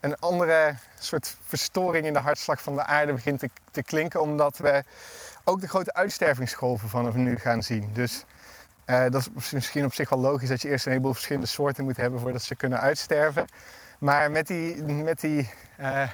een 0.01 0.19
andere 0.19 0.75
soort 0.99 1.37
verstoring 1.43 2.07
in 2.07 2.13
de 2.13 2.19
hartslag 2.19 2.63
van 2.63 2.75
de 2.75 2.85
aarde 2.85 3.13
begint 3.13 3.45
te, 3.71 3.83
klinken, 3.83 4.21
omdat 4.21 4.59
we 4.59 4.85
ook 5.45 5.61
de 5.61 5.69
grote 5.69 5.95
uitstervingsgolven 5.95 6.89
vanaf 6.89 7.15
nu 7.15 7.39
gaan 7.39 7.63
zien. 7.63 7.91
Dus 7.93 8.25
eh, 8.85 9.05
dat 9.11 9.31
is 9.37 9.51
misschien 9.51 9.85
op 9.85 9.95
zich 9.95 10.09
wel 10.09 10.19
logisch 10.19 10.49
dat 10.49 10.63
je 10.63 10.69
eerst 10.69 10.85
een 10.85 10.91
heleboel 10.91 11.13
verschillende 11.13 11.47
soorten 11.47 11.85
moet 11.85 11.97
hebben 11.97 12.21
voordat 12.21 12.43
ze 12.43 12.55
kunnen 12.55 12.81
uitsterven. 12.81 13.47
Maar 13.99 14.31
met 14.31 14.47
die, 14.47 14.83
met 14.83 15.21
die, 15.21 15.51
eh, 15.77 16.09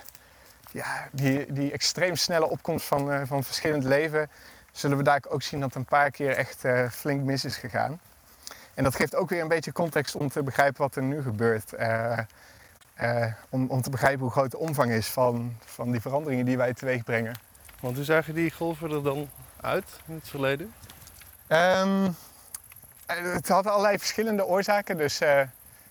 ja, 0.71 1.09
die, 1.13 1.53
die 1.53 1.73
extreem 1.73 2.17
snelle 2.17 2.49
opkomst 2.49 2.87
van, 2.87 3.13
eh, 3.13 3.21
van 3.25 3.45
verschillend 3.45 3.85
leven, 3.85 4.31
zullen 4.73 4.97
we 4.97 5.03
daar 5.03 5.23
ook 5.29 5.43
zien 5.43 5.61
dat 5.61 5.75
een 5.75 5.85
paar 5.85 6.11
keer 6.11 6.37
echt 6.37 6.63
flink 6.91 7.25
mis 7.25 7.45
is 7.45 7.57
gegaan. 7.57 8.01
En 8.75 8.85
dat 8.85 8.95
geeft 8.95 9.15
ook 9.15 9.29
weer 9.29 9.41
een 9.41 9.49
beetje 9.49 9.73
context 9.73 10.15
om 10.15 10.29
te 10.29 10.43
begrijpen 10.43 10.83
wat 10.83 10.97
er 10.97 11.03
nu 11.03 11.23
gebeurt. 11.23 11.73
Eh, 12.95 13.27
om, 13.49 13.71
om 13.71 13.83
te 13.83 13.91
begrijpen 13.91 14.21
hoe 14.21 14.31
groot 14.31 14.51
de 14.51 14.59
omvang 14.59 14.91
is 14.91 15.07
van, 15.07 15.57
van 15.65 15.91
die 15.91 16.01
veranderingen 16.01 16.45
die 16.45 16.57
wij 16.57 16.75
teweeg 16.75 17.05
brengen. 17.05 17.39
Want 17.81 17.97
hoe 17.97 18.05
zagen 18.05 18.35
die 18.35 18.51
golven 18.51 18.91
er 18.91 19.03
dan 19.03 19.29
uit 19.61 19.85
in 20.07 20.15
het 20.15 20.29
verleden? 20.29 20.75
Ehm, 21.47 22.05
eh, 23.07 23.33
het 23.33 23.49
had 23.49 23.67
allerlei 23.67 23.99
verschillende 23.99 24.47
oorzaken. 24.47 24.97
Dus 24.97 25.21
eh, 25.21 25.41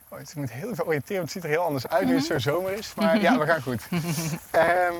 oh, 0.07 0.17
het 0.17 0.35
moet 0.35 0.51
heel 0.51 0.71
even 0.71 0.85
oriënteren, 0.85 1.17
want 1.17 1.33
het 1.33 1.43
ziet 1.43 1.43
er 1.43 1.57
heel 1.57 1.65
anders 1.65 1.87
uit 1.87 2.05
nu 2.05 2.15
het 2.15 2.25
zo 2.25 2.39
zomer 2.39 2.71
is. 2.71 2.93
Maar 2.95 3.21
ja, 3.21 3.37
we 3.37 3.45
gaan 3.45 3.61
goed. 3.61 3.81
Ehm, 4.51 4.93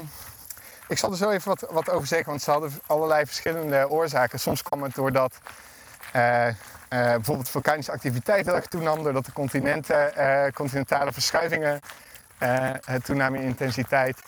ik 0.88 0.98
zal 0.98 1.12
er 1.12 1.18
zo 1.18 1.30
even 1.30 1.50
wat, 1.50 1.72
wat 1.72 1.90
over 1.90 2.08
zeggen, 2.08 2.30
want 2.30 2.42
ze 2.42 2.52
hadden 2.52 2.72
allerlei 2.86 3.26
verschillende 3.26 3.90
oorzaken. 3.90 4.40
Soms 4.40 4.62
kwam 4.62 4.84
het 4.84 4.96
doordat 4.96 5.40
eh, 6.12 6.48
bijvoorbeeld 6.98 7.50
vulkanische 7.50 7.92
activiteit 7.92 8.46
heel 8.46 8.56
erg 8.56 8.66
toenam, 8.66 9.04
doordat 9.04 9.26
de 9.26 9.32
continenten, 9.34 10.16
eh, 10.16 10.52
continentale 10.54 11.12
verschuivingen 11.12 11.80
eh, 12.38 12.70
toenamen 13.04 13.40
in 13.40 13.46
intensiteit. 13.46 14.22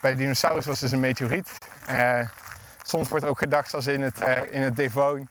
Bij 0.00 0.10
de 0.10 0.16
dinosaurus 0.16 0.66
was 0.66 0.80
dus 0.80 0.92
een 0.92 1.00
meteoriet. 1.00 1.50
Eh, 1.86 2.20
soms 2.82 3.08
wordt 3.08 3.24
ook 3.24 3.38
gedacht, 3.38 3.70
zoals 3.70 3.86
in 3.86 4.02
het, 4.02 4.20
eh, 4.20 4.38
in 4.50 4.62
het 4.62 4.76
Devon, 4.76 5.28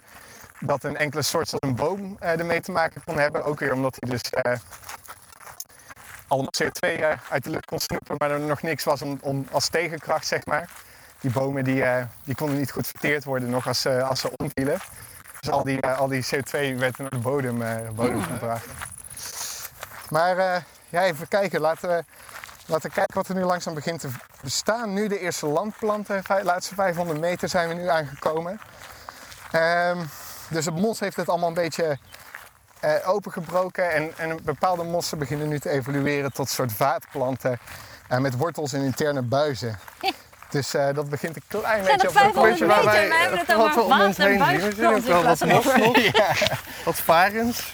dat 0.60 0.84
een 0.84 0.98
enkele 0.98 1.22
soort 1.22 1.48
zoals 1.48 1.64
een 1.64 1.76
boom 1.76 2.16
eh, 2.20 2.40
ermee 2.40 2.62
te 2.62 2.72
maken 2.72 3.02
kon 3.06 3.18
hebben. 3.18 3.44
Ook 3.46 3.60
weer 3.60 3.74
omdat 3.74 3.98
hij 4.00 4.10
dus 4.10 4.22
eh, 4.30 4.54
allemaal 6.28 6.52
CO2 6.64 6.90
eh, 6.90 7.18
uit 7.30 7.44
de 7.44 7.50
lucht 7.50 7.66
kon 7.66 7.80
snoepen, 7.80 8.16
maar 8.18 8.32
er 8.32 8.40
nog 8.40 8.62
niks 8.62 8.84
was 8.84 9.02
om, 9.02 9.18
om 9.22 9.48
als 9.52 9.70
tegenkracht, 9.70 10.28
zeg 10.28 10.46
maar. 10.46 10.70
die 11.20 11.32
bomen 11.32 11.64
die, 11.64 11.84
eh, 11.84 12.06
die 12.24 12.36
konden 12.36 12.58
niet 12.58 12.72
goed 12.72 12.88
verteerd 12.88 13.24
worden 13.24 13.50
nog 13.50 13.68
als, 13.68 13.82
ze 13.82 14.04
als 14.04 14.20
ze 14.20 14.32
omvielen. 14.38 14.78
Dus 15.46 15.54
al 15.54 15.64
die, 15.64 15.82
eh, 15.82 16.00
al 16.00 16.08
die 16.08 16.24
CO2 16.24 16.78
werd 16.78 16.98
naar 16.98 17.10
de 17.10 17.18
bodem, 17.18 17.62
eh, 17.62 17.90
bodem 17.90 18.24
gebracht. 18.24 18.66
Maar 20.10 20.38
eh, 20.38 20.62
ja, 20.90 21.04
even 21.04 21.28
kijken. 21.28 21.62
Laten 21.62 21.90
we, 21.90 22.04
laten 22.66 22.90
we 22.90 22.96
kijken 22.96 23.16
wat 23.16 23.28
er 23.28 23.36
nu 23.36 23.44
langzaam 23.44 23.74
begint 23.74 24.00
te 24.00 24.10
bestaan. 24.42 24.94
Nu 24.94 25.08
de 25.08 25.20
eerste 25.20 25.46
landplanten. 25.46 26.24
De 26.28 26.44
laatste 26.44 26.76
500 26.76 27.20
meter 27.20 27.50
zijn 27.50 27.68
we 27.68 27.74
nu 27.74 27.88
aangekomen. 27.88 28.60
Ehm, 29.52 29.98
dus 30.50 30.66
het 30.66 30.76
mos 30.76 31.00
heeft 31.00 31.16
het 31.16 31.30
allemaal 31.30 31.50
een 31.50 31.54
beetje 31.54 31.98
opengebroken. 33.06 33.92
En, 33.92 34.18
en 34.18 34.44
bepaalde 34.44 34.84
mossen 34.84 35.18
beginnen 35.18 35.48
nu 35.48 35.60
te 35.60 35.70
evolueren 35.70 36.34
tot 36.34 36.50
soort 36.50 36.74
vaatplanten. 36.74 37.60
met 38.20 38.38
wortels 38.38 38.74
en 38.74 38.82
interne 38.82 39.22
buizen. 39.22 39.80
Dus 40.50 40.74
eh, 40.74 40.88
dat 40.94 41.10
begint 41.10 41.36
een 41.36 41.44
klein 41.48 41.84
Zijn 41.84 41.98
beetje 41.98 42.08
op 42.08 42.14
de 42.14 42.20
500 42.20 42.50
Weet 42.50 42.58
je 42.58 42.66
waar 42.66 42.84
wij- 42.84 43.08
het 43.32 43.54
wat 43.54 43.76
we 43.76 43.82
om 43.82 44.02
ons 44.02 44.18
heen 44.18 44.44
zien? 44.46 44.60
We 44.60 44.72
zien 44.76 44.86
ook 44.88 45.04
wel 45.06 45.24
wat 45.24 45.46
mos 45.46 45.66
nog. 45.76 46.04
Wat 46.86 46.96
varens. 46.96 47.74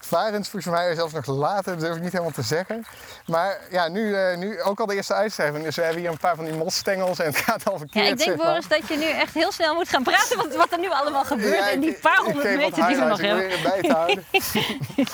Varens 0.00 0.48
volgens 0.48 0.74
mij 0.74 0.94
zelfs 0.94 1.12
nog 1.12 1.26
later, 1.26 1.72
dat 1.72 1.80
durf 1.80 1.96
ik 1.96 2.02
niet 2.02 2.12
helemaal 2.12 2.32
te 2.32 2.42
zeggen. 2.42 2.86
Maar 3.26 3.58
ja, 3.70 3.88
nu, 3.88 4.14
eh, 4.16 4.36
nu 4.36 4.62
ook 4.62 4.80
al 4.80 4.86
de 4.86 4.94
eerste 4.94 5.14
uitsterving. 5.14 5.64
Dus 5.64 5.76
we 5.76 5.82
hebben 5.82 6.00
hier 6.00 6.10
een 6.10 6.18
paar 6.18 6.36
van 6.36 6.44
die 6.44 6.54
mosstengels 6.54 7.18
en 7.18 7.26
het 7.26 7.36
gaat 7.36 7.68
al 7.70 7.78
verkeerd. 7.78 8.04
Ja, 8.06 8.12
ik 8.12 8.18
denk. 8.18 8.36
Boris 8.36 8.68
dat 8.68 8.88
je 8.88 8.96
nu 8.96 9.04
echt 9.10 9.34
heel 9.34 9.52
snel 9.52 9.74
moet 9.74 9.88
gaan 9.88 10.02
praten 10.02 10.36
wat, 10.36 10.54
wat 10.56 10.72
er 10.72 10.78
nu 10.78 10.90
allemaal 10.90 11.24
gebeurt 11.24 11.56
Ja, 11.58 11.68
in 11.68 11.80
die 11.80 11.92
paar 11.92 12.16
honderd 12.16 12.56
meter 12.56 12.86
die 12.86 12.96
we 12.96 13.04
nog 13.04 13.20
hebben. 13.20 13.44
Ik 13.44 13.52
het 13.52 13.62
bij 13.62 13.80
te 13.82 13.92
houden. 13.92 14.24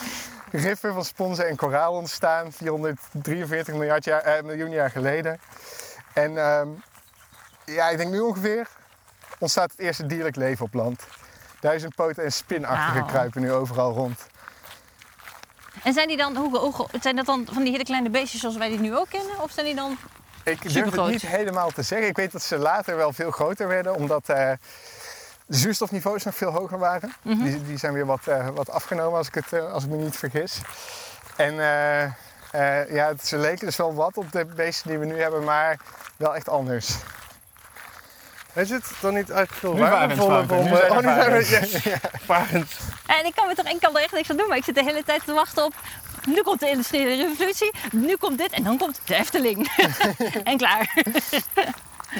Riffen 0.53 0.94
van 0.94 1.05
sponsen 1.05 1.48
en 1.48 1.57
koraal 1.57 1.92
ontstaan 1.92 2.53
443 2.53 3.74
miljard 3.74 4.05
jaar, 4.05 4.20
eh, 4.22 4.42
miljoen 4.42 4.70
jaar 4.70 4.90
geleden. 4.90 5.40
En 6.12 6.38
ehm, 6.38 6.68
ja, 7.73 7.89
ik 7.89 7.97
denk 7.97 8.11
nu 8.11 8.21
ongeveer 8.21 8.68
ontstaat 9.39 9.71
het 9.71 9.81
eerste 9.81 10.07
dierlijk 10.07 10.37
leven 10.37 10.64
op 10.64 10.75
land. 10.75 11.07
Duizendpoten 11.61 12.25
en 12.25 12.33
spinachtige 12.33 13.05
kruipen 13.05 13.41
nu 13.41 13.53
overal 13.53 13.93
rond. 13.93 14.27
En 15.83 15.93
zijn 15.93 16.09
die 16.09 16.16
dan, 16.16 16.37
hoe, 16.37 16.89
zijn 17.01 17.16
dat 17.16 17.27
dan 17.27 17.47
van 17.53 17.62
die 17.62 17.73
hele 17.73 17.85
kleine 17.85 18.11
beestjes 18.11 18.41
zoals 18.41 18.57
wij 18.57 18.68
die 18.68 18.79
nu 18.79 18.97
ook 18.97 19.09
kennen? 19.09 19.43
Of 19.43 19.51
zijn 19.51 19.66
die 19.66 19.75
dan... 19.75 19.99
Ik 20.45 20.73
durf 20.73 20.91
het 20.91 21.07
niet 21.07 21.23
helemaal 21.23 21.71
te 21.71 21.83
zeggen. 21.83 22.09
Ik 22.09 22.16
weet 22.16 22.33
dat 22.33 22.43
ze 22.43 22.59
later 22.59 22.97
wel 22.97 23.12
veel 23.12 23.31
groter 23.31 23.68
werden, 23.68 23.95
omdat 23.95 24.29
eh, 24.29 24.51
de 25.47 25.57
zuurstofniveaus 25.57 26.25
nog 26.25 26.35
veel 26.35 26.51
hoger 26.51 26.79
waren. 26.79 27.12
Mhm. 27.23 27.43
die, 27.43 27.62
die 27.62 27.79
zijn 27.79 27.93
weer 27.93 28.07
wat, 28.07 28.27
eh, 28.27 28.49
wat 28.49 28.71
afgenomen, 28.71 29.18
als 29.18 29.27
ik, 29.27 29.35
het, 29.35 29.53
eh, 29.53 29.73
als 29.73 29.85
ik 29.85 29.91
me 29.91 29.97
niet 29.97 30.16
vergis. 30.16 30.61
En 31.37 31.55
ja, 32.89 33.12
ze 33.23 33.39
leken 33.39 33.66
dus 33.66 33.77
wel 33.77 33.95
wat 33.95 34.16
op 34.16 34.33
de 34.33 34.45
beesten 34.45 34.89
die 34.89 34.99
we 34.99 35.07
nu 35.07 35.21
hebben, 35.21 35.45
maar 35.45 35.79
wel 36.16 36.35
echt 36.35 36.49
anders. 36.49 36.97
Is 38.55 38.70
het 38.70 38.84
dan 39.01 39.14
niet 39.14 39.30
eigenlijk 39.30 39.61
veel 39.61 39.76
waardevoller 39.78 40.51
om... 40.57 40.64
nu 40.64 40.76
zijn 40.76 40.90
Oh, 40.90 40.96
nu 40.96 41.03
zijn 41.03 41.16
we... 41.32 41.44
varens. 41.44 41.48
Yes, 41.48 41.82
varens. 42.24 42.70
En 43.07 43.24
ik 43.26 43.34
kan 43.34 43.46
me 43.46 43.55
toch 43.55 43.66
één 43.66 43.78
kant 43.78 43.96
er 43.96 44.03
echt 44.03 44.12
niks 44.12 44.30
aan 44.30 44.36
doen, 44.36 44.48
maar 44.48 44.57
ik 44.57 44.64
zit 44.64 44.74
de 44.74 44.84
hele 44.84 45.03
tijd 45.05 45.24
te 45.24 45.32
wachten 45.32 45.64
op... 45.64 45.74
Nu 46.26 46.42
komt 46.42 46.61
de 46.61 46.68
industriële 46.70 47.26
revolutie, 47.26 47.70
nu 47.92 48.16
komt 48.16 48.38
dit 48.38 48.53
en 48.53 48.62
dan 48.62 48.78
komt 48.78 49.01
de 49.05 49.14
Efteling. 49.14 49.68
en 50.44 50.57
klaar. 50.57 50.94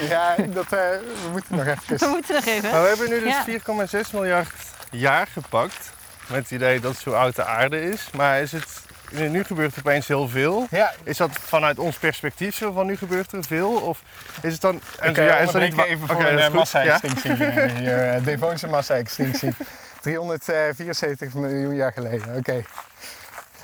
Ja, 0.09 0.35
dat, 0.39 0.65
eh, 0.65 0.71
we 0.71 1.29
moeten 1.33 1.57
nog 1.57 1.65
We 1.65 1.77
even. 1.95 2.09
moeten 2.11 2.35
nog 2.35 2.45
even. 2.45 2.71
Maar 2.71 2.83
we 2.83 2.89
hebben 2.89 3.09
nu 3.09 3.27
Ja. 3.29 3.45
dus 3.45 4.05
4,6 4.07 4.11
miljard 4.13 4.51
jaar 4.91 5.27
gepakt. 5.27 5.91
Met 6.27 6.39
het 6.43 6.51
idee 6.51 6.81
dat 6.81 6.93
het 6.93 7.01
zo 7.01 7.13
oud 7.13 7.37
de 7.37 7.45
aarde 7.45 7.83
is. 7.83 8.09
Maar 8.17 8.41
is 8.41 8.53
het... 8.53 8.67
Nu 9.11 9.45
gebeurt 9.45 9.73
er 9.73 9.79
opeens 9.79 10.07
heel 10.09 10.29
veel. 10.29 10.67
Ja, 10.71 10.93
Is 11.03 11.17
dat 11.17 11.31
vanuit 11.33 11.79
ons 11.79 11.97
perspectief 11.97 12.57
zo 12.57 12.73
van 12.73 12.87
nu 12.87 12.97
gebeurt 12.97 13.33
er 13.33 13.45
veel? 13.45 13.73
Of 13.73 14.03
is 14.43 14.53
het 14.53 14.61
dan... 14.61 14.81
en- 15.01 15.15
ja, 15.15 15.37
is 15.37 15.51
dat 15.51 15.63
even 15.63 15.77
wa- 15.77 15.85
even 15.85 16.07
voor 16.07 16.23
dat 16.23 16.33
een 16.33 16.39
eh, 16.39 16.51
massa-extinctie. 16.51 17.31
eh, 17.45 17.73
hier, 17.77 18.09
eh, 18.15 18.25
Devonse 18.31 18.67
massa-extinctie. 18.67 19.55
374 20.01 21.35
miljoen 21.35 21.75
jaar 21.75 21.93
geleden, 21.93 22.37
oké. 22.37 22.63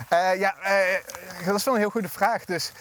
Eh, 0.08 0.38
ja, 0.38 0.54
eh, 0.62 1.46
dat 1.46 1.54
is 1.54 1.64
wel 1.64 1.74
een 1.74 1.80
heel 1.80 1.90
goede 1.90 2.08
vraag. 2.08 2.44
Dus 2.44 2.72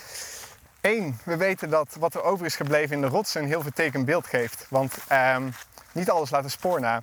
één, 0.81 1.19
we 1.23 1.37
weten 1.37 1.69
dat 1.69 1.95
wat 1.99 2.13
er 2.15 2.23
over 2.23 2.45
is 2.45 2.55
gebleven 2.55 2.95
in 2.95 3.01
de 3.01 3.07
rotsen 3.07 3.41
een 3.41 3.47
heel 3.47 3.61
vertekend 3.61 4.05
beeld 4.05 4.27
geeft. 4.27 4.65
Want 4.69 4.97
ehm, 5.07 5.43
niet 5.91 6.09
alles 6.09 6.29
laat 6.29 6.43
een 6.43 6.49
spoor 6.49 6.79
na. 6.79 7.01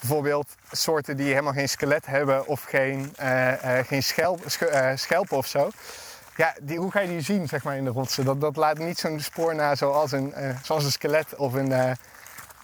Bijvoorbeeld 0.00 0.54
soorten 0.70 1.16
die 1.16 1.28
helemaal 1.28 1.52
geen 1.52 1.68
skelet 1.68 2.06
hebben 2.06 2.46
of 2.46 2.62
geen, 2.62 3.12
eh, 3.16 3.78
eh, 3.78 3.86
geen 3.86 4.02
schelp, 4.02 4.42
sch- 4.46 4.62
eh, 4.62 4.90
schelpen 4.94 5.36
of 5.36 5.46
zo. 5.46 5.70
Ja, 6.36 6.54
die, 6.60 6.78
hoe 6.78 6.90
ga 6.90 7.00
je 7.00 7.08
die 7.08 7.20
zien 7.20 7.48
zeg 7.48 7.62
maar, 7.62 7.76
in 7.76 7.84
de 7.84 7.90
rotsen? 7.90 8.24
Dat, 8.24 8.40
dat 8.40 8.56
laat 8.56 8.78
niet 8.78 8.98
zo'n 8.98 9.20
spoor 9.20 9.54
na 9.54 9.74
zoals 9.74 10.12
een, 10.12 10.34
zoals 10.62 10.84
een 10.84 10.92
skelet 10.92 11.34
of, 11.36 11.52
een, 11.52 11.96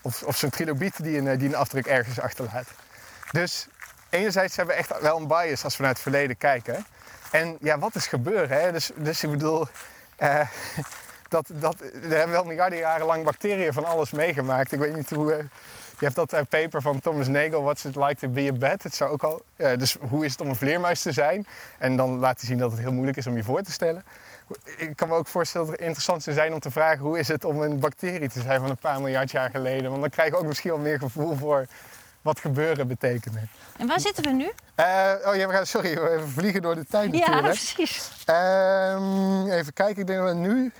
of, 0.02 0.22
of 0.22 0.36
zo'n 0.36 0.50
trilobiet 0.50 1.02
die 1.02 1.18
een, 1.18 1.38
die 1.38 1.48
een 1.48 1.54
afdruk 1.54 1.86
ergens 1.86 2.20
achterlaat. 2.20 2.66
Dus 3.30 3.66
enerzijds 4.10 4.56
hebben 4.56 4.74
we 4.74 4.80
echt 4.80 5.00
wel 5.00 5.16
een 5.16 5.26
bias 5.26 5.64
als 5.64 5.76
we 5.76 5.82
naar 5.82 5.92
het 5.92 6.02
verleden 6.02 6.36
kijken. 6.36 6.86
En 7.30 7.56
ja, 7.60 7.78
wat 7.78 7.94
is 7.94 8.06
gebeuren? 8.06 8.60
Hè? 8.60 8.72
Dus, 8.72 8.90
dus 8.96 9.22
ik 9.22 9.30
bedoel, 9.30 9.66
dat, 11.28 11.46
dat, 11.52 11.76
we 11.78 12.14
hebben 12.14 12.30
wel 12.30 12.44
miljarden 12.44 12.78
jaren 12.78 13.06
lang 13.06 13.24
bacteriën 13.24 13.72
van 13.72 13.84
alles 13.84 14.10
meegemaakt. 14.10 14.72
Ik 14.72 14.78
weet 14.78 14.96
niet 14.96 15.10
hoe... 15.10 15.48
je 15.98 16.04
hebt 16.04 16.14
dat 16.14 16.48
paper 16.48 16.82
van 16.82 17.00
Thomas 17.00 17.28
Nagel, 17.28 17.62
What's 17.62 17.84
it 17.84 17.96
like 17.96 18.14
to 18.14 18.28
be 18.28 18.48
a 18.48 18.52
bat? 18.52 18.82
Het 18.82 18.94
zou 18.94 19.10
ook 19.10 19.22
al, 19.22 19.42
dus 19.56 19.96
hoe 20.08 20.24
is 20.24 20.32
het 20.32 20.40
om 20.40 20.48
een 20.48 20.56
vleermuis 20.56 21.02
te 21.02 21.12
zijn? 21.12 21.46
En 21.78 21.96
dan 21.96 22.18
laat 22.18 22.38
hij 22.38 22.48
zien 22.48 22.58
dat 22.58 22.70
het 22.70 22.80
heel 22.80 22.92
moeilijk 22.92 23.16
is 23.16 23.26
om 23.26 23.36
je 23.36 23.42
voor 23.42 23.62
te 23.62 23.72
stellen. 23.72 24.04
Ik 24.76 24.96
kan 24.96 25.08
me 25.08 25.14
ook 25.14 25.26
voorstellen 25.26 25.66
dat 25.66 25.76
het 25.76 25.84
interessant 25.84 26.22
zou 26.22 26.36
zijn 26.36 26.52
om 26.52 26.60
te 26.60 26.70
vragen... 26.70 26.98
hoe 26.98 27.18
is 27.18 27.28
het 27.28 27.44
om 27.44 27.62
een 27.62 27.78
bacterie 27.78 28.28
te 28.28 28.40
zijn 28.40 28.60
van 28.60 28.70
een 28.70 28.76
paar 28.76 29.00
miljard 29.00 29.30
jaar 29.30 29.50
geleden? 29.50 29.90
Want 29.90 30.00
dan 30.00 30.10
krijg 30.10 30.30
je 30.30 30.36
ook 30.36 30.46
misschien 30.46 30.70
wel 30.70 30.78
meer 30.78 30.98
gevoel 30.98 31.36
voor 31.36 31.66
wat 32.22 32.40
gebeuren 32.40 32.88
betekende. 32.88 33.38
En 33.78 33.86
waar 33.86 34.00
zitten 34.00 34.24
we 34.24 34.30
nu? 34.30 34.50
Eh, 34.74 35.12
oh 35.26 35.34
ja, 35.34 35.46
we 35.46 35.52
gaan, 35.52 35.66
sorry, 35.66 35.94
we 35.94 36.24
vliegen 36.26 36.62
door 36.62 36.74
de 36.74 36.84
tijd 36.86 37.12
Ja, 37.12 37.18
natuurlijk. 37.18 37.42
precies. 37.42 38.10
Ehm, 38.24 39.50
even 39.50 39.72
kijken, 39.72 40.00
ik 40.00 40.06
denk 40.06 40.18
dat 40.18 40.28
we 40.28 40.34
nu 40.34 40.72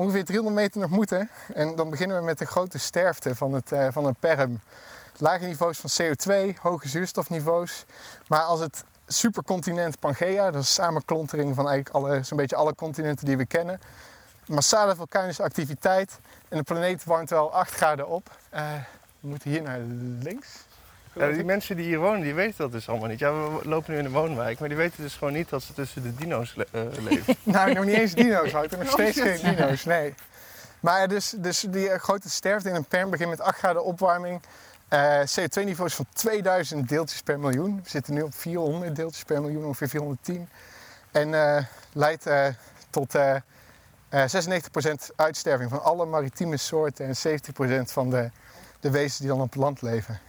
ongeveer 0.00 0.24
300 0.24 0.56
meter 0.56 0.80
nog 0.80 0.90
moeten. 0.90 1.30
En 1.54 1.76
dan 1.76 1.90
beginnen 1.90 2.18
we 2.18 2.24
met 2.24 2.38
de 2.38 2.46
grote 2.46 2.78
sterfte 2.78 3.34
van 3.34 3.52
het, 3.52 3.72
eh, 3.72 3.88
van 3.90 4.04
het 4.04 4.20
perm. 4.20 4.60
Lage 5.16 5.44
niveaus 5.44 5.78
van 5.78 5.90
CO2, 5.90 6.56
hoge 6.60 6.88
zuurstofniveaus. 6.88 7.84
Maar 8.26 8.42
als 8.42 8.60
het 8.60 8.84
supercontinent 9.06 9.98
Pangea, 9.98 10.50
dat 10.50 10.62
is 10.62 10.74
samenklontering 10.74 11.54
van 11.54 11.68
eigenlijk 11.68 11.96
alle, 11.96 12.22
zo'n 12.22 12.36
beetje 12.36 12.56
alle 12.56 12.74
continenten 12.74 13.26
die 13.26 13.36
we 13.36 13.46
kennen. 13.46 13.80
Massale 14.46 14.96
vulkanische 14.96 15.42
activiteit 15.42 16.18
en 16.48 16.56
de 16.56 16.62
planeet 16.62 17.04
warmt 17.04 17.30
wel 17.30 17.52
8 17.52 17.72
graden 17.72 18.08
op. 18.08 18.36
Eh, 18.50 18.72
we 19.20 19.28
moeten 19.28 19.50
hier 19.50 19.62
naar 19.62 19.80
links. 20.18 20.48
Ja, 21.20 21.32
die 21.32 21.44
mensen 21.44 21.76
die 21.76 21.84
hier 21.86 21.98
wonen, 21.98 22.20
die 22.20 22.34
weten 22.34 22.54
dat 22.56 22.72
dus 22.72 22.88
allemaal 22.88 23.08
niet. 23.08 23.18
Ja, 23.18 23.32
we 23.32 23.68
lopen 23.68 23.92
nu 23.92 23.98
in 23.98 24.04
een 24.04 24.10
woonwijk, 24.12 24.58
maar 24.58 24.68
die 24.68 24.76
weten 24.78 25.02
dus 25.02 25.14
gewoon 25.14 25.32
niet 25.32 25.48
dat 25.48 25.62
ze 25.62 25.72
tussen 25.72 26.02
de 26.02 26.14
dino's 26.14 26.54
le- 26.54 26.66
eh, 26.72 26.82
leven. 27.08 27.36
Nou, 27.42 27.72
nog 27.72 27.84
niet 27.84 27.94
eens 27.94 28.14
dino's, 28.14 28.52
Wouter. 28.52 28.78
Nog 28.84 28.90
steeds 28.90 29.20
geen 29.20 29.56
dino's, 29.56 29.84
nee. 29.84 30.14
Maar 30.80 31.08
dus, 31.08 31.34
dus 31.36 31.60
die 31.68 31.90
eh, 31.90 32.00
grote 32.00 32.30
sterfte 32.30 32.68
in 32.68 32.74
een 32.74 32.84
perm 32.84 33.10
begint 33.10 33.30
met 33.30 33.40
8 33.40 33.58
graden 33.58 33.84
opwarming. 33.84 34.40
Eh, 34.88 35.20
CO2-niveaus 35.20 35.94
van 35.94 36.06
2000 36.12 36.88
deeltjes 36.88 37.22
per 37.22 37.38
miljoen. 37.40 37.80
We 37.82 37.90
zitten 37.90 38.14
nu 38.14 38.22
op 38.22 38.34
400 38.34 38.96
deeltjes 38.96 39.24
per 39.24 39.40
miljoen, 39.42 39.64
ongeveer 39.64 39.88
410. 39.88 40.48
En 41.10 41.34
eh, 41.34 41.64
leidt 41.92 42.26
eh, 42.26 42.46
tot 42.90 43.14
eh 43.14 43.36
eh 44.08 44.24
96% 44.28 45.14
uitsterving 45.16 45.70
van 45.70 45.82
alle 45.82 46.06
maritieme 46.06 46.56
soorten 46.56 47.06
en 47.06 47.40
70% 47.82 47.92
van 47.92 48.10
de, 48.10 48.30
de 48.80 48.90
wezens 48.90 49.18
die 49.18 49.28
dan 49.28 49.40
op 49.40 49.50
het 49.52 49.60
land 49.60 49.82
leven. 49.82 50.20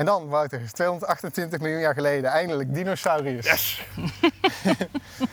En 0.00 0.06
dan, 0.06 0.28
Wouter, 0.28 0.60
228 0.72 1.60
miljoen 1.60 1.80
jaar 1.80 1.94
geleden, 1.94 2.30
eindelijk 2.30 2.74
dinosauriërs. 2.74 3.46
Yes! 3.46 3.86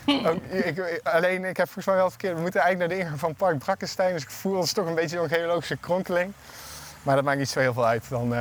Ook, 0.27 0.43
ik, 0.43 0.99
alleen, 1.03 1.45
ik 1.45 1.57
heb 1.57 1.65
volgens 1.65 1.85
mij 1.85 1.95
wel 1.95 2.09
verkeerd. 2.09 2.35
We 2.35 2.41
moeten 2.41 2.61
eigenlijk 2.61 2.89
naar 2.89 2.99
de 2.99 3.03
ingang 3.03 3.19
van 3.19 3.35
Park 3.35 3.57
Brakkenstein. 3.59 4.13
Dus 4.13 4.23
ik 4.23 4.29
voel 4.29 4.57
ons 4.57 4.71
toch 4.73 4.87
een 4.87 4.95
beetje 4.95 5.19
een 5.19 5.29
geologische 5.29 5.77
kronkeling. 5.77 6.33
Maar 7.03 7.15
dat 7.15 7.23
maakt 7.23 7.37
niet 7.37 7.49
zo 7.49 7.59
heel 7.59 7.73
veel 7.73 7.85
uit. 7.85 8.09
Dan, 8.09 8.33
eh, 8.33 8.39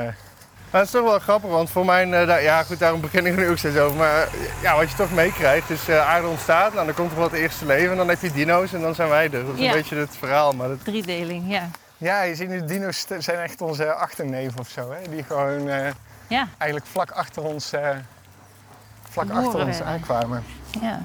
Maar 0.70 0.80
het 0.80 0.84
is 0.84 0.90
toch 0.90 1.02
wel 1.04 1.18
grappig, 1.18 1.50
want 1.50 1.70
voor 1.70 1.84
mijn... 1.84 2.14
eh, 2.14 2.26
da- 2.26 2.36
ja, 2.36 2.62
goed, 2.62 2.78
daarom 2.78 3.00
begin 3.00 3.26
ik 3.26 3.32
er 3.32 3.38
nu 3.38 3.48
ook 3.48 3.58
steeds 3.58 3.76
over. 3.76 3.96
Maar 3.96 4.22
eh, 4.22 4.28
ja, 4.62 4.76
wat 4.76 4.90
je 4.90 4.96
toch 4.96 5.12
meekrijgt, 5.12 5.70
is 5.70 5.88
eh, 5.88 6.08
aarde 6.08 6.26
ontstaat. 6.28 6.72
Nou, 6.74 6.86
dan 6.86 6.94
komt 6.94 7.10
er 7.12 7.18
wat 7.18 7.32
eerste 7.32 7.66
leven 7.66 7.90
en 7.90 7.96
dan 7.96 8.08
heb 8.08 8.20
je 8.20 8.32
dino's 8.32 8.72
en 8.72 8.80
dan 8.80 8.94
zijn 8.94 9.08
wij 9.08 9.24
er. 9.24 9.44
Dat 9.46 9.54
is 9.54 9.60
Ja. 9.60 9.66
een 9.66 9.72
beetje 9.76 9.96
het 9.96 10.16
verhaal. 10.18 10.52
Maar 10.52 10.68
dat, 10.68 10.84
Driedeling, 10.84 11.44
ja. 11.52 11.68
ja, 11.96 12.22
je 12.22 12.34
ziet 12.34 12.48
nu, 12.48 12.64
dino's 12.64 13.06
zijn 13.18 13.38
echt 13.38 13.60
onze 13.60 13.92
achterneven 13.92 14.60
of 14.60 14.68
zo. 14.68 14.90
Hè? 14.92 15.10
Die 15.10 15.22
gewoon 15.22 15.68
eh, 15.68 15.88
Ja, 16.28 16.48
eigenlijk 16.58 16.90
vlak 16.90 17.10
achter 17.10 17.42
ons, 17.42 17.72
eh, 17.72 17.96
vlak 19.08 19.30
achter 19.30 19.66
ons 19.66 19.80
aankwamen. 19.82 20.44
ja. 20.80 21.04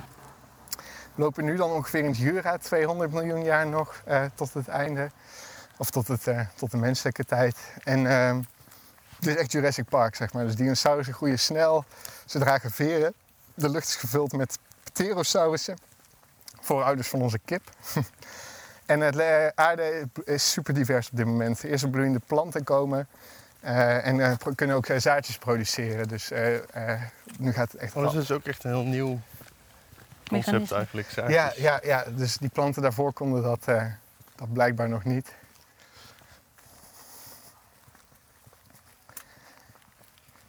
We 1.15 1.21
lopen 1.21 1.45
nu 1.45 1.55
dan 1.55 1.71
ongeveer 1.71 1.99
in 1.99 2.05
het 2.05 2.17
Jura, 2.17 2.57
200 2.57 3.11
miljoen 3.11 3.43
jaar 3.43 3.67
nog 3.67 4.01
eh, 4.05 4.23
tot 4.35 4.53
het 4.53 4.67
einde. 4.67 5.11
Of 5.77 5.89
tot, 5.89 6.07
het, 6.07 6.27
eh, 6.27 6.39
tot 6.55 6.71
de 6.71 6.77
menselijke 6.77 7.23
tijd. 7.23 7.57
En 7.83 8.07
ehm 8.07 8.39
het 9.15 9.29
is 9.29 9.35
echt 9.35 9.51
Jurassic 9.51 9.85
Park, 9.89 10.15
zeg 10.15 10.33
maar. 10.33 10.45
Dus 10.45 10.55
dinosaurussen 10.55 11.13
groeien 11.13 11.39
snel, 11.39 11.85
ze 12.25 12.39
dragen 12.39 12.71
veren. 12.71 13.13
De 13.53 13.69
lucht 13.69 13.87
is 13.87 13.95
gevuld 13.95 14.31
met 14.31 14.59
pterosaurussen, 14.83 15.77
voorouders 16.59 17.07
van 17.07 17.21
onze 17.21 17.39
kip. 17.45 17.69
En 18.85 18.99
het 18.99 19.55
aarde 19.55 20.07
is 20.23 20.51
super 20.51 20.73
divers 20.73 21.09
op 21.09 21.17
dit 21.17 21.25
moment. 21.25 21.63
Eerst 21.63 21.91
bloeiende 21.91 22.21
planten 22.27 22.63
komen. 22.63 23.07
Eh, 23.61 24.07
en 24.07 24.19
eh, 24.19 24.37
pro- 24.37 24.51
kunnen 24.55 24.75
ook 24.75 24.85
eh, 24.85 24.97
zaadjes 24.99 25.37
produceren. 25.37 26.07
Dus 26.07 26.31
eh, 26.31 26.93
eh, 26.93 27.01
nu 27.37 27.51
gaat 27.53 27.71
het 27.71 27.81
echt 27.81 27.95
Oh, 27.95 28.01
wel- 28.01 28.11
dat 28.11 28.21
is 28.21 28.27
dus 28.27 28.37
ook 28.37 28.45
echt 28.45 28.63
een 28.63 28.71
heel 28.71 28.83
nieuw 28.83 29.19
concept 30.27 30.31
Mechanisme. 30.31 30.75
eigenlijk. 30.75 31.07
Ja, 31.07 31.13
zaadjes. 31.29 31.63
ja, 31.63 31.79
ja, 31.83 32.03
dus 32.15 32.37
die 32.37 32.49
planten 32.49 32.81
daarvoor 32.81 33.13
konden 33.13 33.43
dat, 33.43 33.67
eh, 33.67 33.85
dat 34.35 34.53
blijkbaar 34.53 34.89
nog 34.89 35.03
niet. 35.03 35.33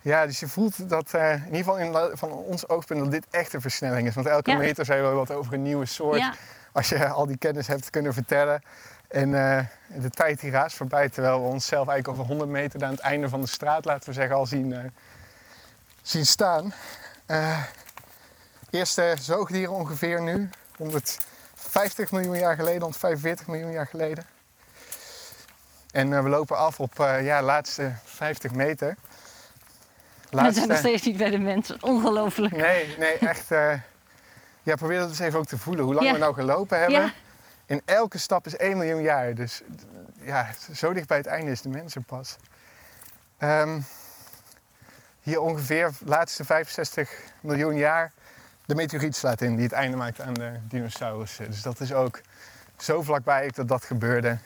Ja, 0.00 0.26
dus 0.26 0.40
je 0.40 0.48
voelt 0.48 0.88
dat 0.88 1.14
eh, 1.14 1.32
in 1.32 1.44
ieder 1.44 1.56
geval 1.56 1.78
in, 1.78 2.16
van 2.16 2.30
ons 2.32 2.68
oogpunt 2.68 3.00
dat 3.00 3.10
dit 3.10 3.26
echt 3.30 3.52
een 3.52 3.60
versnelling 3.60 4.08
is. 4.08 4.14
Want 4.14 4.26
elke 4.26 4.50
Ja. 4.50 4.56
meter 4.56 4.84
zijn 4.84 5.02
we 5.02 5.08
wat 5.08 5.30
over 5.30 5.52
een 5.52 5.62
nieuwe 5.62 5.86
soort. 5.86 6.18
Ja, 6.18 6.34
Als 6.72 6.88
je 6.88 7.08
al 7.08 7.26
die 7.26 7.38
kennis 7.38 7.66
hebt 7.66 7.90
kunnen 7.90 8.12
vertellen. 8.14 8.62
En 9.12 9.34
eh, 9.34 9.64
de 9.86 10.10
tijd 10.10 10.40
die 10.40 10.50
raast 10.50 10.76
voorbij. 10.76 11.08
Terwijl 11.08 11.42
we 11.42 11.48
onszelf 11.48 11.88
eigenlijk 11.88 12.08
over 12.08 12.30
100 12.30 12.50
meter 12.50 12.84
aan 12.84 12.90
het 12.90 13.00
einde 13.00 13.28
van 13.28 13.40
de 13.40 13.46
straat, 13.46 13.84
laten 13.84 14.08
we 14.08 14.14
zeggen, 14.14 14.36
al 14.36 14.46
zien, 14.46 14.72
eh, 14.72 14.84
zien 16.02 16.26
staan. 16.26 16.74
Eh, 17.26 17.62
eerste 18.70 19.14
zoogdieren 19.20 19.74
ongeveer 19.74 20.22
nu. 20.22 20.50
150 20.76 22.10
miljoen 22.10 22.38
jaar 22.38 22.56
geleden, 22.56 22.80
145 22.80 23.46
miljoen 23.46 23.72
jaar 23.72 23.86
geleden. 23.86 24.24
En 25.90 26.22
we 26.22 26.28
lopen 26.28 26.56
af 26.56 26.80
op 26.80 26.92
ja, 27.20 27.42
laatste 27.42 27.92
50 28.04 28.52
meter. 28.52 28.96
we 30.30 30.52
zijn 30.52 30.68
nog 30.68 30.78
steeds 30.78 31.02
niet 31.02 31.16
bij 31.16 31.30
de 31.30 31.38
mensen. 31.38 31.76
Ongelooflijk. 31.82 32.56
Nee, 32.56 32.96
nee, 32.98 33.18
echt. 33.18 33.48
ja, 34.62 34.74
probeer 34.74 34.98
dat 34.98 35.08
eens 35.08 35.18
even 35.18 35.38
ook 35.38 35.46
te 35.46 35.58
voelen. 35.58 35.84
Hoe 35.84 35.94
lang 35.94 36.06
Ja. 36.06 36.12
we 36.12 36.18
nou 36.18 36.34
gelopen 36.34 36.78
hebben. 36.78 37.00
Ja, 37.00 37.12
En 37.72 37.82
elke 37.84 38.18
stap 38.18 38.46
is 38.46 38.56
1 38.56 38.76
miljoen 38.76 39.02
jaar. 39.02 39.34
Dus 39.34 39.62
d- 39.76 39.84
ja, 40.22 40.50
zo 40.74 40.92
dicht 40.92 41.06
bij 41.08 41.16
het 41.16 41.26
einde 41.26 41.50
is 41.50 41.62
de 41.62 41.68
mensen 41.68 42.04
pas. 42.04 42.36
Ehm, 43.38 43.80
hier 45.20 45.40
ongeveer 45.40 45.90
de 45.98 46.04
laatste 46.04 46.44
65 46.44 47.10
miljoen 47.40 47.76
jaar 47.76 48.12
de 48.66 48.74
meteoriet 48.74 49.16
slaat 49.16 49.40
in 49.40 49.54
die 49.54 49.64
het 49.64 49.72
einde 49.72 49.96
maakt 49.96 50.20
aan 50.20 50.34
de 50.34 50.58
dinosaurussen. 50.62 51.50
Dus 51.50 51.62
dat 51.62 51.80
is 51.80 51.92
ook 51.92 52.20
zo 52.76 53.02
vlakbij 53.02 53.50
dat 53.54 53.68
dat 53.68 53.84
gebeurde. 53.84 54.38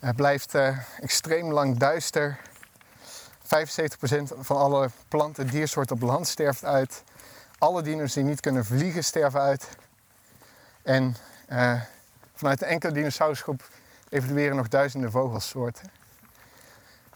Het 0.00 0.16
blijft 0.16 0.54
eh, 0.54 0.78
extreem 1.00 1.52
lang 1.52 1.78
duister. 1.78 2.38
75% 3.42 4.32
van 4.38 4.56
alle 4.56 4.90
planten, 5.08 5.46
diersoorten 5.46 5.96
op 5.96 6.02
land 6.02 6.28
sterft 6.28 6.64
uit. 6.64 7.02
Alle 7.58 7.82
dino's 7.82 8.12
die 8.12 8.24
niet 8.24 8.40
kunnen 8.40 8.64
vliegen 8.64 9.04
sterven 9.04 9.40
uit. 9.40 9.68
En 10.82 11.16
eh, 11.46 11.80
vanuit 12.42 12.58
de 12.60 12.66
enkele 12.66 12.92
dinosaurusgroep 12.92 13.68
evolueren 14.08 14.56
nog 14.56 14.68
duizenden 14.68 15.10
vogelsoorten. 15.10 15.90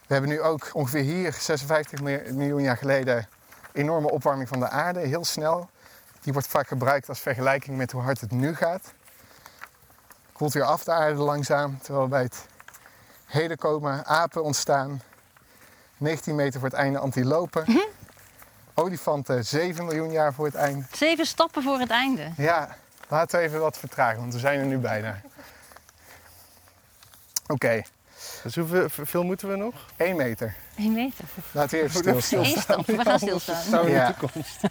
We 0.07 0.13
hebben 0.13 0.31
nu 0.31 0.41
ook 0.41 0.71
ongeveer 0.73 1.03
hier 1.03 1.33
56 1.33 2.01
miljoen- 2.33 2.63
jaar 2.63 2.77
geleden 2.77 3.29
enorme 3.73 4.11
opwarming 4.11 4.49
van 4.49 4.61
de 4.61 4.69
aarde, 4.69 5.01
heel 5.01 5.25
snel. 5.25 5.71
Die 6.21 6.33
wordt 6.33 6.49
vaak 6.49 6.69
gebruikt 6.69 7.09
als 7.09 7.21
vergelijking 7.21 7.77
met 7.77 7.93
hoe 7.93 8.03
hard 8.03 8.21
het 8.21 8.31
nu 8.31 8.55
gaat. 8.55 8.93
Koelt 10.33 10.53
weer 10.53 10.63
af 10.63 10.85
de 10.85 10.93
aarde 10.93 11.21
langzaam, 11.21 11.79
terwijl 11.83 12.09
bij 12.09 12.23
het 12.23 12.47
heden 13.25 13.57
komen 13.57 14.05
apen 14.07 14.43
ontstaan. 14.45 15.03
19 15.97 16.35
meter 16.35 16.61
voor 16.61 16.69
het 16.69 16.79
einde 16.79 16.99
antilopen. 16.99 17.65
Olifanten 18.75 19.45
7 19.45 19.85
miljoen 19.85 20.11
jaar 20.11 20.33
voor 20.35 20.45
het 20.45 20.55
einde. 20.55 20.85
zeven 20.93 21.27
stappen 21.27 21.63
voor 21.63 21.79
het 21.79 21.91
einde. 21.91 22.33
Ja, 22.37 22.77
laten 23.09 23.39
we 23.39 23.45
even 23.45 23.61
wat 23.61 23.79
vertragen, 23.79 24.19
want 24.21 24.33
we 24.33 24.39
zijn 24.39 24.61
er 24.61 24.67
nu 24.67 24.79
bijna. 24.79 25.21
Oké, 27.47 27.83
Dus 28.43 28.55
hoeveel 28.55 28.89
veel 28.89 29.23
moeten 29.25 29.49
we 29.49 29.57
nog? 29.57 29.75
1 29.97 30.17
meter. 30.17 30.55
Eén 30.77 30.93
meter. 30.93 31.25
Laten 31.53 31.79
we 31.79 31.85
even 31.85 32.23
stilstaan. 32.23 32.45
Eén 32.45 32.61
stap. 32.61 32.87
We 32.87 33.03
gaan 33.03 33.19
stilstaan. 33.19 33.63
Zo 33.63 33.83
in 33.83 33.91
Ja. 33.93 34.07
de 34.07 34.15
toekomst. 34.15 34.61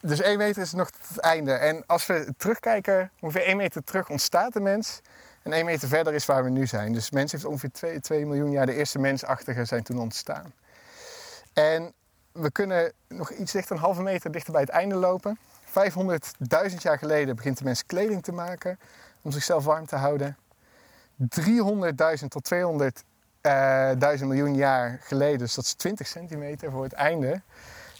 Dus 0.00 0.20
1 0.20 0.38
meter 0.38 0.62
is 0.62 0.72
nog 0.72 0.90
het 1.08 1.18
einde. 1.18 1.52
En 1.52 1.82
als 1.86 2.06
we 2.06 2.34
terugkijken, 2.36 3.10
ongeveer 3.20 3.42
1 3.42 3.56
meter 3.56 3.84
terug 3.84 4.08
ontstaat 4.08 4.52
de 4.52 4.60
mens. 4.60 5.00
En 5.42 5.52
1 5.52 5.64
meter 5.64 5.88
verder 5.88 6.14
is 6.14 6.26
waar 6.26 6.44
we 6.44 6.50
nu 6.50 6.66
zijn. 6.66 6.92
Dus 6.92 7.10
mens 7.10 7.32
heeft 7.32 7.44
ongeveer 7.44 7.72
2, 7.72 8.00
2 8.00 8.26
miljoen 8.26 8.50
jaar, 8.50 8.66
de 8.66 8.74
eerste 8.74 8.98
mensachtigen 8.98 9.66
zijn 9.66 9.82
toen 9.82 9.98
ontstaan. 9.98 10.52
En 11.52 11.92
we 12.32 12.50
kunnen 12.50 12.92
nog 13.08 13.30
iets 13.30 13.52
dichter, 13.52 13.76
een 13.76 13.82
halve 13.82 14.02
meter 14.02 14.32
dichter 14.32 14.52
bij 14.52 14.60
het 14.60 14.70
einde 14.70 14.94
lopen. 14.94 15.38
500.000 16.70 16.76
jaar 16.78 16.98
geleden 16.98 17.36
begint 17.36 17.58
de 17.58 17.64
mens 17.64 17.86
kleding 17.86 18.22
te 18.22 18.32
maken 18.32 18.78
om 19.22 19.30
zichzelf 19.30 19.64
warm 19.64 19.86
te 19.86 19.96
houden. 19.96 20.36
300.000 21.40 22.28
tot 22.28 22.50
200.000 22.54 24.26
miljoen 24.26 24.54
jaar 24.54 24.98
geleden, 25.02 25.38
dus 25.38 25.54
dat 25.54 25.64
is 25.64 25.72
20 25.74 26.06
centimeter 26.06 26.70
voor 26.70 26.82
het 26.82 26.92
einde, 26.92 27.42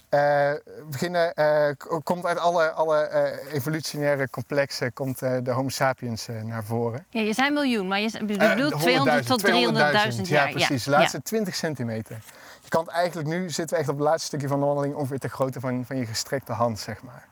eh, 0.09 0.51
beginnen, 0.91 1.35
eh, 1.35 1.69
komt 2.03 2.25
uit 2.27 2.39
alle, 2.39 2.71
alle 2.71 2.97
eh, 3.03 3.53
evolutionaire 3.55 4.31
complexen 4.31 4.93
komt, 4.93 5.23
eh, 5.23 5.37
de 5.43 5.51
Homo 5.51 5.69
sapiens 5.69 6.29
eh, 6.29 6.43
naar 6.43 6.65
voren. 6.65 7.07
Ja, 7.09 7.21
je 7.21 7.33
zei 7.33 7.51
miljoen, 7.51 7.89
maar 7.89 8.01
je 8.01 8.11
Eh, 8.19 8.27
bedoelt 8.27 8.81
200 8.81 9.27
tot 9.27 9.41
300.000 9.45 10.29
jaar. 10.29 10.47
Ja, 10.47 10.53
precies. 10.53 10.85
De 10.85 10.91
Ja. 10.91 10.99
laatste 10.99 11.23
20 11.23 11.55
centimeter. 11.55 12.19
Je 12.63 12.69
kan 12.69 12.85
het 12.85 12.91
eigenlijk 12.95 13.29
nu, 13.29 13.51
zitten 13.51 13.77
we 13.77 13.83
echt 13.83 13.91
op 13.91 13.97
het 13.99 14.05
laatste 14.07 14.27
stukje 14.27 14.49
van 14.49 14.61
de 14.61 14.67
wandeling, 14.67 14.95
ongeveer 14.95 15.19
ter 15.19 15.31
grootte 15.31 15.61
van, 15.61 15.85
van 15.87 15.97
je 15.97 16.07
gestrekte 16.07 16.53
hand, 16.53 16.79
zeg 16.79 17.03
maar. 17.03 17.27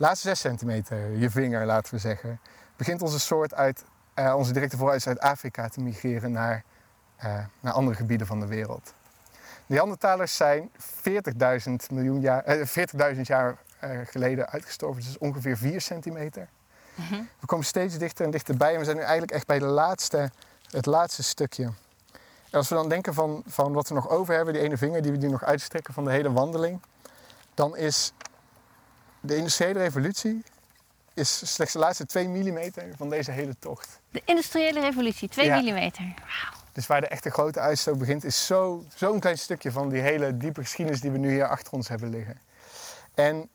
Laatste 0.00 0.28
6 0.28 0.40
centimeter, 0.40 1.16
je 1.16 1.30
vinger, 1.30 1.66
laten 1.66 1.94
we 1.94 2.00
zeggen. 2.00 2.40
Begint 2.76 3.02
onze 3.02 3.20
soort 3.20 3.54
uit, 3.54 3.84
eh, 4.14 4.34
onze 4.36 4.52
directe 4.52 4.76
vooruit 4.76 5.06
uit 5.06 5.20
Afrika 5.20 5.68
te 5.68 5.80
migreren 5.80 6.32
naar, 6.32 6.64
eh, 7.16 7.38
naar 7.60 7.72
andere 7.72 7.96
gebieden 7.96 8.26
van 8.26 8.40
de 8.40 8.46
wereld. 8.46 8.94
Neandertalers 9.66 10.36
zijn 10.36 10.70
40.000 10.76 11.90
miljoen 11.90 12.20
jaar, 12.20 12.44
eh, 12.44 12.66
40.000 12.66 13.26
jaar 13.26 13.56
eh, 13.78 13.90
geleden 14.04 14.48
uitgestorven, 14.48 15.02
dus 15.02 15.18
ongeveer 15.18 15.56
4 15.56 15.80
centimeter. 15.80 16.48
Mhm. 16.94 17.22
We 17.40 17.46
komen 17.46 17.64
steeds 17.64 17.98
dichter 17.98 18.24
en 18.24 18.30
dichterbij 18.30 18.72
en 18.72 18.78
we 18.78 18.84
zijn 18.84 18.96
nu 18.96 19.02
eigenlijk 19.02 19.32
echt 19.32 19.46
bij 19.46 19.58
de 19.58 19.64
laatste, 19.64 20.30
het 20.70 20.86
laatste 20.86 21.22
stukje. 21.22 21.64
En 22.50 22.58
als 22.58 22.68
we 22.68 22.74
dan 22.74 22.88
denken 22.88 23.14
van, 23.14 23.42
van 23.46 23.72
wat 23.72 23.88
we 23.88 23.94
nog 23.94 24.08
over 24.08 24.34
hebben, 24.34 24.54
die 24.54 24.62
ene 24.62 24.76
vinger 24.76 25.02
die 25.02 25.12
we 25.12 25.18
nu 25.18 25.28
nog 25.28 25.44
uitstrekken 25.44 25.94
van 25.94 26.04
de 26.04 26.10
hele 26.10 26.32
wandeling, 26.32 26.80
dan 27.54 27.76
is 27.76 28.12
de 29.28 29.36
industriële 29.36 29.78
revolutie 29.78 30.42
is 31.14 31.54
slechts 31.54 31.72
de 31.74 31.78
laatste 31.78 32.06
2 32.06 32.28
mm 32.28 32.70
van 32.96 33.08
deze 33.10 33.30
hele 33.30 33.54
tocht. 33.58 34.00
De 34.10 34.22
industriële 34.24 34.80
revolutie, 34.80 35.28
2 35.28 35.46
Ja. 35.46 35.56
millimeter. 35.56 36.14
Dus 36.72 36.86
waar 36.86 37.00
de 37.00 37.06
echte 37.06 37.30
grote 37.30 37.60
uitstoot 37.60 37.98
begint, 37.98 38.24
is 38.24 38.46
zo- 38.46 38.84
zo'n 38.94 39.20
klein 39.20 39.38
stukje 39.38 39.72
van 39.72 39.88
die 39.88 40.00
hele 40.00 40.36
diepe 40.36 40.60
geschiedenis 40.62 41.00
die 41.00 41.10
we 41.10 41.18
nu 41.18 41.30
hier 41.30 41.48
achter 41.48 41.72
ons 41.72 41.88
hebben 41.88 42.10
liggen. 42.10 42.38
En 43.14 43.48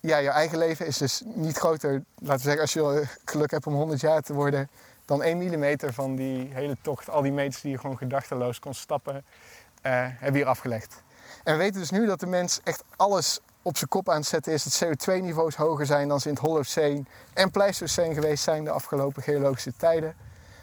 ja, 0.00 0.20
jouw 0.22 0.32
eigen 0.32 0.58
leven 0.58 0.86
is 0.86 0.96
dus 0.98 1.22
niet 1.24 1.56
groter, 1.56 1.92
laten 2.18 2.36
we 2.36 2.42
zeggen, 2.42 2.60
als 2.60 2.72
je 2.72 3.06
geluk 3.24 3.50
hebt 3.50 3.66
om 3.66 3.74
100 3.74 4.00
jaar 4.00 4.20
te 4.22 4.32
worden, 4.34 4.68
dan 5.04 5.22
1 5.22 5.38
millimeter 5.38 5.92
van 5.92 6.16
die 6.16 6.48
hele 6.54 6.76
tocht. 6.82 7.08
Al 7.10 7.22
die 7.22 7.32
meters 7.32 7.60
die 7.62 7.70
je 7.70 7.78
gewoon 7.78 7.96
gedachteloos 7.98 8.58
kon 8.60 8.74
stappen, 8.74 9.24
eh, 9.82 9.92
hebben 9.92 10.32
we 10.32 10.38
hier 10.38 10.46
afgelegd. 10.46 11.02
En 11.44 11.52
we 11.52 11.58
weten 11.58 11.80
dus 11.80 11.90
nu 11.90 12.06
dat 12.06 12.20
de 12.20 12.26
mens 12.26 12.60
echt 12.64 12.84
alles 12.96 13.40
op 13.62 13.76
zijn 13.76 13.88
kop 13.88 14.08
aan 14.08 14.16
het 14.16 14.26
zetten 14.26 14.52
is. 14.52 14.62
Dat 14.62 14.84
CO2-niveaus 14.84 15.56
hoger 15.56 15.86
zijn 15.86 16.08
dan 16.08 16.20
ze 16.20 16.28
in 16.28 16.34
het 16.34 16.42
Holocene 16.42 17.02
en 17.32 17.50
Pleistocene 17.50 18.14
geweest 18.14 18.42
zijn 18.42 18.64
de 18.64 18.70
afgelopen 18.70 19.22
geologische 19.22 19.72
tijden. 19.76 20.14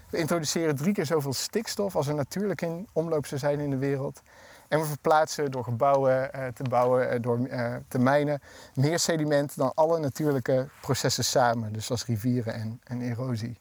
We 0.09 0.17
introduceren 0.17 0.75
drie 0.75 0.93
keer 0.93 1.05
zoveel 1.05 1.33
stikstof 1.33 1.95
als 1.95 2.07
er 2.07 2.15
natuurlijk 2.15 2.61
in 2.61 2.87
omloop 2.93 3.25
zou 3.25 3.39
zijn 3.39 3.59
in 3.59 3.69
de 3.69 3.77
wereld. 3.77 4.21
En 4.67 4.79
we 4.79 4.85
verplaatsen 4.85 5.51
door 5.51 5.63
gebouwen 5.63 6.33
eh, 6.33 6.47
te 6.47 6.63
bouwen, 6.63 7.09
eh, 7.09 7.21
door 7.21 7.45
eh, 7.45 7.75
te 7.87 7.99
mijnen, 7.99 8.41
meer 8.73 8.99
sediment 8.99 9.55
dan 9.55 9.71
alle 9.73 9.99
natuurlijke 9.99 10.67
processen 10.81 11.23
samen. 11.23 11.73
Dus 11.73 11.85
zoals 11.85 12.05
rivieren 12.05 12.53
en, 12.53 12.81
en 12.83 13.01
erosie. 13.01 13.57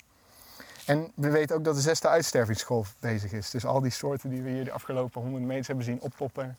En 0.86 1.12
we 1.14 1.30
weten 1.30 1.56
ook 1.56 1.64
dat 1.64 1.74
de 1.74 1.80
zesde 1.80 2.08
uitstervingsgolf 2.08 2.94
bezig 3.00 3.32
is. 3.32 3.50
Dus 3.50 3.66
al 3.66 3.80
die 3.80 3.90
soorten 3.90 4.30
die 4.30 4.42
we 4.42 4.50
hier 4.50 4.64
de 4.64 4.72
afgelopen 4.72 5.20
100 5.20 5.44
meters 5.44 5.66
hebben 5.66 5.84
zien 5.84 6.00
oppoppen, 6.00 6.56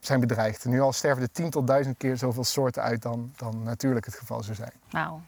zijn 0.00 0.20
bedreigd. 0.20 0.64
En 0.64 0.70
nu 0.70 0.80
al 0.80 0.92
sterven 0.92 1.22
er 1.22 1.30
10 1.32 1.50
tot 1.50 1.66
1000 1.66 1.96
keer 1.96 2.16
zoveel 2.16 2.44
soorten 2.44 2.82
uit 2.82 3.02
dan, 3.02 3.32
dan 3.36 3.62
natuurlijk 3.62 4.06
het 4.06 4.14
geval 4.14 4.42
zou 4.42 4.56
zijn. 4.56 4.72
Wauw. 4.90 5.20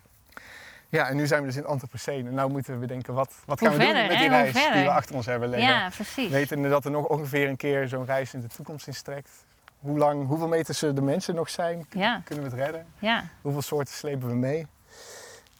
Ja, 0.89 1.09
en 1.09 1.17
nu 1.17 1.27
zijn 1.27 1.41
we 1.41 1.47
dus 1.47 1.57
in 1.57 1.63
het 1.63 1.71
Anthropocene. 1.71 2.29
En 2.29 2.35
nu 2.35 2.47
moeten 2.47 2.73
we 2.73 2.79
bedenken, 2.79 3.15
wat, 3.15 3.33
wat 3.45 3.61
Hoe 3.61 3.69
gaan 3.69 3.79
we 3.79 3.85
verder, 3.85 4.03
doen 4.03 4.11
met 4.11 4.19
die 4.19 4.29
reis 4.29 4.53
die 4.73 4.83
we 4.83 4.91
achter 4.91 5.15
ons 5.15 5.27
hebben 5.27 5.49
liggen. 5.49 5.69
Ja, 5.69 5.89
precies. 5.89 6.31
Wetende 6.31 6.69
dat 6.69 6.85
er 6.85 6.91
nog 6.91 7.07
ongeveer 7.07 7.49
een 7.49 7.57
keer 7.57 7.89
zo'n 7.89 8.05
reis 8.05 8.35
in 8.35 8.41
de 8.41 8.47
toekomst 8.47 8.87
instrekt. 8.87 9.31
Hoe 9.79 9.99
lang, 9.99 10.27
hoeveel 10.27 10.49
meters 10.49 10.79
zullen 10.79 10.95
de 10.95 11.03
mensen 11.03 11.35
nog 11.35 11.51
zijn? 11.51 11.87
Ja, 11.91 12.23
Kunnen 12.25 12.45
we 12.45 12.51
het 12.51 12.61
redden? 12.61 12.87
ja. 12.99 13.25
Hoeveel 13.41 13.63
soorten 13.63 13.95
slepen 13.95 14.29
we 14.29 14.35
mee? 14.35 14.67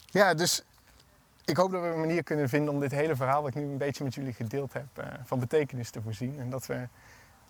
Ja, 0.07 0.35
dus 0.35 0.65
ik 1.45 1.57
hoop 1.57 1.71
dat 1.71 1.81
we 1.81 1.87
een 1.87 2.01
manier 2.01 2.23
kunnen 2.23 2.49
vinden 2.49 2.75
om 2.75 2.81
dit 2.81 2.91
hele 2.91 3.17
verhaal... 3.17 3.43
wat 3.43 3.51
ik 3.51 3.63
nu 3.63 3.63
een 3.71 3.79
beetje 3.79 4.05
met 4.05 4.15
jullie 4.15 4.33
gedeeld 4.33 4.73
heb, 4.73 4.87
eh, 4.95 5.07
van 5.25 5.39
betekenis 5.39 5.91
te 5.91 6.03
voorzien. 6.03 6.39
En 6.39 6.51
dat 6.51 6.67
we 6.67 6.89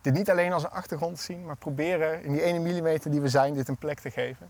dit 0.02 0.14
niet 0.14 0.30
alleen 0.30 0.52
als 0.52 0.62
een 0.62 0.70
achtergrond 0.70 1.20
zien... 1.20 1.44
maar 1.44 1.56
proberen 1.56 2.24
in 2.24 2.32
die 2.32 2.42
ene 2.42 2.58
millimeter 2.58 3.10
die 3.10 3.20
we 3.20 3.28
zijn 3.28 3.54
dit 3.54 3.68
een 3.68 3.76
plek 3.76 4.00
te 4.00 4.10
geven. 4.10 4.48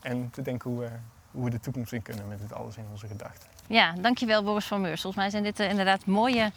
En 0.00 0.30
te 0.30 0.42
denken 0.42 0.70
hoe 0.70 0.80
we, 0.80 0.90
hoe 1.30 1.38
hoe 1.38 1.44
we 1.44 1.50
de 1.50 1.60
toekomst 1.60 1.92
in 1.92 2.02
kunnen 2.02 2.28
met 2.28 2.40
dit 2.40 2.52
alles 2.52 2.76
in 2.76 2.84
onze 2.90 3.06
gedachten. 3.06 3.48
Ja, 3.66 3.92
dankjewel 4.00 4.42
Boris 4.42 4.66
van 4.66 4.80
Meurs. 4.80 5.00
Volgens 5.00 5.22
mij 5.22 5.30
zijn 5.30 5.42
dit 5.42 5.60
eh, 5.60 5.70
inderdaad 5.70 6.06
mooie 6.06 6.52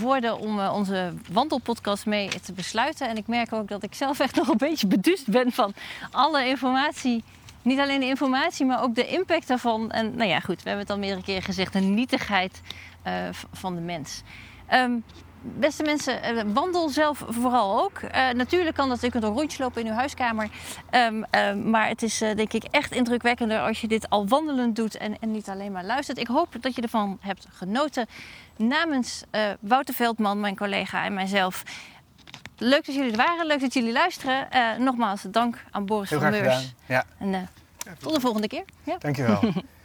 woorden 0.00 0.38
om 0.38 0.60
eh, 0.60 0.72
onze 0.74 1.14
wandelpodcast 1.30 2.06
mee 2.06 2.28
te 2.28 2.52
besluiten. 2.52 3.08
En 3.08 3.16
ik 3.16 3.26
merk 3.26 3.52
ook 3.52 3.68
dat 3.68 3.82
ik 3.82 3.94
zelf 3.94 4.20
echt 4.20 4.36
nog 4.40 4.48
een 4.48 4.56
beetje 4.56 4.86
beduust 4.86 5.30
ben 5.30 5.52
van 5.52 5.72
alle 6.10 6.46
informatie. 6.46 7.24
Niet 7.62 7.78
alleen 7.78 8.00
de 8.00 8.06
informatie, 8.06 8.66
maar 8.66 8.82
ook 8.82 8.94
de 8.94 9.06
impact 9.06 9.48
daarvan. 9.48 9.90
En 9.90 10.16
nou 10.16 10.28
ja, 10.28 10.40
goed, 10.40 10.62
we 10.62 10.68
hebben 10.68 10.86
het 10.86 10.90
al 10.90 10.98
meerdere 10.98 11.22
keren 11.22 11.42
gezegd, 11.42 11.72
de 11.72 11.80
nietigheid 11.80 12.60
eh, 13.02 13.12
van 13.52 13.74
de 13.74 13.80
mens. 13.80 14.22
Ehm, 14.66 14.92
beste 15.42 15.82
mensen, 15.82 16.22
eh, 16.22 16.44
wandel 16.52 16.88
zelf 16.88 17.24
vooral 17.28 17.82
ook. 17.82 17.98
Eh, 17.98 18.30
natuurlijk 18.30 18.76
kan 18.76 18.88
dat, 18.88 19.00
je 19.00 19.10
kunt 19.10 19.24
een 19.24 19.32
rondje 19.32 19.62
lopen 19.62 19.80
in 19.80 19.88
uw 19.88 19.94
huiskamer. 19.94 20.48
Ehm, 20.90 21.22
ehm, 21.30 21.70
maar 21.70 21.88
het 21.88 22.02
is 22.02 22.20
eh, 22.20 22.36
denk 22.36 22.52
ik 22.52 22.64
echt 22.64 22.92
indrukwekkender 22.92 23.60
als 23.60 23.80
je 23.80 23.88
dit 23.88 24.10
al 24.10 24.26
wandelend 24.26 24.76
doet 24.76 24.96
en, 24.96 25.16
en 25.20 25.30
niet 25.30 25.48
alleen 25.48 25.72
maar 25.72 25.84
luistert. 25.84 26.18
Ik 26.18 26.26
hoop 26.26 26.56
dat 26.60 26.74
je 26.74 26.82
ervan 26.82 27.18
hebt 27.20 27.46
genoten. 27.52 28.06
Namens 28.56 29.24
Wouter 29.60 29.94
Veldman, 29.94 30.40
mijn 30.40 30.56
collega 30.56 31.04
en 31.04 31.14
mijzelf. 31.14 31.62
Leuk 32.56 32.86
dat 32.86 32.94
jullie 32.94 33.10
er 33.10 33.16
waren, 33.16 33.46
leuk 33.46 33.60
dat 33.60 33.74
jullie 33.74 33.92
luisteren. 33.92 34.48
Nogmaals 34.78 35.22
dank 35.22 35.64
aan 35.70 35.86
Boris 35.86 36.10
Heel 36.10 36.20
van 36.20 36.30
Meurs. 36.30 36.74
Ja, 36.86 37.04
En 37.18 37.48
tot 37.98 38.14
de 38.14 38.20
volgende 38.20 38.48
keer. 38.48 38.64
Ja. 38.82 38.96
dankjewel. 38.98 39.40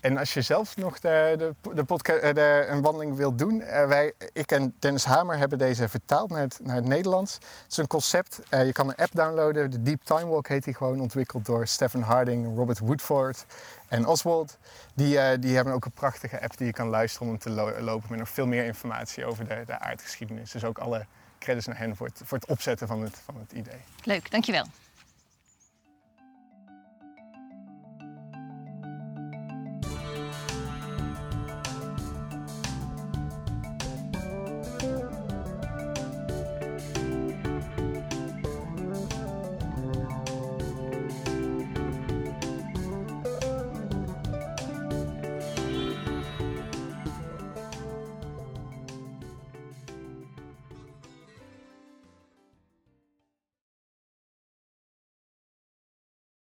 en 0.00 0.18
als 0.18 0.34
je 0.34 0.42
zelf 0.42 0.76
nog 0.76 0.98
de, 1.00 1.34
de, 1.38 1.54
de 1.74 1.84
podca- 1.84 2.14
eh, 2.14 2.34
de, 2.34 2.66
een 2.68 2.82
wandeling 2.82 3.16
wilt 3.16 3.38
doen, 3.38 3.60
eh, 3.62 3.86
wij, 3.86 4.12
ik 4.32 4.52
en 4.52 4.74
Dennis 4.78 5.04
Hamer 5.04 5.38
hebben 5.38 5.58
deze 5.58 5.88
vertaald 5.88 6.30
naar 6.30 6.40
het, 6.40 6.58
naar 6.62 6.76
het 6.76 6.84
Nederlands. 6.84 7.34
Het 7.34 7.70
is 7.70 7.76
een 7.76 7.86
concept, 7.86 8.40
eh, 8.48 8.64
je 8.66 8.72
kan 8.72 8.88
een 8.88 8.94
app 8.96 9.10
downloaden, 9.14 9.70
de 9.70 9.82
Deep 9.82 10.02
Time 10.04 10.26
Walk 10.26 10.48
heet 10.48 10.64
die 10.64 10.74
gewoon, 10.74 11.00
ontwikkeld 11.00 11.46
door 11.46 11.66
Stephen 11.66 12.02
Harding, 12.02 12.56
Robert 12.56 12.78
Woodford 12.78 13.44
en 13.88 14.06
Oswald. 14.06 14.58
Die, 14.94 15.38
die 15.38 15.54
hebben 15.54 15.74
ook 15.74 15.84
een 15.84 15.90
prachtige 15.92 16.42
app 16.42 16.56
die 16.56 16.66
je 16.66 16.72
kan 16.72 16.88
luisteren 16.88 17.28
om 17.28 17.38
te 17.38 17.50
lo- 17.50 17.80
lopen 17.80 18.06
met 18.10 18.18
nog 18.18 18.28
veel 18.28 18.46
meer 18.46 18.64
informatie 18.64 19.24
over 19.26 19.48
de, 19.48 19.62
de 19.66 19.78
aardgeschiedenis. 19.78 20.50
Dus 20.50 20.64
ook 20.64 20.78
alle 20.78 21.06
credits 21.38 21.66
naar 21.66 21.78
hen 21.78 21.96
voor 21.96 22.06
het, 22.06 22.20
voor 22.24 22.38
het 22.38 22.48
opzetten 22.48 22.86
van 22.86 23.02
het, 23.02 23.16
van 23.24 23.34
het 23.38 23.52
idee. 23.52 23.80
Leuk, 24.04 24.30
dankjewel. 24.30 24.64